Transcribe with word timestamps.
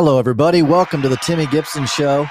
Hello, 0.00 0.20
everybody. 0.20 0.62
Welcome 0.62 1.02
to 1.02 1.08
the 1.08 1.16
Timmy 1.16 1.46
Gibson 1.46 1.84
Show. 1.84 2.28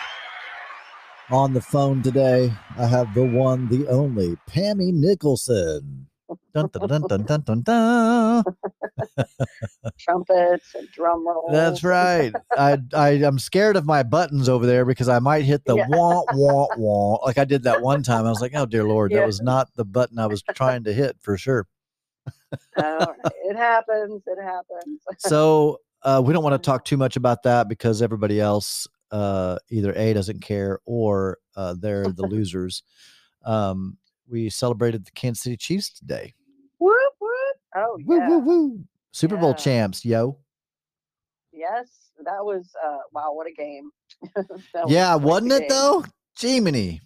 On 1.31 1.53
the 1.53 1.59
phone 1.59 2.01
today, 2.01 2.53
I 2.77 2.85
have 2.85 3.13
the 3.13 3.25
one, 3.25 3.67
the 3.67 3.85
only, 3.89 4.37
Pammy 4.49 4.93
Nicholson. 4.93 6.07
Dun, 6.53 6.69
dun, 6.71 6.87
dun, 6.87 7.01
dun, 7.09 7.23
dun, 7.23 7.41
dun, 7.41 7.61
dun. 7.63 8.43
trumpets 9.99 10.75
and 10.75 10.89
drum 10.93 11.27
rolls. 11.27 11.51
That's 11.51 11.83
right. 11.83 12.31
I, 12.57 12.77
I 12.93 13.09
I'm 13.09 13.37
scared 13.37 13.75
of 13.75 13.85
my 13.85 14.01
buttons 14.01 14.47
over 14.47 14.65
there 14.65 14.85
because 14.85 15.09
I 15.09 15.19
might 15.19 15.43
hit 15.43 15.65
the 15.65 15.75
Yeah. 15.75 15.87
wah 15.89 16.23
wah 16.31 16.67
wah 16.77 17.25
like 17.25 17.37
I 17.37 17.43
did 17.43 17.63
that 17.63 17.81
one 17.81 18.01
time. 18.01 18.25
I 18.25 18.29
was 18.29 18.39
like, 18.39 18.53
oh 18.55 18.65
dear 18.65 18.85
lord, 18.85 19.11
that 19.11 19.25
was 19.25 19.41
not 19.41 19.67
the 19.75 19.83
button 19.83 20.19
I 20.19 20.27
was 20.27 20.41
trying 20.41 20.85
to 20.85 20.93
hit 20.93 21.17
for 21.19 21.37
sure. 21.37 21.67
Right. 22.77 23.09
It 23.43 23.57
happens. 23.57 24.21
It 24.25 24.41
happens. 24.41 25.01
so 25.17 25.79
uh, 26.07 26.21
we 26.21 26.31
don't 26.31 26.43
want 26.43 26.53
to 26.53 26.65
talk 26.65 26.85
too 26.85 26.95
much 26.95 27.17
about 27.17 27.43
that 27.43 27.67
because 27.67 28.01
everybody 28.01 28.39
else 28.39 28.87
uh, 29.11 29.57
either 29.69 29.93
a 29.95 30.13
doesn't 30.13 30.41
care 30.41 30.79
or 30.85 31.37
uh, 31.57 31.75
they're 31.77 32.07
the 32.13 32.25
losers. 32.27 32.81
Um, 33.43 33.97
we 34.29 34.49
celebrated 34.49 35.05
the 35.05 35.11
Kansas 35.11 35.43
City 35.43 35.57
Chiefs 35.57 35.91
today. 35.91 36.33
whoop 36.79 36.93
whoop. 37.19 37.57
Oh 37.75 37.99
Woo, 38.05 38.17
yeah. 38.17 38.29
woo, 38.29 38.37
woo. 38.39 38.79
Super 39.11 39.35
Bowl 39.35 39.53
champs, 39.53 40.05
yo. 40.05 40.37
Yes. 41.51 41.87
That 42.23 42.43
was 42.43 42.69
uh 42.85 42.99
wow, 43.11 43.33
what 43.33 43.47
a 43.47 43.51
game. 43.51 43.91
That 44.35 44.47
was 44.85 44.91
Yeah, 44.91 45.15
wasn't 45.15 45.51
it 45.53 45.59
game. 45.61 45.69
though? 45.69 46.05
Jiminy. 46.39 47.01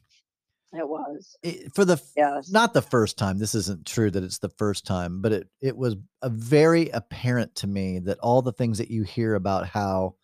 It 0.74 0.88
was. 0.88 1.36
It- 1.44 1.74
for 1.76 1.84
the 1.84 2.02
Yes. 2.16 2.50
not 2.50 2.74
the 2.74 2.82
first 2.82 3.18
time. 3.18 3.38
This 3.40 3.56
isn't 3.56 3.86
true 3.86 4.10
that 4.12 4.24
it's 4.24 4.40
the 4.40 4.50
first 4.58 4.86
time, 4.86 5.22
but 5.22 5.32
it 5.34 5.50
it 5.60 5.76
was 5.76 5.96
a 6.22 6.30
very 6.30 6.90
apparent 6.90 7.56
to 7.56 7.68
me 7.68 8.00
that 8.00 8.20
all 8.20 8.42
the 8.42 8.54
things 8.54 8.78
that 8.78 8.90
you 8.90 9.04
hear 9.04 9.36
about 9.36 9.68
how 9.68 10.16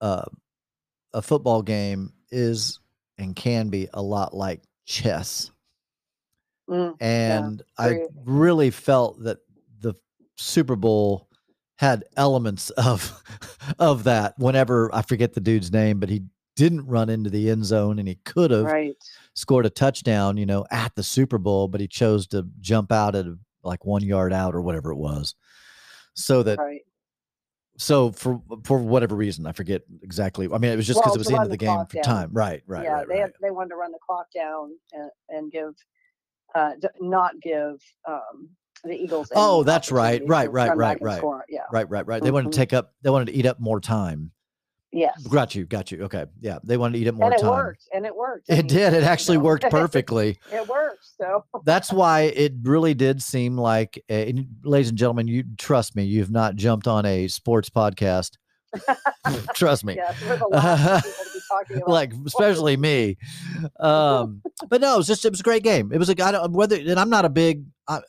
uh, 0.00 0.24
a 1.12 1.22
football 1.22 1.62
game 1.62 2.12
is 2.30 2.80
and 3.18 3.36
can 3.36 3.68
be 3.68 3.88
a 3.92 4.02
lot 4.02 4.34
like 4.34 4.62
chess. 4.86 5.50
Mm, 6.68 6.96
And 7.00 7.62
I 7.78 8.06
really 8.24 8.70
felt 8.70 9.22
that 9.24 9.38
the 9.80 9.94
Super 10.36 10.76
Bowl 10.76 11.28
had 11.76 12.04
elements 12.16 12.70
of 12.70 13.22
of 13.78 14.04
that 14.04 14.38
whenever 14.38 14.92
I 14.94 15.02
forget 15.02 15.34
the 15.34 15.40
dude's 15.40 15.70
name, 15.72 16.00
but 16.00 16.08
he 16.08 16.22
didn't 16.56 16.86
run 16.86 17.08
into 17.10 17.30
the 17.30 17.50
end 17.50 17.64
zone 17.64 17.98
and 17.98 18.06
he 18.08 18.14
could 18.24 18.50
have 18.52 18.64
right. 18.64 18.96
Scored 19.34 19.66
a 19.66 19.70
touchdown, 19.70 20.36
you 20.36 20.46
know, 20.46 20.64
at 20.70 20.94
the 20.94 21.02
Super 21.02 21.38
Bowl, 21.38 21.68
but 21.68 21.80
he 21.80 21.88
chose 21.88 22.26
to 22.28 22.46
jump 22.60 22.90
out 22.92 23.14
at 23.14 23.26
like 23.62 23.84
one 23.84 24.02
yard 24.02 24.32
out 24.32 24.54
or 24.54 24.60
whatever 24.62 24.90
it 24.92 24.96
was. 24.96 25.34
So 26.14 26.42
that 26.44 26.58
Right. 26.58 26.82
so 27.76 28.12
for 28.12 28.40
for 28.64 28.78
whatever 28.78 29.16
reason, 29.16 29.46
I 29.46 29.52
forget 29.52 29.82
exactly. 30.02 30.46
I 30.52 30.58
mean, 30.58 30.70
it 30.72 30.76
was 30.76 30.86
just 30.86 31.00
because 31.00 31.10
Well, 31.10 31.14
it 31.16 31.18
was 31.18 31.26
the 31.28 31.34
end 31.34 31.42
of 31.44 31.50
the 31.50 31.56
the 31.56 31.64
game 31.64 31.86
for 31.86 31.94
down. 31.96 32.04
time. 32.04 32.30
Right, 32.32 32.62
right, 32.66 32.84
yeah, 32.84 32.90
right, 32.92 33.08
they 33.08 33.20
right. 33.22 33.32
they 33.42 33.50
wanted 33.50 33.70
to 33.70 33.76
run 33.76 33.90
the 33.92 33.98
clock 34.06 34.26
down 34.34 34.70
and, 34.92 35.10
and 35.30 35.50
give 35.52 35.74
uh 36.54 36.72
not 37.00 37.32
give 37.42 37.80
um 38.06 38.48
the 38.84 38.94
Eagles 38.94 39.32
Oh, 39.34 39.62
that's 39.64 39.90
right, 39.90 40.22
right, 40.26 40.50
right, 40.52 40.76
right, 40.76 41.00
right. 41.02 41.18
score. 41.18 41.44
Yeah. 41.48 41.60
Right, 41.72 41.88
right, 41.88 42.06
right. 42.06 42.22
They 42.22 42.30
wanted 42.30 42.52
to 42.52 42.56
Mhm. 42.56 42.60
take 42.60 42.72
up. 42.74 42.92
They 43.02 43.08
wanted 43.10 43.26
to 43.26 43.32
eat 43.32 43.46
up 43.46 43.58
more 43.58 43.80
time. 43.80 44.30
Yes. 44.94 45.26
Got 45.26 45.54
you, 45.56 45.64
got 45.66 45.90
you. 45.90 46.04
Okay, 46.04 46.24
yeah. 46.40 46.58
They 46.62 46.76
wanted 46.76 46.92
to 46.94 46.98
eat 47.00 47.06
it 47.08 47.14
more 47.14 47.26
and 47.26 47.34
it 47.34 47.40
time. 47.42 47.50
worked. 47.50 47.88
And 47.92 48.06
it 48.06 48.14
worked. 48.14 48.48
I 48.48 48.54
It 48.54 48.56
mean, 48.58 48.66
did. 48.68 48.92
It 48.94 49.02
you 49.02 49.08
actually 49.08 49.38
know. 49.38 49.44
worked 49.44 49.64
perfectly. 49.70 50.38
it 50.52 50.68
worked. 50.68 51.04
So 51.20 51.44
That's 51.64 51.92
why 51.92 52.22
it 52.22 52.52
really 52.62 52.94
did 52.94 53.20
seem 53.22 53.56
like, 53.58 54.02
a, 54.08 54.28
and 54.30 54.46
ladies 54.62 54.90
and 54.90 54.96
gentlemen, 54.98 55.26
you 55.26 55.42
trust 55.58 55.96
me, 55.96 56.04
you've 56.04 56.30
not 56.30 56.54
jumped 56.54 56.86
on 56.86 57.04
a 57.06 57.26
sports 57.28 57.68
podcast. 57.70 58.36
trust 59.54 59.84
me. 59.84 59.94
yes, 59.94 60.18
there's 60.20 60.40
a 60.40 60.46
lot 60.46 60.64
of 60.64 61.02
people 61.04 61.24
to 61.24 61.30
be 61.32 61.40
talking 61.48 61.76
about. 61.82 61.88
like 61.88 62.12
especially 62.26 62.76
me 62.76 63.16
um 63.78 64.42
but 64.68 64.80
no 64.80 64.94
it 64.94 64.96
was 64.96 65.06
just 65.06 65.24
it 65.24 65.30
was 65.30 65.38
a 65.38 65.44
great 65.44 65.62
game 65.62 65.92
it 65.92 65.98
was 65.98 66.08
a 66.08 66.14
guy 66.16 66.36
whether 66.48 66.74
and 66.76 66.98
i'm 66.98 67.08
not 67.08 67.24
a 67.24 67.28
big 67.28 67.64
I, 67.86 68.00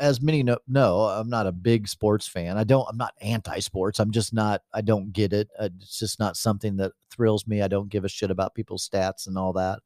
as 0.00 0.20
many 0.20 0.42
know, 0.42 0.58
know 0.66 1.00
i'm 1.02 1.28
not 1.28 1.46
a 1.46 1.52
big 1.52 1.86
sports 1.86 2.26
fan. 2.26 2.56
I 2.56 2.64
don't 2.64 2.86
i'm 2.88 2.96
not 2.96 3.14
anti-sports. 3.20 4.00
I'm 4.00 4.10
just 4.10 4.32
not 4.34 4.62
i 4.72 4.80
don't 4.80 5.12
get 5.12 5.32
it. 5.32 5.48
It's 5.60 5.98
just 5.98 6.18
not 6.18 6.36
something 6.36 6.76
that 6.78 6.92
thrills 7.10 7.46
me. 7.46 7.62
I 7.62 7.68
don't 7.68 7.88
give 7.88 8.04
a 8.04 8.08
shit 8.08 8.30
about 8.30 8.54
people's 8.54 8.88
stats 8.88 9.26
and 9.26 9.38
all 9.38 9.52
that. 9.54 9.80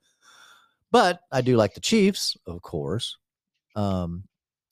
But 0.90 1.20
i 1.32 1.40
do 1.40 1.56
like 1.56 1.74
the 1.74 1.80
chiefs 1.80 2.36
of 2.46 2.62
course 2.62 3.16
um 3.76 4.24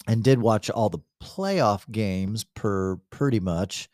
and 0.07 0.25
did 0.25 0.41
watch 0.41 0.71
all 0.71 0.89
the 0.89 0.99
playoff 1.23 1.91
games 1.91 2.45
per 2.55 2.97
pretty 3.11 3.41
much 3.41 3.89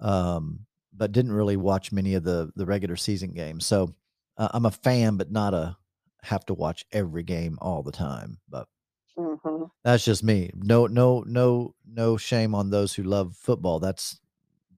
um 0.00 0.60
but 0.94 1.12
didn't 1.12 1.32
really 1.32 1.56
watch 1.56 1.90
many 1.90 2.14
of 2.14 2.22
the 2.24 2.52
the 2.56 2.66
regular 2.66 2.96
season 2.96 3.32
games. 3.32 3.66
So 3.66 3.94
uh, 4.36 4.48
i'm 4.52 4.66
a 4.66 4.70
fan 4.70 5.16
but 5.16 5.32
not 5.32 5.54
a 5.54 5.76
have 6.22 6.44
to 6.46 6.54
watch 6.54 6.84
every 6.92 7.22
game 7.22 7.58
all 7.60 7.82
the 7.82 7.92
time. 7.92 8.38
But 8.48 8.68
Mhm. 9.18 9.70
that's 9.84 10.04
just 10.04 10.22
me 10.24 10.50
no 10.54 10.86
no 10.86 11.22
no 11.26 11.74
no 11.86 12.16
shame 12.16 12.54
on 12.54 12.70
those 12.70 12.94
who 12.94 13.02
love 13.02 13.36
football 13.36 13.78
that's 13.78 14.18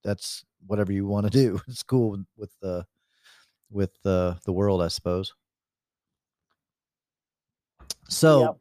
that's 0.02 0.44
whatever 0.66 0.92
you 0.92 1.06
want 1.06 1.24
to 1.24 1.30
do 1.30 1.60
it's 1.68 1.82
cool 1.84 2.18
with- 2.36 2.50
the 2.60 2.84
with 3.70 3.90
the 4.02 4.38
the 4.44 4.52
world 4.52 4.82
i 4.82 4.88
suppose 4.88 5.34
so 8.08 8.40
Yep. 8.40 8.56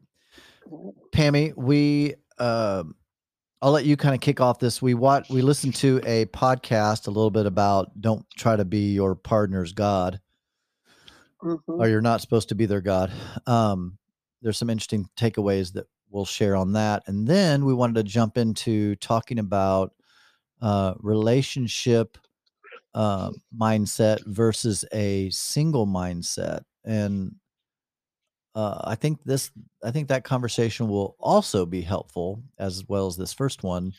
Pammy, 1.12 1.54
we 1.56 2.14
um 2.38 2.94
I'll 3.62 3.70
let 3.72 3.84
you 3.86 3.96
kind 3.96 4.14
of 4.14 4.20
kick 4.20 4.40
off 4.40 4.58
this. 4.58 4.80
We 4.82 4.94
watch 4.94 5.28
we 5.30 5.40
listened 5.42 5.74
to 5.76 6.00
a 6.04 6.26
podcast 6.26 7.06
a 7.06 7.10
little 7.10 7.30
bit 7.30 7.46
about 7.46 7.98
don't 8.00 8.24
try 8.36 8.56
to 8.56 8.64
be 8.64 8.92
your 8.92 9.14
partner's 9.14 9.72
god 9.72 10.20
Mhm. 11.42 11.60
or 11.66 11.88
you're 11.88 12.00
not 12.00 12.20
supposed 12.22 12.48
to 12.50 12.54
be 12.54 12.66
their 12.66 12.80
god. 12.80 13.12
Um 13.46 13.98
there's 14.44 14.58
some 14.58 14.70
interesting 14.70 15.08
takeaways 15.16 15.72
that 15.72 15.86
we'll 16.10 16.24
share 16.24 16.54
on 16.54 16.72
that. 16.74 17.02
And 17.08 17.26
then 17.26 17.64
we 17.64 17.74
wanted 17.74 17.96
to 17.96 18.04
jump 18.04 18.38
into 18.38 18.94
talking 18.96 19.40
about 19.40 19.92
uh 20.62 20.94
relationship 21.00 22.16
uh 22.94 23.32
mindset 23.58 24.24
versus 24.26 24.84
a 24.92 25.28
single 25.30 25.84
mindset 25.84 26.62
and 26.84 27.34
uh, 28.54 28.80
I 28.84 28.94
think 28.94 29.22
this, 29.24 29.50
I 29.82 29.90
think 29.90 30.08
that 30.08 30.24
conversation 30.24 30.88
will 30.88 31.16
also 31.18 31.66
be 31.66 31.80
helpful 31.80 32.42
as 32.58 32.84
well 32.88 33.06
as 33.06 33.16
this 33.16 33.32
first 33.32 33.64
one, 33.64 33.92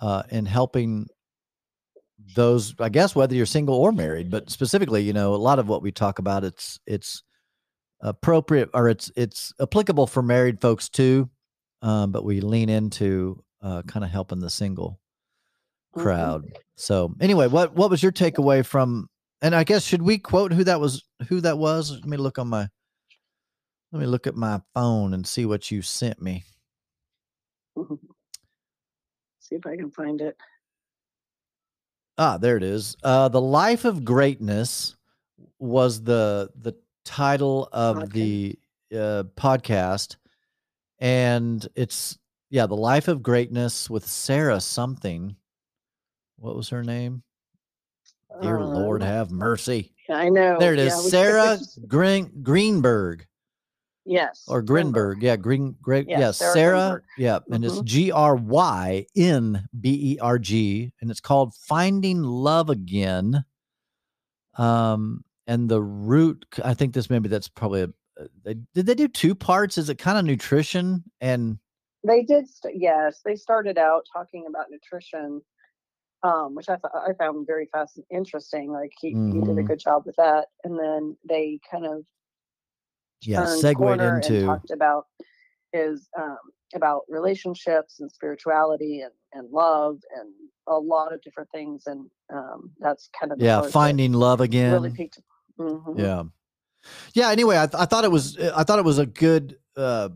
uh, 0.00 0.24
in 0.30 0.44
helping 0.44 1.06
those. 2.34 2.74
I 2.78 2.90
guess 2.90 3.14
whether 3.16 3.34
you're 3.34 3.46
single 3.46 3.76
or 3.76 3.92
married, 3.92 4.30
but 4.30 4.50
specifically, 4.50 5.02
you 5.02 5.12
know, 5.12 5.34
a 5.34 5.36
lot 5.36 5.58
of 5.58 5.68
what 5.68 5.82
we 5.82 5.90
talk 5.90 6.18
about, 6.18 6.44
it's 6.44 6.78
it's 6.86 7.22
appropriate 8.04 8.70
or 8.74 8.88
it's 8.88 9.10
it's 9.16 9.52
applicable 9.60 10.06
for 10.06 10.22
married 10.22 10.60
folks 10.60 10.88
too, 10.88 11.28
um, 11.82 12.12
but 12.12 12.24
we 12.24 12.40
lean 12.40 12.68
into 12.68 13.42
uh, 13.62 13.82
kind 13.82 14.04
of 14.04 14.10
helping 14.10 14.38
the 14.40 14.50
single 14.50 15.00
Mhm. 15.96 16.02
crowd. 16.02 16.58
So 16.76 17.14
anyway, 17.20 17.48
what 17.48 17.74
what 17.74 17.90
was 17.90 18.02
your 18.02 18.12
takeaway 18.12 18.64
from? 18.64 19.08
And 19.42 19.54
I 19.54 19.64
guess 19.64 19.84
should 19.84 20.02
we 20.02 20.18
quote 20.18 20.52
who 20.52 20.64
that 20.64 20.80
was? 20.80 21.02
Who 21.28 21.40
that 21.42 21.58
was? 21.58 21.90
Let 21.90 22.04
me 22.06 22.16
look 22.16 22.38
on 22.38 22.48
my. 22.48 22.68
Let 23.92 24.00
me 24.00 24.06
look 24.06 24.26
at 24.26 24.34
my 24.34 24.60
phone 24.74 25.14
and 25.14 25.26
see 25.26 25.46
what 25.46 25.70
you 25.70 25.80
sent 25.82 26.20
me. 26.20 26.44
See 29.40 29.54
if 29.56 29.66
I 29.66 29.76
can 29.76 29.90
find 29.90 30.20
it. 30.20 30.36
Ah, 32.18 32.38
there 32.38 32.56
it 32.56 32.62
is. 32.62 32.96
Uh, 33.02 33.28
the 33.28 33.40
Life 33.40 33.84
of 33.84 34.04
Greatness 34.04 34.96
was 35.58 36.02
the 36.02 36.50
the 36.60 36.74
title 37.04 37.68
of 37.72 37.98
Okay. 37.98 38.06
the 38.90 38.98
uh, 38.98 39.22
podcast, 39.36 40.16
and 40.98 41.66
it's 41.74 42.18
yeah, 42.50 42.66
the 42.66 42.76
Life 42.76 43.08
of 43.08 43.22
Greatness 43.22 43.90
with 43.90 44.06
Sarah 44.06 44.60
something. 44.60 45.34
What 46.36 46.56
was 46.56 46.68
her 46.68 46.84
name? 46.84 47.22
Dear 48.42 48.60
Lord, 48.62 49.02
Um, 49.02 49.08
have 49.08 49.30
mercy. 49.30 49.94
I 50.10 50.28
know. 50.28 50.58
There 50.58 50.72
it 50.74 50.78
is, 50.80 50.92
yeah, 50.92 51.08
Sarah 51.10 51.58
Green 51.88 52.42
Greenberg 52.42 53.26
Yes. 54.04 54.44
or 54.48 54.62
Grynberg. 54.62 55.22
Yeah, 55.22 55.36
Green 55.36 55.76
Great. 55.80 56.08
Yeah, 56.08 56.30
Sarah 56.32 56.52
Sarah. 56.52 57.02
Yeah, 57.16 57.38
and 57.50 57.64
it's 57.64 57.76
Mhm. 57.76 57.84
G 57.84 58.12
R 58.12 58.36
Y 58.36 59.06
N 59.16 59.68
B 59.80 60.14
E 60.14 60.18
R 60.20 60.38
G, 60.38 60.92
and 61.00 61.10
it's 61.10 61.20
called 61.20 61.54
Finding 61.54 62.22
Love 62.22 62.70
Again. 62.70 63.44
Um, 64.58 65.24
and 65.46 65.68
the 65.68 65.82
root. 65.82 66.44
I 66.64 66.74
think 66.74 66.94
this 66.94 67.10
maybe 67.10 67.28
that's 67.28 67.48
probably 67.48 67.82
a. 67.82 67.88
uh, 68.20 68.26
They, 68.44 68.54
did 68.74 68.86
they 68.86 68.94
do 68.94 69.08
two 69.08 69.34
parts? 69.34 69.78
Is 69.78 69.88
it 69.88 69.98
kind 69.98 70.18
of 70.18 70.24
nutrition 70.24 71.04
and 71.20 71.58
They 72.06 72.22
did. 72.22 72.48
St- 72.48 72.80
yes, 72.80 73.20
they 73.24 73.36
started 73.36 73.78
out 73.78 74.04
talking 74.12 74.44
about 74.48 74.66
nutrition, 74.70 75.40
um, 76.22 76.54
which 76.54 76.68
I 76.68 76.76
thought 76.76 76.92
I 76.94 77.12
found 77.14 77.46
very 77.46 77.66
fast 77.72 77.96
and 77.96 78.06
interesting. 78.10 78.70
Like 78.70 78.92
he, 79.00 79.08
he 79.10 79.14
did 79.14 79.58
a 79.58 79.62
Mhm. 79.62 79.66
good 79.66 79.78
job 79.80 80.04
with 80.06 80.16
that, 80.16 80.46
and 80.64 80.78
then 80.78 81.16
they 81.28 81.60
kind 81.70 81.86
of 81.86 82.04
yeah, 83.22 83.46
segued 83.46 84.00
into 84.00 84.46
talked 84.46 84.70
about 84.70 85.06
his 85.72 86.08
um, 86.18 86.38
about 86.74 87.02
relationships 87.08 88.00
and 88.00 88.10
spirituality 88.10 89.00
and 89.00 89.12
and 89.32 89.50
love 89.50 89.98
and 90.16 90.30
a 90.68 90.74
lot 90.74 91.12
of 91.12 91.20
different 91.22 91.48
things 91.50 91.84
and 91.86 92.08
um, 92.32 92.70
that's 92.78 93.08
kind 93.18 93.32
of 93.32 93.40
yeah 93.40 93.60
finding 93.62 94.12
love 94.12 94.40
again 94.40 94.72
really 94.72 94.90
piqued 94.90 95.18
mm-hmm. 95.58 95.98
yeah 95.98 96.22
yeah 97.14 97.30
anyway 97.30 97.56
I, 97.58 97.66
th- 97.66 97.80
I 97.80 97.86
thought 97.86 98.04
it 98.04 98.10
was 98.10 98.38
i 98.38 98.62
thought 98.62 98.78
it 98.78 98.84
was 98.84 98.98
a 98.98 99.06
good 99.06 99.56
uh 99.76 100.08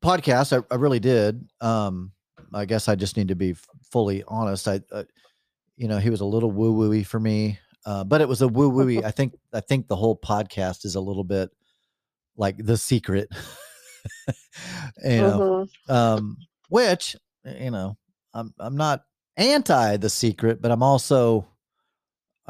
podcast 0.00 0.56
i, 0.58 0.64
I 0.74 0.76
really 0.78 1.00
did 1.00 1.48
um 1.60 2.12
i 2.54 2.64
guess 2.64 2.88
i 2.88 2.94
just 2.94 3.16
need 3.16 3.28
to 3.28 3.36
be 3.36 3.50
f- 3.50 3.66
fully 3.92 4.22
honest 4.26 4.66
i 4.68 4.80
uh, 4.92 5.04
you 5.76 5.88
know 5.88 5.98
he 5.98 6.10
was 6.10 6.20
a 6.20 6.24
little 6.24 6.50
woo 6.50 6.74
wooey 6.74 7.04
for 7.06 7.20
me 7.20 7.58
uh, 7.86 8.04
but 8.04 8.20
it 8.20 8.28
was 8.28 8.42
a 8.42 8.48
woo 8.48 8.70
wooey 8.70 9.04
i 9.04 9.10
think 9.10 9.34
i 9.52 9.60
think 9.60 9.88
the 9.88 9.96
whole 9.96 10.16
podcast 10.16 10.84
is 10.84 10.94
a 10.96 11.00
little 11.00 11.24
bit 11.24 11.50
like 12.36 12.56
the 12.58 12.76
secret 12.76 13.28
you 15.04 15.20
know 15.20 15.66
Mhm. 15.88 15.94
um 15.94 16.36
which 16.68 17.16
you 17.44 17.70
know 17.70 17.96
i'm 18.34 18.52
i'm 18.58 18.76
not 18.76 19.04
anti 19.36 19.96
the 19.96 20.08
secret 20.10 20.60
but 20.62 20.70
i'm 20.70 20.82
also 20.82 21.46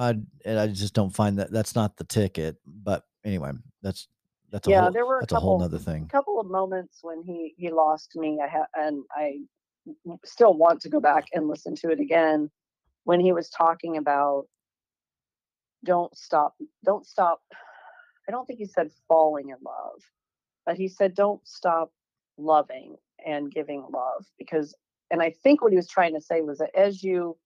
i 0.00 0.11
and 0.44 0.58
i 0.58 0.67
just 0.67 0.94
don't 0.94 1.14
find 1.14 1.38
that 1.38 1.52
that's 1.52 1.75
not 1.75 1.97
the 1.97 2.05
ticket 2.05 2.56
but 2.67 3.05
anyway 3.25 3.52
that's 3.82 4.08
that's 4.50 4.67
a 4.67 4.70
yeah 4.70 4.82
whole 4.82 4.93
there 4.93 5.06
were 5.06 5.19
a 5.19 5.20
that's 5.20 5.32
a 5.32 5.38
whole 5.38 5.58
couple 5.58 5.69
nother 5.69 5.79
thing. 5.79 6.08
couple 6.08 6.41
of 6.41 6.47
moments 6.47 6.99
when 7.02 7.23
he 7.23 7.55
he 7.56 7.70
lost 7.70 8.17
me 8.17 8.38
i 8.43 8.49
ha- 8.49 8.67
and 8.75 9.05
I 9.14 9.41
still 10.25 10.55
want 10.55 10.81
to 10.82 10.88
go 10.88 11.00
back 11.00 11.26
and 11.32 11.49
listen 11.49 11.75
to 11.76 11.91
it 11.91 12.00
again 12.00 12.50
when 13.05 13.20
he 13.20 13.32
was 13.32 13.49
talking 13.49 13.97
about 13.97 14.47
don't 15.85 16.17
stop 16.17 16.55
don't 16.85 17.06
stop 17.06 17.41
i 18.29 18.31
don't 18.31 18.46
think 18.46 18.58
he 18.58 18.67
said 18.67 18.91
falling 19.08 19.50
in 19.50 19.56
love 19.64 20.00
but 20.67 20.76
he 20.76 20.88
said 20.88 21.14
don't 21.14 21.46
stop 21.46 21.93
loving 22.38 22.96
and 23.26 23.53
giving 23.53 23.85
love 23.93 24.25
because 24.38 24.75
and 25.11 25.23
i 25.23 25.31
think 25.43 25.62
what 25.62 25.73
he 25.73 25.76
was 25.76 25.88
trying 25.88 26.14
to 26.14 26.20
say 26.20 26.41
was 26.41 26.58
that 26.58 26.75
as 26.75 27.03
you 27.03 27.37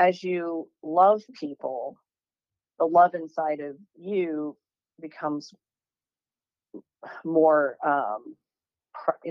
as 0.00 0.24
you 0.24 0.68
love 0.82 1.22
people 1.38 1.96
the 2.80 2.86
love 2.86 3.14
inside 3.14 3.60
of 3.60 3.76
you 3.96 4.56
becomes 5.00 5.54
more 7.24 7.76
um 7.86 8.36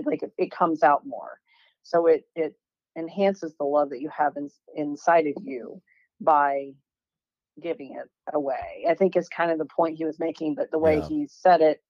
like 0.06 0.22
it, 0.22 0.32
it 0.38 0.50
comes 0.50 0.82
out 0.82 1.06
more. 1.06 1.38
So 1.82 2.06
it 2.06 2.24
it 2.36 2.54
enhances 2.98 3.54
the 3.58 3.64
love 3.64 3.90
that 3.90 4.00
you 4.00 4.10
have 4.16 4.36
in, 4.36 4.48
inside 4.76 5.26
of 5.28 5.34
you 5.44 5.80
by 6.20 6.72
giving 7.62 7.96
it 7.96 8.08
away. 8.34 8.86
I 8.88 8.94
think 8.94 9.16
is 9.16 9.28
kind 9.28 9.50
of 9.50 9.58
the 9.58 9.66
point 9.66 9.98
he 9.98 10.04
was 10.04 10.18
making 10.20 10.54
but 10.56 10.70
the 10.72 10.78
way 10.78 11.00
Yeah. 11.00 11.08
he 11.08 11.28
said 11.30 11.60
it 11.60 11.82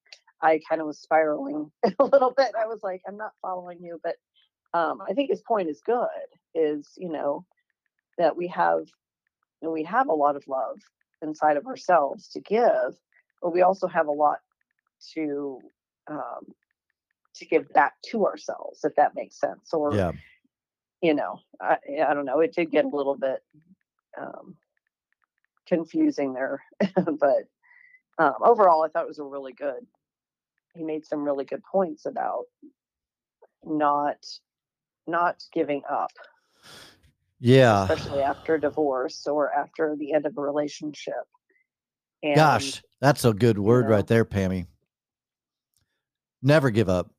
i 0.42 0.60
kind 0.68 0.80
of 0.80 0.86
was 0.86 1.00
spiraling 1.00 1.70
a 1.98 2.04
little 2.04 2.32
bit. 2.36 2.52
I 2.58 2.66
was 2.66 2.80
like 2.82 3.02
i'm 3.08 3.18
not 3.18 3.32
following 3.42 3.78
you 3.82 4.00
but 4.02 4.16
um 4.74 5.00
i 5.08 5.14
think 5.14 5.30
his 5.30 5.42
point 5.42 5.68
is 5.68 5.80
good 5.84 6.08
is 6.54 6.88
you 6.96 7.10
know 7.10 7.46
that 8.20 8.36
we 8.36 8.46
have 8.48 8.86
we 9.60 9.82
have 9.84 10.08
a 10.08 10.14
lot 10.14 10.36
of 10.36 10.46
love 10.48 10.78
inside 11.22 11.56
of 11.56 11.66
ourselves 11.66 12.28
to 12.28 12.40
give 12.40 12.98
but 13.42 13.52
we 13.52 13.62
also 13.62 13.86
have 13.86 14.06
a 14.06 14.12
lot 14.12 14.38
to 15.14 15.60
um, 16.08 16.54
to 17.34 17.46
give 17.46 17.72
back 17.72 17.94
to 18.10 18.26
ourselves, 18.26 18.84
if 18.84 18.94
that 18.96 19.14
makes 19.14 19.38
sense. 19.38 19.72
Or 19.72 19.94
yeah 19.94 20.12
you 21.02 21.14
know, 21.14 21.40
I, 21.60 21.78
I 22.06 22.14
don't 22.14 22.26
know. 22.26 22.40
It 22.40 22.54
did 22.54 22.70
get 22.70 22.84
a 22.84 22.88
little 22.88 23.16
bit 23.16 23.42
um, 24.20 24.56
confusing 25.66 26.34
there, 26.34 26.62
but 26.94 27.48
um, 28.18 28.34
overall, 28.42 28.84
I 28.84 28.88
thought 28.88 29.04
it 29.04 29.08
was 29.08 29.18
a 29.18 29.24
really 29.24 29.52
good. 29.52 29.86
He 30.74 30.84
made 30.84 31.06
some 31.06 31.24
really 31.24 31.44
good 31.44 31.62
points 31.64 32.06
about 32.06 32.44
not 33.64 34.18
not 35.06 35.42
giving 35.52 35.82
up, 35.90 36.12
yeah 37.40 37.84
especially 37.84 38.20
after 38.20 38.58
divorce 38.58 39.26
or 39.26 39.52
after 39.52 39.96
the 39.98 40.12
end 40.12 40.26
of 40.26 40.36
a 40.36 40.40
relationship. 40.40 41.14
And, 42.22 42.36
gosh 42.36 42.82
that's 43.00 43.24
a 43.24 43.32
good 43.32 43.58
word 43.58 43.86
know. 43.86 43.92
right 43.92 44.06
there 44.06 44.24
pammy 44.26 44.66
never 46.42 46.70
give 46.70 46.88
up 46.88 47.10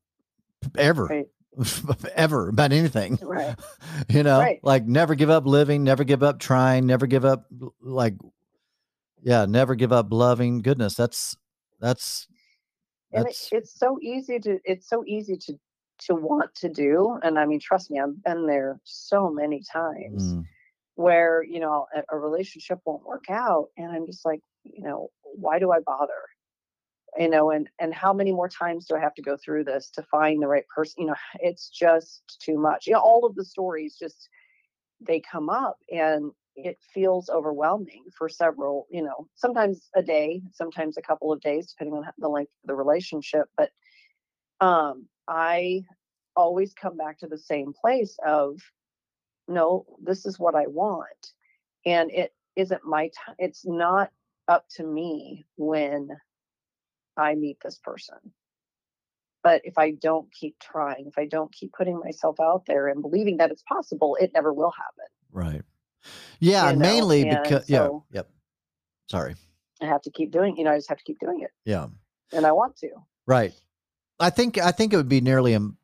ever 0.78 1.06
Right, 1.06 1.26
ever 2.14 2.48
about 2.48 2.72
anything 2.72 3.18
right. 3.22 3.56
you 4.08 4.22
know 4.22 4.38
Right. 4.38 4.60
like 4.62 4.86
never 4.86 5.14
give 5.14 5.28
up 5.30 5.44
living 5.44 5.82
never 5.84 6.04
give 6.04 6.22
up 6.22 6.38
trying 6.38 6.86
never 6.86 7.06
give 7.06 7.24
up 7.24 7.46
like 7.80 8.14
yeah 9.22 9.44
never 9.46 9.74
give 9.74 9.92
up 9.92 10.06
loving 10.12 10.62
goodness 10.62 10.94
that's 10.94 11.36
that's 11.80 12.28
and 13.12 13.22
it, 13.22 13.26
that's 13.26 13.48
it's 13.52 13.78
so 13.78 13.98
easy 14.00 14.38
to 14.38 14.58
it's 14.64 14.88
so 14.88 15.04
easy 15.06 15.36
to 15.36 15.58
to 15.98 16.14
want 16.14 16.54
to 16.54 16.68
do 16.68 17.18
and 17.22 17.38
i 17.38 17.46
mean 17.46 17.60
trust 17.60 17.90
me 17.90 18.00
i've 18.00 18.22
been 18.24 18.46
there 18.46 18.78
so 18.84 19.30
many 19.30 19.62
times 19.72 20.34
mm, 20.34 20.44
where 20.94 21.42
you 21.42 21.60
know 21.60 21.86
a, 21.94 22.16
a 22.16 22.18
relationship 22.18 22.78
won't 22.84 23.06
work 23.06 23.24
out 23.30 23.68
and 23.76 23.90
i'm 23.92 24.06
just 24.06 24.24
like 24.24 24.40
you 24.64 24.82
know 24.82 25.10
why 25.34 25.58
do 25.58 25.72
i 25.72 25.80
bother? 25.80 26.12
You 27.18 27.28
know 27.28 27.50
and 27.50 27.68
and 27.78 27.92
how 27.92 28.12
many 28.12 28.32
more 28.32 28.48
times 28.48 28.86
do 28.86 28.96
i 28.96 29.00
have 29.00 29.14
to 29.14 29.22
go 29.22 29.36
through 29.36 29.64
this 29.64 29.90
to 29.90 30.02
find 30.02 30.42
the 30.42 30.48
right 30.48 30.66
person? 30.74 31.02
You 31.02 31.06
know 31.08 31.14
it's 31.40 31.68
just 31.68 32.22
too 32.40 32.58
much. 32.58 32.86
You 32.86 32.94
know 32.94 33.00
all 33.00 33.26
of 33.26 33.34
the 33.34 33.44
stories 33.44 33.96
just 33.98 34.28
they 35.00 35.20
come 35.20 35.50
up 35.50 35.78
and 35.90 36.32
it 36.54 36.78
feels 36.92 37.28
overwhelming 37.30 38.04
for 38.16 38.28
several 38.28 38.86
you 38.90 39.02
know 39.02 39.26
sometimes 39.34 39.88
a 39.96 40.02
day 40.02 40.42
sometimes 40.52 40.96
a 40.96 41.02
couple 41.02 41.32
of 41.32 41.40
days 41.40 41.72
depending 41.72 41.94
on 41.94 42.04
the 42.18 42.28
length 42.28 42.52
of 42.62 42.68
the 42.68 42.74
relationship 42.74 43.46
but 43.56 43.70
um 44.60 45.06
i 45.28 45.82
always 46.34 46.72
come 46.74 46.96
back 46.96 47.18
to 47.18 47.26
the 47.26 47.38
same 47.38 47.72
place 47.72 48.16
of 48.24 48.58
no 49.48 49.84
this 50.02 50.24
is 50.26 50.38
what 50.38 50.54
i 50.54 50.66
want 50.66 51.32
and 51.84 52.10
it 52.10 52.34
isn't 52.56 52.84
my 52.84 53.08
time 53.08 53.34
it's 53.38 53.66
not 53.66 54.10
up 54.48 54.66
to 54.68 54.84
me 54.84 55.44
when 55.56 56.08
i 57.16 57.34
meet 57.34 57.58
this 57.62 57.78
person. 57.82 58.16
But 59.42 59.62
if 59.64 59.78
i 59.78 59.92
don't 59.92 60.32
keep 60.32 60.58
trying 60.58 61.06
if 61.06 61.18
i 61.18 61.26
don't 61.26 61.52
keep 61.52 61.72
putting 61.72 61.98
myself 61.98 62.40
out 62.40 62.64
there 62.66 62.88
and 62.88 63.02
believing 63.02 63.36
that 63.38 63.50
it's 63.50 63.62
possible 63.62 64.16
it 64.20 64.32
never 64.34 64.52
will 64.52 64.72
happen. 64.72 65.06
Right. 65.30 65.62
Yeah 66.40 66.70
you 66.70 66.76
know, 66.76 66.82
mainly 66.82 67.28
and 67.28 67.42
because 67.42 67.68
yeah 67.68 67.88
yep. 68.10 68.28
Sorry. 69.10 69.34
I 69.80 69.86
have 69.86 70.02
to 70.02 70.10
keep 70.10 70.30
doing 70.30 70.56
you 70.56 70.64
know 70.64 70.72
i 70.72 70.76
just 70.76 70.88
have 70.88 70.98
to 70.98 71.04
keep 71.04 71.18
doing 71.18 71.40
it. 71.42 71.50
Yeah. 71.64 71.88
And 72.32 72.46
i 72.46 72.52
want 72.52 72.76
to. 72.78 72.88
Right 73.26 73.52
i 74.22 74.30
think 74.30 74.58
i 74.58 74.70
think 74.70 74.92
it 74.92 74.96
would 74.96 75.08
be 75.08 75.20
nearly 75.20 75.54
um, 75.54 75.76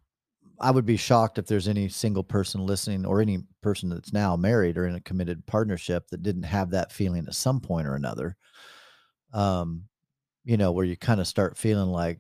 i 0.60 0.70
would 0.70 0.86
be 0.86 0.96
shocked 0.96 1.38
if 1.38 1.46
there's 1.46 1.68
any 1.68 1.88
single 1.88 2.24
person 2.24 2.64
listening 2.64 3.04
or 3.04 3.20
any 3.20 3.38
person 3.62 3.88
that's 3.88 4.12
now 4.12 4.36
married 4.36 4.78
or 4.78 4.86
in 4.86 4.94
a 4.94 5.00
committed 5.00 5.44
partnership 5.46 6.08
that 6.08 6.22
didn't 6.22 6.44
have 6.44 6.70
that 6.70 6.92
feeling 6.92 7.26
at 7.26 7.34
some 7.34 7.60
point 7.60 7.86
or 7.86 7.94
another 7.94 8.36
um 9.34 9.84
you 10.44 10.56
know 10.56 10.72
where 10.72 10.84
you 10.86 10.96
kind 10.96 11.20
of 11.20 11.26
start 11.26 11.56
feeling 11.58 11.90
like 11.90 12.18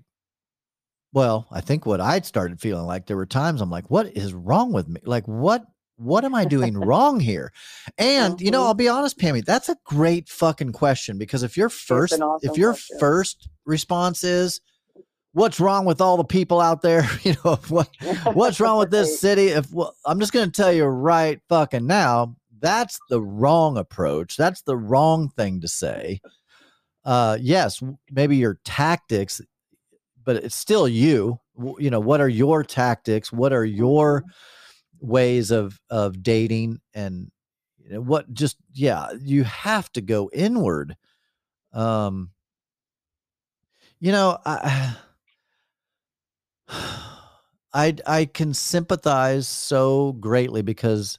well 1.12 1.46
i 1.50 1.60
think 1.60 1.86
what 1.86 2.00
i'd 2.00 2.26
started 2.26 2.60
feeling 2.60 2.84
like 2.86 3.06
there 3.06 3.16
were 3.16 3.26
times 3.26 3.60
i'm 3.60 3.70
like 3.70 3.90
what 3.90 4.06
is 4.16 4.34
wrong 4.34 4.72
with 4.72 4.88
me 4.88 5.00
like 5.04 5.26
what 5.26 5.64
what 5.96 6.24
am 6.24 6.34
i 6.34 6.44
doing 6.44 6.76
wrong 6.86 7.18
here 7.18 7.50
and 7.96 8.40
you 8.40 8.50
know 8.50 8.60
Mhm. 8.62 8.66
i'll 8.66 8.74
be 8.74 8.88
honest 8.88 9.18
pammy 9.18 9.44
that's 9.44 9.68
a 9.68 9.76
great 9.84 10.28
fucking 10.28 10.72
question 10.72 11.18
because 11.18 11.42
if 11.42 11.56
your 11.56 11.68
first 11.70 12.20
awesome 12.20 12.50
if 12.50 12.58
your 12.58 12.72
question. 12.72 12.98
first 12.98 13.48
response 13.64 14.22
is 14.22 14.60
what's 15.32 15.60
wrong 15.60 15.84
with 15.84 16.00
all 16.00 16.16
the 16.16 16.24
people 16.24 16.60
out 16.60 16.82
there? 16.82 17.08
You 17.22 17.34
know 17.44 17.56
what 17.68 17.88
what's 18.32 18.60
wrong 18.60 18.78
with 18.78 18.90
this 18.90 19.20
city? 19.26 19.48
If 19.48 19.70
well, 19.72 19.94
i'm 20.06 20.20
just 20.20 20.32
going 20.32 20.50
to 20.50 20.52
tell 20.52 20.72
you 20.72 20.84
right 20.84 21.40
fucking 21.48 21.86
now 21.86 22.36
that's 22.60 22.98
the 23.08 23.22
wrong 23.22 23.78
approach. 23.78 24.36
That's 24.36 24.62
the 24.62 24.76
wrong 24.76 25.30
thing 25.30 25.60
to 25.60 25.68
say. 25.68 26.20
Uh 27.04 27.38
yes 27.40 27.82
maybe 28.10 28.36
your 28.36 28.58
tactics 28.64 29.40
but 30.24 30.36
it's 30.36 30.56
still 30.56 30.86
you. 30.86 31.40
You 31.78 31.90
know 31.90 32.00
what 32.00 32.20
are 32.20 32.28
your 32.28 32.62
tactics? 32.62 33.32
What 33.32 33.52
are 33.52 33.64
your 33.64 34.24
ways 35.00 35.50
of 35.50 35.80
of 35.90 36.22
dating? 36.22 36.80
And 36.94 37.30
you 37.78 37.94
know, 37.94 38.00
what 38.00 38.32
just 38.32 38.56
yeah 38.72 39.08
you 39.20 39.44
have 39.44 39.90
to 39.92 40.00
go 40.00 40.30
inward. 40.32 40.96
Um 41.72 42.30
you 44.00 44.12
know 44.12 44.38
i 44.44 44.96
i 47.74 47.94
i 48.06 48.24
can 48.24 48.54
sympathize 48.54 49.46
so 49.48 50.12
greatly 50.12 50.62
because 50.62 51.18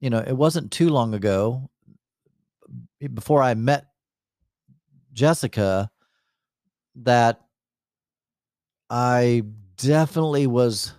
you 0.00 0.10
know 0.10 0.18
it 0.18 0.36
wasn't 0.36 0.70
too 0.70 0.88
long 0.90 1.14
ago 1.14 1.68
before 3.14 3.42
i 3.42 3.54
met 3.54 3.86
jessica 5.12 5.90
that 6.94 7.40
i 8.88 9.42
definitely 9.76 10.46
was 10.46 10.92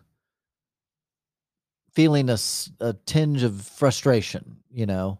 feeling 1.94 2.30
a, 2.30 2.38
a 2.80 2.94
tinge 3.06 3.44
of 3.44 3.62
frustration 3.62 4.58
you 4.70 4.86
know 4.86 5.20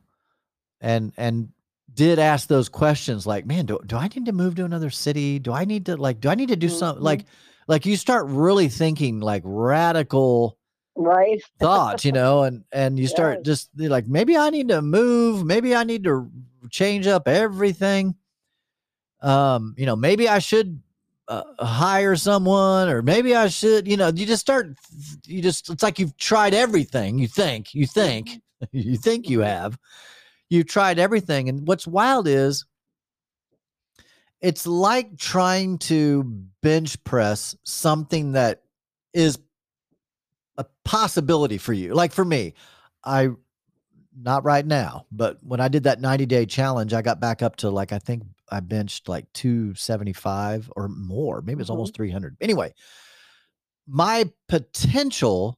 and 0.80 1.12
and 1.18 1.50
did 1.94 2.20
ask 2.20 2.48
those 2.48 2.70
questions 2.70 3.28
like 3.28 3.46
man 3.46 3.66
do, 3.66 3.78
do 3.86 3.96
i 3.98 4.08
need 4.08 4.26
to 4.26 4.32
move 4.32 4.56
to 4.56 4.64
another 4.66 4.90
city 4.90 5.40
do 5.40 5.52
i 5.52 5.66
need 5.66 5.86
to 5.86 5.98
like 5.98 6.20
do 6.22 6.30
i 6.30 6.36
need 6.36 6.50
to 6.50 6.56
do 6.56 6.70
something 6.70 7.02
Mhm. 7.02 7.06
like 7.06 7.26
like 7.68 7.86
you 7.86 7.96
start 7.96 8.26
really 8.28 8.68
thinking 8.68 9.20
like 9.20 9.42
radical 9.46 10.58
right 10.96 11.42
thoughts 11.60 12.04
you 12.04 12.12
know 12.12 12.44
and 12.44 12.64
and 12.74 13.00
you 13.00 13.08
start 13.08 13.40
yes. 13.40 13.46
just 13.46 13.70
like 13.78 14.08
maybe 14.08 14.36
i 14.36 14.50
need 14.50 14.68
to 14.68 14.82
move 14.82 15.46
maybe 15.46 15.74
i 15.74 15.84
need 15.84 16.04
to 16.04 16.30
change 16.70 17.08
up 17.08 17.28
everything 17.28 18.14
um 19.22 19.74
you 19.78 19.86
know 19.86 19.96
maybe 19.96 20.28
i 20.28 20.38
should 20.38 20.82
uh, 21.28 21.44
hire 21.60 22.16
someone 22.16 22.90
or 22.90 23.02
maybe 23.02 23.34
i 23.34 23.48
should 23.48 23.88
you 23.88 23.96
know 23.96 24.10
you 24.10 24.26
just 24.26 24.42
start 24.42 24.76
you 25.26 25.42
just 25.42 25.70
it's 25.70 25.82
like 25.82 25.98
you've 25.98 26.18
tried 26.18 26.54
everything 26.54 27.18
you 27.18 27.28
think 27.28 27.74
you 27.74 27.88
think 27.88 28.28
mm-hmm. 28.28 28.66
you 28.72 28.98
think 28.98 29.30
you 29.30 29.40
have 29.40 29.78
you've 30.50 30.68
tried 30.68 31.00
everything 31.00 31.48
and 31.48 31.66
what's 31.66 31.88
wild 31.88 32.28
is 32.28 32.66
it's 34.42 34.66
like 34.66 35.18
trying 35.18 35.78
to 35.78 36.24
bench 36.62 37.04
press 37.04 37.56
something 37.64 38.34
that 38.34 38.64
is 39.14 39.38
a 40.58 40.66
possibility 40.84 41.58
for 41.58 41.74
you. 41.74 41.94
Like 41.94 42.12
for 42.12 42.26
me, 42.26 42.54
I 43.04 43.30
not 44.20 44.44
right 44.44 44.66
now, 44.66 45.06
but 45.12 45.38
when 45.42 45.60
I 45.60 45.68
did 45.68 45.84
that 45.84 46.02
90 46.02 46.26
day 46.26 46.46
challenge, 46.46 46.94
I 46.94 47.02
got 47.02 47.20
back 47.20 47.42
up 47.42 47.58
to 47.58 47.70
like 47.70 47.92
I 47.92 48.00
think 48.00 48.24
I 48.52 48.60
benched 48.60 49.08
like 49.08 49.32
275 49.34 50.72
or 50.76 50.90
more. 50.90 51.42
Maybe 51.42 51.62
it's 51.62 51.70
mm-hmm. 51.70 51.78
almost 51.78 51.96
300. 51.96 52.38
Anyway, 52.42 52.74
my 53.88 54.30
potential, 54.50 55.58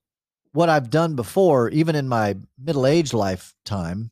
what 0.51 0.69
I've 0.69 0.89
done 0.89 1.15
before, 1.15 1.69
even 1.69 1.95
in 1.95 2.07
my 2.07 2.35
middle 2.63 2.85
age 2.85 3.13
lifetime, 3.13 4.11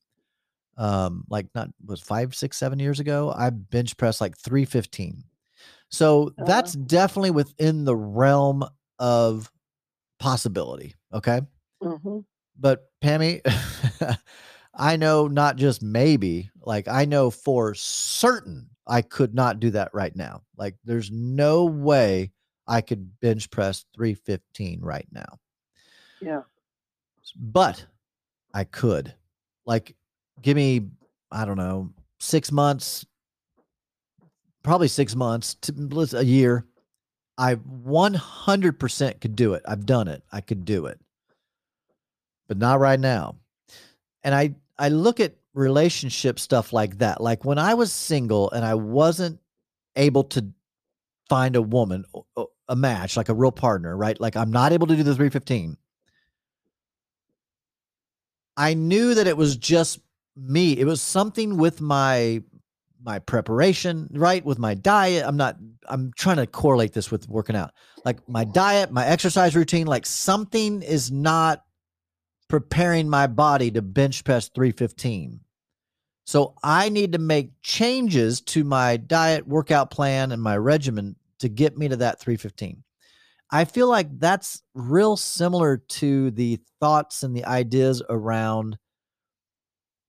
um, 0.77 1.25
like 1.29 1.47
not 1.53 1.69
was 1.85 2.01
five, 2.01 2.35
six, 2.35 2.57
seven 2.57 2.79
years 2.79 2.99
ago, 2.99 3.33
I 3.35 3.49
bench 3.49 3.97
pressed 3.97 4.21
like 4.21 4.37
315. 4.37 5.23
So 5.89 6.27
uh-huh. 6.27 6.45
that's 6.45 6.73
definitely 6.73 7.31
within 7.31 7.85
the 7.85 7.95
realm 7.95 8.63
of 8.99 9.51
possibility. 10.19 10.95
Okay. 11.13 11.41
Mm-hmm. 11.83 12.19
But 12.59 12.85
Pammy, 13.03 13.41
I 14.75 14.95
know 14.95 15.27
not 15.27 15.57
just 15.57 15.81
maybe, 15.81 16.49
like 16.61 16.87
I 16.87 17.05
know 17.05 17.29
for 17.29 17.73
certain 17.73 18.69
I 18.87 19.01
could 19.01 19.33
not 19.33 19.59
do 19.59 19.69
that 19.71 19.93
right 19.93 20.15
now. 20.15 20.43
Like 20.57 20.75
there's 20.83 21.11
no 21.11 21.65
way 21.65 22.31
I 22.67 22.81
could 22.81 23.19
bench 23.19 23.49
press 23.49 23.85
315 23.95 24.81
right 24.81 25.07
now. 25.11 25.39
Yeah. 26.21 26.41
But 27.35 27.85
I 28.53 28.63
could. 28.63 29.13
Like 29.65 29.95
give 30.41 30.55
me, 30.55 30.89
I 31.31 31.45
don't 31.45 31.57
know, 31.57 31.91
six 32.19 32.51
months, 32.51 33.05
probably 34.63 34.87
six 34.87 35.15
months 35.15 35.55
to 35.55 36.17
a 36.17 36.23
year. 36.23 36.65
I 37.37 37.55
100% 37.55 39.21
could 39.21 39.35
do 39.35 39.53
it. 39.53 39.63
I've 39.67 39.85
done 39.85 40.07
it. 40.07 40.23
I 40.31 40.41
could 40.41 40.65
do 40.65 40.85
it, 40.85 40.99
but 42.47 42.57
not 42.57 42.79
right 42.79 42.99
now. 42.99 43.37
And 44.23 44.35
I, 44.35 44.53
I 44.77 44.89
look 44.89 45.19
at 45.19 45.35
relationship 45.53 46.39
stuff 46.39 46.71
like 46.71 46.99
that. 46.99 47.21
Like 47.21 47.43
when 47.43 47.57
I 47.57 47.73
was 47.73 47.91
single 47.91 48.51
and 48.51 48.63
I 48.63 48.75
wasn't 48.75 49.39
able 49.95 50.23
to 50.25 50.45
find 51.29 51.55
a 51.55 51.61
woman, 51.61 52.05
a 52.67 52.75
match, 52.75 53.17
like 53.17 53.29
a 53.29 53.33
real 53.33 53.51
partner, 53.51 53.95
right? 53.95 54.19
Like 54.19 54.35
I'm 54.35 54.51
not 54.51 54.73
able 54.73 54.87
to 54.87 54.95
do 54.95 55.03
the 55.03 55.15
315. 55.15 55.77
I 58.57 58.73
knew 58.73 59.15
that 59.15 59.27
it 59.27 59.37
was 59.37 59.55
just 59.55 59.99
me. 60.35 60.77
It 60.77 60.85
was 60.85 61.01
something 61.01 61.57
with 61.57 61.81
my 61.81 62.43
my 63.03 63.17
preparation, 63.17 64.07
right? 64.11 64.45
With 64.45 64.59
my 64.59 64.75
diet. 64.75 65.25
I'm 65.25 65.37
not 65.37 65.57
I'm 65.87 66.11
trying 66.15 66.37
to 66.37 66.47
correlate 66.47 66.93
this 66.93 67.11
with 67.11 67.27
working 67.27 67.55
out. 67.55 67.71
Like 68.05 68.27
my 68.27 68.43
diet, 68.43 68.91
my 68.91 69.05
exercise 69.05 69.55
routine, 69.55 69.87
like 69.87 70.05
something 70.05 70.81
is 70.81 71.11
not 71.11 71.63
preparing 72.47 73.09
my 73.09 73.27
body 73.27 73.71
to 73.71 73.81
bench 73.81 74.23
press 74.23 74.49
315. 74.49 75.39
So 76.25 76.53
I 76.63 76.89
need 76.89 77.13
to 77.13 77.17
make 77.17 77.51
changes 77.61 78.41
to 78.41 78.63
my 78.63 78.97
diet, 78.97 79.47
workout 79.47 79.89
plan, 79.89 80.31
and 80.31 80.41
my 80.41 80.57
regimen 80.57 81.15
to 81.39 81.49
get 81.49 81.77
me 81.77 81.89
to 81.89 81.95
that 81.97 82.19
315. 82.19 82.83
I 83.51 83.65
feel 83.65 83.89
like 83.89 84.07
that's 84.19 84.61
real 84.73 85.17
similar 85.17 85.77
to 85.77 86.31
the 86.31 86.59
thoughts 86.79 87.23
and 87.23 87.35
the 87.35 87.45
ideas 87.45 88.01
around 88.09 88.77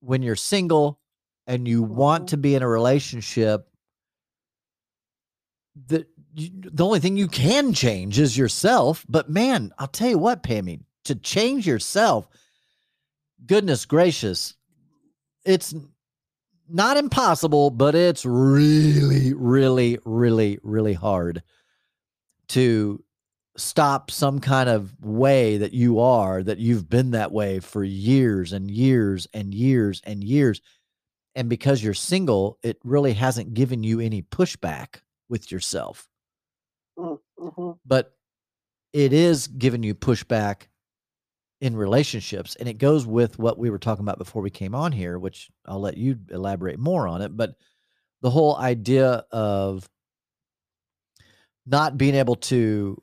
when 0.03 0.21
you're 0.21 0.35
single 0.35 0.99
and 1.47 1.67
you 1.67 1.81
want 1.83 2.23
mm-hmm. 2.23 2.27
to 2.27 2.37
be 2.37 2.55
in 2.55 2.61
a 2.61 2.67
relationship 2.67 3.67
the 5.87 6.05
the 6.35 6.85
only 6.85 6.99
thing 6.99 7.17
you 7.17 7.27
can 7.27 7.73
change 7.73 8.19
is 8.19 8.37
yourself 8.37 9.05
but 9.09 9.29
man 9.29 9.71
i'll 9.79 9.87
tell 9.87 10.09
you 10.09 10.17
what 10.17 10.43
pammy 10.43 10.79
to 11.03 11.15
change 11.15 11.65
yourself 11.65 12.27
goodness 13.45 13.85
gracious 13.85 14.55
it's 15.45 15.73
not 16.69 16.97
impossible 16.97 17.71
but 17.71 17.95
it's 17.95 18.25
really 18.25 19.33
really 19.33 19.97
really 20.05 20.59
really 20.63 20.93
hard 20.93 21.41
to 22.47 23.03
stop 23.55 24.09
some 24.09 24.39
kind 24.39 24.67
of 24.67 24.93
way 25.03 25.57
that 25.57 25.73
you 25.73 25.99
are 25.99 26.41
that 26.41 26.57
you've 26.57 26.89
been 26.89 27.11
that 27.11 27.31
way 27.31 27.59
for 27.59 27.83
years 27.83 28.51
and 28.51 28.71
years 28.71 29.27
and 29.33 29.53
years 29.53 30.01
and 30.05 30.23
years 30.23 30.59
and 31.35 31.49
because 31.49 31.83
you're 31.83 31.93
single 31.93 32.57
it 32.63 32.79
really 32.83 33.13
hasn't 33.13 33.53
given 33.53 33.83
you 33.83 33.99
any 33.99 34.23
pushback 34.23 35.01
with 35.29 35.51
yourself 35.51 36.07
mm, 36.97 37.19
mm-hmm. 37.39 37.71
but 37.85 38.15
it 38.91 39.13
is 39.13 39.47
giving 39.47 39.83
you 39.83 39.93
pushback 39.93 40.63
in 41.61 41.75
relationships 41.75 42.55
and 42.55 42.67
it 42.67 42.79
goes 42.79 43.05
with 43.05 43.37
what 43.37 43.59
we 43.59 43.69
were 43.69 43.79
talking 43.79 44.03
about 44.03 44.17
before 44.17 44.41
we 44.41 44.49
came 44.49 44.73
on 44.73 44.91
here 44.91 45.19
which 45.19 45.51
I'll 45.67 45.79
let 45.79 45.95
you 45.95 46.17
elaborate 46.31 46.79
more 46.79 47.07
on 47.07 47.21
it 47.21 47.37
but 47.37 47.53
the 48.21 48.31
whole 48.31 48.57
idea 48.57 49.25
of 49.31 49.87
not 51.67 51.97
being 51.97 52.15
able 52.15 52.35
to 52.35 53.01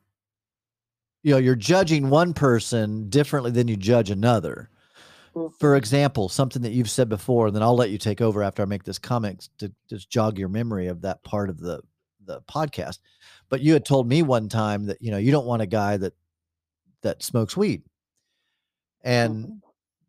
you 1.22 1.32
know 1.32 1.38
you're 1.38 1.56
judging 1.56 2.10
one 2.10 2.32
person 2.32 3.08
differently 3.08 3.50
than 3.50 3.68
you 3.68 3.76
judge 3.76 4.10
another. 4.10 4.70
Mm-hmm. 5.36 5.54
for 5.60 5.76
example 5.76 6.28
something 6.28 6.62
that 6.62 6.72
you've 6.72 6.90
said 6.90 7.08
before 7.08 7.46
and 7.46 7.54
then 7.54 7.62
i'll 7.62 7.76
let 7.76 7.90
you 7.90 7.98
take 7.98 8.20
over 8.20 8.42
after 8.42 8.62
i 8.62 8.64
make 8.64 8.82
this 8.82 8.98
comment 8.98 9.48
to 9.58 9.72
just 9.88 10.10
jog 10.10 10.36
your 10.36 10.48
memory 10.48 10.88
of 10.88 11.02
that 11.02 11.22
part 11.22 11.48
of 11.48 11.60
the 11.60 11.80
the 12.30 12.40
podcast. 12.42 12.98
But 13.48 13.60
you 13.60 13.72
had 13.72 13.84
told 13.84 14.08
me 14.08 14.22
one 14.22 14.48
time 14.48 14.86
that 14.86 15.02
you 15.02 15.10
know 15.10 15.18
you 15.18 15.32
don't 15.32 15.46
want 15.46 15.62
a 15.62 15.66
guy 15.66 15.96
that 15.96 16.14
that 17.02 17.22
smokes 17.22 17.56
weed. 17.56 17.82
And 19.02 19.44
mm-hmm. 19.44 19.54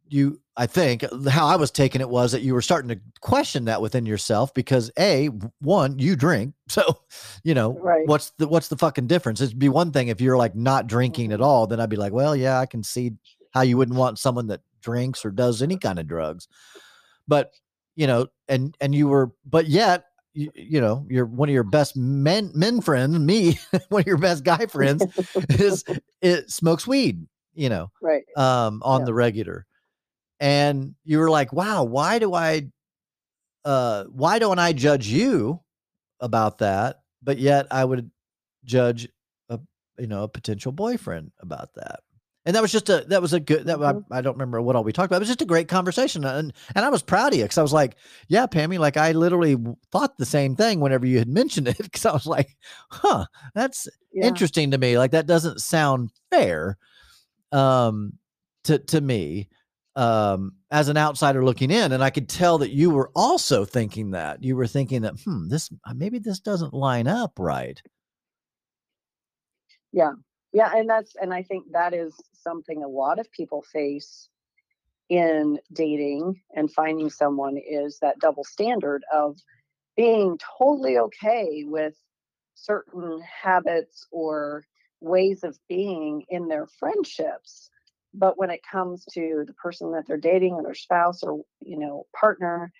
you 0.10 0.41
i 0.62 0.68
think 0.68 1.03
how 1.27 1.48
i 1.48 1.56
was 1.56 1.72
taking 1.72 2.01
it 2.01 2.10
was 2.10 2.32
that 2.32 2.44
you 2.44 2.53
were 2.53 2.62
starting 2.62 2.89
to 2.89 3.00
question 3.20 3.65
that 3.65 3.82
within 3.82 4.06
yourself 4.06 4.53
because 4.53 4.91
a 5.00 5.30
one 5.60 5.98
you 5.98 6.15
drink 6.15 6.53
so 6.68 6.84
you 7.44 7.53
know 7.53 7.74
right. 7.80 8.08
what's 8.08 8.30
the 8.38 8.48
what's 8.48 8.68
the 8.68 8.77
fucking 8.77 9.08
difference 9.08 9.41
it'd 9.41 9.58
be 9.58 9.70
one 9.70 9.91
thing 9.91 10.08
if 10.08 10.22
you're 10.22 10.38
like 10.38 10.56
not 10.56 10.88
drinking 10.88 11.32
at 11.32 11.41
all 11.41 11.65
then 11.65 11.80
i'd 11.80 11.89
be 11.89 11.98
like 11.98 12.13
well 12.13 12.36
yeah 12.36 12.60
i 12.60 12.65
can 12.65 12.84
see 12.84 13.12
how 13.53 13.62
you 13.62 13.75
wouldn't 13.75 13.98
want 13.98 14.20
someone 14.20 14.48
that 14.48 14.62
drinks 14.82 15.25
or 15.25 15.32
does 15.32 15.62
any 15.62 15.77
kind 15.77 16.00
of 16.00 16.08
drugs 16.08 16.48
but 17.27 17.51
you 17.96 18.08
know 18.08 18.27
and 18.48 18.75
and 18.80 18.94
you 18.94 19.08
were 19.08 19.32
but 19.46 19.68
yet 19.68 20.06
you, 20.34 20.51
you 20.56 20.80
know 20.80 21.06
you're 21.10 21.25
one 21.25 21.50
of 21.50 21.53
your 21.53 21.63
best 21.63 21.98
men 21.98 22.51
men 22.53 22.82
friends 22.82 23.18
me 23.18 23.60
one 23.89 24.01
of 24.01 24.08
your 24.08 24.18
best 24.18 24.44
guy 24.44 24.65
friends 24.68 25.03
is 25.50 25.84
it 26.22 26.50
smokes 26.50 26.88
weed 26.88 27.25
you 27.53 27.70
know 27.70 27.91
right 28.01 28.24
um 28.38 28.82
on 28.84 29.01
yeah. 29.01 29.06
the 29.06 29.13
regular 29.13 29.65
and 30.41 30.95
you 31.05 31.19
were 31.19 31.29
like, 31.29 31.53
"Wow, 31.53 31.83
why 31.83 32.19
do 32.19 32.33
I 32.33 32.67
uh 33.63 34.05
why 34.05 34.39
don't 34.39 34.60
I 34.60 34.74
judge 34.74 35.07
you 35.07 35.62
about 36.19 36.57
that, 36.57 37.01
but 37.21 37.38
yet 37.38 37.67
I 37.71 37.86
would 37.86 38.12
judge 38.65 39.07
a 39.50 39.60
you 39.98 40.07
know, 40.07 40.24
a 40.24 40.27
potential 40.27 40.74
boyfriend 40.74 41.31
about 41.39 41.75
that." 41.75 42.01
And 42.43 42.55
that 42.55 42.62
was 42.63 42.71
just 42.71 42.89
a 42.89 43.05
that 43.10 43.21
was 43.21 43.33
a 43.33 43.39
good 43.39 43.67
that 43.67 43.77
mm-hmm. 43.77 44.12
I, 44.12 44.17
I, 44.17 44.21
don't 44.21 44.33
remember 44.33 44.60
what 44.63 44.75
all 44.75 44.83
we 44.83 44.91
talked 44.91 45.05
about. 45.05 45.17
It 45.17 45.19
was 45.19 45.29
just 45.29 45.43
a 45.43 45.45
great 45.45 45.67
conversation, 45.67 46.25
and 46.25 46.51
and 46.74 46.83
I 46.83 46.89
was 46.89 47.03
proud 47.03 47.33
of 47.33 47.38
you 47.38 47.45
because 47.45 47.60
I 47.60 47.62
was 47.62 47.74
like, 47.74 47.98
yeah, 48.27 48.48
Pammy, 48.48 48.79
like 48.79 48.98
I 48.98 49.12
literally 49.12 49.57
thought 49.91 50.17
the 50.17 50.25
same 50.25 50.55
thing 50.55 50.79
whenever 50.79 51.05
you 51.05 51.19
had 51.19 51.27
mentioned 51.41 51.67
it 51.67 51.77
because 51.77 52.05
I 52.05 52.13
was 52.13 52.25
like, 52.25 52.57
huh, 52.89 53.27
that's 53.53 53.88
yeah. 54.12 54.25
interesting 54.25 54.71
to 54.71 54.79
me. 54.79 54.98
Like 54.98 55.12
that 55.12 55.27
doesn't 55.27 55.62
sound 55.62 56.10
fair, 56.31 56.79
um, 57.51 58.13
to 58.63 58.79
to 58.79 59.01
me 59.01 59.48
um, 59.95 60.53
as 60.69 60.88
an 60.88 60.98
outsider 60.98 61.43
looking 61.43 61.71
in, 61.71 61.91
and 61.91 62.03
I 62.03 62.10
could 62.10 62.29
tell 62.29 62.57
that 62.60 62.71
you 62.71 62.89
were 62.89 63.12
also 63.15 63.65
thinking 63.65 64.12
that. 64.12 64.43
You 64.43 64.55
were 64.55 64.67
thinking 64.67 65.01
that, 65.01 65.19
hmm, 65.19 65.48
this 65.50 65.69
uh, 65.86 65.93
maybe 65.93 66.19
this 66.19 66.39
doesn't 66.39 66.74
line 66.74 67.07
up 67.07 67.33
right. 67.38 67.81
Yeah, 69.91 70.13
yeah, 70.53 70.71
and 70.74 70.89
that's 70.89 71.15
and 71.21 71.33
I 71.33 71.43
think 71.43 71.71
that 71.71 71.93
is 71.93 72.15
something 72.33 72.83
a 72.83 72.88
lot 72.88 73.19
of 73.19 73.31
people 73.31 73.63
face 73.74 74.29
in 75.10 75.60
dating 75.74 76.41
and 76.55 76.71
finding 76.71 77.10
someone 77.10 77.57
is 77.57 78.00
that 78.00 78.19
double 78.19 78.45
standard 78.45 79.03
of 79.12 79.38
being 79.98 80.39
totally 80.57 80.98
okay 80.98 81.63
with 81.65 81.95
certain 82.55 83.21
habits 83.21 84.07
or 84.12 84.63
ways 85.01 85.43
of 85.43 85.57
being 85.67 86.24
in 86.29 86.48
their 86.48 86.65
friendships 86.65 87.69
but 88.13 88.38
when 88.38 88.50
it 88.50 88.62
comes 88.70 89.06
to 89.13 89.44
the 89.48 89.53
person 89.53 89.91
that 89.91 90.06
they're 90.08 90.18
dating 90.18 90.53
or 90.53 90.63
their 90.63 90.74
spouse 90.74 91.24
or 91.24 91.41
you 91.62 91.77
know 91.77 92.06
partner 92.20 92.72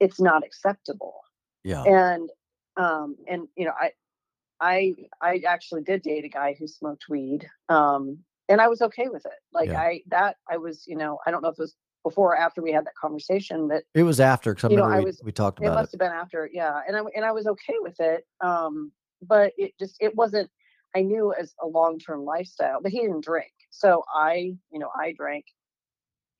it's 0.00 0.20
not 0.20 0.44
acceptable 0.44 1.20
Yeah. 1.64 1.82
and 1.84 2.30
um 2.76 3.16
and 3.28 3.48
you 3.56 3.64
know 3.66 3.72
i 3.80 3.92
i 4.60 4.94
i 5.20 5.42
actually 5.46 5.82
did 5.82 6.02
date 6.02 6.24
a 6.24 6.28
guy 6.28 6.56
who 6.58 6.66
smoked 6.66 7.04
weed 7.08 7.48
um 7.68 8.18
and 8.48 8.60
i 8.60 8.68
was 8.68 8.82
okay 8.82 9.08
with 9.08 9.24
it 9.26 9.32
like 9.52 9.68
Yeah. 9.70 9.80
i 9.80 10.00
that 10.08 10.36
i 10.50 10.56
was 10.56 10.84
you 10.86 10.96
know 10.96 11.18
i 11.26 11.30
don't 11.30 11.42
know 11.42 11.48
if 11.48 11.58
it 11.58 11.62
was 11.62 11.76
before 12.04 12.32
or 12.32 12.36
after 12.38 12.62
we 12.62 12.72
had 12.72 12.86
that 12.86 12.94
conversation 12.94 13.68
but 13.68 13.82
It 13.94 14.04
was 14.04 14.20
after 14.20 14.54
because 14.54 14.70
You 14.70 14.76
know, 14.78 14.84
I 14.84 14.98
we, 15.00 15.04
was- 15.06 15.20
we 15.24 15.32
talked 15.32 15.58
about 15.58 15.72
it 15.72 15.74
must 15.74 15.88
it. 15.94 16.00
have 16.00 16.00
been 16.00 16.16
after 16.16 16.48
yeah 16.52 16.80
and 16.86 16.96
i 16.96 17.00
and 17.14 17.24
i 17.24 17.32
was 17.32 17.46
okay 17.46 17.74
with 17.80 17.98
it 18.00 18.24
um 18.40 18.92
but 19.22 19.52
it 19.56 19.72
just 19.78 19.96
it 20.00 20.14
wasn't 20.14 20.48
i 20.94 21.02
knew 21.02 21.34
as 21.38 21.54
a 21.62 21.66
long-term 21.66 22.24
lifestyle 22.24 22.80
but 22.80 22.92
he 22.92 23.00
didn't 23.00 23.24
drink 23.24 23.52
so 23.70 24.02
i 24.14 24.54
you 24.70 24.78
know 24.78 24.90
i 24.96 25.12
drank 25.12 25.44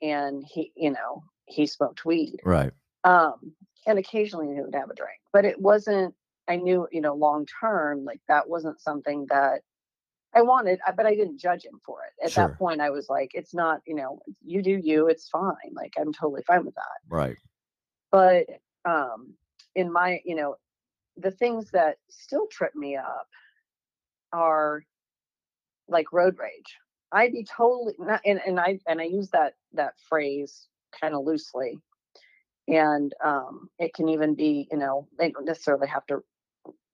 and 0.02 0.44
he 0.49 0.73
you 0.76 0.90
know 0.90 1.23
he 1.47 1.66
smoked 1.66 2.04
weed 2.04 2.40
Right. 2.44 2.73
um 3.04 3.52
and 3.87 3.99
occasionally 3.99 4.54
he 4.54 4.61
would 4.61 4.75
have 4.75 4.90
a 4.90 4.94
drink 4.94 5.20
but 5.32 5.44
it 5.44 5.61
wasn't 5.61 6.14
i 6.49 6.56
knew 6.56 6.87
you 6.92 7.00
know 7.00 7.14
long 7.14 7.47
term 7.61 8.04
like 8.04 8.20
that 8.28 8.49
wasn't 8.49 8.80
something 8.80 9.26
that 9.30 9.62
i 10.35 10.42
wanted 10.42 10.78
but 10.97 11.06
i 11.06 11.14
didn't 11.14 11.38
judge 11.40 11.64
him 11.64 11.80
for 11.85 11.99
it 12.04 12.25
at 12.25 12.32
Sure. 12.32 12.49
that 12.49 12.58
point 12.58 12.80
i 12.80 12.90
was 12.90 13.08
like 13.08 13.30
it's 13.35 13.54
not 13.54 13.80
you 13.87 13.94
know 13.94 14.20
you 14.44 14.62
do 14.62 14.70
you 14.82 15.08
it's 15.08 15.28
fine 15.28 15.54
like 15.73 15.94
i'm 15.99 16.12
totally 16.12 16.42
fine 16.47 16.64
with 16.64 16.75
that 16.75 17.00
Right. 17.08 17.37
but 18.11 18.47
um 18.85 19.35
in 19.75 19.92
my 19.92 20.20
you 20.25 20.35
know 20.35 20.56
the 21.16 21.30
things 21.32 21.70
that 21.73 21.97
still 22.08 22.47
trip 22.47 22.75
me 22.76 22.97
up 22.97 23.26
are 24.32 24.82
like 25.88 26.12
road 26.12 26.37
rage 26.38 26.76
i'd 27.12 27.33
be 27.33 27.45
totally 27.45 27.95
not 27.99 28.21
and, 28.25 28.41
and 28.47 28.59
i 28.61 28.79
and 28.87 29.00
i 29.00 29.05
use 29.05 29.31
that 29.31 29.55
that 29.73 29.95
phrase 30.09 30.69
kind 31.00 31.15
of 31.15 31.25
loosely 31.25 31.79
and 32.67 33.15
um 33.25 33.69
it 33.79 33.95
can 33.95 34.09
even 34.09 34.35
be 34.35 34.69
you 34.71 34.79
know 34.79 35.09
they 35.19 35.31
don't 35.31 35.45
necessarily 35.47 35.87
have 35.87 36.07
to 36.07 36.23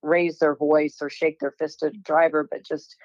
raise 0.03 0.39
their 0.39 0.55
voice 0.55 0.99
or 1.01 1.09
shake 1.09 1.39
their 1.39 1.53
fist 1.53 1.83
at 1.83 1.95
a 1.95 1.99
driver 1.99 2.47
but 2.51 2.65
just 2.65 2.97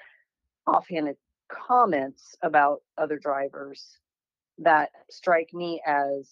offhanded 0.66 1.16
comments 1.48 2.34
about 2.42 2.82
other 2.98 3.18
drivers 3.18 3.98
that 4.58 4.90
strike 5.10 5.52
me 5.52 5.80
as 5.86 6.28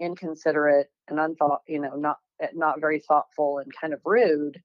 inconsiderate 0.00 0.90
and 1.08 1.20
unthought, 1.20 1.62
you 1.66 1.80
know, 1.80 1.94
not 1.94 2.18
eh, 2.40 2.48
not 2.54 2.80
very 2.80 3.00
thoughtful 3.00 3.58
and 3.58 3.72
kind 3.80 3.92
of 3.92 4.00
rude. 4.04 4.60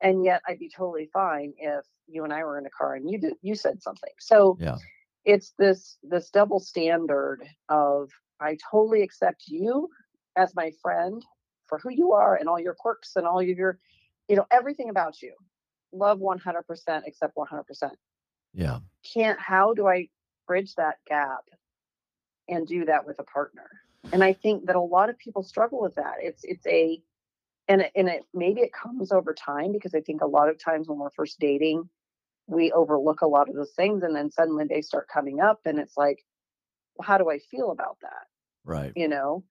And 0.00 0.24
yet 0.24 0.42
I'd 0.46 0.58
be 0.58 0.68
totally 0.68 1.08
fine 1.12 1.54
if 1.58 1.84
you 2.06 2.24
and 2.24 2.32
I 2.32 2.44
were 2.44 2.58
in 2.58 2.66
a 2.66 2.70
car 2.70 2.94
and 2.94 3.08
you 3.10 3.18
did 3.18 3.34
you 3.42 3.54
said 3.54 3.82
something. 3.82 4.12
So 4.18 4.58
Yeah. 4.60 4.76
it's 5.24 5.52
this 5.58 5.98
this 6.02 6.30
double 6.30 6.60
standard 6.60 7.40
of 7.68 8.10
I 8.40 8.58
totally 8.70 9.02
accept 9.02 9.44
you 9.46 9.88
as 10.36 10.54
my 10.54 10.72
friend 10.82 11.24
for 11.66 11.78
who 11.78 11.90
you 11.90 12.12
are 12.12 12.36
and 12.36 12.48
all 12.48 12.60
your 12.60 12.74
quirks 12.74 13.16
and 13.16 13.26
all 13.26 13.40
of 13.40 13.46
your, 13.46 13.78
you 14.28 14.36
know, 14.36 14.46
everything 14.50 14.90
about 14.90 15.22
you. 15.22 15.32
Love 15.92 16.18
100%, 16.18 17.06
accept 17.06 17.36
100% 17.36 17.90
Yeah. 18.52 18.80
can't 19.12 19.38
how 19.40 19.74
do 19.74 19.86
i 19.86 20.08
bridge 20.46 20.74
that 20.74 20.96
gap 21.06 21.44
and 22.48 22.66
do 22.66 22.84
that 22.84 23.06
with 23.06 23.18
a 23.18 23.24
partner 23.24 23.70
and 24.12 24.22
i 24.24 24.32
think 24.32 24.66
that 24.66 24.76
a 24.76 24.80
lot 24.80 25.08
of 25.08 25.16
people 25.18 25.42
struggle 25.42 25.80
with 25.80 25.94
that 25.94 26.14
it's 26.20 26.42
it's 26.44 26.66
a 26.66 27.00
and 27.68 27.82
it, 27.82 27.92
and 27.94 28.08
it 28.08 28.24
maybe 28.32 28.60
it 28.60 28.72
comes 28.72 29.12
over 29.12 29.34
time 29.34 29.72
because 29.72 29.94
i 29.94 30.00
think 30.00 30.22
a 30.22 30.26
lot 30.26 30.48
of 30.48 30.58
times 30.58 30.88
when 30.88 30.98
we're 30.98 31.10
first 31.10 31.38
dating 31.38 31.88
we 32.46 32.72
overlook 32.72 33.22
a 33.22 33.26
lot 33.26 33.48
of 33.48 33.54
those 33.54 33.72
things 33.72 34.02
and 34.02 34.14
then 34.14 34.30
suddenly 34.30 34.64
they 34.68 34.82
start 34.82 35.08
coming 35.12 35.40
up 35.40 35.60
and 35.64 35.78
it's 35.78 35.96
like 35.96 36.24
well, 36.96 37.06
how 37.06 37.18
do 37.18 37.30
i 37.30 37.38
feel 37.38 37.70
about 37.70 37.96
that 38.02 38.26
Right. 38.64 38.92
you 38.94 39.08
know 39.08 39.44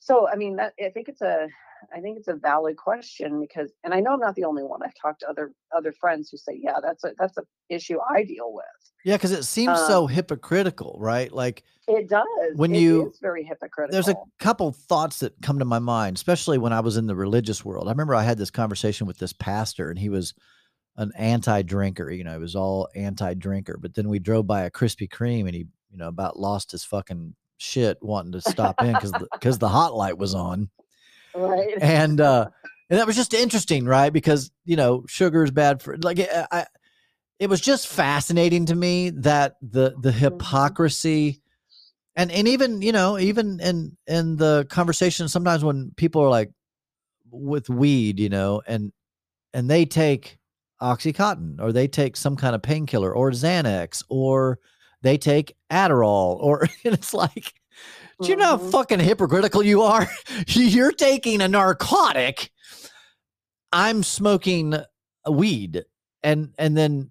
so 0.00 0.28
i 0.28 0.36
mean 0.36 0.56
that 0.56 0.74
i 0.84 0.90
think 0.90 1.08
it's 1.08 1.22
a 1.22 1.48
i 1.94 2.00
think 2.00 2.18
it's 2.18 2.28
a 2.28 2.34
valid 2.34 2.76
question 2.76 3.40
because 3.40 3.70
and 3.84 3.92
i 3.94 4.00
know 4.00 4.12
i'm 4.12 4.20
not 4.20 4.34
the 4.34 4.44
only 4.44 4.62
one 4.62 4.80
i've 4.82 4.94
talked 4.94 5.20
to 5.20 5.28
other 5.28 5.52
other 5.76 5.92
friends 5.92 6.28
who 6.30 6.36
say 6.36 6.58
yeah 6.62 6.76
that's 6.82 7.04
a 7.04 7.12
that's 7.18 7.36
a 7.38 7.42
issue 7.68 7.98
i 8.10 8.22
deal 8.24 8.52
with 8.52 8.64
Yeah, 9.04 9.16
because 9.16 9.32
it 9.32 9.44
seems 9.44 9.78
Um, 9.80 9.86
so 9.86 10.06
hypocritical, 10.06 10.96
right? 11.00 11.32
Like 11.32 11.64
It 11.88 12.08
does. 12.08 12.26
When 12.54 12.72
It 12.74 12.78
you- 12.80 13.06
it's 13.08 13.18
very 13.18 13.42
hypocritical. 13.44 13.90
there's 13.92 14.08
a 14.08 14.16
couple 14.38 14.70
thoughts 14.72 15.18
that 15.20 15.40
come 15.42 15.58
to 15.58 15.64
my 15.64 15.80
mind, 15.80 16.16
especially 16.16 16.58
when 16.58 16.72
I 16.72 16.80
was 16.80 16.96
in 16.96 17.06
the 17.06 17.16
religious 17.16 17.64
world. 17.64 17.88
I 17.88 17.90
remember 17.90 18.14
I 18.14 18.22
had 18.22 18.38
this 18.38 18.50
conversation 18.52 19.06
with 19.08 19.18
this 19.18 19.32
pastor, 19.32 19.90
and 19.90 19.98
he 19.98 20.08
was 20.08 20.34
an 20.96 21.10
anti-drinker. 21.16 22.10
You 22.12 22.22
know, 22.22 22.34
he 22.34 22.38
was 22.38 22.54
all 22.54 22.88
anti-drinker. 22.94 23.78
But 23.78 23.94
then 23.94 24.08
we 24.08 24.18
drove 24.20 24.46
by 24.46 24.62
a 24.62 24.70
Krispy 24.70 25.08
Kreme, 25.08 25.46
and 25.46 25.54
he, 25.54 25.66
you 25.90 25.96
know, 25.96 26.08
about 26.08 26.38
lost 26.38 26.70
his 26.70 26.84
fucking 26.84 27.34
shit 27.56 27.98
wanting 28.02 28.32
to 28.32 28.40
stop 28.40 28.80
in 28.82 28.94
because 28.94 29.14
because 29.32 29.58
the 29.58 29.68
hot 29.68 29.94
light 29.94 30.18
was 30.18 30.34
on. 30.34 30.70
Right. 31.34 31.74
and 31.80 32.20
uh 32.20 32.48
and 32.90 32.98
that 32.98 33.06
was 33.06 33.16
just 33.16 33.34
interesting 33.34 33.84
right 33.84 34.12
because 34.12 34.50
you 34.64 34.76
know 34.76 35.04
sugar 35.08 35.44
is 35.44 35.50
bad 35.50 35.82
for 35.82 35.96
like 35.98 36.20
I, 36.20 36.66
it 37.38 37.48
was 37.48 37.60
just 37.60 37.88
fascinating 37.88 38.66
to 38.66 38.74
me 38.74 39.10
that 39.10 39.56
the 39.62 39.94
the 40.00 40.12
hypocrisy 40.12 41.42
and 42.14 42.30
and 42.30 42.46
even 42.48 42.82
you 42.82 42.92
know 42.92 43.18
even 43.18 43.60
in 43.60 43.96
in 44.06 44.36
the 44.36 44.66
conversation 44.68 45.28
sometimes 45.28 45.64
when 45.64 45.92
people 45.96 46.22
are 46.22 46.28
like 46.28 46.50
with 47.30 47.68
weed 47.68 48.20
you 48.20 48.28
know 48.28 48.62
and 48.66 48.92
and 49.54 49.70
they 49.70 49.84
take 49.84 50.38
oxycontin 50.80 51.60
or 51.60 51.72
they 51.72 51.88
take 51.88 52.16
some 52.16 52.36
kind 52.36 52.54
of 52.54 52.62
painkiller 52.62 53.12
or 53.12 53.30
xanax 53.30 54.04
or 54.08 54.58
they 55.02 55.16
take 55.16 55.56
adderall 55.70 56.36
or 56.40 56.62
and 56.84 56.94
it's 56.94 57.14
like 57.14 57.54
do 58.22 58.28
you 58.30 58.36
know 58.36 58.44
how 58.46 58.56
Mhm. 58.58 58.70
fucking 58.70 59.00
hypocritical 59.00 59.62
you 59.62 59.82
are? 59.82 60.08
You're 60.46 60.92
taking 60.92 61.40
a 61.40 61.48
narcotic. 61.48 62.50
I'm 63.72 64.02
smoking 64.02 64.74
a 65.24 65.32
weed, 65.32 65.84
and 66.22 66.52
and 66.58 66.76
then 66.76 67.10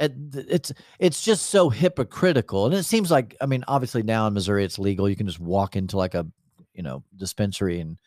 it, 0.00 0.12
it's 0.32 0.72
it's 0.98 1.22
just 1.24 1.46
so 1.46 1.68
hypocritical. 1.70 2.66
And 2.66 2.74
it 2.74 2.84
seems 2.84 3.10
like 3.10 3.36
I 3.40 3.46
mean, 3.46 3.64
obviously 3.66 4.02
now 4.02 4.26
in 4.26 4.34
Missouri 4.34 4.64
it's 4.64 4.78
legal. 4.78 5.08
You 5.08 5.16
can 5.16 5.26
just 5.26 5.40
walk 5.40 5.76
into 5.76 5.96
like 5.96 6.14
a 6.14 6.26
you 6.74 6.82
know 6.82 7.02
dispensary 7.16 7.80
and 7.80 7.98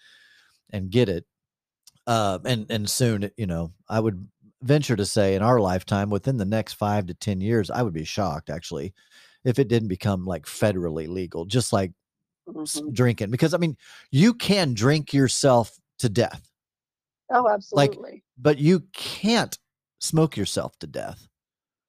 and 0.72 0.90
get 0.90 1.10
it. 1.10 1.26
Uh, 2.08 2.40
and 2.46 2.66
and 2.70 2.90
soon, 2.90 3.30
you 3.38 3.46
know, 3.48 3.74
I 3.90 4.00
would 4.00 4.28
venture 4.64 4.96
to 4.96 5.06
say 5.06 5.36
in 5.36 5.42
our 5.42 5.60
lifetime, 5.60 6.10
within 6.10 6.38
the 6.38 6.46
next 6.46 6.74
five 6.74 7.08
to 7.08 7.14
ten 7.14 7.42
years, 7.42 7.70
I 7.70 7.82
would 7.82 7.94
be 7.94 8.06
shocked 8.06 8.50
actually 8.50 8.94
if 9.46 9.60
it 9.60 9.68
didn't 9.68 9.90
become 9.90 10.26
like 10.26 10.46
federally 10.46 11.08
legal, 11.08 11.46
just 11.46 11.74
like 11.74 11.92
Mhm. 12.48 12.94
drinking. 12.94 13.32
Because 13.32 13.54
I 13.54 13.58
mean, 13.58 13.78
you 14.12 14.34
can 14.34 14.74
drink 14.74 15.14
yourself 15.14 15.78
to 16.00 16.10
death, 16.10 16.50
Oh, 17.30 17.48
absolutely. 17.50 18.24
but 18.38 18.58
you 18.60 18.82
can't 18.94 19.58
smoke 20.00 20.36
yourself 20.38 20.78
to 20.80 20.88
death. 20.88 21.28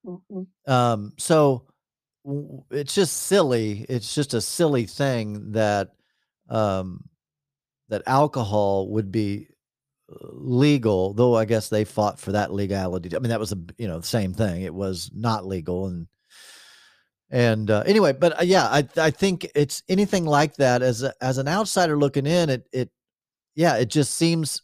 Mhm. 0.07 0.47
Um, 0.67 1.13
so 1.19 1.67
w- 2.25 2.65
it's 2.71 2.95
just 2.95 3.15
silly. 3.25 3.87
It's 3.89 4.15
just 4.15 4.35
a 4.35 4.41
silly 4.41 4.87
thing 4.87 5.53
that 5.53 5.93
um, 6.49 7.09
that 7.89 8.03
alcohol 8.07 8.89
would 8.91 9.13
be 9.13 9.49
uh, 10.13 10.29
legal, 10.33 11.15
though 11.15 11.37
I 11.37 11.45
guess 11.47 11.69
they 11.69 11.85
fought 11.85 12.21
for 12.21 12.33
that 12.33 12.53
legality. 12.53 13.15
I 13.17 13.21
mean, 13.21 13.31
that 13.31 13.41
was 13.41 13.53
a 13.53 13.59
you 13.79 13.89
know 13.89 13.99
the 14.01 14.07
same 14.07 14.35
thing. 14.35 14.63
It 14.63 14.75
was 14.75 15.11
not 15.15 15.47
legal, 15.47 15.87
and 15.89 16.07
and 17.33 17.71
uh, 17.71 17.83
anyway, 17.87 18.13
but 18.13 18.41
uh, 18.41 18.45
yeah, 18.45 18.67
I 18.67 18.87
I 18.99 19.11
think 19.11 19.51
it's 19.57 19.83
anything 19.89 20.27
like 20.27 20.57
that 20.57 20.83
as 20.83 21.03
a, 21.03 21.15
as 21.23 21.39
an 21.39 21.49
outsider 21.49 21.99
looking 21.99 22.27
in, 22.27 22.51
it 22.51 22.69
it 22.73 22.91
yeah, 23.57 23.77
it 23.77 23.91
just 23.91 24.15
seems 24.15 24.63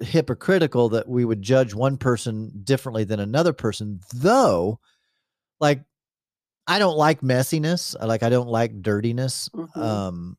hypocritical 0.00 0.90
that 0.90 1.08
we 1.08 1.24
would 1.24 1.42
judge 1.42 1.74
one 1.74 1.96
person 1.98 2.52
differently 2.64 3.04
than 3.04 3.20
another 3.20 3.52
person, 3.52 4.00
though. 4.14 4.80
Like, 5.60 5.82
I 6.66 6.78
don't 6.78 6.96
like 6.98 7.20
messiness. 7.22 7.94
Like 8.06 8.22
I 8.22 8.30
don't 8.30 8.48
like 8.48 8.82
dirtiness. 8.82 9.50
Mhm. 9.54 9.76
Um, 9.82 10.38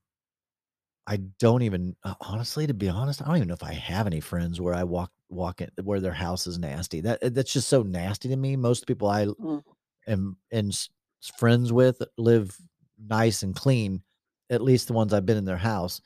I 1.07 1.17
don't 1.39 1.61
even 1.61 1.95
uh, 2.03 2.15
honestly, 2.21 2.65
to 2.67 2.73
be 2.73 2.89
honest, 2.89 3.21
I 3.21 3.25
don't 3.27 3.37
even 3.37 3.47
know 3.47 3.53
if 3.53 3.63
I 3.63 3.73
have 3.73 4.07
any 4.07 4.19
friends 4.19 4.59
where 4.59 4.73
I 4.73 4.83
walk 4.83 5.11
walk 5.29 5.61
in 5.61 5.69
where 5.83 5.99
their 5.99 6.13
house 6.13 6.47
is 6.47 6.57
nasty. 6.57 7.01
That 7.01 7.33
that's 7.35 7.53
just 7.53 7.67
so 7.69 7.83
nasty 7.83 8.29
to 8.29 8.35
me. 8.35 8.55
Most 8.55 8.87
people 8.87 9.07
I 9.07 9.25
Mm. 9.25 9.63
am 10.07 10.37
and 10.51 10.87
friends 11.29 11.71
with 11.71 12.01
live 12.17 12.55
nice 12.99 13.43
and 13.43 13.55
clean. 13.55 14.01
At 14.49 14.61
least 14.61 14.87
the 14.87 14.93
ones 14.93 15.13
I've 15.13 15.25
been 15.25 15.37
in 15.37 15.45
their 15.45 15.57
house. 15.57 16.01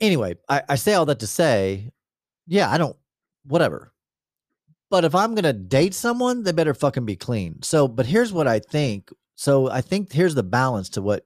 Anyway, 0.00 0.36
I, 0.48 0.62
I 0.68 0.74
say 0.74 0.94
all 0.94 1.06
that 1.06 1.20
to 1.20 1.26
say, 1.26 1.90
yeah, 2.46 2.70
I 2.70 2.78
don't 2.78 2.96
whatever. 3.44 3.92
But 4.90 5.04
if 5.04 5.14
I'm 5.14 5.34
gonna 5.34 5.52
date 5.52 5.94
someone, 5.94 6.42
they 6.42 6.52
better 6.52 6.74
fucking 6.74 7.06
be 7.06 7.16
clean. 7.16 7.62
So, 7.62 7.88
but 7.88 8.06
here's 8.06 8.32
what 8.32 8.46
I 8.46 8.58
think. 8.58 9.10
So 9.36 9.70
I 9.70 9.80
think 9.80 10.12
here's 10.12 10.34
the 10.34 10.42
balance 10.42 10.90
to 10.90 11.02
what 11.02 11.24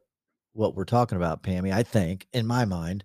what 0.52 0.74
we're 0.74 0.84
talking 0.84 1.16
about, 1.16 1.42
Pammy. 1.42 1.72
I 1.72 1.82
think 1.82 2.26
in 2.32 2.46
my 2.46 2.64
mind, 2.64 3.04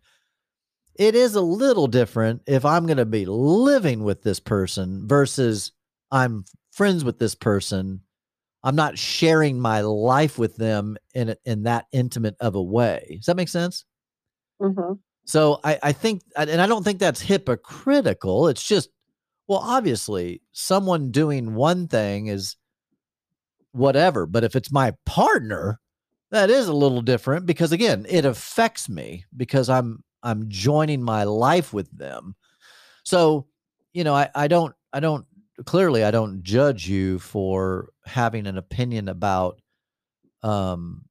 it 0.96 1.16
is 1.16 1.36
a 1.36 1.42
little 1.42 1.88
different 1.88 2.44
if 2.48 2.64
I'm 2.66 2.86
gonna 2.86 3.06
be 3.06 3.26
living 3.26 4.04
with 4.04 4.22
this 4.22 4.40
person 4.40 5.08
versus 5.08 5.72
I'm 6.12 6.46
friends 6.72 7.04
with 7.04 7.18
this 7.18 7.36
person. 7.36 8.02
I'm 8.64 8.76
not 8.76 8.98
sharing 8.98 9.60
my 9.60 9.82
life 9.82 10.38
with 10.38 10.56
them 10.58 10.98
in 11.14 11.36
in 11.46 11.64
that 11.64 11.86
intimate 11.92 12.36
of 12.40 12.56
a 12.56 12.62
way. 12.62 13.16
Does 13.18 13.26
that 13.26 13.38
make 13.38 13.50
sense? 13.50 13.86
Mm-hmm. 14.62 14.94
So 15.26 15.60
I, 15.64 15.80
I 15.84 15.92
think, 15.92 16.24
and 16.36 16.62
I 16.62 16.68
don't 16.68 16.84
think 16.84 17.00
that's 17.00 17.22
hypocritical. 17.22 18.48
It's 18.48 18.64
just, 18.64 18.90
well, 19.48 19.60
obviously, 19.60 20.42
someone 20.52 21.12
doing 21.12 21.54
one 21.54 21.88
thing 21.88 22.28
is 22.28 22.56
whatever. 23.72 24.26
But 24.26 24.44
if 24.44 24.56
it's 24.56 24.72
my 24.72 24.94
partner, 25.06 25.80
that 26.32 26.50
is 26.50 26.68
a 26.68 26.74
little 26.74 27.02
different 27.02 27.46
because 27.46 27.72
again, 27.72 28.06
it 28.10 28.26
affects 28.26 28.90
me 28.90 29.26
because 29.36 29.70
I'm 29.70 30.04
I'm 30.24 30.50
joining 30.50 31.02
my 31.04 31.24
life 31.24 31.74
with 31.74 31.90
them. 31.98 32.36
So, 33.04 33.48
you 33.94 34.04
know, 34.04 34.14
I, 34.14 34.30
I 34.36 34.48
don't 34.48 34.74
I 34.94 35.00
don't 35.00 35.26
clearly 35.66 36.04
I 36.04 36.12
don't 36.12 36.44
judge 36.44 36.88
you 36.88 37.20
for 37.20 37.90
having 38.06 38.48
an 38.48 38.58
opinion 38.58 39.10
about 39.10 39.60
um 40.44 41.06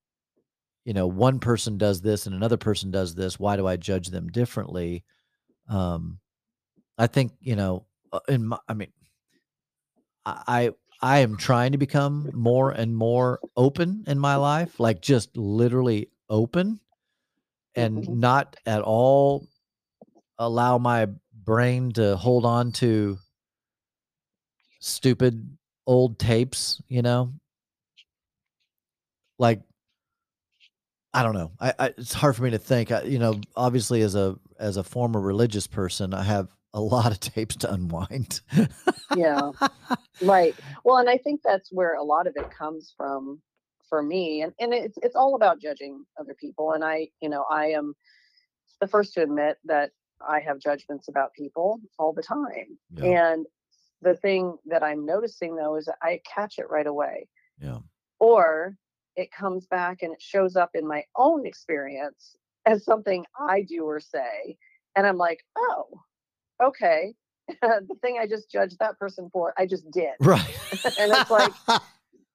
you 0.85 0.95
know 0.95 1.07
one 1.07 1.39
person 1.39 1.79
does 1.79 2.01
this 2.01 2.27
and 2.27 2.35
another 2.35 2.57
person 2.57 2.91
does 2.91 3.15
this 3.15 3.39
why 3.39 3.57
do 3.57 3.67
i 3.67 3.77
judge 3.77 4.09
them 4.09 4.29
differently 4.29 5.05
um 5.69 6.19
i 6.99 7.07
think 7.07 7.33
you 7.41 7.55
know 7.55 7.87
uh, 8.13 8.21
in 8.29 8.47
my 8.47 8.59
i 8.69 8.75
mean 8.75 8.93
i 10.27 10.71
i 11.01 11.19
am 11.21 11.37
trying 11.37 11.73
to 11.73 11.79
become 11.79 12.31
more 12.35 12.71
and 12.71 12.97
more 12.97 13.39
open 13.57 14.05
in 14.07 14.19
my 14.19 14.37
life 14.37 14.81
like 14.81 15.01
just 15.01 15.37
literally 15.37 16.11
open 16.29 16.81
and 17.77 17.99
mm-hmm. 17.99 18.21
not 18.21 18.57
at 18.67 18.83
all 18.83 19.47
allow 20.39 20.79
my 20.79 21.07
brain 21.45 21.93
to 21.93 22.17
hold 22.17 22.45
on 22.45 22.73
to 22.73 23.17
stupid 24.81 25.57
old 25.87 26.19
tapes, 26.19 26.83
you 26.89 27.03
know? 27.03 27.33
Like 29.39 29.63
I 31.13 31.23
don't 31.23 31.35
know. 31.35 31.51
I, 31.59 31.75
I, 31.79 31.87
it's 31.99 32.13
hard 32.13 32.37
for 32.37 32.43
me 32.43 32.51
to 32.51 32.59
think. 32.59 32.93
I, 32.93 33.03
you 33.03 33.19
know, 33.19 33.41
obviously 33.57 34.03
as 34.03 34.15
a 34.15 34.39
as 34.59 34.77
a 34.77 34.85
former 34.85 35.21
religious 35.21 35.67
person, 35.67 36.15
I 36.15 36.23
have 36.23 36.49
a 36.73 36.81
lot 36.81 37.11
of 37.11 37.21
tapes 37.21 37.57
to 37.57 37.73
unwind. 37.73 38.41
yeah. 39.17 39.51
Right. 40.23 40.55
Well, 40.85 40.99
and 40.99 41.11
I 41.11 41.17
think 41.17 41.41
that's 41.43 41.71
where 41.73 41.95
a 41.95 42.03
lot 42.03 42.27
of 42.27 42.35
it 42.37 42.51
comes 42.51 42.95
from 42.97 43.41
for 43.89 44.03
me. 44.03 44.43
And 44.43 44.53
and 44.61 44.73
it's 44.73 44.99
it's 45.03 45.17
all 45.17 45.35
about 45.35 45.61
judging 45.61 46.05
other 46.19 46.35
people. 46.39 46.73
And 46.73 46.85
I, 46.85 47.09
you 47.21 47.29
know, 47.29 47.45
I 47.51 47.67
am 47.67 47.95
the 48.81 48.87
first 48.87 49.15
to 49.15 49.23
admit 49.23 49.57
that 49.65 49.91
I 50.27 50.41
have 50.41 50.61
judgments 50.61 51.09
about 51.09 51.35
people 51.35 51.81
all 51.99 52.13
the 52.13 52.23
time. 52.23 52.79
Yeah. 52.95 53.33
And 53.33 53.47
the 54.03 54.15
thing 54.15 54.57
that 54.67 54.83
I'm 54.83 55.05
noticing 55.05 55.57
though 55.57 55.77
is 55.77 55.89
I 56.03 56.21
catch 56.33 56.59
it 56.59 56.71
right 56.71 56.87
away. 56.87 57.29
Yeah. 57.61 57.79
Or 58.19 58.77
it 59.17 59.33
comes 59.33 59.67
back 59.67 60.03
and 60.03 60.13
it 60.13 60.23
shows 60.23 60.57
up 60.57 60.71
in 60.75 60.87
my 60.87 61.05
own 61.17 61.47
experience 61.47 62.37
as 62.67 62.85
something 62.85 63.25
I 63.39 63.63
do 63.63 63.85
or 63.85 64.01
say. 64.01 64.57
And 64.97 65.07
I'm 65.07 65.17
like, 65.17 65.45
oh, 65.57 65.87
okay. 66.63 67.15
the 67.63 67.97
thing 68.01 68.19
I 68.21 68.27
just 68.27 68.51
judged 68.51 68.79
that 68.79 68.99
person 68.99 69.29
for, 69.33 69.53
I 69.59 69.67
just 69.67 69.91
did. 69.91 70.13
Right. 70.21 70.59
and 70.99 71.13
it's 71.13 71.31
like, 71.31 71.53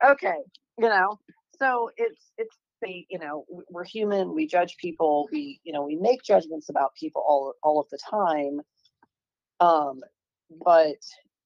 okay, 0.06 0.38
you 0.78 0.90
know. 0.90 1.20
So 1.58 1.90
it's 1.96 2.32
it's 2.38 2.58
the 2.82 3.06
you 3.10 3.18
know 3.18 3.46
we're 3.70 3.86
human. 3.86 4.36
We 4.36 4.46
judge 4.46 4.76
people. 4.78 5.30
We 5.32 5.62
you 5.64 5.72
know 5.72 5.84
we 5.84 5.96
make 5.96 6.22
judgments 6.22 6.68
about 6.68 6.94
people 7.00 7.24
all 7.26 7.54
all 7.64 7.80
of 7.80 7.88
the 7.90 8.00
time. 8.10 8.60
Um, 9.62 10.02
but 10.66 10.98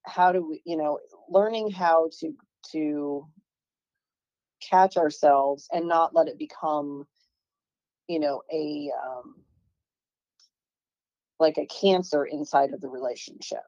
how 0.04 0.32
do 0.32 0.46
we 0.46 0.62
you 0.64 0.76
know 0.76 0.98
learning 1.28 1.70
how 1.70 2.08
to 2.20 2.34
to 2.72 3.26
catch 4.60 4.96
ourselves 4.96 5.68
and 5.72 5.88
not 5.88 6.14
let 6.14 6.28
it 6.28 6.38
become 6.38 7.06
you 8.08 8.18
know 8.18 8.42
a 8.52 8.90
um 9.04 9.36
like 11.38 11.56
a 11.58 11.66
cancer 11.66 12.26
inside 12.26 12.72
of 12.72 12.80
the 12.80 12.88
relationship 12.88 13.62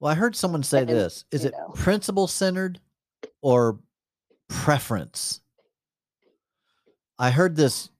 well 0.00 0.12
i 0.12 0.14
heard 0.14 0.36
someone 0.36 0.62
say 0.62 0.80
and, 0.80 0.88
this 0.88 1.24
is 1.30 1.44
it 1.44 1.52
know. 1.52 1.72
principle 1.74 2.26
centered 2.26 2.80
or 3.42 3.78
preference 4.48 5.40
i 7.18 7.30
heard 7.30 7.56
this 7.56 7.90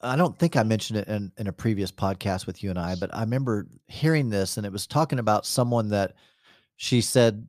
i 0.00 0.16
don't 0.16 0.38
think 0.38 0.56
i 0.56 0.62
mentioned 0.62 0.98
it 0.98 1.08
in, 1.08 1.30
in 1.36 1.46
a 1.46 1.52
previous 1.52 1.92
podcast 1.92 2.46
with 2.46 2.62
you 2.62 2.70
and 2.70 2.78
i 2.78 2.96
but 2.96 3.14
i 3.14 3.20
remember 3.20 3.68
hearing 3.86 4.30
this 4.30 4.56
and 4.56 4.66
it 4.66 4.72
was 4.72 4.86
talking 4.86 5.18
about 5.20 5.46
someone 5.46 5.88
that 5.88 6.14
she 6.78 7.00
said, 7.00 7.46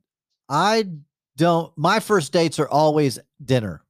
I 0.48 0.88
don't, 1.36 1.72
my 1.78 2.00
first 2.00 2.32
dates 2.32 2.58
are 2.58 2.68
always 2.68 3.18
dinner. 3.42 3.82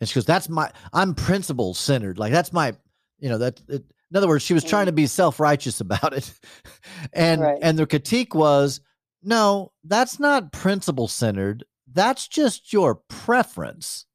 And 0.00 0.08
she 0.08 0.14
goes, 0.14 0.24
that's 0.24 0.48
my, 0.48 0.72
I'm 0.92 1.14
principle 1.14 1.74
centered. 1.74 2.18
Like 2.18 2.32
that's 2.32 2.52
my, 2.52 2.72
you 3.18 3.28
know, 3.28 3.38
that, 3.38 3.60
it, 3.68 3.84
in 4.10 4.16
other 4.16 4.26
words, 4.26 4.42
she 4.42 4.54
was 4.54 4.64
trying 4.64 4.86
to 4.86 4.90
mm-hmm. 4.90 4.96
be 4.96 5.06
self 5.06 5.38
righteous 5.38 5.80
about 5.80 6.14
it. 6.14 6.32
and, 7.12 7.42
right. 7.42 7.58
and 7.62 7.78
the 7.78 7.86
critique 7.86 8.34
was, 8.34 8.80
no, 9.22 9.70
that's 9.84 10.18
not 10.18 10.50
principle 10.50 11.06
centered. 11.06 11.62
That's 11.92 12.26
just 12.26 12.72
your 12.72 12.94
preference. 12.94 14.06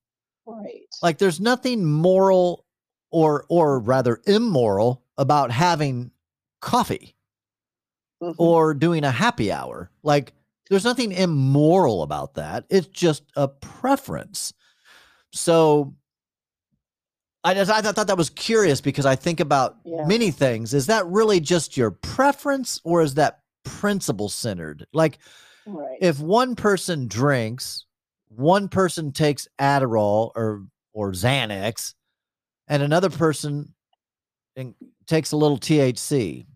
Right. 0.47 0.87
Like 1.03 1.19
there's 1.19 1.39
nothing 1.39 1.85
moral 1.85 2.65
or, 3.11 3.45
or 3.49 3.79
rather 3.79 4.19
immoral 4.25 5.03
about 5.15 5.51
having 5.51 6.09
coffee 6.59 7.14
mm-hmm. 8.21 8.41
or 8.41 8.73
doing 8.73 9.03
a 9.03 9.11
happy 9.11 9.51
hour. 9.51 9.89
Like 10.03 10.33
there's 10.69 10.85
nothing 10.85 11.11
immoral 11.11 12.03
about 12.03 12.35
that. 12.35 12.65
It's 12.69 12.87
just 12.87 13.23
a 13.35 13.47
preference. 13.47 14.53
So 15.31 15.93
I 17.43 17.53
just 17.53 17.69
I 17.69 17.81
thought 17.81 18.07
that 18.07 18.17
was 18.17 18.31
curious 18.31 18.81
because 18.81 19.05
I 19.05 19.15
think 19.15 19.39
about 19.39 19.77
yeah. 19.85 20.05
many 20.05 20.31
things. 20.31 20.73
Is 20.73 20.87
that 20.87 21.05
really 21.05 21.39
just 21.39 21.77
your 21.77 21.91
preference 21.91 22.81
or 22.83 23.01
is 23.01 23.13
that 23.15 23.39
principle 23.63 24.29
centered? 24.29 24.87
Like 24.93 25.19
right. 25.67 25.97
if 26.01 26.19
one 26.19 26.55
person 26.55 27.07
drinks, 27.07 27.85
one 28.29 28.67
person 28.67 29.11
takes 29.11 29.47
Adderall 29.59 30.31
or 30.35 30.63
or 30.93 31.11
Xanax, 31.11 31.93
and 32.67 32.81
another 32.81 33.09
person 33.11 33.75
takes 35.05 35.31
a 35.31 35.37
little 35.37 35.59
THC. 35.59 36.47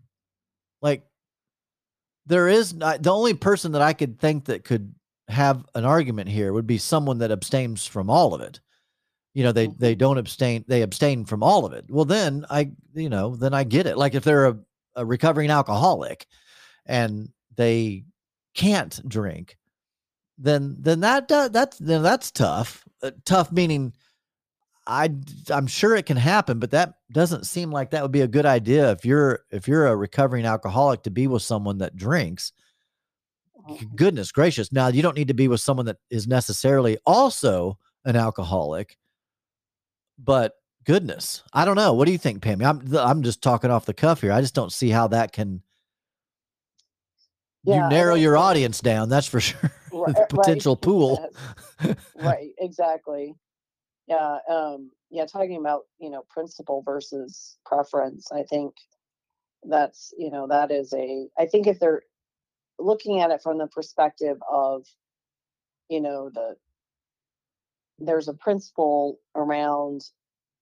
There 2.30 2.48
is 2.48 2.72
not, 2.72 3.02
the 3.02 3.10
only 3.10 3.34
person 3.34 3.72
that 3.72 3.82
I 3.82 3.92
could 3.92 4.20
think 4.20 4.44
that 4.44 4.64
could 4.64 4.94
have 5.26 5.66
an 5.74 5.84
argument 5.84 6.28
here 6.28 6.52
would 6.52 6.66
be 6.66 6.78
someone 6.78 7.18
that 7.18 7.32
abstains 7.32 7.88
from 7.88 8.08
all 8.08 8.34
of 8.34 8.40
it. 8.40 8.60
You 9.34 9.42
know, 9.42 9.52
they 9.52 9.66
mm-hmm. 9.66 9.78
they 9.78 9.94
don't 9.96 10.16
abstain, 10.16 10.64
they 10.68 10.82
abstain 10.82 11.24
from 11.24 11.42
all 11.42 11.66
of 11.66 11.72
it. 11.72 11.86
Well, 11.88 12.04
then 12.04 12.46
I, 12.48 12.70
you 12.94 13.08
know, 13.08 13.34
then 13.34 13.52
I 13.52 13.64
get 13.64 13.86
it. 13.86 13.98
Like 13.98 14.14
if 14.14 14.22
they're 14.22 14.46
a, 14.46 14.58
a 14.94 15.04
recovering 15.04 15.50
alcoholic 15.50 16.26
and 16.86 17.30
they 17.56 18.04
can't 18.54 19.08
drink, 19.08 19.58
then 20.38 20.76
then 20.78 21.00
that 21.00 21.26
that's 21.28 21.78
then 21.78 22.02
that's 22.02 22.30
tough. 22.30 22.84
Uh, 23.02 23.10
tough 23.24 23.50
meaning 23.50 23.92
I 24.90 25.08
I'm 25.50 25.68
sure 25.68 25.94
it 25.94 26.06
can 26.06 26.16
happen, 26.16 26.58
but 26.58 26.72
that 26.72 26.94
doesn't 27.12 27.46
seem 27.46 27.70
like 27.70 27.90
that 27.90 28.02
would 28.02 28.10
be 28.10 28.22
a 28.22 28.28
good 28.28 28.44
idea 28.44 28.90
if 28.90 29.04
you're 29.04 29.44
if 29.52 29.68
you're 29.68 29.86
a 29.86 29.94
recovering 29.94 30.44
alcoholic 30.44 31.04
to 31.04 31.10
be 31.10 31.28
with 31.28 31.42
someone 31.42 31.78
that 31.78 31.94
drinks. 31.94 32.52
Goodness 33.94 34.32
gracious. 34.32 34.72
Now 34.72 34.88
you 34.88 35.00
don't 35.00 35.16
need 35.16 35.28
to 35.28 35.34
be 35.34 35.46
with 35.46 35.60
someone 35.60 35.86
that 35.86 35.98
is 36.10 36.26
necessarily 36.26 36.98
also 37.06 37.78
an 38.04 38.16
alcoholic. 38.16 38.98
But 40.18 40.54
goodness, 40.84 41.44
I 41.52 41.64
don't 41.64 41.76
know. 41.76 41.92
What 41.92 42.06
do 42.06 42.12
you 42.12 42.18
think, 42.18 42.42
Pammy? 42.42 42.68
I'm 42.68 42.96
I'm 42.96 43.22
just 43.22 43.42
talking 43.42 43.70
off 43.70 43.86
the 43.86 43.94
cuff 43.94 44.20
here. 44.20 44.32
I 44.32 44.40
just 44.40 44.56
don't 44.56 44.72
see 44.72 44.88
how 44.90 45.06
that 45.08 45.30
can 45.32 45.62
yeah, 47.62 47.84
you 47.84 47.90
narrow 47.90 48.16
your 48.16 48.36
audience 48.36 48.80
down, 48.80 49.08
that's 49.08 49.28
for 49.28 49.38
sure. 49.40 49.70
Right, 49.92 50.28
potential 50.28 50.74
right. 50.74 50.82
pool. 50.82 51.30
right, 52.16 52.50
exactly 52.58 53.36
yeah 54.10 54.38
um 54.50 54.90
yeah 55.10 55.24
talking 55.24 55.56
about 55.56 55.82
you 56.00 56.10
know 56.10 56.24
principle 56.28 56.82
versus 56.84 57.56
preference 57.64 58.30
i 58.32 58.42
think 58.42 58.74
that's 59.68 60.12
you 60.18 60.30
know 60.30 60.46
that 60.48 60.70
is 60.70 60.92
a 60.92 61.26
i 61.38 61.46
think 61.46 61.66
if 61.66 61.78
they're 61.78 62.02
looking 62.78 63.20
at 63.20 63.30
it 63.30 63.42
from 63.42 63.58
the 63.58 63.68
perspective 63.68 64.36
of 64.50 64.84
you 65.88 66.00
know 66.00 66.30
the 66.34 66.56
there's 67.98 68.28
a 68.28 68.34
principle 68.34 69.20
around 69.36 70.02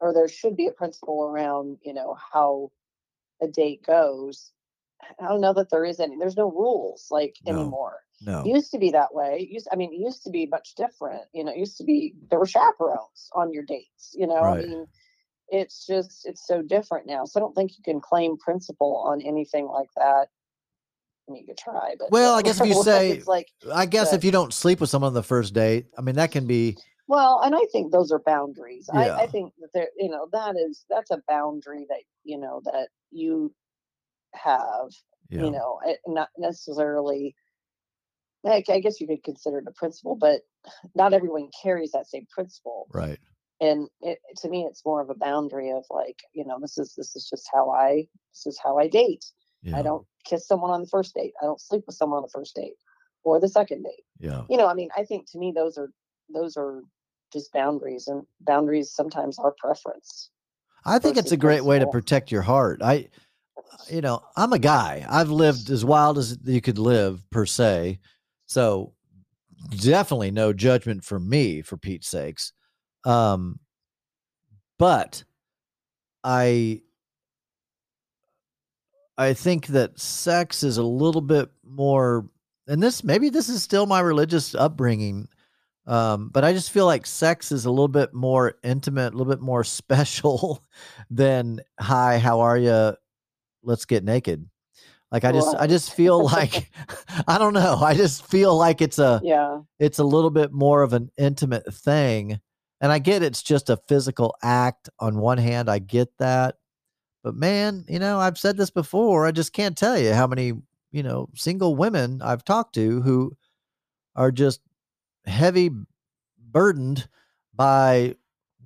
or 0.01 0.13
there 0.13 0.29
should 0.29 0.57
be 0.57 0.67
a 0.67 0.73
principle 0.73 1.25
around 1.25 1.79
you 1.83 1.95
know 1.95 2.17
how 2.33 2.71
a 3.41 3.49
date 3.49 3.83
goes 3.87 4.53
i 5.21 5.27
don't 5.27 5.41
know 5.41 5.55
that 5.55 5.71
there 5.71 5.85
is 5.85 6.01
any 6.01 6.19
there's 6.19 6.37
no 6.37 6.51
rules 6.51 7.07
like 7.11 7.37
no. 7.47 7.55
anymore 7.55 8.01
no. 8.21 8.41
It 8.41 8.49
used 8.49 8.71
to 8.73 8.79
be 8.79 8.91
that 8.91 9.15
way. 9.15 9.39
It 9.41 9.49
used, 9.49 9.69
I 9.73 9.77
mean, 9.77 9.93
it 9.93 9.99
used 10.01 10.25
to 10.25 10.31
be 10.31 10.47
much 10.47 10.75
different. 10.77 11.23
You 11.33 11.45
know, 11.45 11.53
it 11.53 11.59
used 11.59 11.77
to 11.79 11.85
be 11.85 12.15
there 12.31 12.39
were 12.39 12.47
chaperones 12.47 13.29
on 13.33 13.53
your 13.53 13.65
dates. 13.65 14.15
You 14.15 14.27
know, 14.27 14.41
right. 14.43 14.65
I 14.65 14.67
mean, 14.67 14.87
it's 15.49 15.87
just 15.87 16.27
it's 16.27 16.47
so 16.47 16.63
different 16.63 17.07
now. 17.07 17.25
So 17.25 17.39
I 17.39 17.43
don't 17.43 17.55
think 17.55 17.73
you 17.79 17.83
can 17.85 18.01
claim 18.01 18.37
principle 18.37 18.97
on 19.07 19.23
anything 19.23 19.67
like 19.67 19.89
that. 19.97 20.29
I 21.29 21.33
mean, 21.33 21.43
you 21.43 21.47
could 21.49 21.59
try, 21.59 21.95
but 21.99 22.11
Well, 22.11 22.35
I 22.35 22.43
guess 22.47 22.61
if 22.61 22.67
you 22.67 22.83
say, 22.83 23.11
it's 23.13 23.27
like, 23.27 23.49
I 23.73 23.87
guess 23.87 24.11
but- 24.11 24.17
if 24.17 24.25
you 24.25 24.31
don't 24.33 24.53
sleep 24.53 24.81
with 24.81 24.91
someone 24.91 25.09
on 25.09 25.15
the 25.15 25.23
first 25.23 25.55
date, 25.55 25.87
I 25.97 26.01
mean, 26.01 26.15
that 26.17 26.31
can 26.31 26.47
be, 26.47 26.77
well, 27.07 27.41
and 27.43 27.55
I 27.55 27.65
think 27.73 27.93
those 27.93 28.13
are 28.13 28.19
boundaries. 28.19 28.89
I, 28.93 29.07
Yeah. 29.07 29.17
I 29.17 29.27
think 29.27 29.53
that 29.61 29.69
there, 29.75 29.89
you 29.97 30.11
know, 30.11 30.29
that 30.33 30.57
is 30.57 30.85
that's 30.91 31.11
a 31.11 31.23
boundary 31.29 31.87
that 31.89 32.01
you 32.25 32.39
know 32.39 32.61
that 32.65 32.89
you 33.11 33.55
have. 34.35 34.91
you 35.31 35.45
You 35.47 35.51
know, 35.51 35.79
know, 35.85 35.91
eh, 35.93 35.97
not 36.07 36.29
necessarily. 36.39 37.35
I 38.46 38.61
guess 38.61 39.01
you 39.01 39.07
could 39.07 39.24
consider 39.24 39.59
it 39.59 39.64
a 39.68 39.72
principle, 39.72 40.16
but 40.16 40.42
not 40.94 41.12
everyone 41.12 41.48
carries 41.62 41.92
that 41.92 42.07
same 42.07 42.27
principle. 42.31 42.87
right. 42.92 43.18
and 43.61 43.88
it, 44.03 44.18
to 44.37 44.48
me 44.48 44.64
it's 44.68 44.85
more 44.85 45.01
of 45.01 45.11
a 45.11 45.14
boundary 45.14 45.70
of 45.70 45.85
like 45.90 46.20
you 46.33 46.44
know 46.44 46.59
this 46.61 46.79
is 46.79 46.94
this 46.96 47.16
is 47.16 47.29
just 47.29 47.48
how 47.53 47.70
i 47.70 48.07
this 48.33 48.46
is 48.46 48.59
how 48.62 48.79
i 48.79 48.87
date 48.87 49.24
Yeah. 49.62 49.79
i 49.79 49.83
don't 49.83 50.07
kiss 50.24 50.46
someone 50.46 50.70
on 50.70 50.83
the 50.83 50.88
first 50.88 51.14
date 51.14 51.33
i 51.42 51.44
don't 51.44 51.61
sleep 51.61 51.83
with 51.87 51.96
someone 51.96 52.18
on 52.18 52.22
the 52.22 52.29
first 52.38 52.55
date 52.55 52.77
or 53.24 53.40
the 53.40 53.48
second 53.48 53.83
date 53.83 54.05
Yeah. 54.20 54.42
you 54.48 54.57
know 54.57 54.68
i 54.68 54.74
mean 54.74 54.90
i 54.96 55.03
think 55.05 55.29
to 55.33 55.38
me 55.38 55.53
those 55.55 55.77
are 55.77 55.90
those 56.33 56.57
are 56.57 56.83
just 57.33 57.53
boundaries 57.53 58.07
and 58.07 58.22
boundaries 58.40 58.92
sometimes 58.92 59.38
are 59.38 59.55
preference 59.59 60.31
I 60.85 60.98
think 61.01 61.16
it's 61.16 61.33
a 61.33 61.37
great 61.37 61.64
way 61.64 61.79
to 61.81 61.87
protect 61.88 62.31
your 62.31 62.40
heart. 62.42 62.81
I, 62.83 63.09
you 63.90 64.01
know, 64.01 64.22
I'm 64.37 64.53
a 64.55 64.59
guy. 64.59 65.05
I've 65.09 65.29
lived 65.29 65.68
as 65.70 65.85
wild 65.85 66.16
as 66.16 66.38
you 66.44 66.61
could 66.62 66.79
live, 66.79 67.29
per 67.31 67.44
se. 67.44 67.98
So 68.49 68.95
definitely 69.71 70.31
no 70.31 70.53
judgment 70.53 71.05
for 71.05 71.21
me, 71.21 71.63
for 71.63 71.77
Pete's 71.77 72.09
sakes. 72.09 72.53
Um, 73.05 73.61
but 74.79 75.23
I, 76.25 76.81
I 79.19 79.35
think 79.35 79.67
that 79.69 79.99
sex 79.99 80.63
is 80.63 80.79
a 80.79 80.83
little 80.83 81.21
bit 81.21 81.51
more, 81.65 82.27
and 82.67 82.83
this 82.83 83.05
maybe 83.05 83.29
this 83.31 83.49
is 83.49 83.63
still 83.63 83.87
my 83.87 84.01
religious 84.01 84.55
upbringing. 84.55 85.29
Um, 85.87 86.29
but 86.29 86.45
I 86.45 86.53
just 86.53 86.71
feel 86.71 86.87
like 86.87 87.07
sex 87.07 87.51
is 87.51 87.65
a 87.65 87.71
little 87.71 87.89
bit 87.89 88.15
more 88.15 88.55
intimate, 88.63 89.15
a 89.15 89.17
little 89.17 89.33
bit 89.33 89.41
more 89.43 89.65
special 89.65 90.63
than 91.11 91.61
"Hi, 91.81 92.19
how 92.19 92.41
are 92.41 92.59
you? 92.59 92.95
Let's 93.63 93.85
get 93.85 94.05
naked." 94.05 94.49
Like 95.11 95.25
I 95.25 95.33
just, 95.33 95.57
I 95.57 95.66
just 95.66 95.94
feel 95.94 96.25
like 96.33 96.71
I 97.27 97.38
don't 97.38 97.55
know. 97.55 97.77
I 97.77 97.94
just 97.94 98.27
feel 98.27 98.57
like 98.57 98.81
it's 98.81 98.99
a, 98.99 99.21
yeah 99.23 99.61
it's 99.79 99.99
a 99.99 100.05
little 100.05 100.31
bit 100.31 100.53
more 100.53 100.83
of 100.83 100.92
an 100.92 101.11
intimate 101.16 101.73
thing. 101.73 102.40
And 102.81 102.92
I 102.92 102.99
get 103.01 103.23
it's 103.23 103.42
just 103.42 103.71
a 103.71 103.81
physical 103.88 104.37
act 104.42 104.88
on 105.01 105.18
one 105.18 105.38
hand. 105.38 105.68
I 105.68 105.79
get 105.81 106.09
that. 106.18 106.57
But 107.25 107.35
man, 107.35 107.85
you 107.88 107.99
know, 107.99 108.21
I've 108.21 108.38
said 108.38 108.57
this 108.57 108.71
before. 108.71 109.27
I 109.27 109.33
just 109.33 109.53
can't 109.53 109.77
tell 109.77 109.99
you 109.99 110.12
how 110.12 110.27
many, 110.27 110.53
you 110.92 111.03
know, 111.03 111.29
single 111.35 111.75
women 111.75 112.23
I've 112.23 112.44
talked 112.44 112.75
to 112.77 113.03
who 113.03 113.33
are 114.14 114.31
just 114.31 114.61
heavy 115.27 115.71
burdened 116.38 117.09
by, 117.55 118.14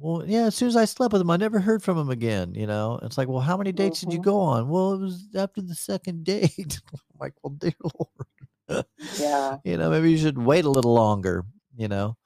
well, 0.03 0.25
yeah, 0.27 0.45
as 0.47 0.55
soon 0.55 0.69
as 0.69 0.77
I 0.77 0.85
slept 0.85 1.13
with 1.13 1.23
him, 1.23 1.31
I 1.31 1.37
never 1.37 1.61
heard 1.61 1.83
from 1.83 1.97
him 1.99 2.11
again. 2.11 2.55
You 2.55 2.67
know, 2.67 2.99
it's 3.03 3.17
like, 3.17 3.29
well, 3.29 3.41
how 3.41 3.57
many 3.57 3.73
dates 3.73 4.01
did 4.01 4.13
you 4.13 4.19
Mhm. 4.19 4.25
go 4.25 4.41
on? 4.41 4.69
Well, 4.69 4.95
it 4.95 5.01
was 5.01 5.29
after 5.37 5.61
the 5.63 5.75
second 5.75 6.25
date. 6.33 6.81
I'm 6.93 7.01
like, 7.21 7.35
well, 7.43 7.55
dear 7.59 7.73
Lord 7.83 8.85
yeah 9.19 9.57
you 9.65 9.77
know 9.77 9.91
maybe 9.91 10.11
you 10.11 10.17
should 10.17 10.39
wait 10.39 10.65
a 10.65 10.71
little 10.71 10.95
longer 10.95 11.45
you 11.77 11.89
know 11.89 12.17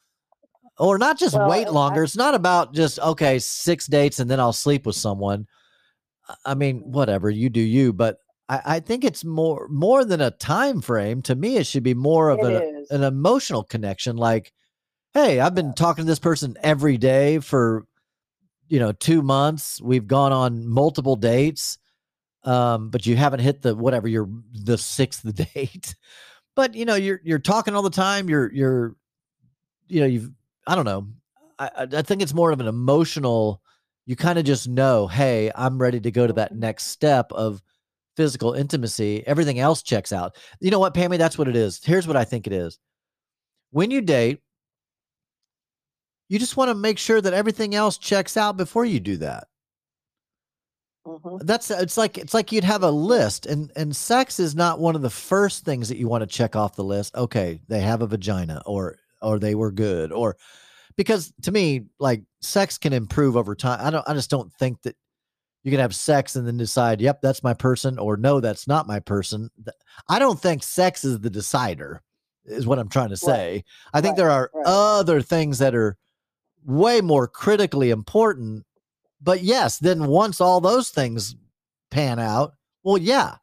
or 0.79 0.97
not 0.99 1.19
just 1.19 1.35
Well, 1.35 1.49
wait 1.49 1.71
longer 1.71 2.03
I- 2.03 2.05
it's 2.05 2.15
not 2.17 2.35
about 2.35 2.73
just 2.75 3.01
okay 3.01 3.39
six 3.41 3.87
dates 3.87 4.21
and 4.21 4.31
then 4.31 4.39
i'll 4.39 4.53
sleep 4.53 4.87
with 4.87 4.95
someone 4.95 5.47
I- 6.45 6.55
mean 6.55 6.83
whatever 6.93 7.31
you 7.31 7.49
do 7.49 7.61
you 7.61 7.93
but 7.93 8.19
i, 8.49 8.61
I 8.77 8.81
think 8.81 9.03
it's 9.03 9.25
more 9.25 9.67
more 9.69 10.05
than 10.05 10.21
a 10.21 10.31
time 10.31 10.83
frame 10.83 11.23
to 11.23 11.35
me 11.35 11.57
it 11.57 11.67
should 11.67 11.83
be 11.83 11.95
more 11.95 12.29
of 12.29 12.41
a, 12.41 12.85
an 12.91 13.03
emotional 13.03 13.65
connection 13.65 14.17
like 14.17 14.53
hey 15.17 15.41
i've 15.41 15.55
been 15.55 15.73
talking 15.73 16.05
to 16.05 16.07
this 16.07 16.19
person 16.19 16.57
every 16.63 16.99
day 16.99 17.39
for 17.39 17.87
you 18.69 18.79
know 18.79 18.93
two 18.93 19.23
months. 19.23 19.81
We've 19.81 20.07
gone 20.07 20.33
on 20.33 20.67
multiple 20.69 21.17
dates 21.17 21.79
um 22.45 22.91
but 22.91 23.07
you 23.07 23.17
haven't 23.17 23.41
hit 23.41 23.63
the 23.63 23.75
whatever 23.75 24.07
you're 24.09 24.29
the 24.53 24.79
sixth 24.79 25.23
date. 25.55 25.95
But 26.55 26.75
you 26.75 26.85
know 26.85 26.95
you're 26.95 27.21
you're 27.25 27.39
talking 27.39 27.75
all 27.75 27.83
the 27.83 27.91
time. 27.91 28.29
You're 28.29 28.53
you're 28.53 28.97
you 29.89 30.01
know 30.01 30.07
you've 30.07 30.31
i 30.67 30.75
don't 30.75 30.85
know. 30.85 31.09
I 31.59 31.89
i 31.93 32.03
think 32.03 32.23
it's 32.23 32.35
more 32.35 32.51
of 32.51 32.61
an 32.61 32.69
emotional 32.69 33.63
you 34.05 34.17
kind 34.17 34.39
of 34.39 34.45
just 34.45 34.69
know 34.69 35.09
hey 35.09 35.51
i'm 35.57 35.79
ready 35.79 35.99
to 35.99 36.11
go 36.11 36.27
to 36.27 36.33
that 36.35 36.55
next 36.55 36.89
step 36.89 37.33
of 37.33 37.63
physical 38.17 38.53
intimacy. 38.53 39.27
Everything 39.27 39.59
else 39.59 39.83
checks 39.83 40.13
out. 40.13 40.37
You 40.61 40.71
know 40.71 40.79
what 40.79 40.95
pammy? 40.95 41.19
That's 41.19 41.39
what 41.39 41.49
it 41.49 41.57
is. 41.57 41.83
Here's 41.85 42.07
what 42.07 42.17
i 42.17 42.25
think 42.25 42.47
it 42.47 42.53
is. 42.53 42.79
When 43.71 43.91
you 43.91 44.01
date 44.01 44.41
you 46.29 46.39
just 46.39 46.57
want 46.57 46.69
to 46.71 46.75
make 46.75 46.99
sure 46.99 47.21
that 47.21 47.33
everything 47.35 47.75
else 47.75 47.99
checks 47.99 48.37
out 48.37 48.57
before 48.57 48.85
you 48.85 49.01
do 49.01 49.17
that. 49.19 49.49
Mhm. 51.07 51.41
that's 51.47 51.71
it's 51.71 51.97
like 51.97 52.19
it's 52.19 52.35
like 52.35 52.51
you'd 52.51 52.65
have 52.65 52.83
a 52.83 52.91
list 52.91 53.47
and 53.47 53.71
and 53.77 53.95
sex 53.95 54.41
is 54.41 54.57
not 54.57 54.81
one 54.81 54.97
of 54.97 55.03
the 55.03 55.11
first 55.11 55.65
things 55.65 55.89
that 55.89 55.99
you 55.99 56.09
want 56.09 56.23
to 56.23 56.27
check 56.27 56.57
off 56.57 56.75
the 56.75 56.83
list. 56.83 57.15
Okay 57.15 57.61
they 57.69 57.81
have 57.81 58.03
a 58.03 58.09
vagina 58.09 58.61
or 58.67 58.97
or 59.23 59.39
they 59.39 59.55
were 59.55 59.71
good 59.71 60.11
or 60.11 60.37
because 60.97 61.33
to 61.43 61.53
me 61.53 61.85
like 62.01 62.23
sex 62.41 62.77
can 62.77 62.93
improve 62.93 63.37
over 63.37 63.55
time 63.55 63.79
i 63.83 63.89
don't 63.91 64.09
i 64.09 64.15
just 64.15 64.31
don't 64.31 64.53
think 64.55 64.83
that 64.83 64.97
you 65.63 65.71
can 65.71 65.79
have 65.79 65.95
sex 65.95 66.35
and 66.35 66.45
then 66.45 66.57
decide 66.57 67.01
yep 67.01 67.21
that's 67.23 67.43
my 67.45 67.55
person 67.55 68.01
or 68.01 68.17
no 68.17 68.41
that's 68.41 68.67
not 68.67 68.89
my 68.89 68.99
person. 68.99 69.49
I 70.09 70.19
don't 70.19 70.41
think 70.41 70.65
sex 70.65 71.05
is 71.05 71.21
the 71.21 71.31
decider 71.31 72.03
is 72.47 72.67
what 72.67 72.81
i'm 72.81 72.89
trying 72.89 73.11
to 73.11 73.17
say. 73.17 73.63
I 73.95 74.01
think 74.01 74.13
Right, 74.13 74.17
there 74.25 74.31
are 74.33 74.51
right. 74.53 74.65
other 74.67 75.23
things 75.23 75.59
that 75.59 75.75
are 75.77 75.97
way 76.67 77.01
more 77.01 77.27
critically 77.27 77.91
important 77.91 78.67
but 79.21 79.43
yes, 79.43 79.79
then 79.79 80.07
once 80.07 80.41
all 80.41 80.61
those 80.61 80.91
things 80.91 81.35
pan 81.91 82.19
out, 82.19 82.55
well, 82.83 82.99
yeah, 82.99 83.37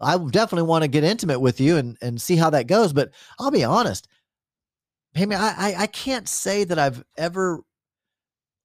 I 0.00 0.16
definitely 0.16 0.68
want 0.68 0.82
to 0.82 0.88
get 0.88 1.04
intimate 1.04 1.40
with 1.40 1.60
you 1.60 1.76
and 1.76 1.98
and 2.00 2.20
see 2.20 2.36
how 2.36 2.50
that 2.50 2.66
goes. 2.66 2.92
But 2.92 3.10
I'll 3.38 3.50
be 3.50 3.64
honest, 3.64 4.08
Pammy, 5.14 5.36
I, 5.36 5.72
I 5.72 5.82
I 5.82 5.86
can't 5.88 6.28
say 6.28 6.64
that 6.64 6.78
I've 6.78 7.04
ever 7.18 7.60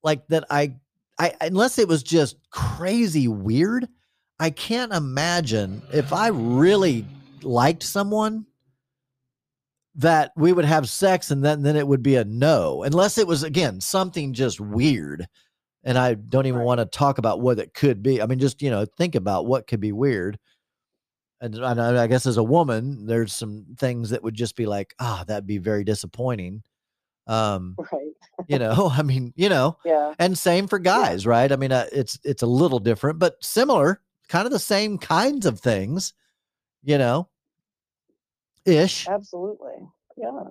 like 0.04 0.28
that. 0.28 0.46
I 0.50 0.76
I 1.20 1.34
unless 1.42 1.78
it 1.78 1.88
was 1.88 2.04
just 2.04 2.38
crazy 2.52 3.28
weird. 3.28 3.88
I 4.40 4.50
can't 4.50 4.94
imagine 4.94 5.82
if 5.94 6.14
I 6.14 6.28
really 6.28 7.06
liked 7.42 7.84
someone 7.84 8.46
that 9.96 10.32
we 10.36 10.52
would 10.54 10.66
have 10.66 10.90
sex 10.90 11.32
and 11.32 11.44
then 11.44 11.62
then 11.64 11.76
it 11.76 11.88
would 11.88 12.04
be 12.04 12.16
a 12.16 12.26
no 12.26 12.84
unless 12.84 13.18
it 13.18 13.28
was 13.28 13.44
again 13.44 13.80
something 13.80 14.34
just 14.34 14.60
weird 14.60 15.26
and 15.86 15.98
I 15.98 16.16
don't 16.16 16.48
even 16.48 16.60
Right. 16.60 16.66
want 16.66 16.80
to 16.80 16.86
talk 16.86 17.18
about 17.20 17.42
what 17.42 17.60
it 17.60 17.74
could 17.74 18.02
be. 18.04 18.22
I 18.22 18.26
mean, 18.26 18.40
just 18.40 18.62
you 18.62 18.70
know, 18.72 18.86
think 18.86 19.16
about 19.16 19.46
what 19.46 19.68
could 19.68 19.80
be 19.80 19.92
weird. 19.92 20.38
And, 21.42 21.54
and 21.56 21.80
I, 21.82 22.04
I 22.04 22.08
guess 22.08 22.26
as 22.26 22.38
a 22.38 22.44
woman, 22.44 23.06
there's 23.06 23.32
some 23.34 23.66
things 23.78 24.10
that 24.10 24.24
would 24.24 24.34
just 24.34 24.56
be 24.56 24.66
like, 24.66 24.96
ah, 25.00 25.24
that'd 25.28 25.46
be 25.46 25.60
very 25.60 25.84
disappointing. 25.84 26.64
Um, 27.28 27.76
right 27.92 28.12
you 28.48 28.60
know, 28.60 28.90
I 28.98 29.04
mean, 29.04 29.34
you 29.36 29.50
know, 29.50 29.78
yeah 29.86 30.14
and 30.20 30.38
same 30.38 30.68
for 30.68 30.80
guys, 30.80 31.26
right? 31.28 31.52
I 31.52 31.56
mean, 31.56 31.72
uh, 31.72 31.86
it's 31.92 32.20
it's 32.24 32.44
a 32.44 32.48
little 32.48 32.80
different, 32.80 33.20
but 33.20 33.36
similar, 33.44 34.02
kind 34.28 34.46
of 34.46 34.52
the 34.52 34.60
same 34.60 34.98
kinds 34.98 35.46
of 35.46 35.60
things, 35.60 36.14
you 36.84 36.98
know, 36.98 37.30
ish. 38.66 39.08
absolutely 39.08 39.76
yeah 40.18 40.44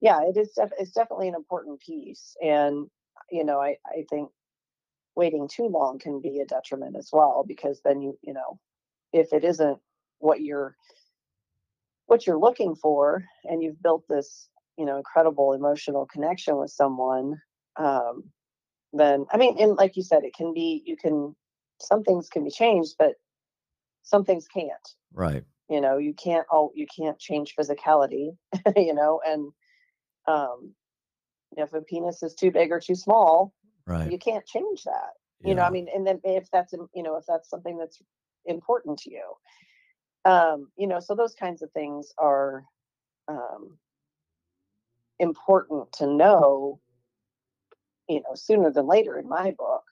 yeah 0.00 0.20
it 0.22 0.36
is 0.36 0.52
def- 0.56 0.72
it's 0.78 0.92
definitely 0.92 1.28
an 1.28 1.34
important 1.34 1.80
piece 1.80 2.36
and 2.42 2.86
you 3.30 3.44
know 3.44 3.60
i 3.60 3.76
i 3.86 4.04
think 4.10 4.30
waiting 5.14 5.48
too 5.48 5.66
long 5.66 5.98
can 5.98 6.20
be 6.20 6.40
a 6.40 6.46
detriment 6.46 6.96
as 6.96 7.10
well 7.12 7.44
because 7.46 7.80
then 7.84 8.00
you 8.00 8.18
you 8.22 8.32
know 8.32 8.58
if 9.12 9.32
it 9.32 9.44
isn't 9.44 9.78
what 10.18 10.40
you're 10.40 10.76
what 12.06 12.26
you're 12.26 12.38
looking 12.38 12.74
for 12.74 13.24
and 13.44 13.62
you've 13.62 13.82
built 13.82 14.04
this 14.08 14.48
you 14.76 14.84
know 14.84 14.96
incredible 14.96 15.52
emotional 15.52 16.06
connection 16.06 16.56
with 16.56 16.70
someone 16.70 17.40
um 17.76 18.24
then 18.92 19.26
i 19.32 19.36
mean 19.36 19.56
and 19.58 19.76
like 19.76 19.96
you 19.96 20.02
said 20.02 20.24
it 20.24 20.34
can 20.34 20.52
be 20.54 20.82
you 20.84 20.96
can 20.96 21.34
some 21.80 22.02
things 22.02 22.28
can 22.28 22.44
be 22.44 22.50
changed 22.50 22.94
but 22.98 23.14
some 24.02 24.24
things 24.24 24.46
can't 24.48 24.94
Right. 25.14 25.44
You 25.68 25.80
know 25.80 25.98
you 25.98 26.14
can't 26.14 26.46
oh 26.50 26.72
you 26.74 26.86
can't 26.94 27.18
change 27.18 27.54
physicality 27.58 28.36
you 28.76 28.94
know 28.94 29.20
and 29.26 29.52
um 30.26 30.74
if 31.56 31.72
a 31.72 31.80
penis 31.82 32.22
is 32.22 32.34
too 32.34 32.50
big 32.50 32.70
or 32.70 32.80
too 32.80 32.94
small 32.94 33.52
Right. 33.86 34.10
you 34.10 34.18
can't 34.18 34.46
change 34.46 34.84
that 34.84 35.12
you 35.44 35.54
know 35.54 35.62
i 35.62 35.70
mean 35.70 35.88
and 35.94 36.06
then 36.06 36.20
if 36.24 36.48
that's 36.52 36.72
im- 36.72 36.88
you 36.94 37.02
know 37.02 37.16
if 37.16 37.24
that's 37.26 37.50
something 37.50 37.76
that's 37.76 38.00
important 38.46 38.98
to 39.00 39.10
you 39.10 40.30
um 40.30 40.68
you 40.76 40.86
know 40.86 41.00
so 41.00 41.14
those 41.14 41.34
kinds 41.34 41.62
of 41.62 41.70
things 41.72 42.12
are 42.18 42.64
um 43.28 43.76
important 45.18 45.92
to 45.92 46.06
know 46.06 46.80
you 48.08 48.20
know 48.20 48.34
sooner 48.34 48.70
than 48.70 48.86
later 48.86 49.18
in 49.18 49.28
my 49.28 49.52
book 49.58 49.82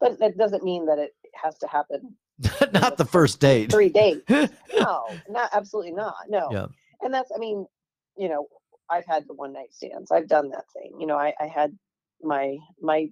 but 0.00 0.18
that 0.18 0.36
doesn't 0.36 0.64
mean 0.64 0.86
that 0.86 0.98
it 0.98 1.12
has 1.34 1.58
to 1.58 1.66
happen 1.66 2.16
not 2.72 2.96
the 2.96 3.04
first 3.04 3.40
date. 3.40 3.70
three 3.70 3.88
dates. 3.88 4.22
No, 4.78 5.04
not 5.28 5.50
absolutely 5.52 5.92
not. 5.92 6.14
No. 6.28 6.48
Yeah. 6.50 6.66
And 7.02 7.12
that's, 7.12 7.30
I 7.34 7.38
mean, 7.38 7.66
you 8.16 8.28
know, 8.28 8.46
I've 8.88 9.06
had 9.06 9.26
the 9.28 9.34
one 9.34 9.52
night 9.52 9.72
stands. 9.72 10.10
I've 10.10 10.28
done 10.28 10.50
that 10.50 10.64
thing. 10.72 10.92
You 10.98 11.06
know, 11.06 11.16
I, 11.16 11.34
I 11.40 11.46
had 11.46 11.76
my 12.22 12.56
my 12.80 13.08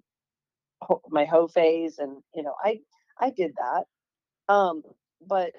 ho- 0.80 1.02
my 1.08 1.24
hoe 1.24 1.48
phase, 1.48 1.98
and 1.98 2.22
you 2.34 2.42
know, 2.42 2.54
I 2.62 2.80
I 3.20 3.30
did 3.30 3.52
that. 3.56 4.52
Um, 4.52 4.82
but 5.26 5.52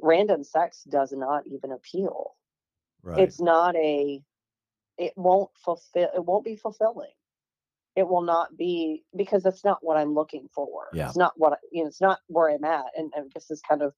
random 0.00 0.44
sex 0.44 0.84
does 0.84 1.12
not 1.12 1.46
even 1.46 1.72
appeal. 1.72 2.34
Right. 3.02 3.20
It's 3.20 3.40
not 3.40 3.74
a. 3.76 4.20
It 4.98 5.12
won't 5.16 5.50
fulfill. 5.64 6.08
It 6.14 6.24
won't 6.24 6.44
be 6.44 6.56
fulfilling. 6.56 7.10
It 7.94 8.08
will 8.08 8.22
not 8.22 8.56
be 8.56 9.04
because 9.14 9.42
that's 9.42 9.64
not 9.64 9.78
what 9.82 9.96
I'm 9.96 10.14
looking 10.14 10.48
for. 10.54 10.88
Yeah. 10.92 11.08
It's 11.08 11.16
not 11.16 11.34
what 11.36 11.54
I- 11.54 11.66
you 11.70 11.82
know. 11.82 11.88
It's 11.88 12.00
not 12.00 12.20
where 12.28 12.50
I'm 12.50 12.64
at, 12.64 12.86
and 12.96 13.12
I 13.16 13.20
guess 13.32 13.46
this 13.46 13.60
kind 13.60 13.82
of 13.82 13.94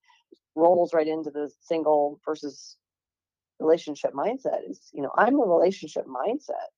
rolls 0.57 0.93
right 0.93 1.07
into 1.07 1.31
the 1.31 1.51
single 1.61 2.21
versus 2.25 2.77
relationship 3.61 4.13
mindset. 4.13 4.69
Is 4.69 4.91
you 4.93 5.03
know 5.03 5.13
I'm 5.17 5.39
a 5.39 5.45
relationship 5.45 6.07
mindset. 6.07 6.69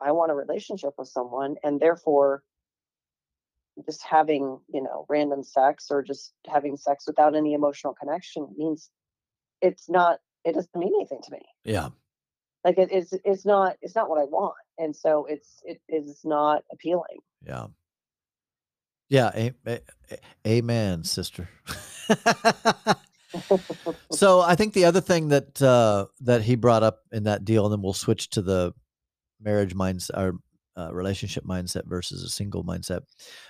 I 0.00 0.12
want 0.12 0.32
a 0.32 0.34
relationship 0.34 0.94
with 0.98 1.08
someone, 1.08 1.56
and 1.62 1.80
therefore, 1.80 2.42
just 3.86 4.02
having 4.02 4.60
you 4.68 4.82
know 4.82 5.06
random 5.08 5.42
sex 5.42 5.86
or 5.90 6.02
just 6.02 6.34
having 6.46 6.76
sex 6.76 7.06
without 7.06 7.34
any 7.34 7.54
emotional 7.54 7.94
connection 7.94 8.46
means 8.56 8.90
it's 9.62 9.88
not. 9.88 10.20
It 10.44 10.54
doesn't 10.54 10.74
mean 10.74 10.92
anything 10.96 11.20
to 11.22 11.32
me 11.32 11.42
yeah. 11.64 11.88
like 12.64 12.78
it 12.78 12.90
is 12.90 13.12
it's 13.24 13.44
not 13.44 13.76
it's 13.82 13.94
not 13.94 14.08
what 14.08 14.18
i 14.18 14.24
want 14.24 14.54
and 14.80 14.94
so 14.94 15.26
it's 15.26 15.62
it 15.64 15.80
is 15.88 16.20
not 16.24 16.64
appealing 16.72 17.20
Yeah. 17.46 17.66
Yeah. 19.08 19.30
A- 19.34 19.52
a- 19.66 19.80
a- 20.10 20.48
amen, 20.48 21.04
sister. 21.04 21.48
so 24.12 24.40
I 24.40 24.54
think 24.54 24.74
the 24.74 24.84
other 24.84 25.00
thing 25.00 25.28
that 25.28 25.60
uh, 25.62 26.06
that 26.20 26.42
he 26.42 26.56
brought 26.56 26.82
up 26.82 27.00
in 27.12 27.24
that 27.24 27.44
deal, 27.44 27.66
and 27.66 27.72
then 27.72 27.82
we'll 27.82 27.92
switch 27.92 28.30
to 28.30 28.42
the 28.42 28.72
marriage 29.40 29.74
mindset 29.74 30.16
or 30.16 30.38
uh, 30.76 30.92
relationship 30.92 31.44
mindset 31.44 31.86
versus 31.86 32.22
a 32.22 32.28
single 32.28 32.64
mindset. 32.64 33.02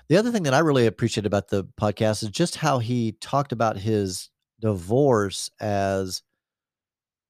The 0.08 0.16
other 0.16 0.30
thing 0.30 0.42
that 0.44 0.54
I 0.54 0.58
really 0.58 0.86
appreciate 0.86 1.26
about 1.26 1.48
the 1.48 1.64
podcast 1.80 2.22
is 2.22 2.30
just 2.30 2.56
how 2.56 2.78
he 2.78 3.12
talked 3.20 3.52
about 3.52 3.78
his 3.78 4.30
divorce 4.60 5.50
as 5.60 6.22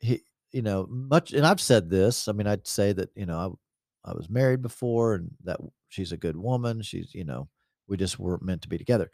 he, 0.00 0.22
you 0.52 0.62
know, 0.62 0.86
much. 0.90 1.32
And 1.32 1.46
I've 1.46 1.60
said 1.60 1.90
this. 1.90 2.26
I 2.26 2.32
mean, 2.32 2.46
I'd 2.46 2.66
say 2.66 2.92
that 2.92 3.10
you 3.14 3.26
know 3.26 3.58
I, 4.04 4.12
was 4.12 4.30
married 4.30 4.62
before, 4.62 5.14
and 5.14 5.30
that 5.44 5.60
she's 5.88 6.12
a 6.12 6.16
good 6.16 6.36
woman. 6.36 6.82
She's 6.82 7.14
you 7.14 7.24
know 7.24 7.48
we 7.88 7.96
just 7.96 8.18
weren't 8.18 8.42
meant 8.42 8.62
to 8.62 8.68
be 8.68 8.78
together 8.78 9.10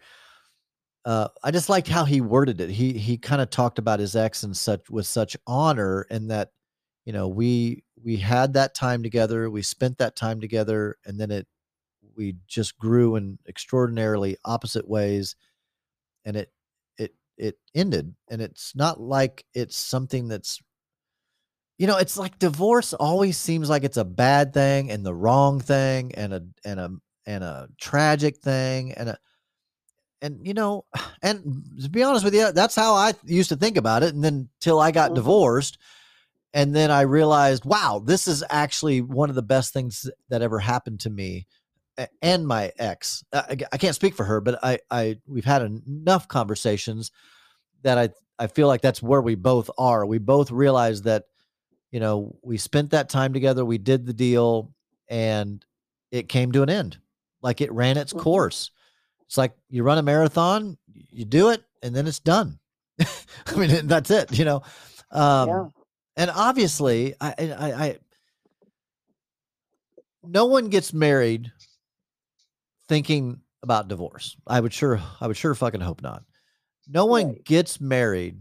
uh, 1.07 1.29
I 1.45 1.53
just 1.53 1.69
liked 1.69 1.87
how 1.87 2.05
he 2.05 2.21
worded 2.21 2.61
it. 2.61 2.69
He 2.69 2.95
he 2.95 3.17
kind 3.17 3.41
of 3.41 3.49
talked 3.49 3.79
about 3.79 4.01
his 4.01 4.17
ex 4.17 4.43
and 4.43 4.57
such 4.57 4.91
with 4.91 5.07
such 5.07 5.37
honor, 5.47 6.05
and 6.11 6.33
that 6.33 6.51
you 7.05 7.13
know 7.13 7.29
we 7.29 7.85
we 8.03 8.17
had 8.17 8.55
that 8.55 8.75
time 8.75 9.05
together, 9.05 9.49
we 9.49 9.63
spent 9.63 9.99
that 9.99 10.17
time 10.17 10.41
together, 10.41 10.99
and 11.07 11.19
then 11.19 11.31
it 11.31 11.47
we 12.17 12.37
just 12.49 12.77
grew 12.77 13.15
in 13.15 13.39
extraordinarily 13.49 14.37
opposite 14.45 14.89
ways, 14.89 15.37
and 16.25 16.37
it 16.37 16.53
it 16.99 17.15
it 17.39 17.57
ended. 17.73 18.13
And 18.29 18.43
it's 18.43 18.75
not 18.75 19.01
like 19.01 19.45
it's 19.55 19.77
something 19.77 20.27
that's 20.27 20.61
you 21.79 21.87
know 21.87 21.97
it's 21.99 22.17
like 22.17 22.39
divorce 22.39 22.93
always 22.95 23.37
seems 23.37 23.69
like 23.69 23.85
it's 23.85 23.97
a 23.97 24.05
bad 24.05 24.53
thing 24.55 24.91
and 24.91 25.05
the 25.05 25.15
wrong 25.15 25.61
thing 25.61 26.15
and 26.15 26.33
a 26.35 26.43
and 26.65 26.81
a 26.81 26.91
and 27.27 27.45
a 27.45 27.69
tragic 27.81 28.39
thing 28.39 28.93
and 28.93 29.11
a 29.11 29.19
and 30.23 30.47
you 30.47 30.55
know 30.55 30.85
and 31.23 31.63
to 31.83 31.89
be 31.91 32.03
honest 32.03 32.25
with 32.25 32.35
you 32.35 32.51
that's 32.53 32.75
how 32.75 32.95
i 32.95 33.13
used 33.25 33.49
to 33.51 33.57
think 33.57 33.77
about 33.77 34.03
it 34.03 34.15
and 34.15 34.25
then 34.25 34.49
till 34.61 34.81
i 34.81 34.91
got 34.91 35.11
Mhm. 35.11 35.17
divorced 35.17 35.79
and 36.55 36.75
then 36.75 36.91
i 36.91 37.03
realized 37.03 37.65
wow 37.65 38.03
this 38.05 38.27
is 38.27 38.43
actually 38.51 39.01
one 39.01 39.29
of 39.29 39.37
the 39.37 39.43
best 39.43 39.73
things 39.73 40.09
that 40.31 40.43
ever 40.43 40.59
happened 40.59 41.01
to 41.01 41.11
me 41.11 41.47
and 42.23 42.47
my 42.47 42.73
ex 42.79 43.25
i, 43.33 43.39
I- 43.51 43.67
I 43.73 43.79
can't 43.79 43.95
speak 43.95 44.15
for 44.15 44.25
her 44.25 44.41
but 44.41 44.59
i 44.65 44.79
i 44.91 45.17
we've 45.27 45.45
had 45.45 45.63
enough 45.63 46.29
conversations 46.29 47.11
that 47.83 47.99
i 47.99 48.09
i 48.39 48.47
feel 48.47 48.69
like 48.69 48.81
that's 48.81 49.03
where 49.03 49.21
we 49.23 49.35
both 49.35 49.69
are 49.79 50.07
we 50.07 50.19
both 50.19 50.51
realize 50.51 51.03
that 51.03 51.25
you 51.97 52.01
know 52.01 52.37
we 52.43 52.59
spent 52.59 52.91
that 52.91 53.09
time 53.09 53.33
together 53.33 53.65
we 53.65 53.79
did 53.79 54.05
the 54.05 54.13
deal 54.13 54.71
and 55.09 55.65
it 56.11 56.29
came 56.29 56.53
to 56.53 56.61
an 56.63 56.69
end 56.69 56.99
like 57.41 57.63
it 57.63 57.73
ran 57.73 57.97
its 57.97 58.13
Mhm. 58.13 58.21
course 58.21 58.71
it's 59.25 59.39
like 59.39 59.55
you 59.71 59.83
run 59.83 59.97
a 59.97 60.03
marathon, 60.03 60.77
you 60.93 61.25
do 61.25 61.49
it, 61.49 61.65
and 61.83 61.97
then 61.97 62.07
it's 62.07 62.21
done. 62.21 62.61
I 63.01 63.57
mean, 63.57 63.87
that's 63.89 64.11
it, 64.13 64.39
you 64.39 64.45
know. 64.45 64.63
Um, 65.11 65.49
Yeah. 65.49 65.65
And 66.17 66.31
obviously, 66.31 67.15
I, 67.21 67.35
I, 67.39 67.73
I, 67.73 67.99
no 70.23 70.45
one 70.45 70.69
gets 70.69 70.93
married 70.93 71.51
thinking 72.89 73.41
about 73.65 73.89
divorce. 73.89 74.37
I 74.47 74.61
would 74.61 74.73
sure, 74.73 75.01
I 75.21 75.27
would 75.27 75.37
sure 75.37 75.55
fucking 75.57 75.81
hope 75.81 76.03
not. 76.03 76.23
No 76.87 77.07
one 77.07 77.27
Right. 77.29 77.45
gets 77.45 77.81
married 77.81 78.39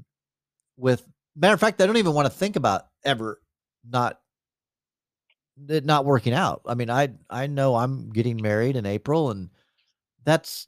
with. 0.78 1.04
Matter 1.36 1.56
of 1.56 1.60
fact, 1.60 1.78
they 1.80 1.88
don't 1.88 1.98
even 1.98 2.14
want 2.14 2.28
to 2.28 2.34
think 2.38 2.56
about 2.58 2.84
ever 3.04 3.42
not 3.90 4.20
it 5.70 5.86
not 5.86 6.06
working 6.06 6.34
out. 6.34 6.62
I 6.66 6.76
mean, 6.76 6.90
I 6.90 7.10
I 7.30 7.48
know 7.48 7.76
I'm 7.76 8.10
getting 8.10 8.42
married 8.42 8.76
in 8.76 8.86
April, 8.86 9.32
and 9.32 9.50
that's 10.26 10.68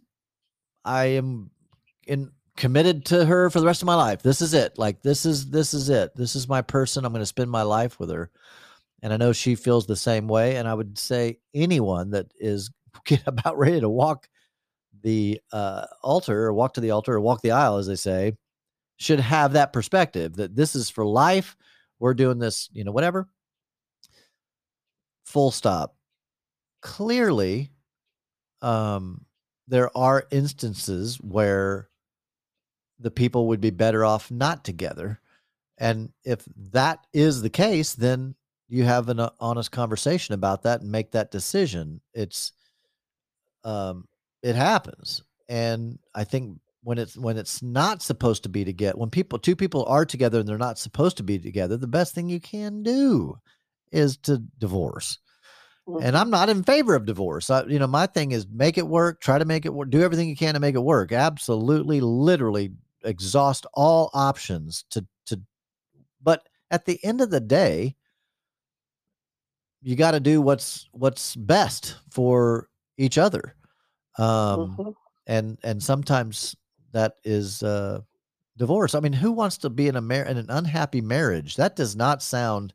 I 0.85 1.05
am 1.05 1.51
in 2.07 2.31
committed 2.57 3.05
to 3.05 3.23
her 3.25 3.49
for 3.49 3.59
the 3.59 3.65
rest 3.65 3.81
of 3.81 3.85
my 3.85 3.95
life. 3.95 4.21
This 4.23 4.41
is 4.41 4.53
it. 4.53 4.77
Like 4.77 5.01
this 5.01 5.25
is 5.25 5.49
this 5.49 5.73
is 5.73 5.89
it. 5.89 6.15
This 6.15 6.35
is 6.35 6.49
my 6.49 6.61
person. 6.61 7.05
I'm 7.05 7.13
going 7.13 7.21
to 7.21 7.25
spend 7.25 7.49
my 7.49 7.61
life 7.61 7.99
with 7.99 8.09
her. 8.09 8.31
And 9.03 9.13
I 9.13 9.17
know 9.17 9.31
she 9.31 9.55
feels 9.55 9.85
the 9.85 9.95
same 9.95 10.27
way. 10.27 10.57
And 10.57 10.67
I 10.67 10.73
would 10.73 10.97
say 10.97 11.37
anyone 11.53 12.11
that 12.11 12.33
is 12.39 12.71
get 13.05 13.21
about 13.27 13.57
ready 13.57 13.79
to 13.79 13.89
walk 13.89 14.27
the 15.03 15.39
uh, 15.53 15.85
altar 16.01 16.45
or 16.45 16.53
walk 16.53 16.73
to 16.73 16.81
the 16.81 16.91
altar 16.91 17.13
or 17.13 17.21
walk 17.21 17.41
the 17.41 17.51
aisle, 17.51 17.77
as 17.77 17.87
they 17.87 17.95
say, 17.95 18.33
should 18.97 19.19
have 19.19 19.53
that 19.53 19.71
perspective 19.71 20.35
that 20.37 20.55
this 20.55 20.75
is 20.75 20.89
for 20.89 21.05
life. 21.05 21.55
We're 21.99 22.13
doing 22.13 22.39
this, 22.39 22.69
you 22.73 22.83
know, 22.83 22.91
whatever. 22.91 23.27
Full 25.25 25.51
stop. 25.51 25.95
Clearly, 26.81 27.71
um, 28.61 29.25
there 29.67 29.95
are 29.97 30.27
instances 30.31 31.17
where 31.17 31.89
the 32.99 33.11
people 33.11 33.47
would 33.47 33.61
be 33.61 33.69
better 33.69 34.05
off 34.05 34.31
not 34.31 34.63
together. 34.63 35.19
And 35.77 36.11
if 36.23 36.43
that 36.71 37.05
is 37.13 37.41
the 37.41 37.49
case, 37.49 37.93
then 37.93 38.35
you 38.69 38.83
have 38.83 39.09
an 39.09 39.19
uh, 39.19 39.29
honest 39.39 39.71
conversation 39.71 40.33
about 40.33 40.63
that 40.63 40.81
and 40.81 40.91
make 40.91 41.11
that 41.11 41.31
decision. 41.31 42.01
It's, 42.13 42.53
um, 43.63 44.07
it 44.41 44.55
happens. 44.55 45.23
And 45.49 45.99
I 46.15 46.23
think 46.23 46.59
when 46.87 46.97
it's 46.97 47.17
when 47.17 47.37
it's 47.37 47.61
not 47.61 48.01
supposed 48.01 48.43
to 48.43 48.49
be 48.49 48.63
to 48.63 48.71
get 48.71 48.97
when 48.97 49.09
people 49.09 49.37
two 49.37 49.57
people 49.57 49.83
are 49.87 50.05
together 50.05 50.39
and 50.39 50.47
they're 50.47 50.57
not 50.57 50.79
supposed 50.79 51.17
to 51.17 51.23
be 51.23 51.37
together, 51.37 51.75
the 51.75 51.85
best 51.87 52.15
thing 52.15 52.29
you 52.29 52.39
can 52.39 52.81
do 52.81 53.35
is 53.91 54.15
to 54.17 54.39
divorce 54.57 55.19
and 56.01 56.17
I'm 56.17 56.29
not 56.29 56.49
in 56.49 56.63
favor 56.63 56.95
of 56.95 57.05
divorce. 57.05 57.49
I, 57.49 57.63
you 57.65 57.79
know, 57.79 57.87
my 57.87 58.07
thing 58.07 58.31
is 58.31 58.47
make 58.47 58.77
it 58.77 58.87
work, 58.87 59.19
try 59.21 59.39
to 59.39 59.45
make 59.45 59.65
it 59.65 59.73
work, 59.73 59.89
do 59.89 60.01
everything 60.01 60.29
you 60.29 60.35
can 60.35 60.53
to 60.53 60.59
make 60.59 60.75
it 60.75 60.81
work. 60.83 61.11
Absolutely, 61.11 62.01
literally 62.01 62.73
exhaust 63.03 63.65
all 63.73 64.09
options 64.13 64.85
to 64.91 65.05
to 65.27 65.41
but 66.21 66.47
at 66.71 66.85
the 66.85 67.03
end 67.03 67.21
of 67.21 67.31
the 67.31 67.39
day, 67.41 67.95
you 69.81 69.95
got 69.95 70.11
to 70.11 70.19
do 70.19 70.41
what's 70.41 70.87
what's 70.91 71.35
best 71.35 71.97
for 72.11 72.69
each 72.97 73.17
other. 73.17 73.55
Um 74.17 74.81
Mhm. 74.81 74.95
and 75.27 75.59
and 75.63 75.83
sometimes 75.83 76.55
that 76.93 77.15
is 77.23 77.63
uh 77.63 78.01
divorce. 78.57 78.95
I 78.95 78.99
mean, 78.99 79.13
who 79.13 79.31
wants 79.31 79.57
to 79.59 79.69
be 79.69 79.87
in 79.87 79.95
a 79.95 80.01
mar- 80.01 80.25
in 80.25 80.37
an 80.37 80.49
unhappy 80.49 81.01
marriage? 81.01 81.55
That 81.55 81.75
does 81.75 81.95
not 81.95 82.21
sound 82.21 82.73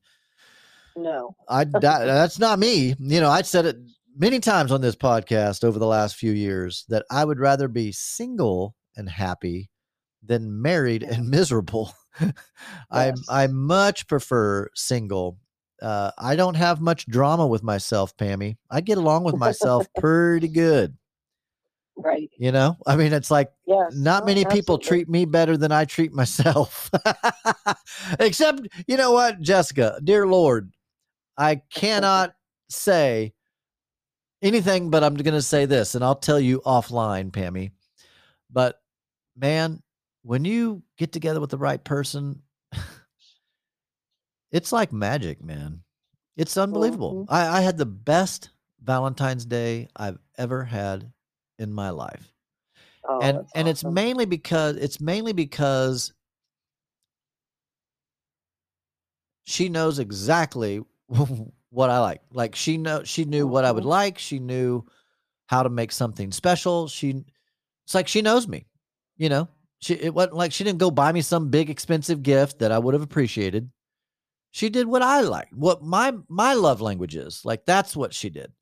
No. 0.96 1.34
I 1.48 1.64
that, 1.64 1.80
that's 1.82 2.38
not 2.38 2.58
me. 2.58 2.94
You 2.98 3.20
know, 3.20 3.30
I 3.30 3.42
said 3.42 3.66
it 3.66 3.76
many 4.16 4.40
times 4.40 4.72
on 4.72 4.80
this 4.80 4.96
podcast 4.96 5.64
over 5.64 5.78
the 5.78 5.86
last 5.86 6.16
few 6.16 6.32
years 6.32 6.84
that 6.88 7.04
I 7.10 7.24
would 7.24 7.38
rather 7.38 7.68
be 7.68 7.92
single 7.92 8.74
and 8.96 9.08
happy 9.08 9.70
than 10.22 10.60
married 10.62 11.02
and 11.02 11.28
miserable. 11.30 11.92
I 12.90 13.12
I 13.28 13.46
much 13.46 14.06
prefer 14.06 14.68
single. 14.74 15.38
Uh, 15.80 16.12
I 16.16 16.36
don't 16.36 16.54
have 16.54 16.80
much 16.80 17.06
drama 17.06 17.44
with 17.44 17.64
myself, 17.64 18.16
Pammy. 18.16 18.56
I 18.70 18.80
get 18.82 18.98
along 18.98 19.24
with 19.24 19.36
myself 19.36 19.88
pretty 19.98 20.46
good. 20.46 20.96
Right. 21.96 22.30
You 22.38 22.52
know, 22.52 22.76
I 22.86 22.96
mean, 22.96 23.12
it's 23.12 23.30
like 23.30 23.52
Yes. 23.66 23.94
not 23.94 24.22
no, 24.22 24.26
many 24.26 24.44
people 24.44 24.78
treat 24.78 25.08
me 25.08 25.24
better 25.24 25.56
than 25.56 25.72
I 25.72 25.84
treat 25.84 26.12
myself. 26.12 26.90
Except, 28.18 28.66
you 28.86 28.96
know 28.96 29.12
what, 29.12 29.40
Jessica, 29.40 30.00
dear 30.02 30.26
Lord, 30.26 30.72
I 31.36 31.56
cannot 31.74 32.34
say 32.68 33.34
anything, 34.42 34.90
but 34.90 35.04
I'm 35.04 35.14
going 35.14 35.34
to 35.34 35.42
say 35.42 35.66
this, 35.66 35.94
and 35.94 36.02
I'll 36.04 36.14
tell 36.16 36.40
you 36.40 36.60
offline, 36.66 37.30
Pammy. 37.30 37.72
But 38.50 38.80
man, 39.36 39.82
when 40.22 40.44
you 40.44 40.82
get 40.98 41.12
together 41.12 41.40
with 41.40 41.50
the 41.50 41.58
right 41.58 41.82
person, 41.82 42.42
it's 44.50 44.72
like 44.72 44.92
magic, 44.92 45.42
man. 45.42 45.82
It's 46.36 46.56
unbelievable. 46.56 47.26
Mhm. 47.28 47.32
I, 47.32 47.58
I 47.58 47.60
had 47.60 47.76
the 47.78 47.86
best 47.86 48.50
Valentine's 48.82 49.44
Day 49.44 49.88
I've 49.94 50.18
ever 50.38 50.64
had 50.64 51.12
in 51.58 51.72
my 51.72 51.90
life. 51.90 52.32
Oh, 53.08 53.20
and 53.20 53.46
and 53.54 53.68
it's 53.68 53.84
mainly 53.84 54.26
because 54.26 54.76
it's 54.76 55.00
mainly 55.00 55.32
because 55.32 56.12
she 59.44 59.68
knows 59.68 59.98
exactly 59.98 60.82
what 61.70 61.90
I 61.90 61.98
like. 62.00 62.22
Like 62.32 62.54
she 62.54 62.76
know 62.76 63.02
she 63.04 63.24
knew 63.24 63.46
what 63.46 63.64
I 63.64 63.72
would 63.72 63.84
Mhm. 63.84 63.88
like. 63.88 64.18
She 64.18 64.38
knew 64.38 64.84
how 65.46 65.62
to 65.62 65.68
make 65.70 65.92
something 65.92 66.32
special. 66.32 66.88
She 66.88 67.24
it's 67.84 67.94
like 67.94 68.08
she 68.08 68.22
knows 68.22 68.48
me. 68.48 68.66
You 69.16 69.28
know, 69.28 69.48
she 69.80 69.94
it 69.94 70.14
wasn't 70.14 70.36
like 70.36 70.52
she 70.52 70.64
didn't 70.64 70.78
go 70.78 70.90
buy 70.90 71.12
me 71.12 71.22
some 71.22 71.50
big 71.50 71.70
expensive 71.70 72.22
gift 72.22 72.60
that 72.60 72.72
I 72.72 72.78
would 72.78 72.94
have 72.94 73.02
appreciated. 73.02 73.70
She 74.52 74.70
did 74.70 74.86
what 74.86 75.02
I 75.02 75.22
like, 75.22 75.48
what 75.52 75.82
my 75.82 76.14
my 76.28 76.54
love 76.54 76.80
language 76.80 77.16
is. 77.16 77.44
Like 77.44 77.64
that's 77.66 77.96
what 77.96 78.14
she 78.14 78.30
did. 78.30 78.52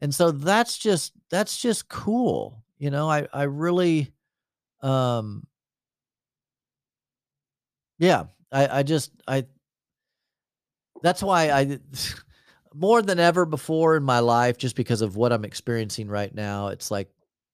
And 0.00 0.14
so 0.14 0.30
that's 0.30 0.78
just 0.78 1.12
that's 1.30 1.60
just 1.60 1.88
cool. 1.88 2.62
You 2.78 2.90
know, 2.90 3.10
I 3.10 3.26
I 3.32 3.44
really 3.44 4.12
um 4.82 5.46
yeah, 7.98 8.24
I 8.52 8.78
I 8.78 8.82
just 8.82 9.10
I 9.26 9.46
that's 11.02 11.22
why 11.22 11.50
I 11.50 11.78
more 12.74 13.02
than 13.02 13.18
ever 13.18 13.44
before 13.44 13.96
in 13.96 14.02
my 14.02 14.20
life 14.20 14.58
just 14.58 14.76
because 14.76 15.02
of 15.02 15.16
what 15.16 15.32
I'm 15.32 15.44
experiencing 15.44 16.08
right 16.08 16.34
now, 16.34 16.68
it's 16.68 16.90
like 16.90 17.10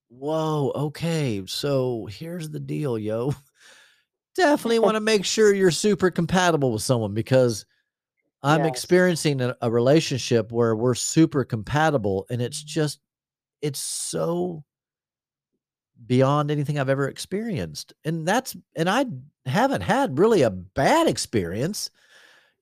whoa, 0.09 0.71
okay. 0.75 1.43
So 1.47 2.07
here's 2.07 2.51
the 2.51 2.61
deal, 2.61 2.99
yo. 2.99 3.35
Definitely 4.37 4.81
want 4.81 4.97
to 4.97 5.01
make 5.01 5.25
sure 5.25 5.55
you're 5.55 5.71
super 5.71 6.11
compatible 6.11 6.73
with 6.73 6.83
someone 6.83 7.15
because 7.15 7.67
I'm 8.45 8.65
Yes. 8.65 8.67
experiencing 8.67 9.43
a, 9.43 9.57
a 9.63 9.73
relationship 9.73 10.53
where 10.53 10.77
we're 10.77 10.95
super 10.97 11.45
compatible 11.45 12.27
and 12.31 12.43
it's 12.43 12.63
just 12.63 13.01
it's 13.63 13.81
so 13.81 14.65
beyond 16.07 16.51
anything 16.51 16.79
I've 16.79 16.89
ever 16.89 17.09
experienced. 17.09 17.93
And 18.05 18.27
that's 18.27 18.57
and 18.77 18.89
I 18.89 19.07
haven't 19.47 19.83
had 19.83 20.19
really 20.19 20.43
a 20.43 20.51
bad 20.51 21.07
experience. 21.09 21.91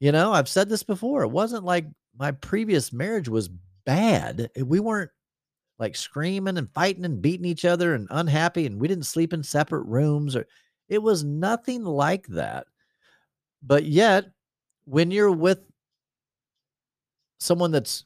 You 0.01 0.13
know, 0.13 0.33
I've 0.33 0.49
said 0.49 0.69
this 0.69 0.83
before. 0.83 1.23
It 1.23 1.31
wasn't 1.31 1.65
like 1.65 1.87
my 2.19 2.33
previous 2.33 2.93
marriage 2.93 3.29
was 3.29 3.51
bad. 3.85 4.51
We 4.57 4.81
weren't 4.81 5.11
like 5.79 5.97
screaming 5.97 6.59
and 6.59 6.71
fighting 6.75 7.05
and 7.05 7.23
beating 7.23 7.47
each 7.47 7.65
other 7.65 7.95
and 7.95 8.09
unhappy 8.11 8.67
and 8.67 8.81
we 8.81 8.89
didn't 8.89 9.07
sleep 9.07 9.33
in 9.33 9.43
separate 9.43 9.85
rooms 9.87 10.37
or 10.37 10.47
it 10.89 11.03
was 11.03 11.25
nothing 11.25 11.85
like 11.85 12.27
that. 12.29 12.67
But 13.63 13.85
yet, 13.85 14.31
when 14.85 15.11
you're 15.11 15.33
with 15.33 15.61
someone 17.43 17.71
that's 17.71 18.05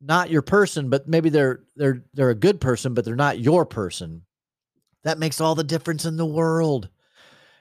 not 0.00 0.30
your 0.30 0.42
person, 0.42 0.90
but 0.90 1.08
maybe 1.08 1.30
they're 1.30 1.64
they're 1.76 2.04
they're 2.14 2.30
a 2.30 2.34
good 2.34 2.60
person, 2.60 2.94
but 2.94 3.04
they're 3.04 3.16
not 3.16 3.38
your 3.38 3.64
person. 3.64 4.22
That 5.02 5.18
makes 5.18 5.40
all 5.40 5.54
the 5.54 5.64
difference 5.64 6.04
in 6.04 6.16
the 6.16 6.26
world. 6.26 6.88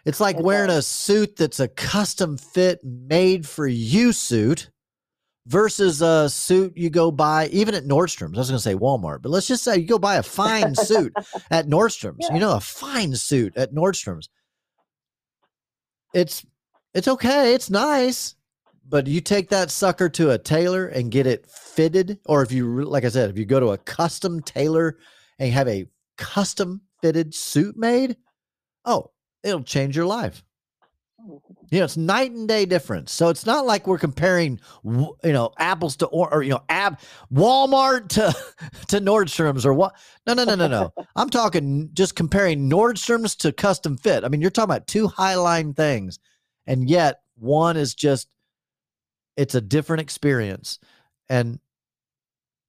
It's 0.05 0.19
like 0.19 0.37
It 0.37 0.43
wearing 0.43 0.69
a 0.69 0.81
suit 0.81 1.35
that's 1.37 1.59
a 1.59 1.67
custom 1.67 2.37
fit, 2.37 2.81
made 2.83 3.47
for 3.47 3.67
you 3.67 4.11
suit 4.11 4.69
versus 5.45 6.01
a 6.01 6.29
suit 6.29 6.75
you 6.75 6.89
go 6.89 7.11
buy 7.11 7.47
even 7.47 7.75
at 7.75 7.85
Nordstrom's. 7.85 8.37
I 8.37 8.41
was 8.41 8.49
going 8.49 8.57
to 8.57 8.59
say 8.59 8.75
Walmart, 8.75 9.21
but 9.21 9.29
let's 9.29 9.47
just 9.47 9.63
say 9.63 9.77
you 9.77 9.87
go 9.87 9.99
buy 9.99 10.15
a 10.15 10.23
fine 10.23 10.75
suit 10.75 11.13
at 11.51 11.67
Nordstrom's. 11.67 12.17
Yeah. 12.19 12.33
You 12.33 12.39
know, 12.39 12.55
a 12.55 12.59
fine 12.59 13.15
suit 13.15 13.55
at 13.57 13.73
Nordstrom's. 13.73 14.29
It's 16.13 16.45
it's 16.93 17.07
okay, 17.07 17.55
it's 17.55 17.69
nice, 17.69 18.35
but 18.87 19.07
you 19.07 19.21
take 19.21 19.49
that 19.49 19.71
sucker 19.71 20.09
to 20.09 20.31
a 20.31 20.37
tailor 20.37 20.87
and 20.87 21.11
get 21.11 21.27
it 21.27 21.45
fitted, 21.47 22.19
or 22.25 22.41
if 22.43 22.51
you 22.51 22.83
like 22.83 23.05
I 23.05 23.09
said, 23.09 23.29
if 23.29 23.37
you 23.37 23.45
go 23.45 23.59
to 23.59 23.71
a 23.71 23.77
custom 23.77 24.41
tailor 24.41 24.97
and 25.39 25.51
have 25.51 25.67
a 25.67 25.85
custom 26.17 26.81
fitted 27.01 27.33
suit 27.33 27.77
made, 27.77 28.17
oh, 28.85 29.11
it'll 29.43 29.63
change 29.63 29.95
your 29.95 30.05
life. 30.05 30.43
You 31.71 31.79
know, 31.79 31.85
it's 31.85 31.95
night 31.95 32.31
and 32.31 32.47
day 32.47 32.65
difference. 32.65 33.13
So 33.13 33.29
it's 33.29 33.45
not 33.45 33.65
like 33.65 33.87
we're 33.87 33.97
comparing, 33.97 34.59
you 34.83 35.15
know, 35.23 35.51
apples 35.57 35.95
to 35.97 36.07
or, 36.07 36.33
or 36.33 36.43
you 36.43 36.49
know, 36.49 36.63
ab 36.67 36.99
Walmart 37.33 38.09
to 38.09 38.35
to 38.89 38.99
Nordstrom's 38.99 39.65
or 39.65 39.73
what? 39.73 39.95
No, 40.27 40.33
no, 40.33 40.43
no, 40.43 40.55
no, 40.55 40.67
no. 40.67 40.93
I'm 41.15 41.29
talking 41.29 41.89
just 41.93 42.15
comparing 42.15 42.69
Nordstrom's 42.69 43.35
to 43.37 43.53
custom 43.53 43.95
fit. 43.95 44.25
I 44.25 44.27
mean, 44.27 44.41
you're 44.41 44.51
talking 44.51 44.71
about 44.71 44.87
two 44.87 45.07
high 45.07 45.35
line 45.35 45.73
things, 45.73 46.19
and 46.67 46.89
yet 46.89 47.21
one 47.37 47.77
is 47.77 47.95
just 47.95 48.27
it's 49.37 49.55
a 49.55 49.61
different 49.61 50.01
experience. 50.01 50.79
And 51.29 51.59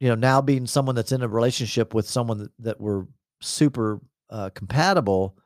you 0.00 0.08
know, 0.08 0.14
now 0.14 0.40
being 0.40 0.66
someone 0.66 0.94
that's 0.94 1.12
in 1.12 1.22
a 1.22 1.28
relationship 1.28 1.94
with 1.94 2.08
someone 2.08 2.38
that, 2.38 2.50
that 2.58 2.80
we're 2.80 3.06
super 3.40 4.00
uh, 4.28 4.50
compatible, 4.54 5.38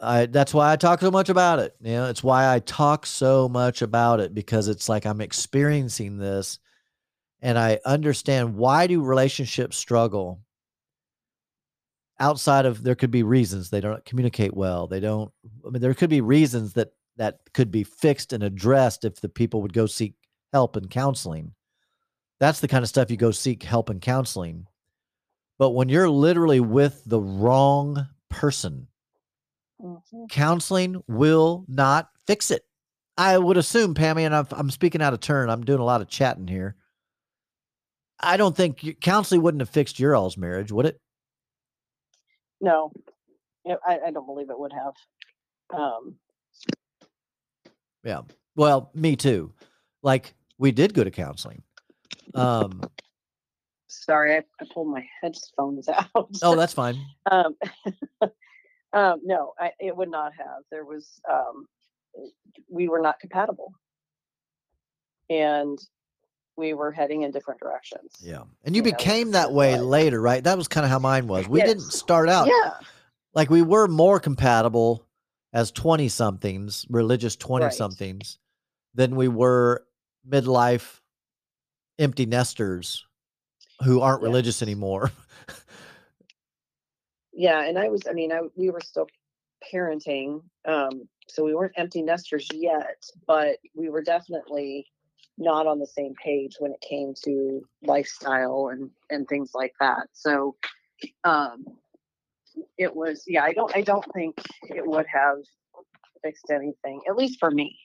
I 0.00 0.26
that's 0.26 0.54
why 0.54 0.72
I 0.72 0.76
talk 0.76 1.00
so 1.00 1.10
much 1.10 1.28
about 1.28 1.58
it. 1.58 1.74
You 1.80 1.92
know, 1.92 2.06
it's 2.06 2.22
why 2.22 2.52
I 2.52 2.60
talk 2.60 3.06
so 3.06 3.48
much 3.48 3.82
about 3.82 4.20
it 4.20 4.34
because 4.34 4.68
it's 4.68 4.88
like 4.88 5.06
I'm 5.06 5.20
experiencing 5.20 6.18
this 6.18 6.58
and 7.40 7.58
I 7.58 7.80
understand 7.84 8.56
why 8.56 8.86
do 8.86 9.02
relationships 9.02 9.76
struggle 9.76 10.40
outside 12.20 12.66
of 12.66 12.82
there 12.82 12.96
could 12.96 13.10
be 13.10 13.22
reasons 13.22 13.70
they 13.70 13.80
don't 13.80 14.04
communicate 14.04 14.54
well. 14.54 14.86
They 14.86 15.00
don't 15.00 15.32
I 15.66 15.70
mean 15.70 15.80
there 15.80 15.94
could 15.94 16.10
be 16.10 16.20
reasons 16.20 16.74
that 16.74 16.92
that 17.18 17.40
could 17.52 17.70
be 17.70 17.84
fixed 17.84 18.32
and 18.32 18.42
addressed 18.42 19.04
if 19.04 19.20
the 19.20 19.28
people 19.28 19.60
would 19.62 19.72
go 19.72 19.86
seek 19.86 20.14
help 20.52 20.76
and 20.76 20.88
counseling. 20.88 21.52
That's 22.40 22.60
the 22.60 22.68
kind 22.68 22.82
of 22.82 22.88
stuff 22.88 23.10
you 23.10 23.16
go 23.16 23.32
seek 23.32 23.62
help 23.62 23.90
and 23.90 24.00
counseling. 24.00 24.66
But 25.58 25.70
when 25.70 25.88
you're 25.88 26.08
literally 26.08 26.60
with 26.60 27.02
the 27.04 27.20
wrong 27.20 28.08
person, 28.30 28.88
Mhm. 29.80 30.28
counseling 30.30 31.02
will 31.06 31.64
not 31.68 32.10
fix 32.26 32.50
it. 32.50 32.64
I 33.16 33.36
would 33.36 33.56
assume, 33.56 33.94
Pammy, 33.94 34.22
and 34.22 34.34
I've, 34.34 34.52
I'm 34.52 34.70
speaking 34.70 35.02
out 35.02 35.12
of 35.12 35.20
turn. 35.20 35.50
I'm 35.50 35.64
doing 35.64 35.80
a 35.80 35.84
lot 35.84 36.00
of 36.00 36.08
chatting 36.08 36.46
here. 36.46 36.76
I 38.20 38.36
don't 38.36 38.56
think 38.56 39.00
counseling 39.00 39.42
wouldn't 39.42 39.60
have 39.60 39.68
fixed 39.68 39.98
your 39.98 40.14
all's 40.16 40.36
marriage, 40.36 40.72
would 40.72 40.86
it? 40.86 41.00
No, 42.60 42.92
I, 43.66 43.98
I 44.06 44.10
don't 44.10 44.26
believe 44.26 44.50
it 44.50 44.58
would 44.58 44.72
have. 44.72 44.94
Um, 45.78 46.16
Yeah. 48.04 48.22
Well, 48.56 48.90
me 48.94 49.16
too. 49.16 49.52
Like 50.02 50.34
we 50.58 50.72
did 50.72 50.94
go 50.94 51.04
to 51.04 51.10
counseling. 51.10 51.62
Um. 52.34 52.82
sorry, 53.88 54.34
I, 54.36 54.42
I 54.60 54.66
pulled 54.72 54.88
my 54.88 55.04
headphones 55.22 55.88
out. 56.14 56.28
Oh, 56.42 56.56
that's 56.56 56.74
fine. 56.74 56.98
um, 57.30 57.56
um, 58.92 59.20
no, 59.24 59.52
I, 59.58 59.72
it 59.80 59.96
would 59.96 60.10
not 60.10 60.32
have. 60.36 60.62
There 60.70 60.84
was, 60.84 61.20
um, 61.30 61.66
we 62.70 62.88
were 62.88 63.00
not 63.00 63.18
compatible, 63.20 63.72
and 65.30 65.78
we 66.56 66.74
were 66.74 66.90
heading 66.90 67.22
in 67.22 67.30
different 67.30 67.60
directions. 67.60 68.12
Yeah. 68.20 68.42
And 68.64 68.74
you 68.74 68.82
You 68.82 68.90
know, 68.90 68.96
became 68.96 69.30
that 69.32 69.52
way 69.52 69.74
why. 69.76 69.80
later, 69.80 70.20
right? 70.20 70.42
That 70.42 70.58
was 70.58 70.66
kind 70.68 70.84
of 70.84 70.90
how 70.90 70.98
mine 70.98 71.26
was. 71.28 71.48
We 71.48 71.60
didn't 71.62 71.82
start 71.92 72.28
out 72.28 72.48
Yeah. 72.48 72.74
like 73.34 73.48
we 73.48 73.62
were 73.62 73.86
more 73.86 74.18
compatible 74.18 75.06
as 75.52 75.70
20 75.72 76.08
somethings, 76.08 76.86
religious 76.90 77.36
20 77.36 77.70
somethings, 77.70 78.38
than 78.94 79.16
we 79.16 79.28
were 79.28 79.86
midlife 80.28 81.00
empty 81.98 82.26
nesters 82.26 83.04
who 83.84 84.00
aren't 84.00 84.22
religious 84.22 84.62
anymore. 84.62 85.10
Yeah, 87.38 87.62
and 87.62 87.78
I 87.78 87.88
was. 87.88 88.02
I 88.10 88.14
mean, 88.14 88.32
I 88.32 88.40
we 88.56 88.68
were 88.70 88.80
still 88.80 89.06
parenting, 89.72 90.42
um, 90.64 91.08
so 91.28 91.44
we 91.44 91.54
weren't 91.54 91.74
empty 91.76 92.02
nesters 92.02 92.48
yet, 92.52 93.04
but 93.28 93.58
we 93.76 93.88
were 93.90 94.02
definitely 94.02 94.88
not 95.38 95.68
on 95.68 95.78
the 95.78 95.86
same 95.86 96.14
page 96.22 96.56
when 96.58 96.72
it 96.72 96.80
came 96.80 97.14
to 97.22 97.62
lifestyle 97.84 98.70
and 98.72 98.90
and 99.10 99.28
things 99.28 99.52
like 99.54 99.72
that. 99.78 100.08
So, 100.12 100.56
um, 101.22 101.64
it 102.76 102.94
was. 102.94 103.24
Yeah, 103.26 103.44
I 103.44 103.52
don't. 103.52 103.74
I 103.74 103.82
don't 103.82 104.04
think 104.12 104.36
it 104.62 104.86
would 104.86 105.06
have 105.06 105.38
fixed 106.22 106.50
anything, 106.50 107.00
at 107.08 107.16
least 107.16 107.38
for 107.38 107.50
me. 107.50 107.78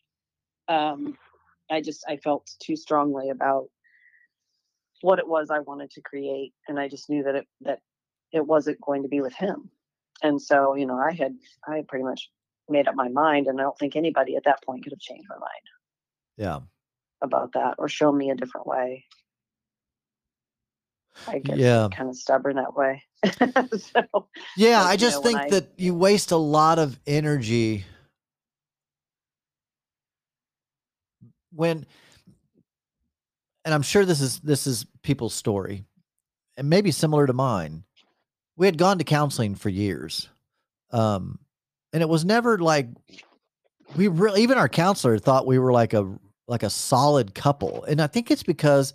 Um, 0.68 1.18
I 1.72 1.82
just 1.82 2.06
I 2.08 2.18
felt 2.18 2.50
too 2.62 2.76
strongly 2.76 3.30
about 3.30 3.70
what 5.02 5.20
it 5.20 5.28
was 5.28 5.50
I 5.50 5.60
wanted 5.60 5.92
to 5.92 6.02
create, 6.02 6.54
and 6.68 6.80
I 6.80 6.88
just 6.88 7.10
knew 7.10 7.24
that 7.24 7.36
it 7.36 7.48
that 7.62 7.80
it 8.32 8.46
wasn't 8.46 8.82
going 8.82 9.04
to 9.04 9.10
be 9.10 9.22
with 9.22 9.34
him. 9.34 9.70
And 10.22 10.42
so, 10.42 10.76
you 10.76 10.86
know, 10.86 10.98
I 10.98 11.12
had 11.12 11.36
I 11.68 11.78
had 11.78 11.88
pretty 11.88 12.06
much 12.06 12.30
made 12.70 12.88
up 12.88 12.96
my 12.96 13.10
mind, 13.10 13.48
and 13.48 13.60
I 13.60 13.64
don't 13.64 13.78
think 13.78 13.96
anybody 13.96 14.36
at 14.36 14.46
that 14.46 14.64
point 14.64 14.84
could 14.84 14.94
have 14.94 15.00
changed 15.00 15.28
my 15.30 15.38
mind 15.38 15.52
yeah. 16.38 16.60
about 17.22 17.54
that 17.54 17.76
or 17.78 17.88
shown 17.88 18.18
me 18.18 18.30
a 18.30 18.36
different 18.36 18.68
way. 18.68 19.06
I 21.28 21.40
guess 21.40 21.58
Yeah. 21.58 21.90
kind 21.92 22.10
of 22.10 22.16
stubborn 22.16 22.56
that 22.56 22.76
way. 22.76 23.04
so, 23.78 24.28
yeah, 24.58 24.84
I 24.84 24.96
just 24.98 25.18
know, 25.18 25.22
think 25.24 25.40
I- 25.40 25.50
that 25.50 25.72
you 25.78 25.94
waste 25.96 26.32
a 26.32 26.38
lot 26.38 26.80
of 26.80 27.00
energy 27.08 27.86
when 31.52 31.86
and 33.66 33.74
I'm 33.74 33.82
sure 33.82 34.06
this 34.06 34.22
is 34.22 34.40
this 34.40 34.68
is 34.68 34.86
people's 35.04 35.34
story 35.34 35.86
and 36.58 36.70
maybe 36.70 36.92
similar 36.92 37.28
to 37.28 37.34
mine. 37.34 37.84
We 38.58 38.66
had 38.66 38.78
gone 38.78 38.98
to 38.98 39.04
counseling 39.04 39.56
for 39.56 39.70
years. 39.70 40.30
Um 40.92 41.40
and 41.94 42.02
it 42.02 42.10
was 42.10 42.26
never 42.26 42.58
like 42.58 42.88
we 43.96 44.08
really 44.08 44.42
even 44.42 44.58
our 44.58 44.70
counselor 44.70 45.18
thought 45.20 45.46
we 45.48 45.60
were 45.60 45.72
like 45.72 45.94
a 45.94 46.18
like 46.48 46.64
a 46.64 46.70
solid 46.70 47.34
couple. 47.34 47.84
And 47.86 48.02
I 48.02 48.08
think 48.08 48.32
it's 48.32 48.44
because 48.44 48.94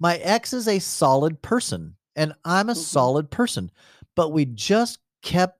my 0.00 0.16
ex 0.16 0.52
is 0.52 0.66
a 0.66 0.78
solid 0.78 1.42
person 1.42 1.94
and 2.18 2.34
I'm 2.44 2.68
a 2.68 2.74
Mhm. 2.74 2.76
solid 2.76 3.30
person, 3.30 3.70
but 4.14 4.30
we 4.30 4.44
just 4.44 4.98
kept 5.22 5.58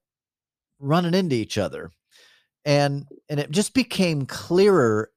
running 0.80 1.14
into 1.14 1.36
each 1.36 1.56
other. 1.56 1.90
And 2.64 3.06
and 3.30 3.40
it 3.40 3.50
just 3.50 3.72
became 3.72 4.26
clearer 4.26 5.10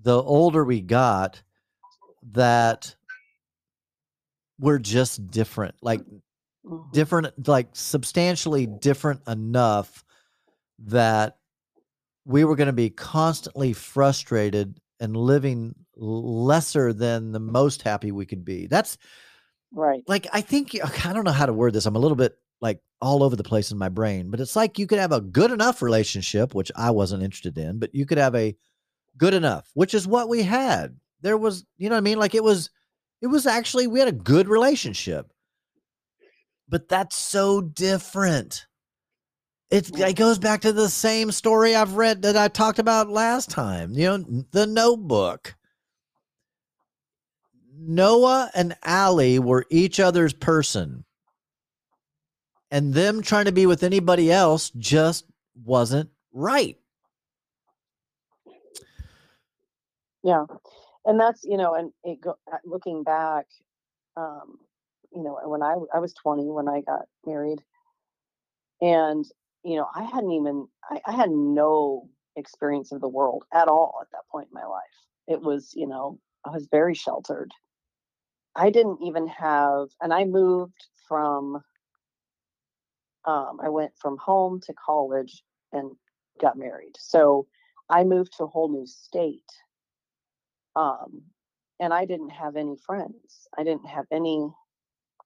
the 0.00 0.22
older 0.22 0.64
we 0.64 0.80
got 0.80 1.42
that 2.32 2.94
we're 4.58 4.78
just 4.78 5.30
different. 5.30 5.74
Like 5.82 6.00
Mhm. 6.64 6.92
different 6.92 7.48
like 7.48 7.68
substantially 7.74 8.66
different 8.66 9.20
enough 9.26 10.04
that 10.78 11.38
we 12.24 12.44
were 12.44 12.56
going 12.56 12.66
to 12.68 12.72
be 12.72 12.90
constantly 12.90 13.72
frustrated 13.72 14.80
and 15.00 15.16
living 15.16 15.74
lesser 15.96 16.92
than 16.92 17.32
the 17.32 17.40
most 17.40 17.82
happy 17.82 18.12
we 18.12 18.26
could 18.26 18.44
be. 18.44 18.66
That's 18.66 18.96
right. 19.76 20.02
like 20.08 20.26
I 20.32 20.40
think 20.40 20.76
I 21.06 21.12
don't 21.12 21.24
know 21.24 21.30
how 21.30 21.46
to 21.46 21.52
word 21.52 21.72
this. 21.72 21.86
I'm 21.86 21.96
a 21.96 22.00
little 22.00 22.16
bit 22.16 22.36
like 22.60 22.80
all 23.00 23.22
over 23.22 23.36
the 23.36 23.44
place 23.44 23.70
in 23.70 23.78
my 23.78 23.88
brain, 23.88 24.30
but 24.30 24.40
it's 24.40 24.56
like 24.56 24.78
you 24.78 24.86
could 24.86 24.98
have 24.98 25.12
a 25.12 25.20
good 25.20 25.52
enough 25.52 25.82
relationship, 25.82 26.54
which 26.54 26.72
I 26.74 26.90
wasn't 26.90 27.22
interested 27.22 27.56
in, 27.58 27.78
but 27.78 27.94
you 27.94 28.06
could 28.06 28.18
have 28.18 28.34
a 28.34 28.56
good 29.16 29.34
enough, 29.34 29.70
which 29.74 29.94
is 29.94 30.06
what 30.06 30.28
we 30.28 30.42
had. 30.42 30.96
There 31.20 31.36
was, 31.36 31.64
you 31.76 31.88
know 31.88 31.94
what 31.94 32.00
I 32.00 32.02
mean? 32.02 32.18
Like 32.18 32.34
it 32.34 32.44
was 32.44 32.70
it 33.20 33.26
was 33.28 33.46
actually 33.46 33.86
we 33.86 33.98
had 33.98 34.08
a 34.08 34.12
good 34.12 34.48
relationship. 34.48 35.32
But 36.68 36.88
that's 36.88 37.16
so 37.16 37.60
different. 37.60 38.66
It's 39.70 39.90
it 39.90 40.16
goes 40.16 40.38
back 40.38 40.60
to 40.62 40.72
the 40.72 40.88
same 40.88 41.32
story 41.32 41.74
I've 41.74 41.94
read 41.94 42.22
that 42.22 42.36
I 42.36 42.48
talked 42.48 42.78
about 42.78 43.08
last 43.08 43.50
time. 43.50 43.92
You 43.92 44.18
know, 44.18 44.44
the 44.52 44.66
notebook. 44.66 45.55
Noah 47.78 48.50
and 48.54 48.76
Allie 48.84 49.38
were 49.38 49.66
each 49.70 50.00
other's 50.00 50.32
person. 50.32 51.04
And 52.70 52.94
them 52.94 53.22
trying 53.22 53.46
to 53.46 53.52
be 53.52 53.66
with 53.66 53.82
anybody 53.82 54.32
else 54.32 54.70
just 54.70 55.26
wasn't 55.64 56.10
right. 56.32 56.78
Yeah, 60.22 60.44
and 61.04 61.20
that's 61.20 61.44
you 61.44 61.56
know, 61.56 61.74
and 61.74 61.92
it 62.04 62.20
go 62.20 62.36
uh, 62.52 62.58
looking 62.64 63.04
back, 63.04 63.46
um, 64.16 64.58
you 65.14 65.22
know, 65.22 65.38
when 65.44 65.62
I 65.62 65.76
I 65.94 66.00
was 66.00 66.14
20 66.14 66.44
when 66.50 66.68
I 66.68 66.82
got 66.82 67.02
married, 67.26 67.60
and 68.82 69.24
you 69.64 69.76
know, 69.76 69.86
I 69.94 70.04
hadn't 70.04 70.32
even 70.32 70.68
I, 70.90 71.00
I 71.06 71.12
had 71.12 71.30
no 71.30 72.08
experience 72.36 72.92
of 72.92 73.00
the 73.00 73.08
world 73.08 73.44
at 73.54 73.68
all 73.68 73.98
at 74.02 74.08
that 74.12 74.28
point 74.32 74.48
in 74.50 74.54
my 74.54 74.66
life. 74.66 74.82
It 75.28 75.42
was 75.42 75.72
you 75.76 75.88
know, 75.88 76.18
I 76.44 76.50
was 76.50 76.68
very 76.70 76.94
sheltered. 76.94 77.52
I 78.56 78.70
didn't 78.70 79.00
even 79.02 79.28
have, 79.28 79.88
and 80.00 80.12
I 80.14 80.24
moved 80.24 80.86
from. 81.08 81.62
Um, 83.26 83.58
I 83.62 83.68
went 83.70 83.92
from 84.00 84.16
home 84.18 84.60
to 84.66 84.74
college 84.74 85.42
and 85.72 85.90
got 86.40 86.56
married. 86.56 86.94
So 86.96 87.48
I 87.90 88.04
moved 88.04 88.34
to 88.38 88.44
a 88.44 88.46
whole 88.48 88.68
new 88.68 88.86
state 88.86 89.42
um, 90.76 91.22
and 91.80 91.92
I 91.92 92.04
didn't 92.04 92.30
have 92.30 92.56
any 92.56 92.76
friends. 92.86 93.48
I 93.58 93.64
didn't 93.64 93.86
have 93.86 94.06
any 94.12 94.48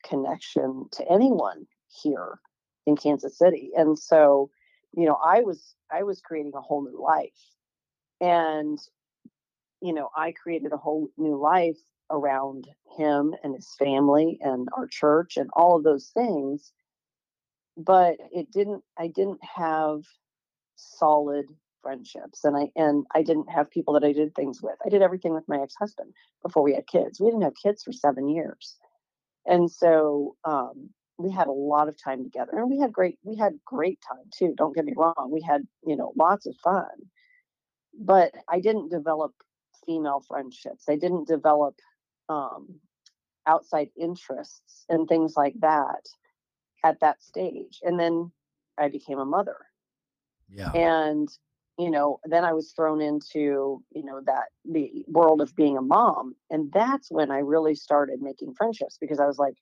connection 0.05 0.89
to 0.93 1.13
anyone 1.13 1.67
here 2.03 2.39
in 2.87 2.97
Kansas 2.97 3.37
City, 3.37 3.73
and 3.77 3.99
so, 3.99 4.51
you 4.97 5.07
know, 5.07 5.19
I 5.25 5.43
was 5.43 5.75
I 5.93 6.05
was 6.05 6.21
creating 6.21 6.53
a 6.55 6.61
whole 6.61 6.83
new 6.83 7.01
life, 7.03 7.31
and 8.21 8.79
you 9.83 9.93
know, 9.93 10.11
I 10.17 10.33
created 10.33 10.73
a 10.73 10.77
whole 10.77 11.09
new 11.19 11.37
life 11.37 11.79
around 12.11 12.69
him 12.97 13.35
and 13.43 13.55
his 13.55 13.69
family 13.79 14.39
and 14.41 14.69
our 14.77 14.87
church 14.87 15.37
and 15.37 15.51
all 15.55 15.77
of 15.77 15.85
those 15.85 16.11
things. 16.15 16.73
But 17.77 18.17
it 18.33 18.51
didn't. 18.51 18.83
I 18.99 19.09
didn't 19.09 19.41
have 19.43 20.03
solid 20.77 21.47
friendships 21.83 22.45
and 22.45 22.57
I 22.57 22.71
and 22.77 23.07
I 23.15 23.23
didn't 23.23 23.51
have 23.51 23.71
people 23.71 23.95
that 23.95 24.05
I 24.05 24.13
did 24.13 24.35
things 24.35 24.63
with. 24.63 24.77
I 24.85 24.89
did 24.89 25.03
everything 25.03 25.33
with 25.35 25.49
my 25.49 25.61
ex-husband 25.63 26.13
before 26.43 26.63
we 26.63 26.75
had 26.75 26.87
kids. 26.87 27.21
We 27.21 27.27
didn't 27.29 27.43
have 27.43 27.55
kids 27.63 27.83
for 27.83 27.93
7 27.93 28.29
years. 28.29 28.77
And 29.47 29.71
so 29.71 30.37
um 30.45 30.91
we 31.19 31.31
had 31.31 31.49
a 31.49 31.53
lot 31.53 31.89
of 31.89 32.03
time 32.03 32.23
together 32.23 32.53
and 32.55 32.71
we 32.71 32.79
had 32.79 32.93
great 32.93 33.19
we 33.25 33.37
had 33.37 33.59
great 33.65 33.99
time 34.07 34.25
too. 34.37 34.55
Don't 34.57 34.75
get 34.75 34.85
me 34.85 34.95
wrong. 34.97 35.31
We 35.31 35.43
had, 35.43 35.67
you 35.87 35.97
know, 35.97 36.13
lots 36.17 36.47
of 36.47 36.57
fun. 36.63 36.89
But 37.99 38.33
I 38.49 38.61
didn't 38.61 38.91
develop 38.91 39.33
female 39.87 40.23
friendships. 40.27 40.85
I 40.89 40.97
didn't 40.97 41.29
develop 41.29 41.77
um 42.31 42.81
outside 43.47 43.91
interests 44.01 44.87
and 44.91 45.09
things 45.09 45.35
like 45.37 45.55
that 45.61 46.07
at 46.85 47.01
that 47.01 47.23
stage. 47.23 47.81
And 47.83 48.01
then 48.01 48.33
I 48.79 48.89
became 48.89 49.19
a 49.19 49.27
mother 49.27 49.57
Yeah. 50.49 50.73
and 50.75 51.29
you 51.79 51.91
know 51.91 52.21
then 52.25 52.45
i 52.45 52.53
was 52.53 52.73
thrown 52.73 53.01
into 53.01 53.83
you 53.93 54.05
know 54.05 54.21
that 54.27 54.47
the 54.65 55.05
world 55.09 55.41
of 55.41 55.55
being 55.57 55.79
a 55.79 55.83
mom 55.83 56.35
and 56.51 56.73
that's 56.73 57.11
when 57.11 57.31
i 57.31 57.39
really 57.39 57.75
started 57.75 58.21
making 58.23 58.55
friendships 58.55 58.99
because 59.01 59.21
i 59.21 59.27
was 59.27 59.39
like 59.39 59.55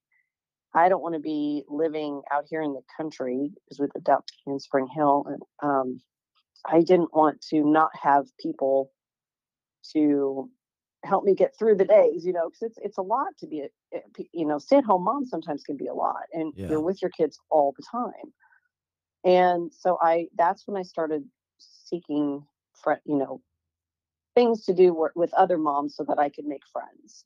i 0.75 0.89
don't 0.89 1.03
want 1.03 1.15
to 1.15 1.21
be 1.21 1.65
living 1.69 2.23
out 2.33 2.45
here 2.49 2.63
in 2.63 2.75
the 2.75 2.83
country 2.97 3.53
because 3.65 3.81
with 3.81 3.93
adopt 3.97 4.33
in 4.47 4.59
spring 4.61 4.89
hill 4.95 5.27
and 5.29 5.43
um, 5.63 6.01
i 6.67 6.81
didn't 6.81 7.15
want 7.15 7.41
to 7.41 7.63
not 7.65 7.91
have 8.01 8.27
people 8.41 8.93
to 9.93 10.51
help 11.05 11.25
me 11.25 11.35
get 11.35 11.57
through 11.59 11.77
the 11.77 11.85
days 11.85 12.27
you 12.27 12.33
know 12.33 12.49
because 12.49 12.63
it's 12.63 12.79
it's 12.83 12.99
a 12.99 13.03
lot 13.03 13.29
to 13.39 13.47
be 13.47 13.61
a 13.61 13.69
eh, 13.97 14.01
p- 14.15 14.31
you 14.33 14.47
know 14.47 14.59
stay 14.59 14.77
at 14.79 14.85
home 14.85 15.05
mom 15.05 15.25
sometimes 15.25 15.63
can 15.63 15.77
be 15.77 15.87
a 15.87 15.95
lot 15.95 16.25
and 16.33 16.53
Yeah. 16.57 16.69
you're 16.69 16.81
with 16.81 17.01
your 17.03 17.11
kids 17.11 17.39
all 17.51 17.73
the 17.77 17.85
time. 17.91 18.33
And 19.25 19.73
so 19.75 19.99
i 20.03 20.29
that's 20.37 20.67
when 20.67 20.77
i 20.77 20.83
started 20.83 21.25
seeking 21.59 22.47
fri 22.83 22.97
you 23.05 23.17
know 23.17 23.43
things 24.35 24.65
to 24.67 24.75
do 24.75 24.95
with 25.17 25.33
other 25.35 25.59
moms 25.59 25.97
so 25.97 26.05
that 26.05 26.19
i 26.19 26.29
could 26.29 26.47
make 26.47 26.63
friends. 26.73 27.25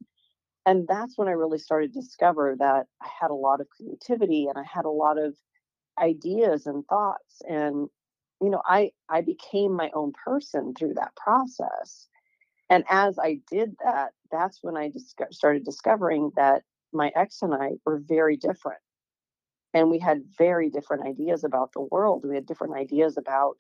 And 0.67 0.87
that's 0.89 1.19
when 1.19 1.29
i 1.29 1.33
really 1.33 1.59
started 1.59 1.93
to 1.95 2.01
discover 2.01 2.57
that 2.59 2.87
i 3.03 3.09
had 3.21 3.31
a 3.31 3.35
lot 3.35 3.61
of 3.61 3.69
creativity 3.71 4.47
and 4.49 4.59
i 4.59 4.65
had 4.65 4.85
a 4.87 4.91
lot 4.91 5.19
of 5.19 5.37
ideas 6.01 6.67
and 6.67 6.87
thoughts 6.87 7.43
and 7.49 7.89
you 8.43 8.51
know 8.51 8.63
i 8.67 8.91
i 9.09 9.21
became 9.21 9.73
my 9.73 9.91
own 9.95 10.13
person 10.25 10.75
through 10.75 10.95
that 10.95 11.15
process 11.17 12.09
and 12.73 12.85
as 12.89 13.19
i 13.19 13.39
did 13.51 13.77
that 13.85 14.13
that's 14.31 14.59
when 14.63 14.77
i 14.77 14.89
disco- 14.89 15.27
started 15.31 15.65
discovering 15.65 16.33
that 16.35 16.63
my 16.93 17.13
ex 17.15 17.43
and 17.43 17.55
i 17.55 17.73
were 17.85 17.99
very 17.99 18.37
different 18.37 18.81
and 19.75 19.91
we 19.91 19.99
had 19.99 20.25
very 20.39 20.71
different 20.71 21.07
ideas 21.07 21.45
about 21.45 21.73
the 21.73 21.87
world 21.93 22.25
we 22.27 22.35
had 22.35 22.47
different 22.47 22.75
ideas 22.75 23.17
about 23.17 23.57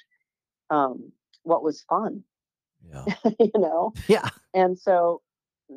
um, 0.70 1.12
what 1.42 1.62
was 1.62 1.82
fun 1.82 2.24
Yeah. 2.82 3.04
you 3.38 3.52
know 3.54 3.92
Yeah. 4.08 4.28
and 4.54 4.78
so 4.78 5.20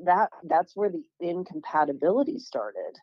that 0.05 0.29
that's 0.43 0.75
where 0.75 0.89
the 0.89 1.03
incompatibility 1.19 2.39
started 2.39 2.95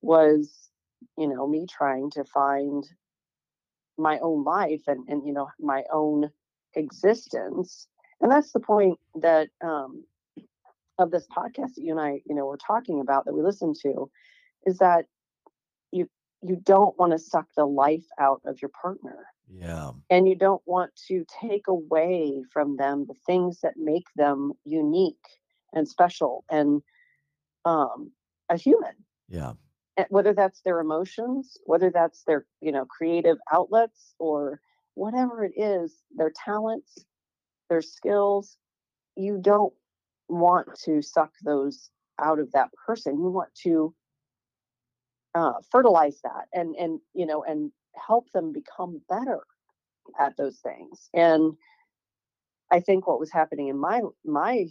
was 0.00 0.70
you 1.16 1.28
know 1.28 1.46
me 1.46 1.66
trying 1.68 2.10
to 2.10 2.24
find 2.24 2.84
my 3.98 4.18
own 4.20 4.44
life 4.44 4.82
and 4.86 5.08
and 5.08 5.26
you 5.26 5.32
know 5.32 5.48
my 5.60 5.82
own 5.92 6.30
existence 6.74 7.88
and 8.20 8.30
that's 8.30 8.52
the 8.52 8.60
point 8.60 8.98
that 9.16 9.48
um 9.62 10.04
of 10.98 11.10
this 11.10 11.26
podcast 11.36 11.74
that 11.74 11.82
you 11.82 11.92
and 11.92 12.00
I 12.00 12.20
you 12.26 12.34
know 12.34 12.46
were 12.46 12.58
talking 12.58 13.00
about 13.00 13.24
that 13.24 13.34
we 13.34 13.42
listened 13.42 13.76
to 13.82 14.10
is 14.66 14.78
that 14.78 15.06
you 15.92 16.08
you 16.42 16.56
don't 16.56 16.98
want 16.98 17.12
to 17.12 17.18
suck 17.18 17.46
the 17.56 17.64
life 17.66 18.06
out 18.18 18.40
of 18.44 18.60
your 18.62 18.70
partner 18.80 19.26
Yeah. 19.48 19.92
and 20.10 20.28
you 20.28 20.36
don't 20.36 20.62
want 20.66 20.92
to 21.08 21.24
take 21.40 21.66
away 21.68 22.42
from 22.52 22.76
them 22.76 23.06
the 23.06 23.14
things 23.26 23.60
that 23.62 23.74
make 23.76 24.06
them 24.16 24.52
unique 24.64 25.16
and 25.72 25.86
special 25.88 26.44
and 26.50 26.82
um, 27.64 28.12
a 28.48 28.56
human 28.56 28.94
Yeah. 29.28 29.54
And 29.96 30.06
whether 30.10 30.32
that's 30.32 30.60
their 30.62 30.80
emotions 30.80 31.58
whether 31.64 31.90
that's 31.90 32.22
their 32.24 32.46
you 32.60 32.72
know 32.72 32.86
creative 32.86 33.38
outlets 33.52 34.14
or 34.18 34.60
whatever 34.94 35.44
it 35.44 35.52
is 35.56 36.02
their 36.16 36.32
talents 36.44 37.04
their 37.68 37.82
skills 37.82 38.56
you 39.16 39.38
don't 39.40 39.72
want 40.28 40.68
to 40.84 41.02
suck 41.02 41.32
those 41.44 41.90
out 42.20 42.38
of 42.38 42.50
that 42.52 42.68
person 42.86 43.18
you 43.18 43.30
want 43.30 43.54
to 43.54 43.94
uh, 45.34 45.52
fertilize 45.70 46.20
that 46.22 46.46
and 46.52 46.74
and 46.76 47.00
you 47.14 47.26
know 47.26 47.44
and 47.44 47.70
help 48.06 48.30
them 48.32 48.52
become 48.52 49.00
better 49.08 49.40
at 50.18 50.36
those 50.36 50.58
things 50.58 51.08
and 51.14 51.54
i 52.72 52.80
think 52.80 53.06
what 53.06 53.20
was 53.20 53.32
happening 53.32 53.68
in 53.68 53.78
my 53.78 54.00
my 54.24 54.66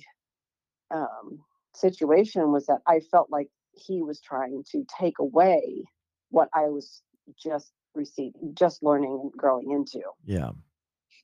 um, 0.91 1.39
situation 1.73 2.51
was 2.51 2.65
that 2.65 2.79
i 2.87 2.99
felt 3.11 3.29
like 3.29 3.49
he 3.73 4.01
was 4.01 4.19
trying 4.21 4.63
to 4.69 4.83
take 4.99 5.19
away 5.19 5.83
what 6.29 6.49
i 6.53 6.63
was 6.63 7.01
just 7.41 7.71
receiving 7.95 8.53
just 8.53 8.81
learning 8.83 9.19
and 9.21 9.31
growing 9.33 9.71
into 9.71 10.01
Yeah. 10.25 10.51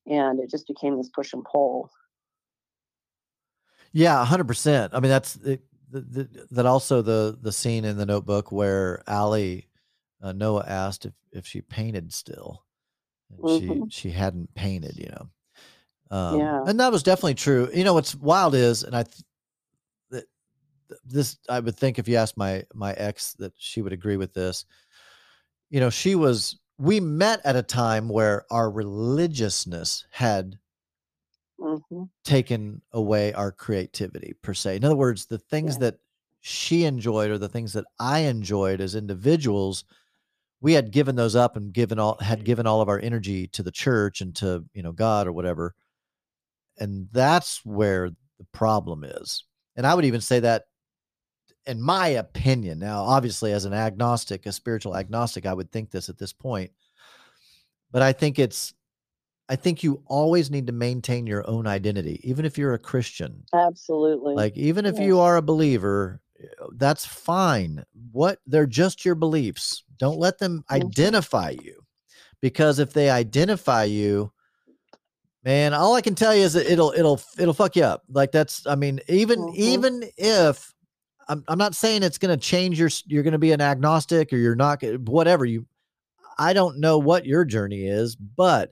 And 0.07 0.39
it 0.39 0.49
just 0.49 0.67
became 0.67 0.97
this 0.97 1.09
push 1.09 1.33
and 1.33 1.43
pull 1.45 1.89
Yeah, 3.91 4.17
100%. 4.19 4.93
I 4.93 4.99
mean, 4.99 5.09
that's 5.09 5.35
it, 5.37 5.61
the, 5.91 6.01
the, 6.01 6.47
that 6.51 6.65
also 6.65 7.01
the 7.01 7.37
the 7.41 7.51
scene 7.51 7.85
in 7.85 7.97
the 7.97 8.05
notebook 8.05 8.51
where 8.51 9.03
Allie 9.07 9.67
uh, 10.21 10.31
Noah 10.31 10.65
asked 10.67 11.05
if 11.05 11.13
if 11.31 11.45
she 11.45 11.61
painted 11.61 12.11
still. 12.13 12.65
And 13.31 13.47
Mhm. 13.47 13.85
she 13.89 13.91
she 13.91 14.11
hadn't 14.11 14.53
painted, 14.55 14.97
you 14.97 15.07
know. 15.07 15.29
Um, 16.17 16.37
Yeah. 16.39 16.63
and 16.65 16.79
that 16.79 16.91
was 16.91 17.03
definitely 17.03 17.35
true. 17.35 17.69
You 17.73 17.83
know 17.83 17.93
what's 17.93 18.15
wild 18.15 18.55
is 18.55 18.83
and 18.83 18.95
I 18.95 19.03
th- 19.03 19.23
that 20.11 20.25
th- 20.89 21.01
this 21.05 21.37
I 21.49 21.59
would 21.59 21.77
think 21.77 21.99
if 21.99 22.07
you 22.07 22.15
asked 22.17 22.37
my 22.37 22.63
my 22.73 22.93
ex 22.93 23.33
that 23.35 23.53
she 23.57 23.81
would 23.81 23.93
agree 23.93 24.17
with 24.17 24.33
this. 24.33 24.65
You 25.69 25.79
know, 25.79 25.89
she 25.89 26.15
was 26.15 26.59
we 26.77 26.99
met 26.99 27.41
at 27.45 27.55
a 27.55 27.63
time 27.63 28.09
where 28.09 28.45
our 28.51 28.69
religiousness 28.71 30.05
had 30.11 30.59
hmm 31.57 32.03
taken 32.23 32.81
away 32.91 33.33
our 33.33 33.51
creativity 33.51 34.33
per 34.41 34.53
se. 34.53 34.77
In 34.77 34.85
other 34.85 34.95
words, 34.95 35.25
the 35.25 35.37
things 35.37 35.77
Yeah. 35.77 35.79
that 35.79 35.97
she 36.41 36.83
enjoyed 36.85 37.29
or 37.31 37.37
the 37.37 37.49
things 37.49 37.73
that 37.73 37.85
I 37.99 38.19
enjoyed 38.19 38.79
as 38.81 38.95
individuals, 38.95 39.83
we 40.61 40.73
had 40.73 40.91
given 40.91 41.15
those 41.15 41.35
up 41.35 41.57
and 41.57 41.73
given 41.73 41.99
all 41.99 42.17
had 42.19 42.45
given 42.45 42.67
all 42.67 42.81
of 42.81 42.89
our 42.89 42.99
energy 42.99 43.47
to 43.49 43.63
the 43.63 43.71
church 43.71 44.21
and 44.21 44.35
to, 44.37 44.65
you 44.73 44.83
know, 44.83 44.93
God 44.93 45.27
or 45.27 45.33
whatever. 45.33 45.75
And 46.77 47.07
that's 47.11 47.63
where 47.65 48.09
the 48.09 48.45
problem 48.51 49.03
is. 49.03 49.43
And 49.75 49.85
I 49.85 49.93
would 49.93 50.05
even 50.05 50.21
say 50.21 50.39
that 50.41 50.65
in 51.65 51.81
my 51.81 52.07
opinion. 52.09 52.79
Now, 52.79 53.03
obviously 53.03 53.51
as 53.53 53.65
an 53.65 53.73
agnostic, 53.73 54.45
a 54.45 54.51
spiritual 54.51 54.95
agnostic, 54.95 55.45
I 55.45 55.53
would 55.53 55.71
think 55.71 55.91
this 55.91 56.09
at 56.09 56.17
this 56.17 56.33
point. 56.33 56.71
But 57.91 58.01
I 58.01 58.11
think 58.13 58.39
it's 58.39 58.73
I 59.49 59.55
think 59.55 59.83
you 59.83 60.01
always 60.07 60.49
need 60.49 60.67
to 60.67 60.73
maintain 60.73 61.27
your 61.27 61.47
own 61.49 61.67
identity, 61.67 62.19
even 62.23 62.45
if 62.45 62.57
you're 62.57 62.73
a 62.73 62.79
Christian. 62.79 63.43
absolutely 63.53 64.35
Like, 64.35 64.57
even 64.57 64.85
if 64.85 64.97
Yeah. 64.97 65.05
you 65.07 65.19
are 65.19 65.37
a 65.37 65.41
believer, 65.41 66.21
that's 66.75 67.05
fine. 67.05 67.83
What 68.11 68.39
they're 68.47 68.65
just 68.65 69.05
your 69.05 69.15
beliefs. 69.15 69.83
Don't 69.97 70.17
let 70.17 70.39
them 70.39 70.63
Mhm. 70.71 70.81
identify 70.81 71.51
you 71.51 71.85
because 72.41 72.79
if 72.79 72.93
they 72.93 73.09
identify 73.09 73.83
you, 73.83 74.31
man, 75.43 75.73
all 75.73 75.93
I 75.95 76.01
can 76.01 76.15
tell 76.15 76.33
you 76.35 76.43
is 76.43 76.53
that 76.53 76.71
it'll 76.71 76.91
it'll 76.93 77.21
it'll 77.37 77.53
fuck 77.53 77.75
you 77.75 77.83
up. 77.83 78.03
Like 78.09 78.31
that's 78.31 78.65
I 78.65 78.75
mean, 78.75 78.99
even 79.07 79.49
Mhm. 79.49 79.55
even 79.55 80.09
if 80.17 80.72
I'm 81.27 81.43
I'm 81.47 81.57
not 81.57 81.75
saying 81.75 82.03
it's 82.03 82.17
going 82.17 82.37
to 82.37 82.45
change 82.45 82.79
your 82.79 82.89
you're 83.05 83.23
going 83.23 83.33
to 83.33 83.39
be 83.39 83.51
an 83.51 83.61
agnostic 83.61 84.31
or 84.33 84.37
you're 84.37 84.55
not 84.55 84.83
whatever 85.07 85.45
you 85.45 85.65
I 86.37 86.53
don't 86.53 86.79
know 86.79 86.97
what 86.97 87.25
your 87.25 87.45
journey 87.45 87.85
is, 87.85 88.15
but 88.15 88.71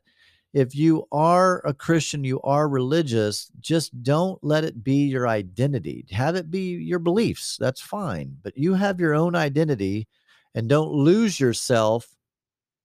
if 0.54 0.76
you 0.76 1.08
are 1.12 1.66
a 1.66 1.74
Christian, 1.74 2.24
you 2.24 2.42
are 2.42 2.68
religious, 2.68 3.50
just 3.62 4.04
don't 4.04 4.44
let 4.44 4.64
it 4.66 4.84
be 4.84 5.06
your 5.06 5.28
identity. 5.28 6.06
Have 6.12 6.36
it 6.36 6.52
be 6.52 6.72
your 6.74 7.00
beliefs. 7.00 7.58
That's 7.60 7.80
fine. 7.80 8.38
But 8.44 8.58
you 8.58 8.74
have 8.74 9.00
your 9.00 9.14
own 9.14 9.36
identity 9.36 10.08
and 10.54 10.68
don't 10.68 10.92
lose 10.92 11.40
yourself 11.40 12.08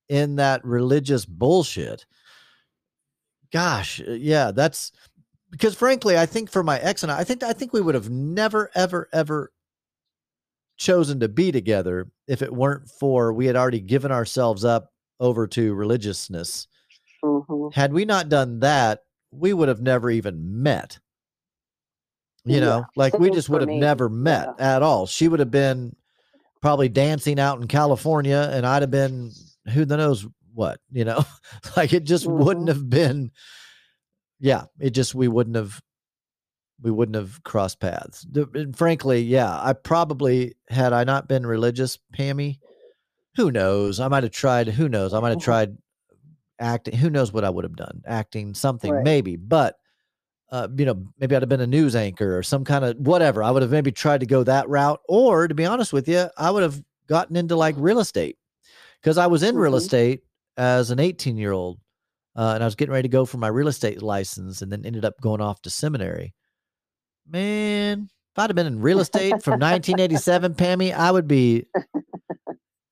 in 0.08 0.36
that 0.36 0.64
religious 0.64 1.24
bullshit. 1.24 2.06
Gosh, 3.52 4.00
uh, 4.00 4.12
yeah, 4.12 4.52
that's 4.52 4.92
because 5.50 5.74
frankly, 5.74 6.16
I 6.16 6.26
think 6.26 6.50
for 6.50 6.62
my 6.62 6.78
ex 6.78 7.02
and 7.02 7.10
I, 7.10 7.20
I 7.20 7.24
think 7.24 7.42
I 7.42 7.52
think 7.52 7.72
we 7.72 7.80
would 7.80 7.94
have 7.94 8.10
never, 8.10 8.70
ever, 8.74 9.08
ever 9.12 9.50
chosen 10.76 11.20
to 11.20 11.28
be 11.28 11.52
together 11.52 12.08
if 12.28 12.42
it 12.42 12.52
weren't 12.52 12.88
for 12.88 13.32
we 13.32 13.46
had 13.46 13.56
already 13.56 13.80
given 13.80 14.12
ourselves 14.12 14.64
up 14.64 14.92
over 15.20 15.46
to 15.46 15.74
religiousness 15.74 16.68
hmm 17.22 17.68
had 17.72 17.92
we 17.92 18.04
not 18.04 18.28
done 18.28 18.60
that, 18.60 19.00
we 19.30 19.52
would 19.52 19.68
have 19.68 19.80
never 19.80 20.10
even 20.10 20.62
met. 20.62 20.98
You 22.44 22.60
Yeah, 22.60 22.60
know, 22.60 22.86
like 22.94 23.18
we 23.18 23.28
just 23.30 23.48
would 23.48 23.60
have 23.60 23.68
me, 23.68 23.80
never 23.80 24.08
met 24.08 24.60
at 24.60 24.82
all. 24.82 25.06
She 25.06 25.26
would 25.26 25.40
have 25.40 25.50
been 25.50 25.96
probably 26.62 26.88
dancing 26.88 27.40
out 27.40 27.60
in 27.60 27.66
California, 27.68 28.50
and 28.52 28.64
I'd 28.66 28.82
have 28.82 28.90
been 28.90 29.32
who 29.72 29.84
the 29.84 29.96
knows 29.96 30.26
what, 30.54 30.80
you 30.92 31.04
know, 31.04 31.24
like 31.76 31.92
it 31.92 32.04
just 32.04 32.26
wouldn't 32.26 32.66
Mhm. 32.66 32.68
have 32.68 32.88
been. 32.88 33.32
Yeah, 34.38 34.64
it 34.78 34.90
just 34.90 35.14
we 35.14 35.28
wouldn't 35.28 35.56
have 35.56 35.80
we 36.82 36.90
wouldn't 36.90 37.16
have 37.16 37.42
crossed 37.44 37.80
paths. 37.80 38.26
And 38.54 38.76
frankly, 38.76 39.20
yeah, 39.22 39.50
I 39.62 39.72
probably 39.72 40.54
had 40.68 40.92
I 40.92 41.04
not 41.04 41.28
been 41.28 41.46
religious, 41.46 41.98
Pammy. 42.16 42.58
Who 43.36 43.50
knows? 43.50 44.00
I 44.00 44.08
might 44.08 44.22
have 44.22 44.32
tried. 44.32 44.68
Who 44.68 44.88
knows? 44.88 45.12
I 45.14 45.20
might 45.20 45.30
have 45.30 45.38
Mhm. 45.38 45.42
tried 45.44 45.78
acting. 46.58 46.96
Who 46.96 47.10
knows 47.10 47.32
what 47.32 47.44
I 47.44 47.50
would 47.50 47.64
have 47.64 47.76
done? 47.76 48.02
Acting, 48.06 48.54
something, 48.54 48.92
Right. 48.92 49.04
maybe. 49.04 49.36
But 49.36 49.76
uh, 50.52 50.68
you 50.78 50.84
know, 50.84 51.02
maybe 51.18 51.34
I'd 51.34 51.42
have 51.42 51.48
been 51.48 51.60
a 51.60 51.66
news 51.66 51.96
anchor 51.96 52.38
or 52.38 52.42
some 52.44 52.62
kind 52.64 52.84
of 52.84 52.96
whatever. 52.98 53.42
I 53.42 53.50
would 53.50 53.62
have 53.62 53.72
maybe 53.72 53.90
tried 53.90 54.20
to 54.20 54.26
go 54.26 54.44
that 54.44 54.68
route. 54.68 55.00
Or 55.08 55.48
to 55.48 55.54
be 55.56 55.66
honest 55.66 55.92
with 55.92 56.08
you, 56.08 56.28
I 56.38 56.52
would 56.52 56.62
have 56.62 56.80
gotten 57.08 57.34
into 57.34 57.56
like 57.56 57.74
real 57.76 57.98
estate 57.98 58.38
because 59.02 59.18
I 59.18 59.26
was 59.26 59.42
in 59.42 59.56
real 59.56 59.72
Mhm. 59.72 59.78
estate 59.78 60.20
as 60.56 60.92
an 60.92 61.00
18 61.00 61.36
year 61.36 61.50
old. 61.50 61.80
Uh, 62.36 62.52
and 62.54 62.62
I 62.62 62.66
was 62.66 62.76
getting 62.76 62.92
ready 62.92 63.08
to 63.08 63.12
go 63.12 63.24
for 63.24 63.38
my 63.38 63.48
real 63.48 63.66
estate 63.66 64.02
license 64.02 64.62
and 64.62 64.70
then 64.70 64.86
ended 64.86 65.04
up 65.04 65.20
going 65.20 65.40
off 65.40 65.60
to 65.62 65.70
seminary. 65.70 66.32
Man, 67.28 68.08
if 68.32 68.38
I'd 68.38 68.50
have 68.50 68.56
been 68.56 68.66
in 68.66 68.80
real 68.80 69.00
estate 69.00 69.42
from 69.42 69.54
1987, 69.54 70.54
Pammy, 70.56 70.94
I 70.94 71.10
would 71.10 71.26
be, 71.26 71.66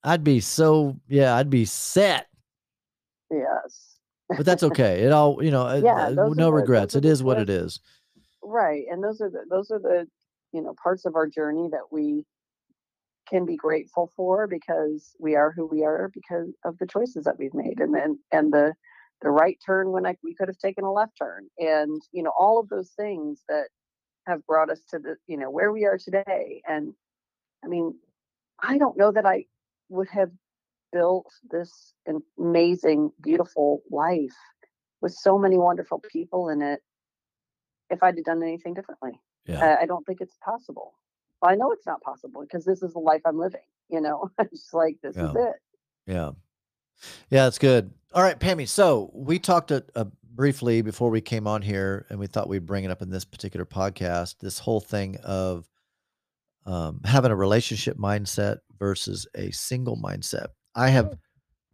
I'd 0.03 0.25
be 0.25 0.41
so, 0.41 0.97
yeah, 1.09 1.37
I'd 1.37 1.51
be 1.51 1.65
set. 1.65 2.27
yes 3.31 3.99
But 4.29 4.45
that's 4.47 4.63
okay. 4.65 5.03
It 5.03 5.13
all, 5.13 5.43
you 5.43 5.51
know, 5.51 5.67
uh, 5.67 5.81
Yeah, 5.85 6.07
uh, 6.09 6.31
no 6.35 6.51
regrets. 6.51 6.95
It 6.95 7.05
is 7.05 7.23
what 7.23 7.39
it 7.41 7.49
is. 7.51 7.81
right 8.43 8.85
and 8.91 9.03
those 9.03 9.21
are 9.21 9.31
the 9.31 9.45
those 9.49 9.71
are 9.71 9.79
the 9.79 10.07
you 10.53 10.61
know 10.61 10.75
parts 10.83 11.07
of 11.07 11.17
our 11.17 11.27
journey 11.27 11.69
that 11.71 11.91
we 11.91 12.25
can 13.27 13.47
be 13.47 13.57
grateful 13.57 14.11
for 14.15 14.47
because 14.47 15.17
we 15.19 15.35
are 15.35 15.51
who 15.53 15.67
we 15.67 15.83
are 15.83 16.11
because 16.13 16.49
of 16.65 16.77
the 16.79 16.87
choices 16.87 17.25
that 17.25 17.39
we've 17.39 17.55
made 17.55 17.81
and 17.81 17.95
then 17.95 18.19
and 18.33 18.53
the 18.53 18.75
the 19.23 19.31
right 19.31 19.57
turn 19.65 19.93
when 19.93 20.05
I, 20.05 20.17
we 20.23 20.35
could 20.35 20.49
have 20.49 20.59
taken 20.59 20.85
a 20.85 20.93
left 20.93 21.17
turn 21.19 21.47
and 21.59 22.03
you 22.13 22.23
know 22.23 22.33
all 22.39 22.59
of 22.61 22.69
those 22.69 22.91
things 22.91 23.43
that 23.49 23.69
have 24.27 24.47
brought 24.47 24.71
us 24.71 24.81
to 24.91 24.99
the 24.99 25.17
you 25.27 25.37
know 25.37 25.51
where 25.51 25.73
we 25.73 25.85
are 25.85 25.99
today 25.99 26.63
and 26.67 26.93
i 27.65 27.69
mean 27.69 27.95
i 28.63 28.79
don't 28.79 28.97
know 28.97 29.13
that 29.13 29.27
i 29.27 29.45
would 29.89 30.09
have 30.09 30.31
built 30.93 31.27
this 31.51 31.93
amazing 32.39 33.11
beautiful 33.21 33.83
life 33.91 34.37
with 35.01 35.13
so 35.13 35.39
many 35.39 35.57
wonderful 35.59 36.01
people 36.11 36.49
in 36.49 36.63
it 36.63 36.81
if 37.91 38.03
i'd 38.03 38.17
have 38.17 38.25
done 38.25 38.43
anything 38.43 38.75
differently 38.75 39.13
Yeah. 39.47 39.61
I, 39.61 39.83
I 39.83 39.87
don't 39.87 40.07
think 40.07 40.21
it's 40.21 40.37
possible 40.45 40.95
i 41.43 41.55
know 41.55 41.73
it's 41.73 41.87
not 41.87 42.01
possible 42.03 42.43
because 42.43 42.65
this 42.65 42.83
is 42.83 42.93
the 42.93 43.01
life 43.01 43.23
i'm 43.25 43.39
living 43.39 43.61
you 43.89 44.01
know 44.01 44.31
it's 44.39 44.73
like 44.73 44.99
this 45.03 45.17
is 45.17 45.35
it 45.35 45.57
Yeah. 46.07 46.31
Yeah, 47.31 47.45
that's 47.45 47.59
good. 47.59 47.93
All 48.13 48.23
right, 48.23 48.39
Pammy. 48.39 48.69
So 48.69 49.11
we 49.13 49.39
talked 49.39 49.71
a, 49.71 49.85
a 49.95 50.07
briefly 50.35 50.83
before 50.83 51.11
we 51.11 51.21
came 51.21 51.47
on 51.47 51.63
here, 51.63 52.07
and 52.09 52.19
we 52.19 52.27
thought 52.27 52.49
we'd 52.49 52.67
bring 52.67 52.85
it 52.85 52.91
up 52.91 53.03
in 53.03 53.11
this 53.11 53.25
particular 53.25 53.65
podcast. 53.65 54.37
This 54.41 54.59
whole 54.59 54.81
thing 54.81 55.17
of 55.25 55.69
um, 56.67 57.01
having 57.05 57.31
a 57.31 57.37
relationship 57.37 57.97
mindset 57.97 58.59
versus 58.79 59.27
a 59.35 59.51
single 59.51 59.97
mindset. 59.97 60.47
I 60.75 60.89
have 60.89 61.17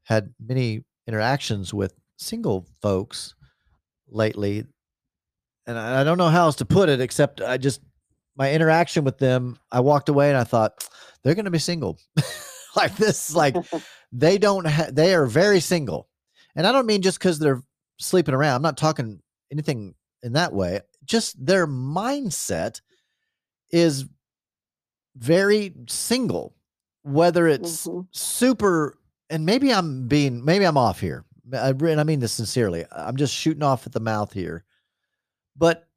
had 0.05 0.35
many 0.45 0.85
interactions 1.07 1.73
with 1.73 1.95
single 2.19 2.67
folks 2.83 3.35
lately, 4.09 4.65
and 5.67 5.79
I, 5.79 6.01
I 6.01 6.05
don't 6.05 6.19
know 6.19 6.29
how 6.29 6.45
else 6.45 6.57
to 6.57 6.65
put 6.65 6.89
it 6.89 7.01
except 7.01 7.41
I 7.41 7.57
just 7.57 7.81
my 8.37 8.53
interaction 8.53 9.05
with 9.05 9.19
them. 9.19 9.59
I 9.71 9.81
walked 9.81 10.09
away 10.09 10.29
and 10.29 10.39
I 10.39 10.45
thought 10.45 10.87
they're 11.23 11.35
going 11.35 11.45
to 11.45 11.51
be 11.51 11.59
single, 11.59 11.99
like 12.77 12.97
this, 12.97 13.35
like 13.35 13.57
they 14.13 14.39
don't 14.39 14.67
ha- 14.67 14.91
they 14.93 15.15
are 15.15 15.27
very 15.27 15.61
single 15.61 16.09
and 16.57 16.67
i 16.67 16.73
don't 16.73 16.87
mean 16.87 17.03
just 17.03 17.19
because 17.19 17.39
they're 17.39 17.63
sleeping 18.01 18.35
around 18.35 18.57
i'm 18.57 18.63
not 18.63 18.77
talking 18.77 19.21
anything 19.53 19.95
in 20.23 20.33
that 20.33 20.53
way 20.53 20.81
just 21.05 21.45
their 21.45 21.67
mindset 21.67 22.81
is 23.73 24.07
very 25.17 25.75
single 25.89 26.55
whether 27.03 27.47
it's 27.47 27.87
Mhm. 27.87 28.07
super 28.13 28.99
and 29.29 29.45
maybe 29.45 29.73
i'm 29.73 30.07
being 30.09 30.45
maybe 30.45 30.65
i'm 30.65 30.77
off 30.77 31.01
here 31.01 31.25
I, 31.53 31.71
and 31.71 32.01
i 32.01 32.05
mean 32.05 32.21
this 32.21 32.33
sincerely 32.33 32.85
i'm 32.93 33.17
just 33.17 33.35
shooting 33.35 33.63
off 33.63 33.87
at 33.87 33.93
the 33.93 34.01
mouth 34.01 34.33
here 34.33 34.65
but 35.57 35.89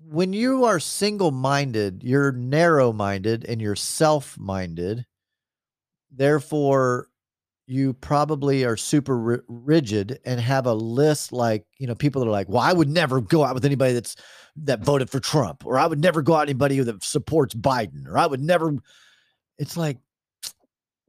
when 0.00 0.32
you 0.32 0.64
are 0.64 0.78
single 0.78 1.30
minded 1.30 2.02
you're 2.04 2.32
narrow 2.32 2.92
minded 2.92 3.44
and 3.46 3.60
you're 3.60 3.76
self 3.76 4.38
minded 4.38 5.06
therefore 6.10 7.08
you 7.66 7.92
probably 7.94 8.64
are 8.64 8.76
super 8.76 9.18
ri- 9.18 9.40
rigid 9.48 10.20
and 10.24 10.40
have 10.40 10.66
a 10.66 10.74
list 10.74 11.32
like 11.32 11.66
you 11.78 11.86
know 11.86 11.94
people 11.94 12.20
that 12.20 12.28
are 12.28 12.32
like 12.32 12.48
well 12.48 12.62
i 12.62 12.72
would 12.72 12.88
never 12.88 13.20
go 13.20 13.44
out 13.44 13.54
with 13.54 13.64
anybody 13.64 13.92
that's 13.92 14.16
that 14.56 14.80
voted 14.80 15.10
for 15.10 15.20
trump 15.20 15.66
or 15.66 15.78
i 15.78 15.86
would 15.86 16.00
never 16.00 16.22
go 16.22 16.34
out 16.34 16.42
anybody 16.42 16.78
that 16.78 17.02
supports 17.02 17.54
biden 17.54 18.06
or 18.06 18.16
i 18.16 18.26
would 18.26 18.40
never 18.40 18.74
it's 19.58 19.76
like 19.76 19.98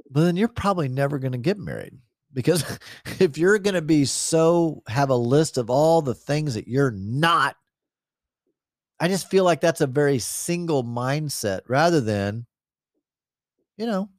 but 0.09 0.21
then 0.21 0.35
you're 0.35 0.47
probably 0.47 0.87
never 0.87 1.19
going 1.19 1.31
to 1.31 1.37
get 1.37 1.59
married 1.59 1.97
because 2.33 2.63
if 3.19 3.37
you're 3.37 3.59
going 3.59 3.75
to 3.75 3.81
be 3.81 4.03
so 4.05 4.81
have 4.87 5.09
a 5.09 5.15
list 5.15 5.57
of 5.57 5.69
all 5.69 6.01
the 6.01 6.15
things 6.15 6.55
that 6.55 6.67
you're 6.67 6.91
not 6.91 7.55
i 8.99 9.07
just 9.07 9.29
feel 9.29 9.43
like 9.43 9.61
that's 9.61 9.81
a 9.81 9.87
very 9.87 10.17
single 10.17 10.83
mindset 10.83 11.61
rather 11.67 12.01
than 12.01 12.47
you 13.77 13.85
know 13.85 14.09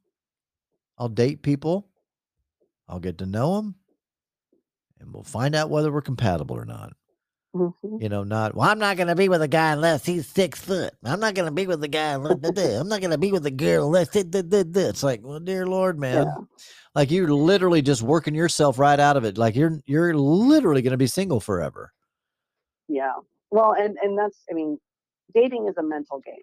i'll 0.97 1.09
date 1.09 1.41
people 1.41 1.88
I'll 2.89 2.99
get 2.99 3.19
to 3.19 3.25
know 3.25 3.55
them 3.55 3.75
and 4.99 5.13
we'll 5.13 5.23
find 5.23 5.55
out 5.55 5.69
whether 5.69 5.91
we're 5.91 6.01
compatible 6.01 6.57
or 6.57 6.65
not. 6.65 6.93
Mhm. 7.55 7.73
You 8.01 8.09
know, 8.09 8.23
not, 8.23 8.53
well, 8.53 8.69
I'm 8.69 8.77
not 8.77 8.97
going 8.97 9.07
to 9.07 9.15
be 9.15 9.29
with 9.29 9.41
a 9.41 9.47
guy 9.47 9.71
unless 9.71 10.05
he's 10.05 10.27
six 10.27 10.59
foot. 10.59 10.93
I'm 11.03 11.19
not 11.19 11.33
going 11.33 11.47
to 11.47 11.51
be 11.51 11.65
with 11.65 11.83
a 11.83 11.87
guy 11.87 12.11
unless. 12.13 12.37
I'm 12.43 12.87
not 12.87 13.01
going 13.01 13.11
to 13.11 13.17
be 13.17 13.31
with 13.31 13.45
a 13.45 13.51
girl 13.51 13.87
unless 13.87 14.15
it, 14.15 14.27
it's 14.33 15.03
like, 15.03 15.21
well, 15.23 15.39
dear 15.39 15.65
Lord, 15.65 15.97
man. 15.99 16.27
Yeah. 16.27 16.43
Like 16.93 17.11
you're 17.11 17.31
literally 17.31 17.81
just 17.81 18.01
working 18.01 18.35
yourself 18.35 18.77
right 18.77 18.99
out 18.99 19.17
of 19.17 19.23
it. 19.23 19.37
Like 19.37 19.55
you're, 19.55 19.79
you're 19.85 20.13
literally 20.15 20.81
going 20.81 20.91
to 20.91 20.97
be 20.97 21.07
single 21.07 21.39
forever. 21.39 21.91
Yeah. 22.87 23.13
Well, 23.51 23.73
and 23.73 23.97
and 24.01 24.17
that's 24.17 24.37
I 24.49 24.53
mean, 24.53 24.77
dating 25.33 25.67
is 25.67 25.77
a 25.77 25.83
mental 25.83 26.19
game. 26.19 26.35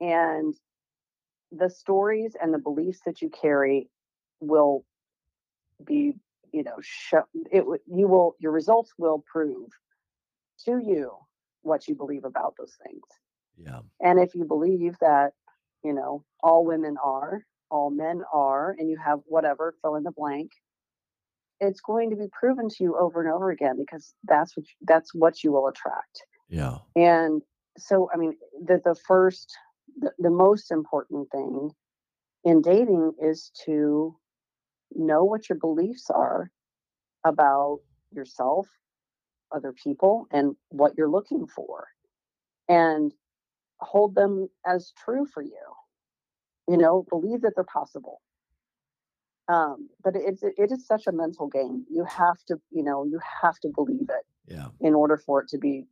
And 0.00 0.54
the 1.52 1.68
stories 1.70 2.36
and 2.40 2.52
the 2.52 2.58
beliefs 2.58 3.00
that 3.06 3.22
you 3.22 3.30
carry 3.30 3.88
will 4.40 4.84
be, 5.84 6.14
you 6.52 6.62
know, 6.62 6.76
show 6.80 7.22
it 7.50 7.64
you 7.86 8.08
will 8.08 8.36
your 8.38 8.52
results 8.52 8.92
will 8.98 9.24
prove 9.30 9.70
to 10.64 10.78
you 10.78 11.10
what 11.62 11.88
you 11.88 11.94
believe 11.94 12.24
about 12.24 12.54
those 12.58 12.76
things. 12.86 13.02
Yeah. 13.56 13.80
And 14.00 14.18
if 14.18 14.34
you 14.34 14.44
believe 14.44 14.96
that, 15.00 15.32
you 15.82 15.92
know, 15.92 16.24
all 16.42 16.64
women 16.64 16.96
are, 17.02 17.44
all 17.70 17.90
men 17.90 18.22
are, 18.32 18.76
and 18.78 18.88
you 18.90 18.98
have 19.04 19.20
whatever, 19.26 19.74
fill 19.82 19.96
in 19.96 20.02
the 20.02 20.12
blank, 20.12 20.50
it's 21.60 21.80
going 21.80 22.10
to 22.10 22.16
be 22.16 22.26
proven 22.38 22.68
to 22.68 22.76
you 22.80 22.96
over 22.98 23.22
and 23.22 23.32
over 23.32 23.50
again 23.50 23.76
because 23.78 24.14
that's 24.24 24.56
what 24.56 24.66
you, 24.66 24.74
that's 24.86 25.14
what 25.14 25.42
you 25.42 25.52
will 25.52 25.68
attract. 25.68 26.22
Yeah. 26.48 26.78
And 26.94 27.42
so, 27.78 28.10
I 28.12 28.18
mean, 28.18 28.36
the 28.64 28.80
the 28.84 28.94
first, 29.06 29.52
the, 29.98 30.12
the 30.18 30.30
most 30.30 30.70
important 30.70 31.30
thing 31.30 31.70
in 32.44 32.60
dating 32.60 33.12
is 33.22 33.50
to 33.64 34.16
know 34.96 35.24
what 35.24 35.48
your 35.48 35.58
beliefs 35.58 36.10
are 36.10 36.50
about 37.24 37.80
yourself, 38.12 38.68
other 39.54 39.72
people, 39.72 40.26
and 40.30 40.54
what 40.68 40.92
you're 40.96 41.08
looking 41.10 41.46
for, 41.46 41.86
and 42.68 43.12
hold 43.80 44.14
them 44.14 44.48
as 44.66 44.92
true 45.04 45.26
for 45.26 45.42
you. 45.42 45.52
You 46.68 46.76
know, 46.78 47.04
believe 47.10 47.42
that 47.42 47.52
they're 47.54 47.64
possible. 47.64 48.20
Um, 49.48 49.90
but 50.02 50.16
it's 50.16 50.42
it 50.42 50.72
is 50.72 50.86
such 50.86 51.06
a 51.06 51.12
mental 51.12 51.48
game. 51.48 51.84
You 51.90 52.04
have 52.04 52.42
to, 52.48 52.58
you 52.70 52.82
know, 52.82 53.04
you 53.04 53.20
have 53.42 53.58
to 53.60 53.68
believe 53.68 54.08
it 54.08 54.52
Yeah. 54.54 54.68
in 54.80 54.94
order 54.94 55.18
for 55.18 55.42
it 55.42 55.48
to 55.48 55.58
be 55.58 55.84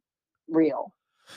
real. 0.48 0.94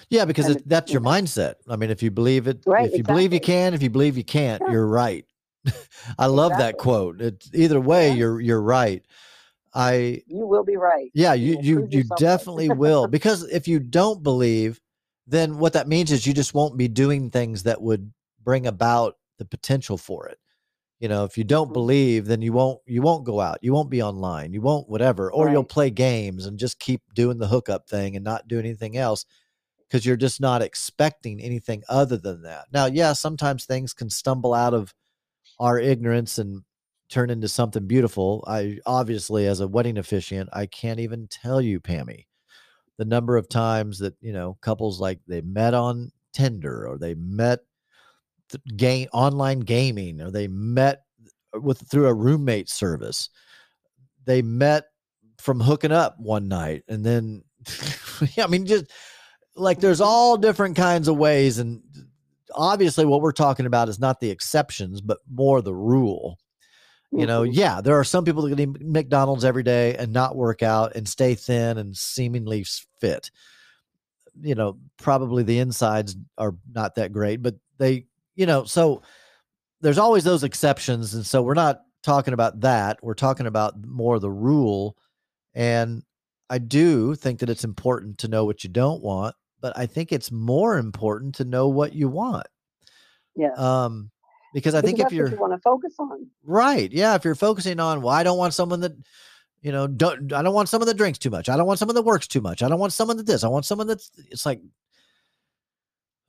Yeah. 0.09 0.23
Because 0.23 0.47
it, 0.47 0.67
that's 0.67 0.93
your 0.93 1.01
mindset. 1.01 1.55
I 1.67 1.75
mean, 1.75 1.89
if 1.89 2.01
you 2.01 2.11
believe 2.11 2.47
it, 2.47 2.63
Right, 2.65 2.89
if 2.89 2.97
you 2.97 3.03
believe 3.03 3.33
you 3.33 3.41
can, 3.41 3.73
if 3.73 3.83
you 3.83 3.89
believe 3.89 4.15
you 4.15 4.23
can't, 4.23 4.61
Yeah. 4.65 4.71
you're 4.71 4.87
right. 4.87 5.25
I 6.19 6.27
love 6.27 6.51
that 6.57 6.77
quote. 6.77 7.21
It's 7.21 7.49
either 7.53 7.79
way, 7.79 8.09
Yeah. 8.09 8.15
you're, 8.15 8.41
you're 8.41 8.61
right. 8.61 9.03
I, 9.73 10.21
You 10.27 10.47
will 10.47 10.63
be 10.63 10.77
right. 10.77 11.11
Yeah, 11.13 11.33
You 11.33 11.57
you 11.61 11.81
you 11.81 11.87
you 11.91 12.03
definitely 12.17 12.69
will 12.69 13.07
because 13.07 13.43
if 13.43 13.67
you 13.67 13.79
don't 13.79 14.23
believe, 14.23 14.79
then 15.27 15.57
what 15.57 15.73
that 15.73 15.87
means 15.87 16.11
is 16.11 16.25
you 16.25 16.33
just 16.33 16.53
won't 16.53 16.77
be 16.77 16.87
doing 16.87 17.29
things 17.29 17.63
that 17.63 17.81
would 17.81 18.11
bring 18.43 18.67
about 18.67 19.17
the 19.37 19.45
potential 19.45 19.97
for 19.97 20.27
it. 20.27 20.37
You 20.99 21.09
know, 21.09 21.25
if 21.25 21.37
you 21.37 21.43
don't 21.43 21.69
Mhm. 21.69 21.73
believe, 21.73 22.25
then 22.27 22.41
you 22.41 22.53
won't 22.53 22.79
you 22.85 23.01
won't 23.01 23.25
go 23.25 23.41
out, 23.41 23.59
you 23.61 23.73
won't 23.73 23.89
be 23.89 24.01
online, 24.01 24.53
you 24.53 24.61
won't 24.61 24.87
whatever, 24.89 25.31
or 25.31 25.49
you'll 25.49 25.63
play 25.65 25.89
games 25.89 26.45
and 26.45 26.57
just 26.57 26.79
keep 26.79 27.01
doing 27.13 27.37
the 27.37 27.47
hookup 27.47 27.89
thing 27.89 28.15
and 28.15 28.23
not 28.23 28.47
do 28.47 28.59
anything 28.59 28.95
else 28.97 29.25
because 29.87 30.05
you're 30.05 30.15
just 30.17 30.39
not 30.41 30.61
expecting 30.61 31.41
anything 31.41 31.83
other 31.89 32.17
than 32.17 32.43
that. 32.43 32.67
Now, 32.71 32.85
yeah, 32.85 33.13
sometimes 33.13 33.65
things 33.65 33.93
can 33.93 34.09
stumble 34.09 34.53
out 34.53 34.73
of 34.73 34.93
our 35.59 35.79
ignorance 35.79 36.37
and 36.37 36.63
turn 37.09 37.29
into 37.29 37.47
something 37.47 37.87
beautiful. 37.87 38.43
I 38.47 38.79
obviously, 38.85 39.47
as 39.47 39.59
a 39.59 39.67
wedding 39.67 39.97
officiant, 39.97 40.49
I 40.53 40.65
can't 40.65 40.99
even 40.99 41.27
tell 41.29 41.61
you, 41.61 41.79
Pammy, 41.79 42.25
the 42.97 43.05
number 43.05 43.37
of 43.37 43.49
times 43.49 43.99
that 43.99 44.15
you 44.21 44.33
know 44.33 44.57
couples 44.61 44.99
like 44.99 45.19
they 45.27 45.41
met 45.41 45.73
on 45.73 46.11
Tinder 46.33 46.87
or 46.87 46.97
they 46.97 47.15
met 47.15 47.59
th- 48.51 48.77
game 48.77 49.07
online 49.13 49.61
gaming 49.61 50.21
or 50.21 50.31
they 50.31 50.47
met 50.47 51.01
with 51.53 51.89
through 51.89 52.07
a 52.07 52.13
roommate 52.13 52.69
service. 52.69 53.29
They 54.25 54.41
met 54.41 54.85
from 55.39 55.59
hooking 55.59 55.91
up 55.91 56.15
one 56.19 56.47
night 56.47 56.83
and 56.87 57.05
then 57.05 57.43
I 58.37 58.47
mean 58.47 58.65
just 58.65 58.85
like 59.55 59.79
there's 59.79 60.01
all 60.01 60.37
different 60.37 60.75
kinds 60.75 61.07
of 61.07 61.17
ways 61.17 61.59
and 61.59 61.81
obviously 62.55 63.05
what 63.05 63.21
we're 63.21 63.31
talking 63.31 63.65
about 63.65 63.89
is 63.89 63.99
not 63.99 64.19
the 64.19 64.29
exceptions 64.31 65.01
but 65.01 65.19
more 65.31 65.61
the 65.61 65.73
rule. 65.75 66.37
You 67.11 67.25
know 67.27 67.43
Mhm. 67.43 67.51
yeah 67.53 67.81
there 67.81 67.97
are 67.97 68.03
some 68.03 68.25
people 68.25 68.41
that 68.43 68.49
can 68.49 68.59
eat 68.59 68.81
mcdonald's 68.81 69.45
every 69.45 69.63
day 69.63 69.95
and 69.95 70.11
not 70.11 70.35
work 70.35 70.63
out 70.63 70.95
and 70.95 71.07
stay 71.07 71.35
thin 71.35 71.77
and 71.77 71.95
seemingly 71.95 72.65
fit. 72.99 73.31
You 74.41 74.55
know 74.55 74.77
probably 74.97 75.43
the 75.43 75.59
insides 75.59 76.15
are 76.37 76.55
not 76.73 76.95
that 76.95 77.13
great 77.13 77.41
but 77.41 77.55
they 77.77 78.05
you 78.35 78.45
know 78.45 78.65
so 78.65 79.01
there's 79.81 79.97
always 79.97 80.23
those 80.25 80.43
exceptions 80.43 81.13
and 81.13 81.25
so 81.25 81.41
we're 81.41 81.53
not 81.53 81.81
talking 82.03 82.33
about 82.33 82.59
that. 82.61 82.99
We're 83.03 83.13
talking 83.13 83.47
about 83.47 83.73
more 83.85 84.19
the 84.19 84.31
rule 84.31 84.97
and 85.53 86.03
i 86.49 86.57
do 86.59 87.15
think 87.15 87.39
that 87.39 87.49
it's 87.49 87.63
important 87.63 88.17
to 88.19 88.27
know 88.27 88.45
what 88.45 88.63
you 88.63 88.69
don't 88.69 89.01
want 89.01 89.35
but 89.65 89.75
i 89.75 89.85
think 89.87 90.11
it's 90.11 90.31
more 90.31 90.77
important 90.77 91.33
to 91.35 91.43
know 91.43 91.67
what 91.69 91.93
you 91.93 92.07
want 92.07 92.45
Yeah. 93.35 93.53
um 93.57 94.11
because 94.53 94.75
i 94.75 94.81
Because 94.81 94.93
think 94.97 95.07
if 95.07 95.11
you're 95.17 95.29
you 95.29 95.37
want 95.37 95.53
to 95.53 95.59
focus 95.59 95.95
on. 95.99 96.27
Right. 96.43 96.91
Yeah. 96.91 97.15
If 97.15 97.25
you're 97.25 97.35
focusing 97.35 97.79
on, 97.79 98.01
well, 98.01 98.13
I 98.13 98.23
don't 98.23 98.37
want 98.37 98.53
someone 98.53 98.79
that, 98.81 98.93
you 99.61 99.71
know, 99.73 99.85
don't, 99.87 100.31
I 100.31 100.41
don't 100.43 100.53
want 100.53 100.69
someone 100.69 100.87
that 100.87 100.95
drinks 100.95 101.19
too 101.19 101.29
much. 101.29 101.49
I 101.49 101.57
don't 101.57 101.65
want 101.67 101.77
someone 101.79 101.95
that 101.95 102.03
works 102.11 102.27
too 102.27 102.39
much. 102.39 102.63
I 102.63 102.69
don't 102.69 102.79
want 102.79 102.93
someone 102.93 103.17
that 103.17 103.25
this. 103.25 103.43
I 103.43 103.49
want 103.49 103.65
someone 103.65 103.87
that's, 103.87 104.11
it's 104.31 104.45
like, 104.45 104.61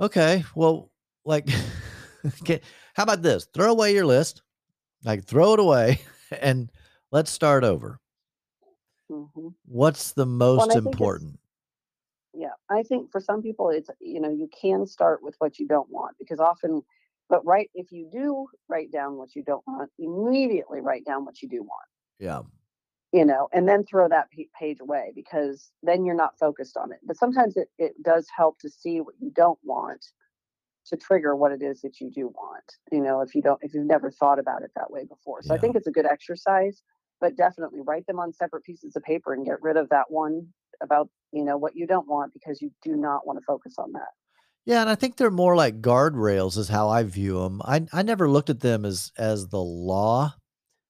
okay, 0.00 0.44
well, 0.56 0.90
like, 1.24 1.48
okay, 2.42 2.60
how 2.94 3.04
about 3.04 3.22
this? 3.22 3.46
Throw 3.54 3.70
away 3.70 3.94
your 3.94 4.06
list, 4.06 4.42
like, 5.04 5.22
throw 5.24 5.54
it 5.54 5.60
away 5.60 6.00
and 6.40 6.68
let's 7.12 7.30
start 7.30 7.62
over. 7.62 8.00
hmm 9.08 9.48
What's 9.66 10.12
the 10.14 10.26
most 10.26 10.70
it's- 10.70 10.84
important? 10.84 11.38
Yeah, 12.36 12.54
I 12.70 12.82
think 12.82 13.10
for 13.10 13.20
some 13.20 13.42
people, 13.42 13.70
it's 13.70 13.88
you 14.00 14.20
know 14.20 14.30
you 14.30 14.48
can 14.60 14.86
start 14.86 15.22
with 15.22 15.34
what 15.38 15.58
you 15.58 15.66
don't 15.66 15.90
want 15.90 16.16
because 16.18 16.38
often, 16.40 16.82
but 17.28 17.44
right 17.46 17.70
if 17.74 17.92
you 17.92 18.08
do 18.12 18.46
write 18.68 18.92
down 18.92 19.16
what 19.16 19.34
you 19.34 19.42
don't 19.42 19.66
want, 19.66 19.90
immediately 19.98 20.80
write 20.80 21.04
down 21.04 21.24
what 21.24 21.40
you 21.42 21.48
do 21.48 21.62
want. 21.62 21.88
Yeah. 22.18 22.42
you 23.12 23.24
know, 23.24 23.48
and 23.52 23.68
then 23.68 23.84
throw 23.84 24.08
that 24.08 24.28
page 24.58 24.78
away 24.80 25.12
because 25.14 25.70
then 25.82 26.04
you're 26.04 26.14
not 26.14 26.38
focused 26.38 26.76
on 26.76 26.92
it. 26.92 26.98
But 27.04 27.16
sometimes 27.16 27.56
it, 27.56 27.68
it 27.78 27.92
does 28.02 28.26
help 28.36 28.58
to 28.60 28.68
see 28.68 29.00
what 29.00 29.14
you 29.20 29.30
don't 29.34 29.58
want 29.64 30.04
to 30.86 30.96
trigger 30.96 31.34
what 31.34 31.52
it 31.52 31.62
is 31.62 31.80
that 31.82 32.00
you 32.00 32.10
do 32.10 32.28
want, 32.28 32.64
you 32.92 33.00
know, 33.00 33.20
if 33.20 33.34
you 33.34 33.42
don't, 33.42 33.58
if 33.62 33.74
you've 33.74 33.86
never 33.86 34.10
thought 34.10 34.38
about 34.38 34.62
it 34.62 34.70
that 34.76 34.90
way 34.90 35.04
before. 35.04 35.42
So 35.42 35.54
I 35.54 35.58
think 35.58 35.76
it's 35.76 35.86
a 35.88 35.90
good 35.92 36.06
exercise, 36.06 36.82
but 37.20 37.36
definitely 37.36 37.80
write 37.80 38.06
them 38.06 38.20
on 38.20 38.32
separate 38.32 38.62
pieces 38.64 38.94
of 38.94 39.02
paper 39.02 39.32
and 39.34 39.44
get 39.44 39.62
rid 39.62 39.76
of 39.76 39.88
that 39.88 40.10
one 40.10 40.46
about, 40.82 41.08
you 41.32 41.44
know, 41.44 41.56
what 41.56 41.76
you 41.76 41.86
don't 41.86 42.08
want 42.08 42.32
because 42.34 42.60
you 42.62 42.72
do 42.82 42.96
not 42.96 43.26
want 43.26 43.38
to 43.38 43.44
focus 43.46 43.74
on 43.78 43.92
that. 43.92 44.08
Yeah, 44.64 44.80
and 44.80 44.90
I 44.90 44.96
think 44.96 45.16
they're 45.16 45.30
more 45.30 45.54
like 45.54 45.80
guardrails, 45.80 46.58
is 46.58 46.68
how 46.68 46.88
I 46.88 47.04
view 47.04 47.38
them. 47.40 47.62
I 47.64 47.86
I 47.92 48.02
never 48.02 48.28
looked 48.28 48.50
at 48.50 48.60
them 48.60 48.84
as 48.84 49.12
as 49.16 49.48
the 49.48 49.62
law 49.62 50.34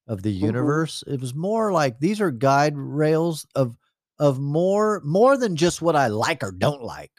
of 0.08 0.22
the 0.22 0.32
Mhm. 0.40 0.46
universe. 0.46 1.04
It 1.06 1.20
was 1.20 1.34
more 1.34 1.72
like 1.72 2.00
these 2.00 2.20
are 2.20 2.30
guide 2.30 2.76
rails 2.76 3.46
of 3.54 3.76
of 4.18 4.40
more 4.40 5.00
more 5.04 5.36
than 5.38 5.56
just 5.56 5.82
what 5.82 5.96
I 5.96 6.08
like 6.08 6.42
or 6.44 6.52
don't 6.52 6.82
like. 6.82 7.12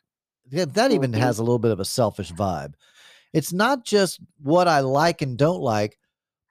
That 0.51 0.91
even 0.91 1.13
Mhm. 1.13 1.13
has 1.13 1.39
a 1.39 1.43
little 1.43 1.59
bit 1.59 1.71
of 1.71 1.79
a 1.79 1.85
selfish 1.85 2.31
vibe. 2.33 2.75
It's 3.33 3.53
not 3.53 3.85
just 3.85 4.19
what 4.41 4.67
I 4.67 4.81
like 4.81 5.21
and 5.21 5.37
don't 5.37 5.61
like, 5.61 5.99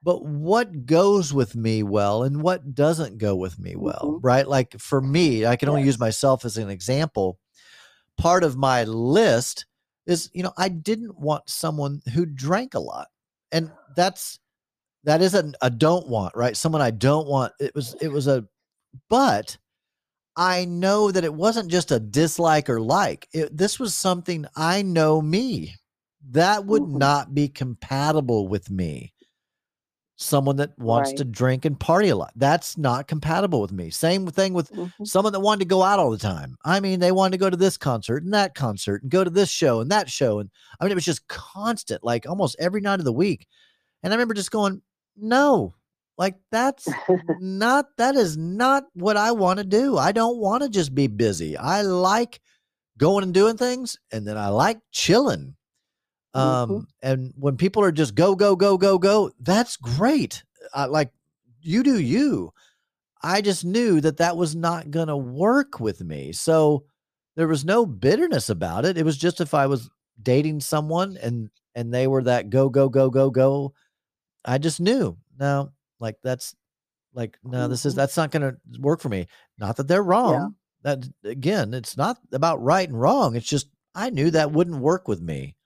but 0.07 0.25
what 0.25 0.87
goes 0.87 1.35
with 1.35 1.57
me 1.57 1.83
well 1.83 2.23
and 2.23 2.41
what 2.41 2.77
doesn't 2.77 3.19
go 3.19 3.35
with 3.35 3.59
me 3.59 3.75
well, 3.77 4.03
Mhm. 4.05 4.21
right? 4.23 4.49
Like 4.49 4.81
for 4.81 5.01
me, 5.03 5.45
I 5.47 5.57
can 5.57 5.69
only 5.69 5.83
use 5.83 5.99
myself 5.99 6.45
as 6.47 6.57
an 6.59 6.71
example. 6.71 7.41
Part 8.17 8.45
of 8.45 8.57
my 8.57 8.85
list 8.85 9.67
is, 10.07 10.31
you 10.33 10.45
know, 10.45 10.53
I 10.57 10.69
didn't 10.71 11.19
want 11.19 11.51
someone 11.51 12.03
who 12.15 12.25
drank 12.27 12.75
a 12.75 12.81
lot. 12.81 13.09
And 13.53 13.73
that's 13.97 14.39
that 15.05 15.23
isn't 15.23 15.57
a 15.63 15.71
don't 15.71 16.09
want, 16.09 16.37
right? 16.37 16.57
Someone 16.57 16.83
I 16.83 16.93
don't 16.93 17.29
want. 17.29 17.53
It 17.61 17.75
was 17.75 17.97
it 18.01 18.09
was 18.09 18.29
a 18.29 18.47
but 19.11 19.59
I 20.37 20.67
know 20.67 21.11
that 21.13 21.25
it 21.25 21.35
wasn't 21.35 21.71
just 21.71 21.91
a 21.93 22.01
dislike 22.01 22.71
or 22.71 22.81
like. 22.81 23.29
It, 23.33 23.57
this 23.57 23.81
was 23.81 23.95
something 23.95 24.47
I 24.57 24.83
know 24.83 25.23
me. 25.23 25.75
That 26.31 26.67
would 26.67 26.85
Mhm. 26.85 26.99
not 26.99 27.35
be 27.35 27.49
compatible 27.49 28.49
with 28.49 28.71
me. 28.71 29.13
Someone 30.19 30.57
that 30.57 30.79
wants 30.79 31.11
Right. 31.11 31.19
to 31.19 31.25
drink 31.25 31.65
and 31.67 31.79
party 31.79 32.09
a 32.09 32.17
lot. 32.17 32.33
That's 32.37 32.79
not 32.79 33.07
compatible 33.07 33.61
with 33.61 33.73
me. 33.73 33.91
Same 33.91 34.27
thing 34.27 34.55
with 34.55 34.71
Mhm. 34.73 35.07
someone 35.07 35.33
that 35.35 35.41
wanted 35.41 35.59
to 35.61 35.65
go 35.67 35.83
out 35.83 35.99
all 35.99 36.11
the 36.11 36.17
time. 36.17 36.57
I 36.65 36.81
mean, 36.81 37.01
they 37.01 37.13
wanted 37.13 37.33
to 37.33 37.39
go 37.39 37.51
to 37.51 37.57
this 37.57 37.77
concert 37.77 38.23
and 38.23 38.33
that 38.33 38.55
concert 38.55 39.03
and 39.03 39.11
go 39.11 39.25
to 39.25 39.31
this 39.31 39.51
show 39.51 39.81
and 39.81 39.91
that 39.91 40.09
show. 40.09 40.39
And 40.39 40.51
I 40.81 40.85
mean, 40.85 40.93
it 40.93 40.95
was 40.95 41.05
just 41.05 41.29
constant, 41.29 42.03
like 42.03 42.27
almost 42.27 42.57
every 42.59 42.81
night 42.81 42.99
of 42.99 43.05
the 43.05 43.13
week. 43.13 43.47
And 44.03 44.13
I 44.13 44.17
remember 44.17 44.33
just 44.35 44.51
going, 44.51 44.81
no, 45.19 45.75
like 46.17 46.37
that's 46.51 46.87
not, 47.41 47.89
that 47.99 48.15
is 48.15 48.39
not 48.39 48.85
what 48.95 49.19
I 49.19 49.33
want 49.33 49.59
to 49.59 49.65
do. 49.65 49.99
I 49.99 50.13
don't 50.13 50.39
want 50.39 50.63
to 50.63 50.71
just 50.71 50.95
be 50.95 51.09
busy. 51.09 51.59
I 51.59 51.83
like 51.83 52.41
going 52.97 53.23
and 53.23 53.35
doing 53.35 53.59
things 53.59 53.99
and 54.11 54.27
then 54.27 54.39
I 54.39 54.49
like 54.49 54.79
chilling. 54.93 55.56
Um, 56.37 56.71
Mhm. 56.71 56.87
and 57.03 57.33
when 57.37 57.57
people 57.57 57.83
are 57.83 57.93
just 57.93 58.15
go, 58.15 58.35
go, 58.35 58.57
go, 58.57 58.77
go, 58.79 58.99
go, 58.99 59.31
that's 59.41 59.77
great. 59.77 60.45
I 60.75 60.87
like 60.87 61.13
you 61.61 61.83
do 61.83 61.99
you. 62.01 62.53
I 63.23 63.41
just 63.41 63.65
knew 63.65 64.01
that 64.03 64.19
that 64.19 64.37
was 64.37 64.55
not 64.55 64.91
going 64.91 65.09
to 65.09 65.17
work 65.17 65.81
with 65.81 66.03
me. 66.03 66.33
So 66.33 66.85
there 67.37 67.49
was 67.49 67.65
no 67.65 67.87
bitterness 67.87 68.49
about 68.51 68.85
it. 68.85 68.99
It 68.99 69.05
was 69.05 69.17
just 69.17 69.41
if 69.41 69.55
I 69.55 69.67
was 69.67 69.89
dating 70.23 70.61
someone 70.61 71.17
and 71.17 71.51
and 71.75 71.93
they 71.93 72.07
were 72.07 72.23
that 72.25 72.51
go 72.51 72.69
go 72.69 72.89
go 72.89 73.11
go 73.11 73.31
go, 73.31 73.75
I 74.45 74.59
just 74.59 74.81
knew. 74.81 75.17
No, 75.39 75.73
like 76.01 76.17
that's 76.23 76.55
like 77.15 77.39
no, 77.45 77.69
this 77.69 77.87
is 77.87 77.95
Mhm. 77.95 77.97
that's 77.97 78.17
not 78.17 78.31
going 78.31 78.43
to 78.43 78.81
work 78.81 79.01
for 79.01 79.09
me. 79.09 79.27
Not 79.59 79.77
that 79.77 79.89
they're 79.89 80.03
wrong. 80.03 80.57
That 80.83 81.09
again, 81.25 81.75
it's 81.75 81.97
not 81.97 82.19
about 82.33 82.63
right 82.63 82.89
and 82.89 83.01
wrong. 83.01 83.37
It's 83.37 83.49
just 83.49 83.69
I 83.95 84.11
knew 84.11 84.31
that 84.31 84.53
wouldn't 84.53 84.81
work 84.81 85.09
with 85.09 85.21
me. 85.23 85.57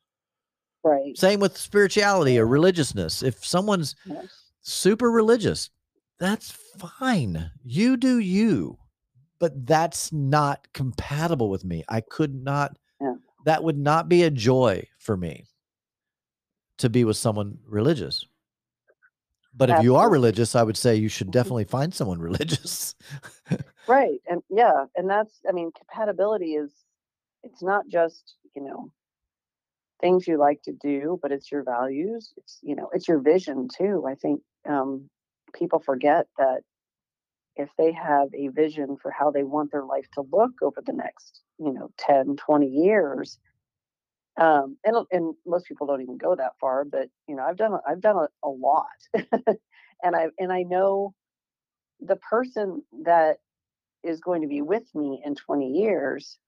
Right. 0.83 1.17
Same 1.17 1.41
with 1.41 1.57
spirituality 1.59 2.39
or 2.39 2.47
religiousness. 2.47 3.23
If 3.23 3.45
someone's 3.45 3.95
Yes. 4.07 4.27
super 4.63 5.11
religious, 5.11 5.71
that's 6.19 6.51
fine. 6.51 7.51
You 7.65 7.97
do 7.97 8.19
you. 8.19 8.79
But 9.39 9.67
that's 9.67 10.13
not 10.13 10.71
compatible 10.73 11.49
with 11.49 11.65
me. 11.65 11.83
I 11.89 12.01
could 12.03 12.35
not, 12.35 12.79
Yeah. 13.01 13.15
that 13.47 13.65
would 13.65 13.79
not 13.79 14.09
be 14.09 14.23
a 14.23 14.31
joy 14.31 14.87
for 14.99 15.17
me 15.17 15.47
to 16.79 16.91
be 16.91 17.05
with 17.05 17.17
someone 17.17 17.59
religious. 17.67 18.27
But 19.55 19.69
if 19.71 19.83
you 19.83 19.97
are 19.97 20.09
religious, 20.09 20.55
I 20.55 20.63
would 20.63 20.77
say 20.77 20.95
you 20.97 21.09
should 21.09 21.27
Mhm. 21.29 21.33
definitely 21.33 21.65
find 21.65 21.93
someone 21.95 22.21
religious. 22.21 22.95
Right. 23.87 24.21
And 24.29 24.43
yeah, 24.49 24.87
and 24.95 25.11
that's 25.11 25.41
I 25.49 25.53
mean, 25.53 25.73
compatibility 25.73 26.55
is 26.55 26.71
it's 27.43 27.63
not 27.63 27.89
just, 27.89 28.35
you 28.55 28.63
know, 28.63 28.93
things 30.01 30.27
you 30.27 30.39
like 30.39 30.63
to 30.63 30.73
do, 30.73 31.19
but 31.23 31.33
it's 31.33 31.51
your 31.51 31.63
values. 31.63 32.33
It's, 32.37 32.59
you 32.63 32.75
know, 32.75 32.91
it's 32.93 33.09
your 33.09 33.21
vision 33.21 33.69
too. 33.69 34.05
I 34.09 34.15
think 34.15 34.41
um 34.69 35.09
people 35.55 35.81
forget 35.81 36.27
that 36.39 36.63
if 37.57 37.69
they 37.77 37.93
have 37.93 38.29
a 38.35 38.49
vision 38.49 38.97
for 39.01 39.11
how 39.11 39.31
they 39.31 39.43
want 39.43 39.73
their 39.73 39.85
life 39.85 40.07
to 40.15 40.23
look 40.33 40.53
over 40.63 40.83
the 40.85 40.93
next, 40.93 41.43
you 41.59 41.73
know, 41.73 41.91
10, 41.99 42.37
20 42.37 42.67
years, 42.67 43.39
um 44.41 44.77
and 44.85 44.97
and 45.11 45.35
most 45.47 45.67
people 45.67 45.87
don't 45.87 46.03
even 46.03 46.19
go 46.19 46.35
that 46.35 46.53
far, 46.61 46.85
but 46.85 47.09
you 47.29 47.37
know, 47.37 47.43
I've 47.43 47.57
done 47.57 47.73
I've 47.87 48.01
done 48.01 48.17
a, 48.17 48.47
a 48.47 48.51
lot. 48.51 48.87
and 50.03 50.17
I 50.17 50.29
and 50.39 50.53
I 50.53 50.63
know 50.63 51.15
the 52.01 52.17
person 52.17 52.83
that 53.05 53.39
is 54.03 54.21
going 54.21 54.43
to 54.43 54.49
be 54.49 54.63
with 54.63 54.85
me 54.95 55.21
in 55.25 55.35
20 55.35 55.73
years 55.73 56.39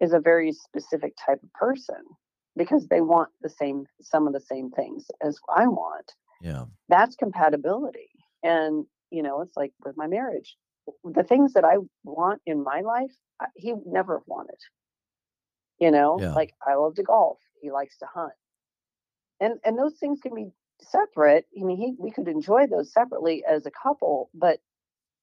is 0.00 0.12
a 0.12 0.20
very 0.20 0.52
specific 0.52 1.14
type 1.26 1.42
of 1.42 1.52
person 1.54 1.96
because 2.58 2.86
they 2.88 3.00
want 3.00 3.30
the 3.42 3.48
same 3.48 3.86
some 4.02 4.26
of 4.26 4.32
the 4.34 4.40
same 4.52 4.70
things 4.70 5.06
as 5.22 5.38
I 5.56 5.66
want. 5.68 6.08
yeah. 6.42 6.66
That's 6.90 7.16
compatibility. 7.16 8.10
And 8.42 8.86
you 9.10 9.22
know, 9.22 9.40
it's 9.42 9.56
like 9.56 9.72
with 9.84 9.96
my 9.96 10.06
marriage. 10.06 10.56
The 11.04 11.22
things 11.24 11.52
that 11.54 11.64
I 11.64 11.76
want 12.04 12.40
in 12.46 12.62
my 12.64 12.80
life, 12.82 13.14
I- 13.40 13.54
he 13.56 13.74
never 13.86 14.22
wanted. 14.26 14.60
You 15.80 15.90
know, 15.90 16.18
Yeah. 16.20 16.34
like 16.34 16.54
I 16.66 16.74
love 16.74 16.94
to 16.96 17.02
golf, 17.02 17.38
he 17.62 17.70
likes 17.70 17.98
to 17.98 18.06
hunt. 18.06 18.32
And 19.40 19.60
and 19.64 19.78
those 19.78 19.96
things 19.98 20.20
can 20.20 20.34
be 20.34 20.50
separate. 20.80 21.46
I 21.58 21.64
mean, 21.64 21.78
he 21.78 21.94
we 21.98 22.10
could 22.10 22.28
enjoy 22.28 22.66
those 22.66 22.92
separately 22.92 23.44
as 23.44 23.66
a 23.66 23.70
couple, 23.70 24.30
but 24.34 24.60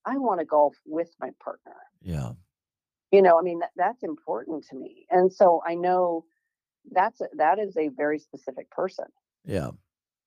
I 0.06 0.18
want 0.18 0.40
to 0.40 0.46
golf 0.46 0.76
with 0.86 1.12
my 1.20 1.32
partner 1.44 1.78
Yeah. 2.02 2.34
you 3.12 3.22
know 3.22 3.40
i 3.40 3.42
mean 3.42 3.60
that, 3.60 3.72
that's 3.76 4.04
important 4.04 4.64
to 4.70 4.76
me 4.76 5.06
and 5.10 5.32
so 5.34 5.62
i 5.66 5.74
know 5.76 6.26
that's 6.92 7.22
a, 7.22 7.28
that 7.36 7.60
is 7.60 7.78
a 7.78 7.90
very 7.90 8.20
specific 8.20 8.70
person 8.72 9.06
Yeah. 9.46 9.72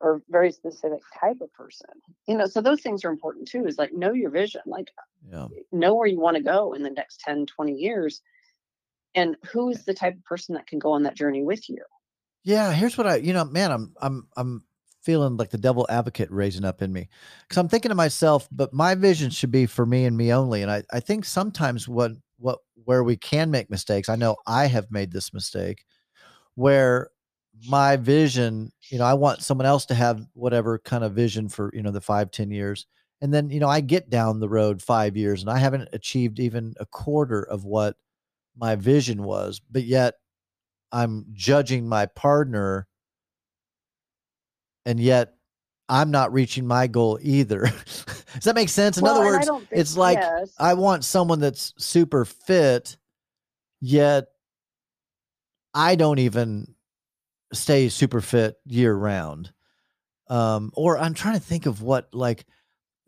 or 0.01 0.23
very 0.29 0.53
specific 0.53 1.01
type 1.21 1.41
of 1.41 1.53
person 1.53 1.91
you 2.27 2.37
know 2.37 2.47
so 2.47 2.61
those 2.61 2.81
things 2.81 3.05
are 3.05 3.11
important 3.11 3.49
too 3.49 3.67
is 3.67 3.79
like 3.79 3.93
know 3.93 4.13
your 4.13 4.31
vision 4.31 4.63
like 4.67 4.91
Yeah. 5.31 5.49
Eh, 5.57 5.63
know 5.73 5.95
where 5.95 6.07
you 6.07 6.21
want 6.21 6.37
to 6.37 6.43
go 6.43 6.73
in 6.73 6.83
the 6.83 6.91
next 6.91 7.21
10 7.21 7.47
20 7.47 7.75
years 7.75 8.23
and 9.15 9.37
who 9.53 9.71
is 9.71 9.85
the 9.85 9.95
type 9.95 10.17
of 10.17 10.25
person 10.25 10.55
that 10.55 10.67
can 10.67 10.79
go 10.79 10.93
on 10.93 11.03
that 11.05 11.17
journey 11.17 11.43
with 11.43 11.69
you 11.69 11.85
Yeah, 12.45 12.73
here's 12.73 12.97
what 12.97 13.07
I, 13.07 13.17
you 13.17 13.33
know, 13.33 13.45
man, 13.45 13.71
I'm 13.73 13.95
I'm 14.01 14.29
I'm 14.37 14.65
feeling 15.03 15.37
like 15.37 15.51
the 15.51 15.59
devil 15.59 15.87
advocate 15.89 16.31
raising 16.31 16.65
up 16.65 16.83
in 16.83 16.93
me. 16.93 17.09
Cuz 17.49 17.57
I'm 17.59 17.69
thinking 17.69 17.91
to 17.91 17.95
myself, 17.95 18.49
but 18.51 18.73
my 18.73 18.95
vision 18.95 19.31
should 19.31 19.51
be 19.51 19.67
for 19.67 19.87
me 19.87 20.05
and 20.05 20.17
me 20.17 20.33
only. 20.33 20.63
And 20.63 20.71
I 20.71 20.83
I 20.93 21.01
think 21.01 21.25
sometimes 21.25 21.89
what 21.89 22.13
what 22.39 22.61
where 22.85 23.03
we 23.05 23.17
can 23.17 23.51
make 23.51 23.71
mistakes. 23.71 24.09
I 24.09 24.17
know 24.17 24.37
I 24.47 24.67
have 24.67 24.91
made 24.91 25.13
this 25.13 25.33
mistake 25.35 25.85
where 26.59 27.09
my 27.69 27.95
vision, 27.95 28.73
you 28.91 28.99
know, 28.99 29.05
I 29.05 29.15
want 29.15 29.43
someone 29.43 29.65
else 29.67 29.87
to 29.87 29.95
have 29.95 30.27
whatever 30.35 30.81
kind 30.81 31.05
of 31.05 31.13
vision 31.13 31.49
for, 31.49 31.71
you 31.73 31.83
know, 31.85 31.93
the 31.93 32.01
five, 32.01 32.33
ten 32.33 32.51
years. 32.51 32.85
And 33.21 33.33
then, 33.33 33.49
you 33.51 33.61
know, 33.61 33.69
I 33.69 33.81
get 33.81 34.11
down 34.11 34.41
the 34.41 34.49
road 34.49 34.83
five 34.83 35.17
years 35.17 35.41
and 35.41 35.51
I 35.51 35.59
haven't 35.59 35.89
achieved 35.93 36.41
even 36.41 36.75
a 36.81 36.87
quarter 36.87 37.43
of 37.43 37.65
what 37.65 37.95
my 38.57 38.75
vision 38.75 39.23
was, 39.23 39.61
but 39.71 39.85
yet 39.85 40.15
I'm 40.91 41.27
judging 41.33 41.89
my 41.89 42.07
partner 42.07 42.89
and 44.85 44.99
yet 44.99 45.35
I'm 45.89 46.11
not 46.11 46.33
reaching 46.33 46.67
my 46.67 46.89
goal 46.89 47.21
either. 47.23 47.61
Does 48.35 48.45
that 48.45 48.57
make 48.57 48.69
sense? 48.69 48.99
In 48.99 49.05
Well, 49.05 49.15
other 49.17 49.25
words, 49.27 49.47
think- 49.49 49.69
it's 49.71 49.97
like 49.97 50.19
yes. 50.19 50.53
I 50.59 50.75
want 50.75 51.05
someone 51.05 51.39
that's 51.39 51.73
super 51.79 52.25
fit, 52.25 52.97
yet 53.81 54.27
I 55.75 55.95
don't 55.97 56.19
even 56.19 56.75
stay 57.53 57.89
super 57.89 58.21
fit 58.21 58.57
year 58.67 58.95
round. 58.95 59.53
Um, 60.29 60.71
or 60.75 60.99
I'm 60.99 61.15
trying 61.15 61.35
to 61.35 61.41
think 61.41 61.67
of 61.67 61.81
what 61.81 62.09
like 62.13 62.45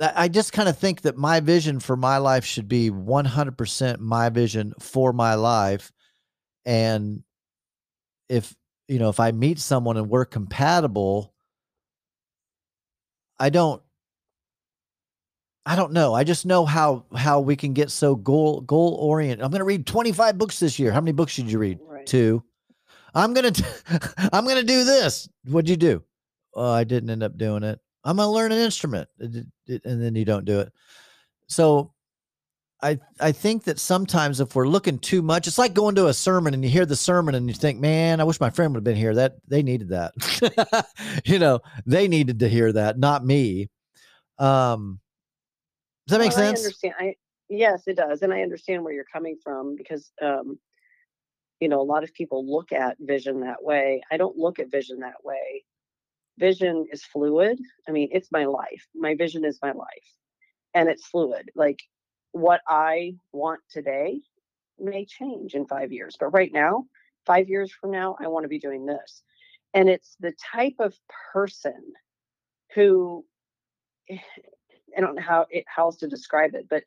I 0.01 0.29
just 0.29 0.55
kind 0.55 0.69
of 0.69 0.79
think 0.79 1.03
that 1.03 1.19
my 1.19 1.41
vision 1.41 1.79
for 1.79 1.95
my 1.97 2.17
life 2.17 2.45
should 2.45 2.69
be 2.69 2.91
100% 2.91 3.99
my 3.99 4.31
vision 4.31 4.73
for 4.79 5.13
my 5.13 5.35
life. 5.35 5.93
And 6.65 7.23
if, 8.31 8.57
you 8.89 8.99
know, 8.99 9.11
if 9.11 9.21
I 9.21 9.33
meet 9.33 9.59
someone 9.59 9.99
and 9.99 10.09
we're 10.09 10.25
compatible, 10.25 11.35
I 13.39 13.51
don't 13.51 13.83
I 15.67 15.77
don't 15.77 15.93
know. 15.93 16.15
I 16.15 16.25
just 16.25 16.47
know 16.47 16.65
how 16.65 17.05
how 17.15 17.41
we 17.41 17.55
can 17.55 17.75
get 17.75 17.91
so 17.91 18.17
goal 18.17 18.63
goal 18.63 18.95
oriented. 18.95 19.45
I'm 19.45 19.51
going 19.51 19.61
to 19.61 19.65
read 19.65 19.87
25 19.87 20.39
books 20.39 20.59
this 20.59 20.79
year. 20.79 20.91
How 20.91 21.01
many 21.01 21.13
books 21.13 21.37
did 21.37 21.51
you 21.51 21.59
read? 21.59 21.79
Right. 21.87 22.07
Two. 22.07 22.43
I'm 23.15 23.35
going 23.35 23.53
to 23.53 24.31
I'm 24.33 24.47
to 24.47 24.63
do 24.63 24.85
this. 24.85 25.29
What'd 25.47 25.69
you 25.69 25.77
do? 25.77 26.03
Oh, 26.55 26.73
I 26.73 26.85
didn't 26.85 27.11
end 27.11 27.23
up 27.23 27.37
doing 27.39 27.63
it. 27.63 27.79
I'm 28.05 28.17
going 28.17 28.27
to 28.27 28.33
learn 28.33 28.53
an 28.53 28.59
instrument 28.59 29.09
and 29.19 29.47
then 29.85 30.15
you 30.15 30.25
don't 30.25 30.45
do 30.45 30.61
it. 30.61 30.73
So 31.49 31.93
I 32.83 32.99
I 33.21 33.33
think 33.33 33.65
that 33.65 33.79
sometimes 33.79 34.41
if 34.41 34.55
we're 34.55 34.69
looking 34.69 34.99
too 34.99 35.23
much, 35.23 35.47
it's 35.47 35.59
like 35.59 35.75
going 35.75 35.95
to 35.97 36.07
a 36.07 36.15
sermon 36.15 36.55
and 36.55 36.65
you 36.65 36.71
hear 36.71 36.87
the 36.87 36.97
sermon 36.97 37.35
and 37.35 37.47
you 37.47 37.55
think, 37.55 37.79
"Man, 37.79 38.21
I 38.21 38.25
wish 38.25 38.41
my 38.41 38.51
friend 38.51 38.73
would 38.73 38.79
have 38.79 38.85
been 38.85 38.97
here. 38.97 39.15
That 39.15 39.37
they 39.49 39.63
needed 39.63 39.91
that." 39.91 40.15
you 41.25 41.39
know, 41.39 41.61
they 41.87 42.09
needed 42.09 42.39
to 42.41 42.49
hear 42.49 42.73
that, 42.73 42.99
not 42.99 43.25
me. 43.25 43.69
Um 44.39 45.01
Does 46.07 46.17
that 46.17 46.25
make 46.25 46.33
Well, 46.33 46.43
I 46.45 46.47
sense? 46.47 46.59
understand. 46.61 46.95
I 46.99 47.15
yes, 47.49 47.83
it 47.87 47.97
does, 47.97 48.23
and 48.23 48.33
I 48.33 48.43
understand 48.43 48.83
where 48.83 48.95
you're 48.95 49.05
coming 49.13 49.37
from 49.43 49.77
because 49.77 50.11
um, 50.23 50.59
you 51.61 51.69
know 51.69 51.81
a 51.81 51.83
lot 51.83 52.05
of 52.05 52.15
people 52.15 52.51
look 52.51 52.73
at 52.73 52.97
vision 53.01 53.41
that 53.41 53.63
way. 53.63 54.03
I 54.11 54.17
don't 54.17 54.37
look 54.37 54.59
at 54.59 54.71
vision 54.71 55.01
that 55.01 55.23
way. 55.25 55.65
Vision 56.39 56.87
is 56.91 57.05
fluid. 57.05 57.59
I 57.89 57.93
mean, 57.93 58.09
it's 58.13 58.33
my 58.33 58.47
life. 58.47 58.87
My 58.95 59.15
vision 59.15 59.45
is 59.45 59.59
my 59.63 59.73
life, 59.73 60.15
and 60.75 60.89
it's 60.89 61.07
fluid. 61.07 61.51
Like 61.55 61.81
what 62.33 62.63
I 62.67 63.15
want 63.33 63.61
today 63.71 64.21
may 64.79 65.05
change 65.05 65.55
in 65.55 65.67
five 65.67 65.93
years, 65.93 66.17
but 66.19 66.29
right 66.29 66.51
now, 66.53 66.85
five 67.27 67.49
years 67.49 67.71
from 67.73 67.91
now, 67.91 68.17
I 68.19 68.29
want 68.29 68.45
to 68.45 68.49
be 68.49 68.59
doing 68.59 68.87
this, 68.87 69.23
and 69.75 69.89
it's 69.89 70.17
the 70.21 70.33
type 70.53 70.77
of 70.79 70.95
person 71.33 71.93
who 72.75 73.25
eh, 74.09 74.19
I 74.97 75.01
don't 75.01 75.15
know 75.17 75.23
how 75.23 75.47
it, 75.51 75.65
how 75.67 75.85
else 75.85 75.97
to 75.99 76.09
describe 76.09 76.55
it, 76.55 76.67
but 76.71 76.85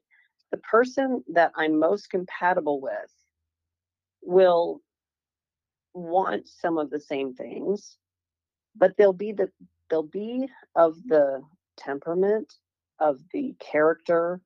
the 0.51 0.57
person 0.57 1.23
that 1.33 1.51
I'm 1.55 1.79
most 1.79 2.09
compatible 2.09 2.81
with 2.81 3.11
will 4.25 4.81
want 5.93 6.47
some 6.47 6.77
of 6.77 6.89
the 6.89 6.99
same 6.99 7.33
things, 7.33 7.97
but 8.75 8.95
they'll 8.97 9.13
be 9.13 9.31
the 9.31 9.49
they'll 9.89 10.03
be 10.03 10.47
of 10.75 10.95
the 11.05 11.41
temperament, 11.77 12.53
of 12.99 13.19
the 13.31 13.55
character, 13.59 14.41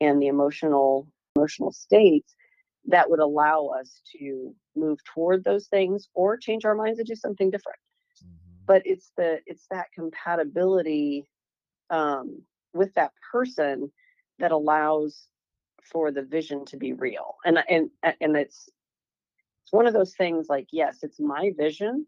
and 0.00 0.20
the 0.20 0.26
emotional 0.26 1.08
emotional 1.36 1.72
states 1.72 2.34
that 2.86 3.10
would 3.10 3.20
allow 3.20 3.66
us 3.66 4.00
to 4.18 4.54
move 4.74 4.98
toward 5.04 5.44
those 5.44 5.66
things 5.66 6.08
or 6.14 6.36
change 6.36 6.64
our 6.64 6.74
minds 6.74 6.98
and 6.98 7.08
do 7.08 7.14
something 7.14 7.50
different. 7.50 7.78
Mm-hmm. 8.24 8.64
But 8.66 8.82
it's 8.84 9.12
the 9.16 9.40
it's 9.46 9.66
that 9.70 9.86
compatibility 9.94 11.28
um, 11.90 12.42
with 12.72 12.94
that 12.94 13.12
person 13.32 13.90
that 14.38 14.52
allows 14.52 15.28
for 15.92 16.10
the 16.10 16.22
vision 16.22 16.64
to 16.66 16.76
be 16.76 16.92
real 16.92 17.36
and 17.44 17.58
and 17.68 17.90
and 18.20 18.36
it's 18.36 18.68
it's 19.66 19.72
one 19.72 19.88
of 19.88 19.94
those 19.94 20.14
things 20.14 20.46
like 20.48 20.68
yes 20.70 20.98
it's 21.02 21.18
my 21.18 21.50
vision 21.58 22.06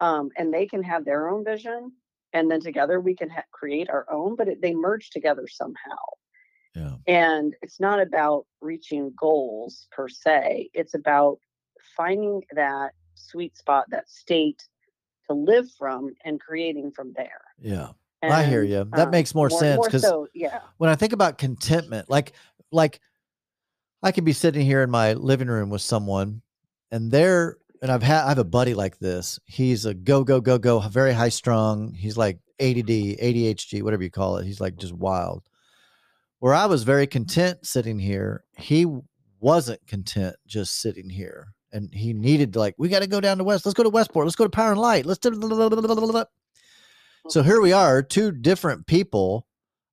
um, 0.00 0.28
and 0.36 0.52
they 0.52 0.66
can 0.66 0.82
have 0.82 1.04
their 1.06 1.30
own 1.30 1.44
vision 1.44 1.92
and 2.34 2.50
then 2.50 2.60
together 2.60 3.00
we 3.00 3.16
can 3.16 3.30
ha- 3.30 3.44
create 3.52 3.88
our 3.88 4.06
own 4.12 4.36
but 4.36 4.48
it, 4.48 4.60
they 4.60 4.74
merge 4.74 5.08
together 5.08 5.46
somehow 5.48 5.96
yeah. 6.74 6.94
and 7.06 7.54
it's 7.62 7.80
not 7.80 8.02
about 8.02 8.44
reaching 8.60 9.10
goals 9.18 9.86
per 9.92 10.10
se 10.10 10.68
it's 10.74 10.92
about 10.92 11.38
finding 11.96 12.42
that 12.54 12.92
sweet 13.14 13.56
spot 13.56 13.86
that 13.88 14.10
state 14.10 14.62
to 15.26 15.34
live 15.34 15.66
from 15.78 16.10
and 16.26 16.38
creating 16.38 16.92
from 16.94 17.14
there 17.16 17.44
yeah 17.58 17.88
and, 18.24 18.32
I 18.32 18.44
hear 18.44 18.62
you. 18.62 18.86
That 18.92 19.06
um, 19.06 19.10
makes 19.10 19.34
more, 19.34 19.48
more 19.48 19.58
sense 19.58 19.84
because 19.84 20.02
so, 20.02 20.28
yeah. 20.32 20.60
when 20.76 20.88
I 20.88 20.94
think 20.94 21.12
about 21.12 21.38
contentment, 21.38 22.08
like 22.08 22.34
like 22.70 23.00
I 24.02 24.12
could 24.12 24.24
be 24.24 24.32
sitting 24.32 24.66
here 24.66 24.82
in 24.82 24.90
my 24.90 25.12
living 25.12 25.48
room 25.48 25.70
with 25.70 25.82
someone, 25.82 26.42
and 26.90 27.10
they're 27.10 27.56
and 27.80 27.90
I've 27.90 28.02
had 28.02 28.24
I 28.24 28.28
have 28.30 28.38
a 28.38 28.44
buddy 28.44 28.74
like 28.74 28.98
this. 28.98 29.38
He's 29.44 29.86
a 29.86 29.94
go 29.94 30.24
go 30.24 30.40
go 30.40 30.58
go, 30.58 30.80
very 30.80 31.12
high 31.12 31.28
strung. 31.28 31.92
He's 31.92 32.16
like 32.16 32.38
ADD, 32.60 32.88
ADHD, 32.88 33.82
whatever 33.82 34.02
you 34.02 34.10
call 34.10 34.36
it. 34.38 34.46
He's 34.46 34.60
like 34.60 34.76
just 34.76 34.92
wild. 34.92 35.42
Where 36.40 36.54
I 36.54 36.66
was 36.66 36.82
very 36.82 37.06
content 37.06 37.64
sitting 37.66 37.98
here, 37.98 38.44
he 38.56 38.86
wasn't 39.40 39.86
content 39.86 40.36
just 40.46 40.80
sitting 40.80 41.08
here, 41.08 41.54
and 41.72 41.92
he 41.94 42.12
needed 42.12 42.52
to 42.54 42.58
like 42.58 42.74
we 42.78 42.88
got 42.88 43.02
to 43.02 43.08
go 43.08 43.20
down 43.20 43.38
to 43.38 43.44
West. 43.44 43.66
Let's 43.66 43.74
go 43.74 43.84
to 43.84 43.90
Westport. 43.90 44.26
Let's 44.26 44.36
go 44.36 44.44
to 44.44 44.50
Power 44.50 44.72
and 44.72 44.80
Light. 44.80 45.06
Let's 45.06 45.18
do. 45.18 45.30
So 47.28 47.42
here 47.42 47.60
we 47.60 47.72
are, 47.72 48.02
two 48.02 48.32
different 48.32 48.86
people. 48.88 49.46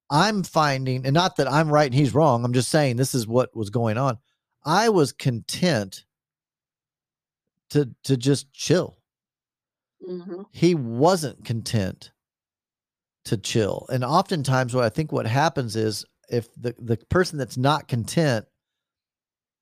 I'm 0.10 0.44
finding, 0.44 1.06
and 1.06 1.14
not 1.14 1.36
that 1.38 1.52
I'm 1.52 1.72
right 1.72 1.86
and 1.86 1.94
he's 1.94 2.14
wrong. 2.14 2.44
I'm 2.44 2.54
just 2.54 2.70
saying 2.70 2.96
this 2.96 3.14
is 3.14 3.28
what 3.28 3.56
was 3.56 3.70
going 3.70 3.98
on. 3.98 4.18
I 4.66 4.90
was 4.90 5.12
content 5.12 6.06
to 7.72 7.90
to 8.04 8.18
just 8.18 8.52
chill. 8.52 8.98
Mm-hmm. 10.08 10.42
He 10.52 10.76
wasn't 10.76 11.46
content 11.46 12.12
to 13.26 13.38
chill, 13.38 13.86
and 13.92 14.04
oftentimes, 14.04 14.74
what 14.74 14.86
I 14.86 14.90
think 14.90 15.12
what 15.12 15.28
happens 15.28 15.76
is 15.76 16.06
if 16.30 16.48
the 16.56 16.74
the 16.80 16.98
person 17.10 17.38
that's 17.38 17.58
not 17.58 17.88
content 17.88 18.46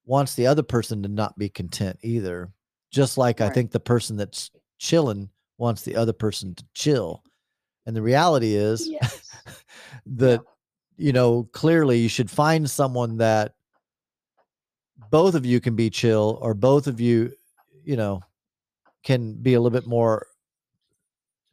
wants 0.08 0.36
the 0.36 0.48
other 0.48 0.64
person 0.64 1.04
to 1.04 1.10
not 1.10 1.38
be 1.38 1.50
content 1.50 2.00
either. 2.02 2.50
Just 2.92 3.18
like 3.18 3.42
right. 3.42 3.52
I 3.52 3.54
think 3.54 3.72
the 3.72 3.80
person 3.80 4.16
that's 4.18 4.50
chilling 4.80 5.30
wants 5.58 5.84
the 5.84 5.96
other 5.96 6.14
person 6.14 6.56
to 6.56 6.66
chill. 6.74 7.22
And 7.86 7.96
the 7.96 8.02
reality 8.02 8.56
is 8.56 8.88
yes. 8.88 9.27
That, 10.06 10.42
you 10.98 11.14
know, 11.14 11.44
clearly 11.52 12.00
you 12.00 12.10
should 12.10 12.30
find 12.32 12.70
someone 12.70 13.18
that 13.18 13.54
both 15.10 15.36
of 15.36 15.46
you 15.46 15.60
can 15.60 15.76
be 15.76 15.90
chill 15.90 16.40
or 16.42 16.54
both 16.54 16.88
of 16.88 17.00
you, 17.00 17.32
you 17.84 17.96
know, 17.96 18.22
can 19.04 19.34
be 19.34 19.54
a 19.54 19.62
little 19.62 19.78
bit 19.78 19.88
more 19.88 20.28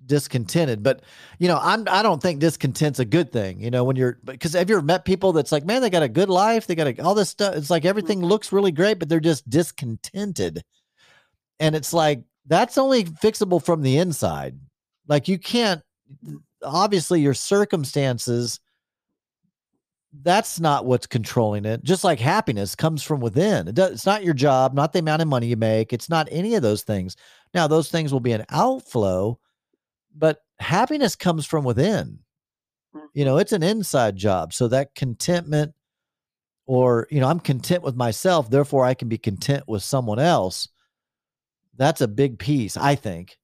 discontented. 0.06 0.82
But 0.82 1.02
you 1.38 1.48
know, 1.48 1.58
I'm 1.60 1.86
I 1.88 2.02
don't 2.02 2.20
think 2.20 2.40
discontent's 2.40 2.98
a 2.98 3.04
good 3.04 3.32
thing. 3.32 3.60
You 3.60 3.70
know, 3.70 3.84
when 3.84 3.96
you're 3.96 4.18
because 4.24 4.54
have 4.54 4.68
you 4.68 4.76
ever 4.76 4.84
met 4.84 5.04
people 5.04 5.32
that's 5.32 5.52
like, 5.52 5.64
man, 5.64 5.82
they 5.82 5.90
got 5.90 6.02
a 6.02 6.08
good 6.08 6.28
life, 6.28 6.66
they 6.66 6.74
got 6.74 6.86
a, 6.86 7.02
all 7.02 7.14
this 7.14 7.30
stuff. 7.30 7.54
It's 7.56 7.70
like 7.70 7.84
everything 7.84 8.18
mm-hmm. 8.18 8.28
looks 8.28 8.52
really 8.52 8.72
great, 8.72 8.98
but 8.98 9.08
they're 9.08 9.20
just 9.20 9.48
discontented. 9.48 10.62
And 11.60 11.74
it's 11.74 11.92
like 11.92 12.22
that's 12.46 12.78
only 12.78 13.04
fixable 13.04 13.64
from 13.64 13.82
the 13.82 13.98
inside. 13.98 14.58
Like 15.06 15.28
you 15.28 15.38
can't 15.38 15.82
obviously 16.64 17.20
your 17.20 17.34
circumstances 17.34 18.60
that's 20.22 20.60
not 20.60 20.86
what's 20.86 21.06
controlling 21.06 21.64
it 21.64 21.82
just 21.82 22.04
like 22.04 22.20
happiness 22.20 22.76
comes 22.76 23.02
from 23.02 23.20
within. 23.20 23.66
It 23.66 23.74
does, 23.74 23.90
it's 23.90 24.06
not 24.06 24.24
your 24.24 24.34
job 24.34 24.74
not 24.74 24.92
the 24.92 25.00
amount 25.00 25.22
of 25.22 25.28
money 25.28 25.46
you 25.46 25.56
make 25.56 25.92
it's 25.92 26.08
not 26.08 26.28
any 26.30 26.54
of 26.54 26.62
those 26.62 26.82
things. 26.82 27.16
Now 27.52 27.66
those 27.66 27.90
things 27.90 28.12
will 28.12 28.20
be 28.20 28.32
an 28.32 28.44
outflow 28.50 29.38
but 30.16 30.38
happiness 30.58 31.16
comes 31.16 31.46
from 31.46 31.64
within. 31.64 32.20
You 32.94 33.00
mm-hmm. 33.00 33.24
know 33.24 33.38
it's 33.38 33.52
an 33.52 33.62
inside 33.62 34.16
job 34.16 34.52
so 34.52 34.68
that 34.68 34.94
contentment 34.94 35.72
or 36.66 37.06
you 37.10 37.20
know 37.20 37.28
i'm 37.28 37.40
content 37.40 37.82
with 37.82 37.94
myself 37.94 38.48
therefore 38.48 38.86
i 38.86 38.94
can 38.94 39.08
be 39.08 39.18
content 39.18 39.64
with 39.66 39.82
someone 39.82 40.18
else. 40.18 40.68
That's 41.76 42.00
a 42.00 42.08
big 42.08 42.38
piece 42.38 42.76
i 42.76 42.94
think. 42.94 43.36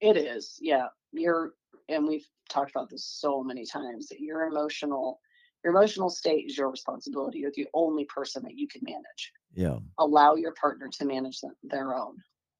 It 0.00 0.16
is 0.16 0.58
yeah. 0.60 0.86
You're 1.12 1.52
and 1.90 2.06
we've 2.06 2.26
talked 2.48 2.70
about 2.70 2.88
this 2.88 3.04
so 3.04 3.42
many 3.42 3.66
times 3.66 4.08
that 4.08 4.20
your 4.20 4.44
emotional 4.44 5.20
your 5.62 5.74
emotional 5.74 6.08
state 6.08 6.46
is 6.46 6.56
your 6.56 6.70
responsibility. 6.70 7.40
You're 7.40 7.52
the 7.54 7.66
only 7.74 8.06
person 8.06 8.42
that 8.44 8.56
you 8.56 8.66
can 8.66 8.80
manage. 8.82 9.32
Yeah. 9.52 9.78
Allow 9.98 10.36
your 10.36 10.54
partner 10.54 10.88
to 10.88 11.04
manage 11.04 11.40
them, 11.40 11.52
their 11.62 11.94
own. 11.94 12.16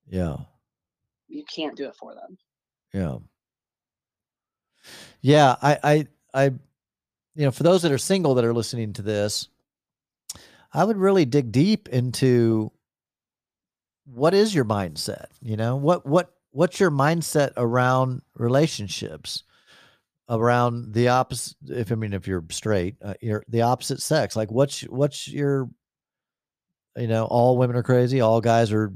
Yeah. 0.07 0.37
You 1.27 1.45
can't 1.45 1.77
do 1.77 1.87
it 1.87 1.97
for 1.97 2.15
them. 2.15 2.37
Yeah. 2.93 3.19
Yeah 5.23 5.57
i 5.63 5.79
i 5.83 6.07
i 6.35 6.45
you 6.45 7.45
know 7.45 7.51
for 7.51 7.63
those 7.63 7.83
that 7.83 7.93
are 7.93 7.99
single 7.99 8.35
that 8.35 8.45
are 8.45 8.55
listening 8.55 8.95
to 8.95 9.03
this 9.03 9.49
i 10.73 10.83
would 10.83 10.97
really 10.97 11.27
dig 11.27 11.53
deep 11.53 11.89
into 11.91 12.73
what 14.07 14.33
is 14.33 14.55
your 14.55 14.65
mindset 14.65 15.27
you 15.43 15.57
know? 15.57 15.77
What 15.77 16.07
what 16.07 16.35
what's 16.51 16.81
your 16.81 16.91
mindset 16.91 17.53
around 17.57 18.23
relationships? 18.35 19.45
Around 20.29 20.95
the 20.95 21.09
opposite 21.09 21.57
if 21.67 21.91
i 21.91 21.97
mean 21.97 22.13
if 22.13 22.29
you're 22.29 22.45
straight 22.51 22.95
uh, 23.03 23.15
you're 23.21 23.43
the 23.49 23.63
opposite 23.63 24.01
sex 24.01 24.37
like 24.37 24.49
what's 24.53 24.83
what's 24.83 25.27
your 25.27 25.69
you 26.97 27.09
know 27.09 27.25
all 27.25 27.59
women 27.59 27.75
are 27.75 27.83
crazy 27.83 28.21
all 28.21 28.41
guys 28.41 28.73
are 28.73 28.93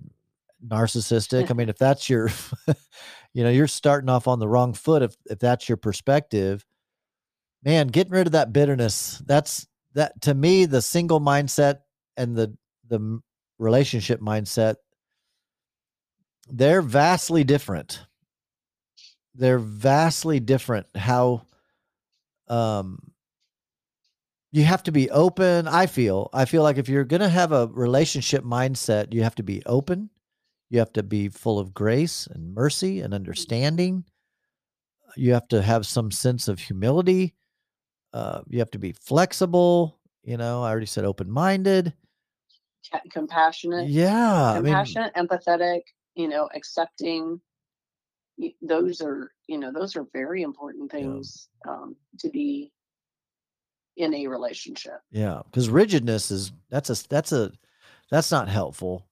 narcissistic 0.64 1.50
i 1.50 1.54
mean 1.54 1.68
if 1.68 1.76
that's 1.76 2.08
your 2.08 2.30
you 3.34 3.42
know 3.42 3.50
you're 3.50 3.66
starting 3.66 4.08
off 4.08 4.26
on 4.26 4.38
the 4.38 4.48
wrong 4.48 4.72
foot 4.72 5.02
if 5.02 5.16
if 5.26 5.38
that's 5.38 5.68
your 5.68 5.76
perspective. 5.76 6.64
Man 7.64 7.88
getting 7.88 8.12
rid 8.12 8.26
of 8.26 8.32
that 8.32 8.52
bitterness 8.52 9.22
that's 9.26 9.66
that 9.94 10.20
to 10.22 10.34
me 10.34 10.66
the 10.66 10.82
single 10.82 11.20
mindset 11.20 11.80
and 12.16 12.36
the 12.36 12.56
the 12.88 13.20
relationship 13.58 14.20
mindset 14.20 14.76
they're 16.48 16.82
vastly 16.82 17.44
different. 17.44 18.06
They're 19.34 19.58
vastly 19.58 20.40
different. 20.40 20.86
How 20.94 21.46
um 22.48 22.98
you 24.52 24.62
have 24.62 24.84
to 24.84 24.92
be 24.92 25.10
open. 25.10 25.66
I 25.66 25.86
feel. 25.86 26.30
I 26.32 26.44
feel 26.44 26.62
like 26.62 26.78
if 26.78 26.88
you're 26.88 27.04
going 27.04 27.22
to 27.22 27.28
have 27.28 27.50
a 27.50 27.66
relationship 27.66 28.44
mindset, 28.44 29.12
you 29.12 29.24
have 29.24 29.34
to 29.34 29.42
be 29.42 29.64
open. 29.66 30.10
You 30.70 30.78
have 30.78 30.92
to 30.92 31.02
be 31.02 31.28
full 31.28 31.58
of 31.58 31.74
grace 31.74 32.28
and 32.28 32.54
mercy 32.54 33.00
and 33.00 33.12
understanding. 33.12 34.04
You 35.16 35.32
have 35.32 35.48
to 35.48 35.60
have 35.60 35.86
some 35.86 36.12
sense 36.12 36.46
of 36.46 36.60
humility. 36.60 37.34
Uh, 38.12 38.42
you 38.48 38.60
have 38.60 38.70
to 38.70 38.78
be 38.78 38.92
flexible. 38.92 39.98
You 40.22 40.36
know, 40.36 40.62
I 40.62 40.70
already 40.70 40.86
said 40.86 41.04
open 41.04 41.28
minded, 41.28 41.92
compassionate. 43.10 43.88
Yeah. 43.88 44.54
Compassionate, 44.56 45.12
I 45.16 45.20
mean, 45.20 45.28
empathetic, 45.28 45.80
you 46.14 46.28
know 46.28 46.48
accepting 46.54 47.40
those 48.62 49.00
are 49.00 49.30
you 49.46 49.58
know 49.58 49.72
those 49.72 49.96
are 49.96 50.06
very 50.12 50.42
important 50.42 50.90
things 50.90 51.48
yeah. 51.64 51.72
um, 51.72 51.96
to 52.18 52.28
be 52.30 52.72
in 53.96 54.12
a 54.14 54.26
relationship 54.26 55.00
yeah 55.10 55.40
because 55.44 55.68
rigidness 55.68 56.30
is 56.30 56.52
that's 56.68 56.90
a 56.90 57.08
that's 57.08 57.32
a 57.32 57.52
that's 58.10 58.30
not 58.30 58.48
helpful 58.48 59.06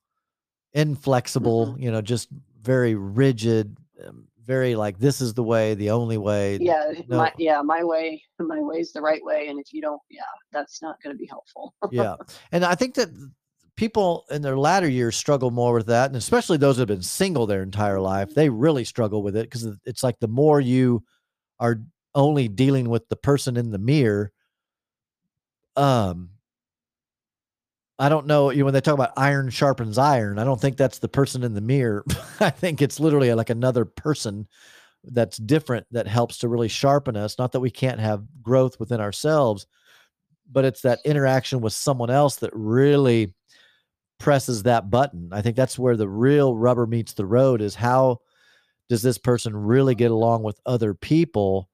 inflexible 0.73 1.69
mm-hmm. 1.69 1.83
you 1.83 1.91
know 1.91 2.01
just 2.01 2.29
very 2.63 2.95
rigid 2.95 3.77
um, 4.05 4.27
very 4.45 4.75
like 4.75 4.99
this 4.99 5.21
is 5.21 5.35
the 5.35 5.43
way 5.43 5.75
the 5.75 5.91
only 5.91 6.19
way 6.19 6.59
yeah 6.61 6.93
no. 7.07 7.19
my 7.19 7.33
yeah 7.39 7.63
my 7.63 7.85
way 7.85 8.21
my 8.41 8.61
way 8.61 8.79
is 8.79 8.93
the 8.93 9.01
right 9.01 9.25
way 9.25 9.47
and 9.49 9.61
if 9.61 9.73
you 9.73 9.81
don't 9.81 10.01
yeah 10.11 10.23
that's 10.51 10.83
not 10.83 11.01
going 11.01 11.15
to 11.15 11.19
be 11.19 11.27
helpful 11.27 11.73
yeah 11.93 12.17
and 12.53 12.65
i 12.65 12.75
think 12.75 12.95
that 12.95 13.09
people 13.83 14.25
in 14.31 14.43
their 14.43 14.57
latter 14.57 14.89
years 14.89 15.17
struggle 15.17 15.51
more 15.51 15.75
with 15.75 15.87
that 15.87 16.07
and 16.07 16.15
especially 16.15 16.57
those 16.57 16.77
that 16.77 16.83
have 16.89 16.97
been 16.97 17.03
single 17.03 17.49
their 17.49 17.65
entire 17.65 17.99
life 17.99 18.33
they 18.33 18.49
really 18.49 18.85
struggle 18.85 19.25
with 19.25 19.35
it 19.35 19.43
because 19.43 19.67
it's 19.85 20.05
like 20.05 20.17
the 20.21 20.29
more 20.29 20.61
you 20.61 21.03
are 21.59 21.81
only 22.15 22.47
dealing 22.47 22.89
with 22.89 23.09
the 23.09 23.17
person 23.17 23.57
in 23.57 23.73
the 23.73 23.79
mirror 23.79 24.31
um 25.75 26.29
I 27.99 28.09
don't 28.09 28.27
know. 28.27 28.51
You 28.51 28.61
know, 28.61 28.65
when 28.65 28.75
they 28.75 28.81
talk 28.81 28.95
about 28.95 29.13
iron 29.17 29.51
sharpens 29.51 29.97
iron, 29.97 30.39
I 30.39 30.45
don't 30.45 30.61
think 30.61 30.77
that's 30.77 30.99
the 30.99 31.09
person 31.09 31.45
in 31.45 31.55
the 31.55 31.61
mirror. 31.61 32.05
I 32.41 32.51
think 32.51 32.83
it's 32.83 32.99
literally 32.99 33.33
like 33.35 33.51
another 33.51 33.85
person 33.85 34.49
that's 35.05 35.37
different 35.37 35.87
that 35.93 36.09
helps 36.09 36.39
to 36.39 36.49
really 36.49 36.69
sharpen 36.69 37.17
us. 37.17 37.39
Not 37.39 37.53
that 37.53 37.61
we 37.61 37.71
can't 37.71 38.01
have 38.01 38.25
growth 38.43 38.81
within 38.81 39.01
ourselves, 39.01 39.67
but 40.51 40.65
it's 40.65 40.81
that 40.83 40.99
interaction 41.05 41.61
with 41.61 41.75
someone 41.75 42.11
else 42.11 42.37
that 42.37 42.51
really 42.55 43.35
presses 44.23 44.63
that 44.63 44.89
button. 44.89 45.31
I 45.33 45.43
think 45.43 45.57
that's 45.57 45.77
where 45.77 45.97
the 45.97 46.09
real 46.09 46.55
rubber 46.55 46.87
meets 46.87 47.13
the 47.13 47.27
road 47.27 47.61
is 47.61 47.75
how 47.75 48.21
does 48.89 49.03
this 49.03 49.19
person 49.19 49.55
really 49.57 49.97
get 49.97 50.13
along 50.13 50.45
with 50.45 50.61
other 50.65 50.95
people? 50.95 51.69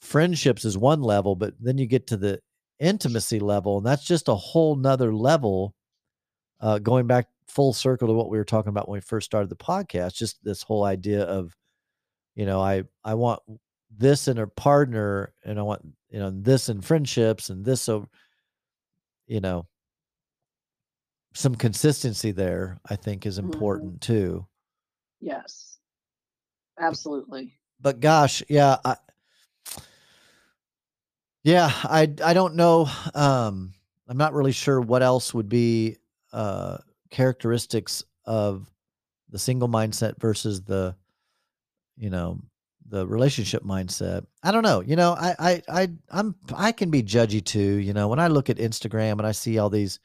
Friendships 0.00 0.64
is 0.64 0.78
one 0.78 1.02
level, 1.02 1.34
but 1.34 1.54
then 1.58 1.78
you 1.78 1.86
get 1.86 2.06
to 2.06 2.16
the 2.16 2.40
intimacy 2.78 3.40
level, 3.40 3.78
and 3.78 3.84
that's 3.84 4.04
just 4.04 4.28
a 4.28 4.34
whole 4.36 4.76
nother 4.76 5.12
level. 5.12 5.74
Uh, 6.60 6.78
going 6.78 7.08
back 7.08 7.26
full 7.48 7.72
circle 7.72 8.06
to 8.06 8.14
what 8.14 8.30
we 8.30 8.38
were 8.38 8.44
talking 8.44 8.68
about 8.68 8.88
when 8.88 8.98
we 8.98 9.00
first 9.00 9.24
started 9.26 9.50
the 9.50 9.56
podcast, 9.56 10.14
just 10.14 10.42
this 10.44 10.62
whole 10.62 10.84
idea 10.84 11.24
of, 11.24 11.56
you 12.36 12.46
know, 12.46 12.60
I 12.60 12.84
I 13.02 13.14
want 13.14 13.42
this 13.90 14.28
in 14.28 14.38
a 14.38 14.46
partner, 14.46 15.34
and 15.44 15.58
I 15.58 15.62
want 15.62 15.82
you 16.08 16.20
know 16.20 16.30
this 16.32 16.68
in 16.68 16.82
friendships, 16.82 17.50
and 17.50 17.64
this 17.64 17.82
so, 17.82 18.08
you 19.26 19.40
know, 19.40 19.66
some 21.32 21.54
consistency 21.54 22.30
there. 22.32 22.78
I 22.88 22.96
think 22.96 23.26
is 23.26 23.38
Mm-hmm. 23.38 23.52
important 23.52 24.00
too. 24.00 24.46
Yes. 25.20 25.78
Absolutely. 26.78 27.54
But 27.80 28.00
gosh, 28.00 28.42
yeah, 28.48 28.76
I, 28.84 28.96
yeah, 31.42 31.70
I 31.84 32.12
I 32.24 32.34
don't 32.34 32.54
know. 32.56 32.88
Um, 33.14 33.72
I'm 34.08 34.16
not 34.16 34.34
really 34.34 34.52
sure 34.52 34.80
what 34.80 35.02
else 35.02 35.32
would 35.32 35.48
be 35.48 35.96
uh, 36.32 36.78
characteristics 37.10 38.04
of 38.24 38.70
the 39.30 39.38
single 39.38 39.68
mindset 39.68 40.18
versus 40.20 40.62
the, 40.62 40.94
you 41.96 42.10
know, 42.10 42.40
the 42.88 43.06
relationship 43.06 43.62
mindset. 43.62 44.24
I 44.42 44.50
don't 44.52 44.62
know. 44.64 44.80
You 44.80 44.96
know, 44.96 45.12
I 45.12 45.34
I 45.38 45.62
I 45.68 45.88
I'm 46.10 46.34
I 46.54 46.72
can 46.72 46.90
be 46.90 47.02
judgy 47.02 47.42
too. 47.44 47.76
You 47.76 47.92
know, 47.94 48.08
when 48.08 48.18
I 48.18 48.26
look 48.28 48.50
at 48.50 48.56
Instagram 48.58 49.12
and 49.12 49.26
I 49.26 49.32
see 49.32 49.58
all 49.58 49.70
these, 49.70 50.00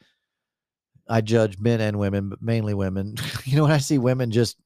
I 1.08 1.22
judge 1.22 1.60
men 1.60 1.82
and 1.82 2.00
women, 2.00 2.30
but 2.30 2.42
mainly 2.42 2.74
women. 2.74 3.16
you 3.46 3.56
know, 3.56 3.64
when 3.64 3.72
I 3.72 3.78
see 3.78 3.98
women 3.98 4.32
just 4.32 4.58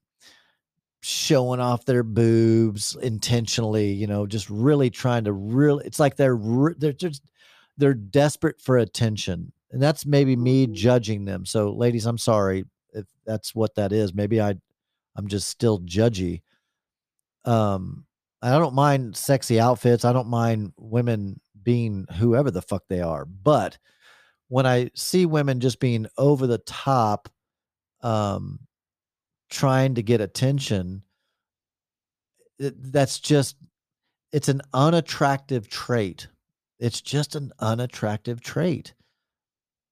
showing 1.01 1.59
off 1.59 1.85
their 1.85 2.03
boobs 2.03 2.95
intentionally, 3.01 3.91
you 3.91 4.07
know, 4.07 4.25
just 4.27 4.49
really 4.49 4.89
trying 4.89 5.23
to 5.25 5.33
really 5.33 5.85
it's 5.85 5.99
like 5.99 6.15
they're 6.15 6.39
they're 6.77 6.93
just 6.93 7.23
they're 7.77 7.93
desperate 7.93 8.59
for 8.61 8.77
attention. 8.77 9.51
And 9.71 9.81
that's 9.81 10.05
maybe 10.05 10.35
me 10.35 10.67
judging 10.67 11.25
them. 11.25 11.45
So 11.45 11.71
ladies, 11.71 12.05
I'm 12.05 12.17
sorry 12.17 12.65
if 12.93 13.05
that's 13.25 13.53
what 13.55 13.75
that 13.75 13.91
is. 13.93 14.13
Maybe 14.13 14.41
I 14.41 14.55
I'm 15.15 15.27
just 15.27 15.49
still 15.49 15.79
judgy. 15.81 16.41
Um 17.45 18.05
I 18.41 18.51
don't 18.51 18.73
mind 18.73 19.17
sexy 19.17 19.59
outfits. 19.59 20.05
I 20.05 20.13
don't 20.13 20.29
mind 20.29 20.73
women 20.77 21.41
being 21.61 22.05
whoever 22.17 22.51
the 22.51 22.61
fuck 22.61 22.83
they 22.87 23.01
are. 23.01 23.25
But 23.25 23.77
when 24.49 24.65
I 24.65 24.91
see 24.93 25.25
women 25.25 25.59
just 25.59 25.79
being 25.79 26.07
over 26.17 26.45
the 26.45 26.57
top 26.59 27.29
um 28.01 28.59
trying 29.49 29.95
to 29.95 30.03
get 30.03 30.21
attention 30.21 31.03
it, 32.59 32.91
that's 32.91 33.19
just 33.19 33.55
it's 34.31 34.49
an 34.49 34.61
unattractive 34.73 35.69
trait. 35.69 36.27
It's 36.79 37.01
just 37.01 37.35
an 37.35 37.51
unattractive 37.59 38.41
trait. 38.41 38.93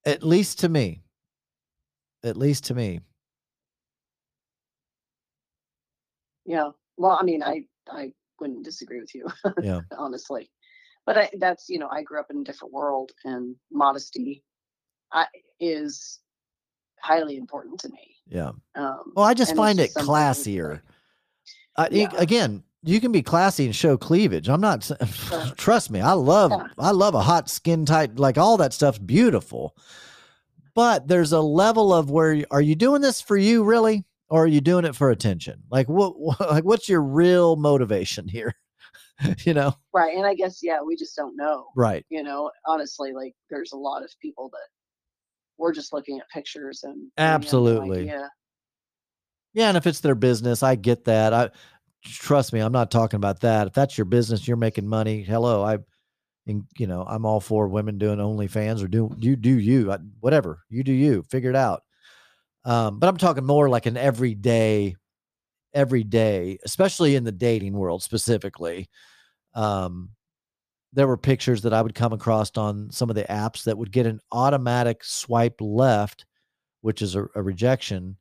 At 0.05 0.24
least 0.24 0.60
to 0.60 0.70
me. 0.70 1.01
At 2.24 2.38
least 2.38 2.66
to 2.66 2.76
me. 2.76 2.99
Yeah. 6.45 6.70
Well, 6.97 7.18
I 7.20 7.24
mean, 7.24 7.41
I 7.43 7.66
I 7.89 8.14
wouldn't 8.39 8.64
disagree 8.64 8.99
with 8.99 9.14
you, 9.16 9.28
yeah. 9.62 9.82
honestly. 9.97 10.49
But 11.05 11.18
I, 11.18 11.30
that's 11.39 11.70
you 11.70 11.80
know, 11.80 11.88
I 11.89 12.03
grew 12.03 12.20
up 12.20 12.28
in 12.30 12.41
a 12.41 12.43
different 12.43 12.74
world, 12.74 13.12
and 13.26 13.55
modesty 13.72 14.43
I, 15.12 15.26
is 15.60 16.20
highly 17.01 17.38
important 17.38 17.80
to 17.82 17.89
me. 17.89 18.16
yeah 18.28 18.51
Um, 18.76 19.14
well 19.16 19.26
i 19.26 19.34
just 19.34 19.55
find 19.55 19.80
it 19.80 19.84
just 19.86 19.95
that's 19.95 20.08
classier 20.08 20.82
I, 21.78 21.88
Yeah. 21.91 22.10
again 22.18 22.64
you 22.84 22.99
can 22.99 23.12
be 23.12 23.22
classy 23.22 23.66
and 23.66 23.76
show 23.76 23.97
cleavage 23.97 24.49
i'm 24.49 24.62
not 24.62 24.89
trust 25.58 25.89
me 25.91 26.01
i 26.01 26.14
love 26.14 26.51
Yeah. 26.51 26.68
i 26.78 26.91
love 26.91 27.16
a 27.16 27.22
hot 27.22 27.49
skin 27.49 27.86
tight 27.86 28.18
like 28.20 28.38
all 28.38 28.58
that 28.58 28.74
stuff's 28.74 28.99
beautiful 28.99 29.76
but 30.74 31.08
there's 31.08 31.32
a 31.32 31.41
level 31.41 31.93
of 31.93 32.10
where 32.12 32.43
are 32.51 32.62
you 32.62 32.76
doing 32.76 33.01
this 33.01 33.22
for 33.22 33.38
you 33.38 33.64
really 33.64 34.05
or 34.30 34.43
are 34.43 34.47
you 34.47 34.62
doing 34.62 34.86
it 34.86 34.95
for 34.95 35.10
attention 35.12 35.64
like 35.72 35.88
what, 35.88 36.20
what 36.20 36.39
like 36.51 36.64
what's 36.66 36.89
your 36.89 37.01
real 37.01 37.55
motivation 37.55 38.28
here 38.28 38.53
you 39.45 39.53
know 39.53 39.74
Right. 39.93 40.16
And 40.16 40.28
I 40.28 40.36
guess, 40.36 40.60
yeah, 40.62 40.80
we 40.86 40.95
just 40.95 41.16
don't 41.16 41.36
know. 41.36 41.70
right 41.76 42.05
You 42.10 42.22
know, 42.22 42.51
honestly, 42.68 43.14
like 43.14 43.34
there's 43.49 43.72
a 43.72 43.76
lot 43.78 44.03
of 44.03 44.12
people 44.22 44.47
that 44.51 44.68
we're 45.58 45.74
just 45.74 45.93
looking 45.93 46.20
at 46.20 46.30
pictures 46.30 46.84
and 46.84 46.95
no 46.97 47.10
Absolutely. 47.18 48.01
idea. 48.01 48.30
yeah 49.53 49.68
and 49.70 49.78
if 49.78 49.88
it's 49.88 49.99
their 49.99 50.16
business 50.16 50.64
i 50.64 50.76
get 50.76 51.05
that 51.05 51.34
i 51.34 51.49
trust 52.03 52.53
me 52.53 52.60
i'm 52.60 52.72
not 52.72 52.91
talking 52.91 53.18
about 53.18 53.41
that 53.41 53.68
if 53.68 53.74
that's 53.74 53.97
your 53.97 54.05
business 54.05 54.47
you're 54.47 54.58
making 54.58 54.88
money 54.88 55.24
hello 55.24 55.64
i 55.64 55.78
and 56.45 56.64
you 56.78 56.88
know 56.88 57.03
i'm 57.08 57.26
all 57.26 57.39
for 57.39 57.68
women 57.68 57.97
doing 57.97 58.20
onlyfans 58.20 58.84
or 58.84 58.88
do 58.88 59.14
you 59.20 59.36
do 59.36 59.60
you 59.60 59.91
I, 59.91 59.97
whatever 60.20 60.64
you 60.70 60.84
do 60.84 60.93
you 60.93 61.24
figure 61.24 61.49
it 61.49 61.55
out 61.55 61.84
um 62.66 62.99
but 62.99 63.08
i'm 63.08 63.18
talking 63.18 63.45
more 63.45 63.70
like 63.70 63.86
an 63.86 63.97
everyday 63.97 64.95
everyday 65.74 66.58
especially 66.64 67.16
in 67.16 67.24
the 67.24 67.32
dating 67.32 67.74
world 67.74 68.01
specifically 68.03 68.89
um 69.53 70.10
there 70.98 71.08
were 71.08 71.16
pictures 71.18 71.62
that 71.62 71.74
i 71.74 71.82
would 71.82 71.93
come 71.95 72.12
across 72.12 72.52
on 72.58 72.89
some 72.91 73.10
of 73.10 73.16
the 73.16 73.24
apps 73.26 73.64
that 73.64 73.78
would 73.78 73.91
get 73.91 74.06
an 74.06 74.20
automatic 74.32 75.04
swipe 75.04 75.56
left 75.62 76.26
which 76.82 77.02
is 77.02 77.15
a, 77.15 77.26
a 77.36 77.41
rejection 77.41 78.18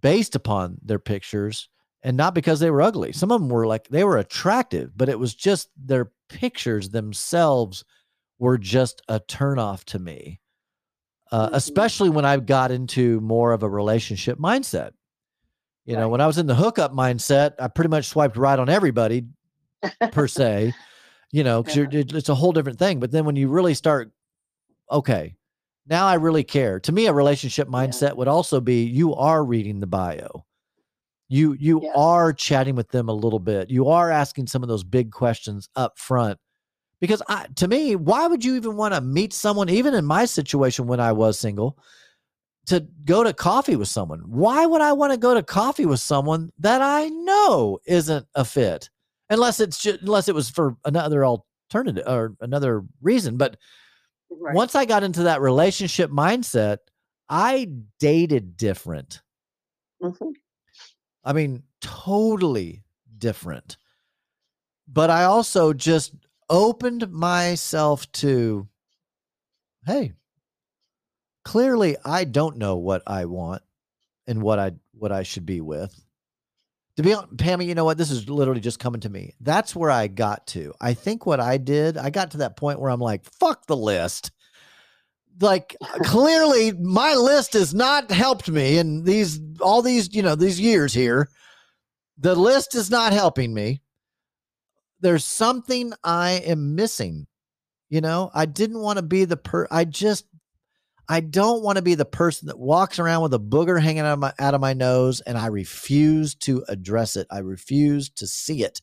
based 0.00 0.34
upon 0.34 0.78
their 0.82 0.98
pictures 0.98 1.68
and 2.02 2.16
not 2.16 2.34
because 2.34 2.58
they 2.58 2.70
were 2.70 2.82
ugly. 2.82 3.12
Some 3.12 3.30
of 3.30 3.40
them 3.40 3.48
were 3.48 3.66
like 3.66 3.86
they 3.88 4.02
were 4.02 4.18
attractive, 4.18 4.90
but 4.96 5.08
it 5.08 5.18
was 5.20 5.34
just 5.36 5.68
their 5.76 6.10
pictures 6.28 6.90
themselves 6.90 7.84
were 8.40 8.58
just 8.58 9.00
a 9.08 9.20
turnoff 9.20 9.84
to 9.84 10.00
me. 10.00 10.40
Uh, 11.30 11.48
Mhm. 11.50 11.52
especially 11.54 12.10
when 12.10 12.24
I 12.24 12.36
got 12.38 12.72
into 12.72 13.20
more 13.20 13.52
of 13.52 13.62
a 13.62 13.68
relationship 13.68 14.38
mindset. 14.38 14.92
You 15.84 15.94
know, 15.94 16.02
Right. 16.02 16.06
when 16.10 16.20
I 16.20 16.26
was 16.26 16.38
in 16.38 16.46
the 16.48 16.56
hookup 16.56 16.92
mindset, 16.92 17.54
I 17.60 17.68
pretty 17.68 17.90
much 17.90 18.06
swiped 18.08 18.36
right 18.36 18.58
on 18.58 18.68
everybody 18.68 19.26
per 20.10 20.26
se. 20.26 20.72
You 21.32 21.42
know, 21.44 21.62
because 21.62 21.76
Yeah. 21.76 21.86
it's 21.92 22.28
a 22.28 22.34
whole 22.34 22.52
different 22.52 22.78
thing. 22.78 23.00
But 23.00 23.10
then 23.10 23.24
when 23.24 23.36
you 23.36 23.48
really 23.48 23.74
start, 23.74 24.12
okay, 24.90 25.34
now 25.86 26.06
I 26.06 26.14
really 26.14 26.44
care. 26.44 26.78
To 26.80 26.92
me, 26.92 27.06
a 27.06 27.12
relationship 27.12 27.68
Yeah. 27.68 27.72
mindset 27.72 28.16
would 28.16 28.28
also 28.28 28.60
be 28.60 28.84
you 28.84 29.14
are 29.14 29.44
reading 29.44 29.80
the 29.80 29.86
bio. 29.86 30.44
You 31.28 31.54
you 31.54 31.80
Yes. 31.82 31.92
are 31.96 32.32
chatting 32.34 32.76
with 32.76 32.88
them 32.90 33.08
a 33.08 33.14
little 33.14 33.38
bit. 33.38 33.70
You 33.70 33.88
are 33.88 34.10
asking 34.10 34.48
some 34.48 34.62
of 34.62 34.68
those 34.68 34.84
big 34.84 35.10
questions 35.10 35.68
up 35.74 35.98
front. 35.98 36.38
Because 37.00 37.22
I, 37.28 37.46
to 37.56 37.66
me, 37.66 37.96
why 37.96 38.26
would 38.28 38.44
you 38.44 38.54
even 38.54 38.76
want 38.76 38.94
to 38.94 39.00
meet 39.00 39.32
someone, 39.32 39.68
even 39.70 39.94
in 39.94 40.04
my 40.04 40.24
situation 40.26 40.86
when 40.86 41.00
I 41.00 41.10
was 41.12 41.38
single, 41.38 41.78
to 42.66 42.86
go 43.04 43.24
to 43.24 43.32
coffee 43.32 43.74
with 43.76 43.88
someone? 43.88 44.20
Why 44.26 44.66
would 44.66 44.82
I 44.82 44.92
want 44.92 45.12
to 45.12 45.18
go 45.18 45.34
to 45.34 45.42
coffee 45.42 45.86
with 45.86 45.98
someone 46.00 46.50
that 46.58 46.80
I 46.82 47.08
know 47.08 47.78
isn't 47.86 48.26
a 48.34 48.44
fit? 48.44 48.88
Unless 49.32 49.60
it's 49.60 49.80
just, 49.82 50.02
unless 50.02 50.28
it 50.28 50.34
was 50.34 50.50
for 50.50 50.76
another 50.84 51.24
alternative 51.24 52.04
or 52.06 52.36
another 52.40 52.84
reason. 53.00 53.36
But 53.36 53.56
Right. 54.30 54.54
once 54.54 54.74
I 54.74 54.84
got 54.86 55.02
into 55.02 55.24
that 55.24 55.40
relationship 55.40 56.10
mindset, 56.10 56.78
I 57.28 57.70
dated 57.98 58.56
different. 58.56 59.22
Mhm. 60.02 60.34
I 61.24 61.32
mean, 61.32 61.62
totally 61.80 62.82
different. 63.18 63.76
But 64.88 65.10
I 65.10 65.24
also 65.24 65.72
just 65.72 66.14
opened 66.50 67.10
myself 67.10 68.10
to 68.12 68.68
hey, 69.86 70.12
clearly 71.44 71.96
I 72.04 72.24
don't 72.24 72.56
know 72.56 72.76
what 72.76 73.02
I 73.06 73.24
want 73.26 73.62
and 74.26 74.42
what 74.42 74.58
I 74.58 74.72
what 74.92 75.12
I 75.12 75.22
should 75.22 75.46
be 75.46 75.60
with. 75.60 75.98
To 76.96 77.02
be 77.02 77.14
honest, 77.14 77.36
Pammy, 77.36 77.66
you 77.66 77.74
know 77.74 77.84
what? 77.84 77.98
This 77.98 78.10
is 78.10 78.28
literally 78.28 78.60
just 78.60 78.78
coming 78.78 79.00
to 79.02 79.08
me. 79.10 79.34
That's 79.40 79.74
where 79.74 79.90
I 79.90 80.08
got 80.08 80.46
to. 80.48 80.74
I 80.80 80.94
think 80.94 81.24
what 81.26 81.40
I 81.40 81.56
did, 81.58 81.96
I 81.96 82.10
got 82.10 82.32
to 82.32 82.38
that 82.38 82.56
point 82.56 82.80
where 82.80 82.90
I'm 82.90 83.00
like, 83.00 83.24
fuck 83.24 83.66
the 83.66 83.76
list. 83.76 84.30
Like 85.40 85.76
clearly 86.04 86.72
my 86.72 87.14
list 87.14 87.54
has 87.54 87.74
not 87.74 88.10
helped 88.10 88.48
me 88.50 88.78
in 88.78 89.04
these 89.04 89.40
all 89.60 89.82
these, 89.82 90.14
you 90.14 90.22
know, 90.22 90.34
these 90.34 90.60
years 90.60 90.92
here. 90.94 91.28
The 92.18 92.34
list 92.34 92.74
is 92.74 92.90
not 92.90 93.12
helping 93.12 93.54
me. 93.54 93.80
there's 95.00 95.24
something 95.24 95.92
I 96.04 96.42
am 96.46 96.74
missing. 96.74 97.26
You 97.90 98.00
know, 98.00 98.30
I 98.34 98.46
didn't 98.46 98.80
want 98.80 98.98
to 98.98 99.02
be 99.02 99.24
the 99.26 99.36
per 99.36 99.66
I 99.70 99.84
just 99.84 100.26
I 101.08 101.20
don't 101.20 101.62
want 101.62 101.76
to 101.76 101.82
be 101.82 101.94
the 101.94 102.04
person 102.04 102.48
that 102.48 102.58
walks 102.58 102.98
around 102.98 103.22
with 103.22 103.34
a 103.34 103.38
booger 103.38 103.80
hanging 103.80 104.00
out 104.00 104.14
of 104.14 104.18
my 104.18 104.32
out 104.38 104.54
of 104.54 104.60
my 104.60 104.72
nose 104.72 105.20
and 105.20 105.36
I 105.36 105.46
refuse 105.46 106.34
to 106.36 106.64
address 106.68 107.16
it. 107.16 107.26
I 107.30 107.38
refuse 107.38 108.08
to 108.10 108.26
see 108.26 108.64
it. 108.64 108.80